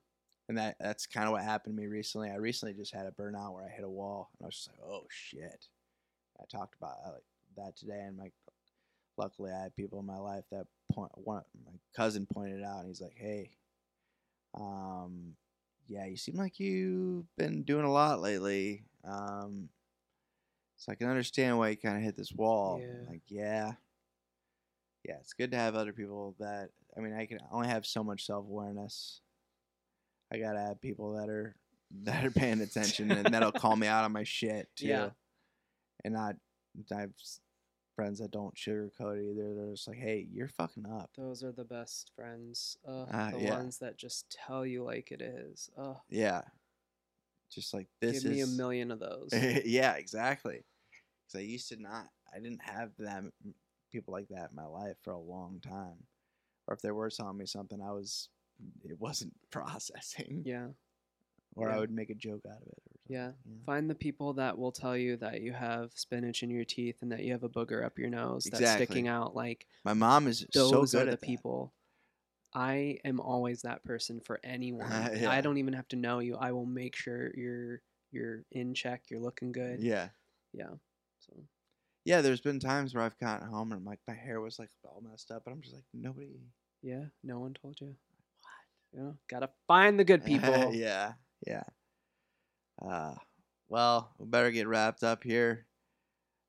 And 0.50 0.58
that 0.58 0.76
that's 0.80 1.06
kind 1.06 1.28
of 1.28 1.32
what 1.32 1.44
happened 1.44 1.76
to 1.76 1.82
me 1.82 1.88
recently. 1.88 2.30
I 2.30 2.36
recently 2.36 2.74
just 2.74 2.94
had 2.94 3.06
a 3.06 3.12
burnout 3.12 3.54
where 3.54 3.66
I 3.66 3.74
hit 3.74 3.86
a 3.86 3.90
wall, 3.90 4.30
and 4.38 4.46
I 4.46 4.48
was 4.48 4.56
just 4.56 4.68
like, 4.68 4.80
"Oh 4.86 5.06
shit!" 5.10 5.68
I 6.40 6.44
talked 6.52 6.76
about 6.76 6.98
uh, 7.06 7.12
like 7.12 7.24
that 7.56 7.78
today, 7.78 8.02
and 8.06 8.18
my 8.18 8.32
luckily 9.18 9.52
I 9.52 9.64
had 9.64 9.76
people 9.76 10.00
in 10.00 10.06
my 10.06 10.18
life 10.18 10.44
that 10.52 10.68
point. 10.92 11.12
One 11.16 11.44
my 11.66 11.72
cousin 11.96 12.26
pointed 12.26 12.64
out, 12.64 12.80
and 12.80 12.88
he's 12.88 13.00
like, 13.00 13.16
"Hey, 13.16 13.52
um, 14.60 15.36
yeah, 15.88 16.06
you 16.06 16.18
seem 16.18 16.36
like 16.36 16.60
you've 16.60 17.34
been 17.38 17.64
doing 17.64 17.86
a 17.86 17.92
lot 17.92 18.20
lately. 18.20 18.84
Um, 19.06 19.70
so 20.76 20.92
I 20.92 20.96
can 20.96 21.08
understand 21.08 21.58
why 21.58 21.70
you 21.70 21.78
kind 21.78 21.98
of 21.98 22.04
hit 22.04 22.18
this 22.18 22.34
wall. 22.34 22.82
Yeah. 22.82 23.10
Like, 23.10 23.22
yeah, 23.28 23.74
yeah, 25.08 25.16
it's 25.20 25.34
good 25.34 25.52
to 25.52 25.58
have 25.58 25.76
other 25.76 25.94
people 25.94 26.36
that. 26.40 26.70
I 26.98 27.02
mean, 27.02 27.14
I 27.14 27.26
can 27.26 27.40
only 27.52 27.68
have 27.68 27.86
so 27.86 28.04
much 28.04 28.26
self 28.26 28.46
awareness. 28.46 29.22
I 30.34 30.38
gotta 30.38 30.60
have 30.60 30.82
people 30.82 31.14
that 31.16 31.30
are 31.30 31.56
that 32.04 32.26
are 32.26 32.32
paying 32.32 32.62
attention 32.62 33.12
and 33.12 33.34
that'll 33.34 33.52
call 33.52 33.76
me 33.76 33.88
out 33.88 34.04
on 34.06 34.12
my 34.12 34.24
shit 34.24 34.70
too. 34.76 34.88
Yeah. 34.88 35.10
And 36.04 36.14
not, 36.14 36.36
I 36.96 37.02
have 37.02 37.12
friends 37.96 38.20
that 38.20 38.32
don't 38.32 38.56
sugarcoat 38.56 39.18
it 39.20 39.32
either. 39.32 39.54
They're 39.54 39.72
just 39.72 39.88
like, 39.88 39.98
"Hey, 39.98 40.26
you're 40.32 40.48
fucking 40.48 40.86
up." 40.88 41.12
Those 41.16 41.44
are 41.44 41.52
the 41.52 41.66
best 41.66 42.12
friends. 42.16 42.78
Uh, 42.88 43.04
Uh, 43.04 43.32
the 43.32 43.40
yeah. 43.42 43.58
ones 43.58 43.78
that 43.80 43.98
just 43.98 44.36
tell 44.48 44.66
you 44.66 44.84
like 44.84 45.12
it 45.12 45.22
is. 45.22 45.70
Uh, 45.78 45.96
Yeah. 46.10 46.42
Just 47.52 47.74
like 47.74 47.88
this 48.00 48.24
give 48.24 48.32
me 48.32 48.40
a 48.42 48.48
million 48.48 48.92
of 48.92 49.00
those. 49.00 49.30
yeah, 49.66 49.94
exactly. 49.96 50.64
Because 51.28 51.40
I 51.40 51.44
used 51.44 51.68
to 51.70 51.76
not, 51.82 52.08
I 52.34 52.40
didn't 52.40 52.62
have 52.64 52.92
them 52.98 53.34
people 53.92 54.14
like 54.14 54.30
that 54.30 54.52
in 54.52 54.56
my 54.56 54.66
life 54.66 54.96
for 55.04 55.12
a 55.12 55.20
long 55.20 55.60
time. 55.60 55.98
Or 56.68 56.74
if 56.76 56.82
they 56.82 56.92
were 56.92 57.10
telling 57.10 57.38
me 57.38 57.46
something, 57.46 57.82
I 57.82 57.92
was, 57.92 58.30
it 58.84 59.00
wasn't 59.00 59.34
processing. 59.52 60.44
yeah. 60.46 60.68
Or 61.56 61.70
I 61.70 61.80
would 61.80 61.92
make 61.92 62.10
a 62.10 62.16
joke 62.16 62.44
out 62.48 62.56
of 62.62 62.62
it. 62.68 62.68
Or 62.78 62.82
something, 62.94 63.10
Yeah. 63.10 63.32
Find 63.66 63.90
the 63.90 63.96
people 63.96 64.34
that 64.34 64.58
will 64.58 64.72
tell 64.72 64.96
you 64.96 65.18
that 65.18 65.42
you 65.42 65.52
have 65.52 65.92
spinach 65.96 66.44
in 66.44 66.50
your 66.50 66.64
teeth 66.64 67.00
and 67.02 67.12
that 67.12 67.24
you 67.26 67.34
have 67.34 67.44
a 67.44 67.50
booger 67.50 67.84
up 67.86 68.00
your 68.00 68.10
nose 68.10 68.46
that's 68.50 68.72
sticking 68.72 69.10
out. 69.10 69.36
Like 69.36 69.68
My 69.84 69.94
mom 69.94 70.28
is 70.28 70.46
those 70.54 70.70
so 70.70 70.78
are 70.84 70.86
good 71.04 71.08
the 71.10 71.14
at 71.14 71.20
that. 71.20 71.26
people. 71.26 71.74
I 72.54 73.00
am 73.04 73.20
always 73.20 73.64
that 73.64 73.84
person 73.84 74.22
for 74.22 74.40
anyone. 74.44 74.90
Yeah. 75.16 75.30
I 75.30 75.42
don't 75.42 75.58
even 75.58 75.74
have 75.74 75.88
to 75.90 75.96
know 75.98 76.20
you. 76.20 76.38
I 76.38 76.54
will 76.54 76.66
make 76.66 76.96
sure 76.96 77.32
you're 77.36 77.82
you're 78.12 78.44
in 78.52 78.74
check. 78.74 79.04
You're 79.10 79.20
looking 79.22 79.52
good. 79.52 79.82
Yeah. 79.82 80.10
Yeah. 80.54 80.72
Yeah, 82.06 82.22
there's 82.22 82.42
been 82.42 82.60
times 82.60 82.94
where 82.94 83.04
I've 83.04 83.18
gotten 83.20 83.48
home 83.48 83.72
and 83.72 83.86
like 83.86 84.00
my 84.08 84.16
hair 84.16 84.42
was 84.42 84.58
like 84.58 84.70
all 84.84 85.04
messed 85.08 85.32
up, 85.32 85.44
and 85.46 85.56
I'm 85.56 85.62
just 85.62 85.76
like, 85.76 85.84
nobody. 85.94 86.28
yeah, 86.82 87.06
no 87.24 87.40
one 87.40 87.54
told 87.54 87.78
you. 87.80 87.96
What? 88.92 89.04
Yeah. 89.04 89.12
Gotta 89.30 89.50
find 89.68 90.00
the 90.00 90.04
good 90.04 90.26
people. 90.26 90.74
yeah, 90.74 91.14
yeah. 91.46 91.64
Uh, 92.82 93.14
well, 93.70 94.12
we 94.18 94.26
better 94.26 94.52
get 94.52 94.68
wrapped 94.68 95.04
up 95.04 95.24
here. 95.24 95.66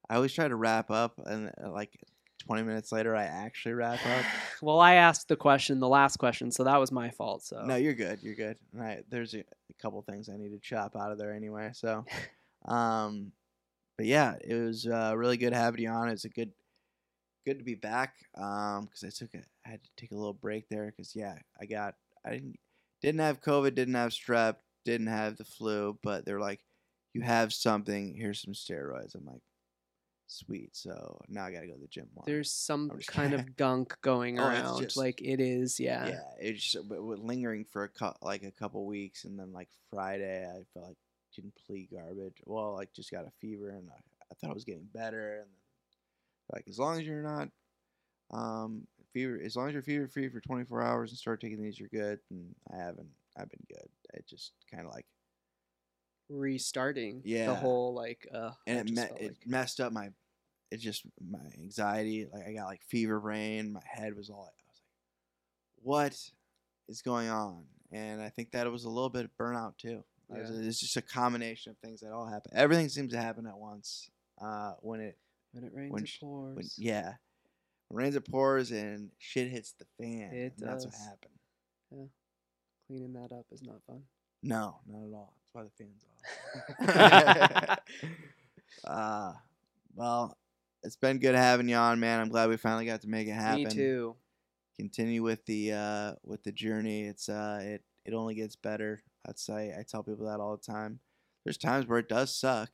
I 0.08 0.16
always 0.16 0.32
try 0.32 0.48
to 0.48 0.56
wrap 0.56 0.90
up, 0.90 1.20
and 1.24 1.50
uh, 1.62 1.70
like 1.70 1.90
20 2.46 2.62
minutes 2.62 2.90
later, 2.90 3.14
I 3.14 3.24
actually 3.24 3.74
wrap 3.74 4.04
up. 4.04 4.24
well, 4.62 4.80
I 4.80 4.94
asked 4.94 5.28
the 5.28 5.36
question, 5.36 5.78
the 5.78 5.88
last 5.88 6.16
question, 6.16 6.50
so 6.50 6.64
that 6.64 6.80
was 6.80 6.90
my 6.90 7.10
fault. 7.10 7.42
So 7.44 7.62
No, 7.64 7.76
you're 7.76 7.94
good. 7.94 8.20
You're 8.22 8.34
good. 8.34 8.56
All 8.74 8.82
right, 8.82 9.04
there's 9.10 9.34
a, 9.34 9.40
a 9.40 9.74
couple 9.80 10.02
things 10.02 10.28
I 10.28 10.36
need 10.36 10.50
to 10.50 10.58
chop 10.58 10.96
out 10.96 11.12
of 11.12 11.18
there 11.18 11.32
anyway. 11.32 11.70
So, 11.74 12.04
um, 12.66 13.32
but 13.96 14.06
yeah, 14.06 14.34
it 14.42 14.54
was 14.54 14.86
uh, 14.86 15.14
really 15.16 15.36
good 15.36 15.52
having 15.52 15.82
you 15.82 15.90
on. 15.90 16.08
It's 16.08 16.24
a 16.24 16.28
good, 16.30 16.52
good 17.46 17.58
to 17.58 17.64
be 17.64 17.74
back. 17.74 18.14
Um, 18.36 18.84
because 18.86 19.04
I 19.04 19.10
took 19.10 19.34
a, 19.34 19.42
I 19.66 19.70
had 19.70 19.82
to 19.84 19.90
take 19.96 20.12
a 20.12 20.16
little 20.16 20.32
break 20.34 20.68
there. 20.68 20.86
Because 20.86 21.14
yeah, 21.14 21.34
I 21.60 21.66
got, 21.66 21.94
I 22.26 22.30
didn't, 22.30 22.56
didn't 23.02 23.20
have 23.20 23.40
COVID, 23.42 23.74
didn't 23.74 23.94
have 23.94 24.10
strep, 24.12 24.56
didn't 24.84 25.08
have 25.08 25.36
the 25.36 25.44
flu, 25.44 25.98
but 26.02 26.24
they're 26.24 26.40
like, 26.40 26.60
you 27.14 27.20
have 27.20 27.52
something. 27.52 28.14
Here's 28.16 28.40
some 28.40 28.54
steroids. 28.54 29.14
I'm 29.14 29.26
like, 29.26 29.42
sweet. 30.28 30.70
So 30.74 31.20
now 31.28 31.44
I 31.44 31.52
gotta 31.52 31.66
go 31.66 31.74
to 31.74 31.80
the 31.80 31.86
gym 31.88 32.08
more. 32.14 32.24
there's 32.26 32.50
some 32.50 32.90
kind 33.06 33.34
of 33.34 33.54
gunk 33.56 33.94
going 34.00 34.40
Oh, 34.40 34.46
around. 34.46 34.80
just- 34.80 34.96
like 34.96 35.20
it 35.20 35.40
is, 35.40 35.78
yeah. 35.78 36.06
yeah, 36.08 36.20
it's 36.40 36.72
just 36.72 36.86
lingering 36.88 37.66
for 37.70 37.84
a 37.84 37.88
cou- 37.88 38.14
like 38.22 38.42
a 38.44 38.50
couple 38.50 38.86
weeks, 38.86 39.24
and 39.24 39.38
then 39.38 39.52
like 39.52 39.68
Friday, 39.90 40.46
I 40.48 40.62
felt 40.72 40.86
like 40.88 40.96
complete 41.34 41.90
garbage. 41.92 42.36
Well, 42.46 42.74
like 42.74 42.92
just 42.92 43.10
got 43.10 43.26
a 43.26 43.30
fever, 43.40 43.70
and 43.70 43.88
I, 43.90 43.94
I 44.30 44.34
thought 44.34 44.50
I 44.50 44.54
was 44.54 44.64
getting 44.64 44.88
better, 44.94 45.38
and 45.40 45.46
then 45.50 45.58
like 46.52 46.64
as 46.68 46.78
long 46.78 46.98
as 47.00 47.06
you're 47.06 47.22
not 47.22 47.48
um 48.32 48.86
fever, 49.12 49.38
as 49.44 49.56
long 49.56 49.68
as 49.68 49.74
you're 49.74 49.82
fever 49.82 50.08
free 50.08 50.28
for 50.28 50.40
24 50.40 50.82
hours 50.82 51.10
and 51.10 51.18
start 51.18 51.40
taking 51.40 51.60
these, 51.62 51.78
you're 51.78 51.88
good. 51.90 52.18
And 52.30 52.54
I 52.72 52.76
haven't, 52.78 53.08
I've 53.36 53.50
been 53.50 53.66
good. 53.68 53.88
It 54.14 54.26
just 54.26 54.52
kind 54.70 54.86
of 54.86 54.92
like, 54.92 55.06
Restarting 56.28 57.20
Yeah. 57.24 57.46
the 57.46 57.54
whole 57.54 57.92
like 57.92 58.26
uh 58.32 58.52
and 58.66 58.88
it 58.88 58.94
me- 58.94 59.02
it 59.02 59.22
like- 59.22 59.46
messed 59.46 59.80
up 59.80 59.92
my, 59.92 60.08
it 60.70 60.78
just 60.78 61.02
my 61.20 61.40
anxiety. 61.58 62.26
Like 62.32 62.46
I 62.46 62.52
got 62.54 62.66
like 62.66 62.82
fever 62.82 63.20
brain. 63.20 63.72
My 63.72 63.82
head 63.84 64.16
was 64.16 64.30
all. 64.30 64.36
I 64.36 64.48
was 64.48 64.80
like, 64.80 64.82
what 65.82 66.30
is 66.88 67.02
going 67.02 67.28
on? 67.28 67.64
And 67.90 68.22
I 68.22 68.30
think 68.30 68.52
that 68.52 68.66
it 68.66 68.70
was 68.70 68.84
a 68.84 68.88
little 68.88 69.10
bit 69.10 69.26
of 69.26 69.30
burnout 69.38 69.76
too. 69.76 70.04
Yeah. 70.34 70.66
It's 70.66 70.80
just 70.80 70.96
a 70.96 71.02
combination 71.02 71.70
of 71.70 71.78
things 71.78 72.00
that 72.00 72.12
all 72.12 72.26
happen. 72.26 72.52
Everything 72.54 72.88
seems 72.88 73.12
to 73.12 73.20
happen 73.20 73.46
at 73.46 73.58
once. 73.58 74.10
Uh, 74.40 74.72
when 74.80 75.00
it, 75.00 75.18
when 75.52 75.64
it 75.64 75.72
rains 75.74 75.92
when 75.92 76.04
it 76.04 76.10
pours. 76.20 76.56
when 76.56 76.66
yeah, 76.76 77.12
when 77.88 78.00
it 78.00 78.04
rains 78.04 78.16
it 78.16 78.28
pours 78.28 78.70
and 78.70 79.10
shit 79.18 79.48
hits 79.48 79.74
the 79.78 79.84
fan. 79.98 80.32
It 80.32 80.54
That's 80.58 80.84
what 80.84 80.94
happened. 80.94 82.10
Cleaning 82.88 83.12
that 83.12 83.32
up 83.32 83.46
is 83.52 83.62
not 83.62 83.76
fun. 83.86 84.02
No, 84.42 84.78
not 84.86 85.06
at 85.06 85.14
all. 85.14 85.34
That's 85.36 85.54
why 85.54 85.62
the 85.64 85.70
fans 85.78 86.04
off. 87.68 87.78
uh, 88.86 89.32
well, 89.94 90.36
it's 90.82 90.96
been 90.96 91.18
good 91.18 91.34
having 91.34 91.68
you 91.68 91.76
on, 91.76 92.00
man. 92.00 92.20
I'm 92.20 92.28
glad 92.28 92.48
we 92.48 92.56
finally 92.56 92.86
got 92.86 93.02
to 93.02 93.08
make 93.08 93.28
it 93.28 93.34
happen. 93.34 93.64
Me 93.64 93.66
too. 93.66 94.16
Continue 94.76 95.22
with 95.22 95.44
the 95.46 95.72
uh, 95.72 96.12
with 96.24 96.42
the 96.42 96.52
journey. 96.52 97.02
It's 97.02 97.28
uh, 97.28 97.60
it 97.62 97.84
it 98.04 98.14
only 98.14 98.34
gets 98.34 98.56
better. 98.56 99.02
I'd 99.26 99.38
say 99.38 99.74
I 99.78 99.82
tell 99.82 100.02
people 100.02 100.26
that 100.26 100.40
all 100.40 100.56
the 100.56 100.72
time. 100.72 101.00
There's 101.44 101.58
times 101.58 101.86
where 101.86 101.98
it 101.98 102.08
does 102.08 102.34
suck, 102.34 102.70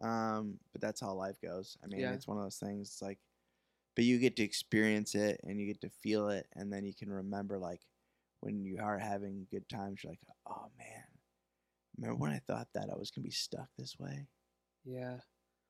um, 0.00 0.58
but 0.72 0.80
that's 0.80 1.00
how 1.00 1.12
life 1.14 1.40
goes. 1.42 1.76
I 1.82 1.86
mean, 1.86 2.00
Yeah. 2.00 2.12
it's 2.12 2.26
one 2.28 2.36
of 2.36 2.42
those 2.42 2.58
things. 2.58 2.88
It's 2.88 3.02
like, 3.02 3.18
but 3.96 4.04
you 4.04 4.18
get 4.18 4.36
to 4.36 4.42
experience 4.42 5.14
it 5.14 5.40
and 5.44 5.58
you 5.60 5.66
get 5.66 5.80
to 5.82 5.90
feel 5.90 6.28
it, 6.28 6.46
and 6.54 6.72
then 6.72 6.84
you 6.84 6.94
can 6.94 7.10
remember 7.10 7.58
like 7.58 7.80
when 8.40 8.62
you 8.64 8.78
are 8.80 8.98
having 8.98 9.46
good 9.50 9.68
times. 9.68 10.02
You're 10.02 10.12
like, 10.12 10.20
oh 10.46 10.70
man, 10.78 11.04
remember 11.96 12.18
when 12.20 12.30
I 12.32 12.38
thought 12.46 12.68
that 12.74 12.88
I 12.90 12.96
was 12.96 13.10
gonna 13.10 13.24
be 13.24 13.30
stuck 13.30 13.68
this 13.78 13.98
way? 13.98 14.26
Yeah. 14.84 15.18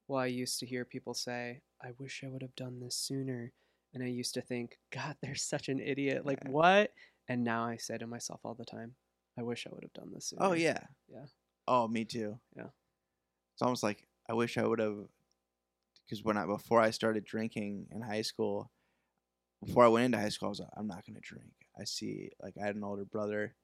Well, 0.09 0.21
I 0.21 0.27
used 0.27 0.59
to 0.61 0.67
hear 0.67 0.85
people 0.85 1.15
say, 1.15 1.61
I 1.83 1.93
wish 1.99 2.23
I 2.25 2.29
would 2.29 2.43
have 2.43 2.55
done 2.57 2.81
this 2.81 2.97
sooner. 2.97 3.53
And 3.95 4.03
I 4.03 4.07
used 4.07 4.35
to 4.35 4.41
think, 4.41 4.79
God, 4.93 5.17
they're 5.23 5.35
such 5.35 5.69
an 5.69 5.81
idiot. 5.81 6.25
Like, 6.27 6.41
Yeah. 6.45 6.51
what? 6.51 6.93
And 7.29 7.45
now 7.45 7.65
I 7.65 7.77
say 7.77 7.97
to 7.99 8.07
myself 8.07 8.41
all 8.45 8.55
the 8.55 8.65
time, 8.65 8.95
I 9.39 9.43
wish 9.43 9.67
I 9.67 9.71
would 9.73 9.85
have 9.85 9.93
done 9.93 10.13
this 10.13 10.33
oh, 10.37 10.45
sooner. 10.45 10.51
Oh 10.51 10.55
yeah. 10.55 10.79
Yeah. 11.09 11.27
Oh, 11.67 11.89
me 11.89 12.05
too. 12.05 12.39
Yeah. 12.57 12.69
It's 13.55 13.63
almost 13.63 13.83
like 13.83 14.07
I 14.29 14.35
wish 14.35 14.59
I 14.59 14.67
would 14.67 14.79
have, 14.79 14.97
because 16.05 16.25
when 16.25 16.37
I 16.37 16.47
before 16.47 16.81
I 16.81 16.91
started 16.91 17.25
drinking 17.25 17.87
in 17.91 18.01
high 18.03 18.23
school, 18.23 18.71
before 19.65 19.85
I 19.85 19.89
went 19.89 20.07
into 20.07 20.19
high 20.19 20.29
school, 20.29 20.49
I 20.49 20.51
was 20.51 20.61
like, 20.61 20.69
I'm 20.77 20.87
not 20.87 21.05
gonna 21.07 21.21
drink. 21.21 21.53
I 21.79 21.85
see, 21.85 22.31
like, 22.43 22.55
I 22.61 22.67
had 22.67 22.77
an 22.77 22.85
older 22.85 23.05
brother. 23.05 23.55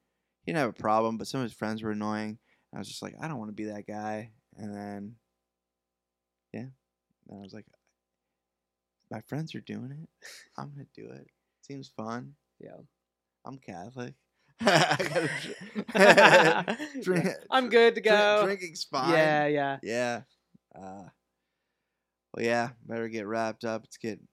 He 0.44 0.52
didn't 0.52 0.60
have 0.60 0.70
a 0.70 0.82
problem, 0.82 1.18
but 1.18 1.26
some 1.26 1.40
of 1.40 1.44
his 1.44 1.52
friends 1.52 1.82
were 1.82 1.90
annoying. 1.90 2.38
I 2.74 2.78
was 2.78 2.88
just 2.88 3.02
like, 3.02 3.14
I 3.20 3.28
don't 3.28 3.38
want 3.38 3.50
to 3.50 3.54
be 3.54 3.64
that 3.64 3.86
guy. 3.86 4.30
And 4.56 4.74
then, 4.74 5.16
yeah, 6.52 6.66
and 7.28 7.38
I 7.38 7.42
was 7.42 7.52
like, 7.52 7.66
my 9.10 9.20
friends 9.22 9.54
are 9.54 9.60
doing 9.60 9.96
it. 10.02 10.08
I'm 10.56 10.70
gonna 10.70 10.86
do 10.94 11.10
it. 11.10 11.28
Seems 11.62 11.88
fun. 11.88 12.34
Yeah. 12.60 12.76
I'm 13.44 13.58
Catholic. 13.58 14.14
I 14.60 14.96
gotta 14.98 16.66
dr- 16.76 17.02
drink, 17.02 17.26
I'm 17.50 17.68
good 17.68 17.94
to 17.96 18.00
Drink- 18.00 18.04
go. 18.04 18.42
drinking's 18.44 18.84
fine. 18.84 19.12
Yeah, 19.12 19.46
yeah. 19.46 19.78
Yeah. 19.82 20.20
Uh, 20.74 21.08
well, 22.34 22.44
yeah. 22.44 22.70
Better 22.86 23.08
get 23.08 23.26
wrapped 23.26 23.64
up. 23.64 23.84
It's 23.84 23.96
getting 23.96 24.26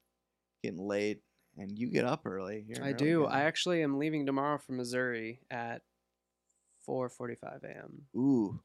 getting 0.64 0.80
late, 0.88 1.22
and 1.58 1.78
you 1.78 1.90
get 1.90 2.06
up 2.06 2.26
early. 2.26 2.64
You're 2.68 2.84
I 2.84 2.88
early 2.90 2.94
do. 2.94 3.24
guy. 3.26 3.32
I 3.32 3.42
actually 3.44 3.84
am 3.84 3.98
leaving 3.98 4.26
tomorrow 4.26 4.58
for 4.58 4.72
Missouri 4.74 5.42
at 5.52 5.82
4:45 6.88 7.64
a.m. 7.64 8.04
Ooh, 8.16 8.60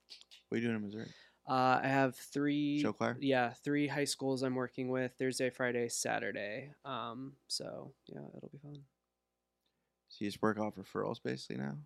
what 0.49 0.57
are 0.57 0.61
you 0.61 0.67
doing 0.69 0.77
in 0.77 0.83
Missouri? 0.83 1.09
Uh, 1.49 1.81
I 1.83 1.89
have 1.89 2.15
three. 2.15 2.81
Show 2.83 2.93
choir. 2.93 3.17
Yeah, 3.21 3.53
three 3.65 3.87
high 3.89 4.05
schools 4.05 4.43
I'm 4.43 4.55
working 4.55 4.89
with 4.91 5.13
Thursday, 5.19 5.51
Friday, 5.51 5.89
Saturday. 5.89 6.73
Um, 6.85 7.33
so 7.49 7.93
yeah, 8.07 8.21
it'll 8.37 8.51
be 8.53 8.59
fun. 8.59 8.83
So 10.09 10.25
you 10.25 10.31
just 10.31 10.43
work 10.43 10.59
off 10.59 10.77
referrals 10.77 11.23
basically 11.23 11.57
now. 11.57 11.79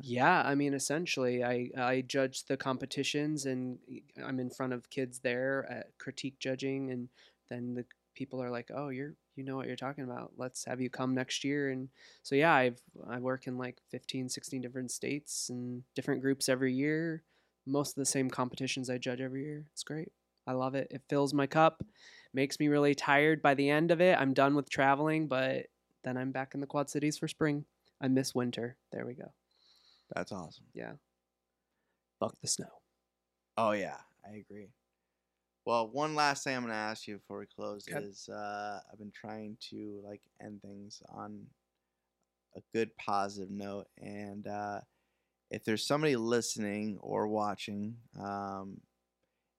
Yeah, 0.00 0.42
I 0.42 0.54
mean, 0.54 0.74
essentially, 0.74 1.42
I 1.44 1.70
I 1.76 2.00
judge 2.02 2.44
the 2.44 2.56
competitions, 2.56 3.46
and 3.46 3.78
I'm 4.22 4.38
in 4.40 4.50
front 4.50 4.72
of 4.72 4.90
kids 4.90 5.20
there 5.20 5.64
at 5.70 5.96
critique 5.98 6.38
judging, 6.38 6.90
and 6.90 7.08
then 7.48 7.74
the 7.74 7.86
people 8.14 8.42
are 8.42 8.50
like, 8.50 8.70
"Oh, 8.74 8.88
you're 8.88 9.16
you 9.36 9.44
know 9.44 9.56
what 9.56 9.66
you're 9.66 9.76
talking 9.76 10.04
about. 10.04 10.34
Let's 10.36 10.64
have 10.66 10.80
you 10.80 10.90
come 10.90 11.14
next 11.14 11.42
year." 11.44 11.70
And 11.70 11.88
so 12.22 12.34
yeah, 12.34 12.52
I've 12.52 12.80
I 13.06 13.18
work 13.20 13.46
in 13.46 13.56
like 13.56 13.80
15, 13.90 14.28
16 14.28 14.60
different 14.60 14.90
states 14.90 15.48
and 15.48 15.84
different 15.94 16.20
groups 16.22 16.48
every 16.48 16.74
year. 16.74 17.24
Most 17.66 17.90
of 17.96 18.02
the 18.02 18.06
same 18.06 18.28
competitions 18.30 18.90
I 18.90 18.98
judge 18.98 19.20
every 19.22 19.44
year. 19.44 19.68
It's 19.72 19.84
great. 19.84 20.12
I 20.46 20.52
love 20.52 20.74
it. 20.74 20.88
It 20.90 21.02
fills 21.08 21.32
my 21.32 21.46
cup. 21.46 21.82
Makes 22.34 22.60
me 22.60 22.68
really 22.68 22.94
tired 22.94 23.40
by 23.40 23.54
the 23.54 23.70
end 23.70 23.90
of 23.90 24.00
it. 24.02 24.18
I'm 24.18 24.34
done 24.34 24.54
with 24.54 24.68
traveling, 24.68 25.28
but 25.28 25.66
then 26.04 26.16
I'm 26.16 26.30
back 26.32 26.54
in 26.54 26.60
the 26.60 26.66
Quad 26.66 26.88
Cities 26.90 27.18
for 27.18 27.28
spring. 27.28 27.64
I 28.00 28.08
miss 28.08 28.34
winter. 28.34 28.76
There 28.92 29.06
we 29.06 29.14
go. 29.14 29.32
That's 30.14 30.32
awesome. 30.32 30.66
Yeah. 30.74 30.92
Fuck 32.20 32.36
the 32.40 32.48
snow. 32.48 32.66
Oh 33.56 33.72
yeah, 33.72 33.96
I 34.24 34.36
agree. 34.36 34.68
Well, 35.64 35.88
one 35.88 36.14
last 36.14 36.44
thing 36.44 36.56
I'm 36.56 36.62
gonna 36.62 36.74
ask 36.74 37.06
you 37.08 37.16
before 37.16 37.38
we 37.38 37.46
close 37.46 37.86
Okay. 37.90 38.04
is 38.04 38.28
uh, 38.28 38.80
I've 38.92 38.98
been 38.98 39.12
trying 39.12 39.56
to 39.70 40.00
like 40.04 40.20
end 40.42 40.60
things 40.62 41.02
on 41.08 41.46
a 42.56 42.60
good 42.72 42.94
positive 42.96 43.50
note, 43.50 43.86
and 44.00 44.46
uh, 44.46 44.80
if 45.50 45.64
there's 45.64 45.86
somebody 45.86 46.16
listening 46.16 46.98
or 47.00 47.26
watching 47.28 47.96
um, 48.20 48.80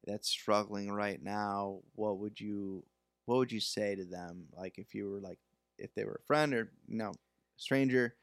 that's 0.05 0.29
struggling 0.29 0.91
right 0.91 1.21
now, 1.21 1.79
what 1.95 2.19
would 2.19 2.39
you 2.39 2.83
what 3.25 3.37
would 3.37 3.51
you 3.51 3.59
say 3.59 3.95
to 3.95 4.05
them? 4.05 4.45
Like 4.55 4.77
if 4.77 4.93
you 4.93 5.09
were 5.09 5.19
like 5.19 5.39
if 5.77 5.93
they 5.93 6.05
were 6.05 6.19
a 6.23 6.25
friend 6.27 6.53
or 6.53 6.71
you 6.87 6.97
know 6.97 7.13
stranger, 7.57 8.15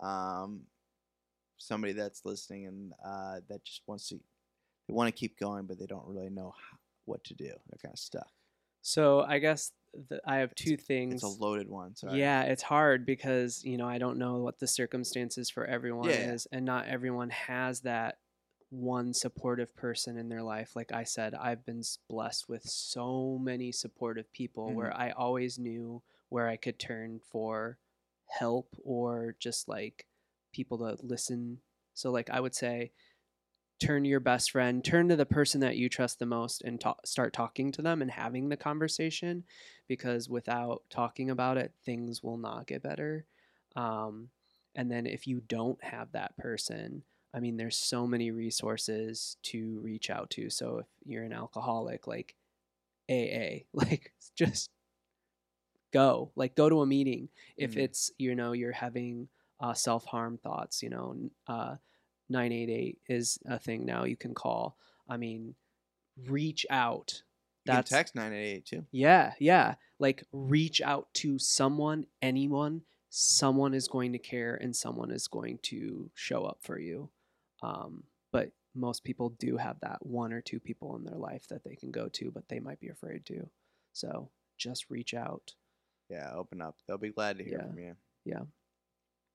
um, 0.00 0.62
somebody 1.58 1.92
that's 1.92 2.24
listening 2.24 2.66
and 2.66 2.92
uh, 3.04 3.40
that 3.48 3.64
just 3.64 3.82
wants 3.86 4.08
to 4.08 4.20
they 4.88 4.94
want 4.94 5.08
to 5.08 5.18
keep 5.18 5.38
going, 5.38 5.66
but 5.66 5.78
they 5.78 5.86
don't 5.86 6.06
really 6.06 6.30
know 6.30 6.54
how, 6.56 6.76
what 7.04 7.22
to 7.24 7.34
do. 7.34 7.44
They're 7.44 7.78
kind 7.82 7.92
of 7.92 7.98
stuck. 7.98 8.28
So 8.82 9.20
I 9.20 9.38
guess 9.38 9.72
th- 10.08 10.20
I 10.26 10.36
have 10.36 10.54
two 10.54 10.76
things. 10.76 11.14
It's 11.14 11.22
a 11.22 11.42
loaded 11.42 11.68
one. 11.68 11.94
Sorry. 11.94 12.18
Yeah, 12.18 12.42
it's 12.42 12.62
hard 12.62 13.04
because, 13.04 13.62
you 13.64 13.76
know, 13.76 13.88
I 13.88 13.98
don't 13.98 14.18
know 14.18 14.38
what 14.38 14.58
the 14.58 14.66
circumstances 14.66 15.50
for 15.50 15.64
everyone 15.66 16.08
Yeah. 16.08 16.32
is, 16.32 16.46
and 16.50 16.64
not 16.64 16.86
everyone 16.88 17.30
has 17.30 17.80
that 17.82 18.18
one 18.70 19.12
supportive 19.12 19.74
person 19.76 20.16
in 20.16 20.28
their 20.28 20.42
life. 20.42 20.76
Like 20.76 20.92
I 20.92 21.04
said, 21.04 21.34
I've 21.34 21.66
been 21.66 21.82
blessed 22.08 22.48
with 22.48 22.62
so 22.64 23.38
many 23.40 23.72
supportive 23.72 24.32
people 24.32 24.74
where 24.74 24.96
I 24.96 25.10
always 25.10 25.58
knew 25.58 26.02
where 26.30 26.48
I 26.48 26.56
could 26.56 26.78
turn 26.78 27.20
for 27.30 27.78
help 28.26 28.74
or 28.82 29.36
just 29.38 29.68
like 29.68 30.06
people 30.52 30.78
to 30.78 30.96
listen. 31.02 31.58
So, 31.94 32.10
like, 32.10 32.30
I 32.30 32.40
would 32.40 32.54
say, 32.54 32.92
turn 33.80 34.02
to 34.04 34.08
your 34.08 34.20
best 34.20 34.50
friend, 34.50 34.84
turn 34.84 35.08
to 35.08 35.16
the 35.16 35.26
person 35.26 35.60
that 35.60 35.76
you 35.76 35.88
trust 35.88 36.18
the 36.18 36.26
most, 36.26 36.62
and 36.62 36.80
ta- 36.80 36.96
start 37.04 37.32
talking 37.32 37.72
to 37.72 37.82
them 37.82 38.02
and 38.02 38.10
having 38.10 38.48
the 38.48 38.56
conversation 38.56 39.44
because 39.88 40.28
without 40.28 40.82
talking 40.90 41.30
about 41.30 41.56
it, 41.56 41.72
things 41.84 42.22
will 42.22 42.36
not 42.36 42.66
get 42.66 42.82
better. 42.82 43.26
Um, 43.76 44.28
and 44.74 44.90
then 44.90 45.06
if 45.06 45.26
you 45.26 45.40
don't 45.48 45.82
have 45.82 46.12
that 46.12 46.36
person, 46.36 47.02
I 47.34 47.40
mean, 47.40 47.56
there's 47.56 47.76
so 47.76 48.06
many 48.06 48.30
resources 48.30 49.36
to 49.44 49.80
reach 49.82 50.10
out 50.10 50.30
to. 50.30 50.50
So 50.50 50.78
if 50.78 50.86
you're 51.04 51.24
an 51.24 51.32
alcoholic, 51.32 52.06
like 52.06 52.34
AA, 53.10 53.64
like 53.72 54.12
just 54.36 54.70
go, 55.90 56.30
like 56.36 56.54
go 56.54 56.68
to 56.68 56.80
a 56.82 56.86
meeting. 56.86 57.28
If 57.56 57.72
Mhm. 57.74 57.78
it's, 57.78 58.10
you 58.18 58.34
know, 58.34 58.52
you're 58.52 58.72
having 58.72 59.28
uh, 59.60 59.74
self 59.74 60.04
harm 60.06 60.38
thoughts, 60.38 60.82
you 60.82 60.88
know, 60.88 61.30
uh, 61.46 61.76
988 62.30 62.98
is 63.08 63.38
a 63.44 63.58
thing 63.58 63.84
now 63.84 64.04
you 64.04 64.16
can 64.16 64.32
call. 64.34 64.76
I 65.08 65.16
mean, 65.16 65.54
reach 66.26 66.64
out. 66.70 67.22
You 67.66 67.82
text 67.82 68.14
nine 68.14 68.32
eight 68.32 68.52
eight 68.52 68.64
too. 68.66 68.86
Yeah, 68.90 69.34
yeah. 69.38 69.74
Like 69.98 70.24
reach 70.32 70.80
out 70.80 71.12
to 71.14 71.38
someone, 71.38 72.06
anyone. 72.22 72.82
Someone 73.10 73.74
is 73.74 73.86
going 73.88 74.12
to 74.12 74.18
care 74.18 74.54
and 74.54 74.74
someone 74.74 75.10
is 75.10 75.28
going 75.28 75.58
to 75.64 76.10
show 76.14 76.44
up 76.44 76.58
for 76.62 76.78
you. 76.78 77.10
Um, 77.62 78.04
but 78.32 78.52
most 78.74 79.04
people 79.04 79.30
do 79.30 79.56
have 79.56 79.78
that 79.80 80.04
one 80.06 80.32
or 80.32 80.40
two 80.40 80.58
people 80.60 80.96
in 80.96 81.04
their 81.04 81.18
life 81.18 81.46
that 81.48 81.64
they 81.64 81.74
can 81.74 81.90
go 81.90 82.08
to, 82.08 82.30
but 82.30 82.48
they 82.48 82.60
might 82.60 82.80
be 82.80 82.88
afraid 82.88 83.26
to. 83.26 83.50
So 83.92 84.30
just 84.56 84.88
reach 84.88 85.12
out. 85.12 85.54
Yeah, 86.10 86.32
open 86.34 86.60
up. 86.60 86.76
They'll 86.86 86.98
be 86.98 87.12
glad 87.12 87.38
to 87.38 87.44
hear 87.44 87.58
Yeah. 87.60 87.66
from 87.68 87.78
you. 87.78 87.96
Yeah. 88.24 88.42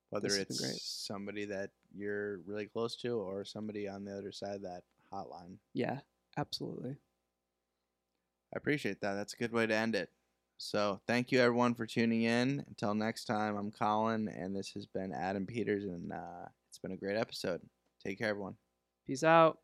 Whether 0.10 0.28
This 0.28 0.38
it's 0.38 0.60
great. 0.62 0.76
somebody 0.76 1.46
that 1.46 1.72
you're 1.94 2.38
really 2.40 2.68
close 2.68 2.96
to 2.98 3.18
or 3.18 3.44
somebody 3.46 3.88
on 3.88 4.06
the 4.06 4.16
other 4.18 4.32
side 4.32 4.56
of 4.58 4.62
that 4.64 4.84
hotline. 5.12 5.58
Yeah, 5.74 6.02
absolutely. 6.38 6.92
I 8.54 8.58
appreciate 8.58 9.02
that. 9.02 9.14
That's 9.16 9.34
a 9.34 9.38
good 9.38 9.52
way 9.52 9.66
to 9.66 9.74
end 9.76 9.96
it. 9.96 10.12
So, 10.58 11.02
thank 11.08 11.32
you 11.32 11.40
everyone 11.42 11.76
for 11.76 11.86
tuning 11.86 12.22
in. 12.24 12.64
Until 12.68 12.94
next 12.94 13.26
time, 13.26 13.58
I'm 13.58 13.72
Colin, 13.72 14.30
and 14.30 14.56
this 14.56 14.70
has 14.72 14.86
been 14.86 15.12
Adam 15.12 15.46
Peters, 15.46 15.84
and 15.84 16.14
uh, 16.14 16.46
it's 16.70 16.78
been 16.80 16.94
a 16.94 16.98
great 16.98 17.18
episode. 17.18 17.62
Take 18.02 18.20
care, 18.20 18.30
everyone. 18.30 18.56
Peace 19.06 19.24
out. 19.24 19.60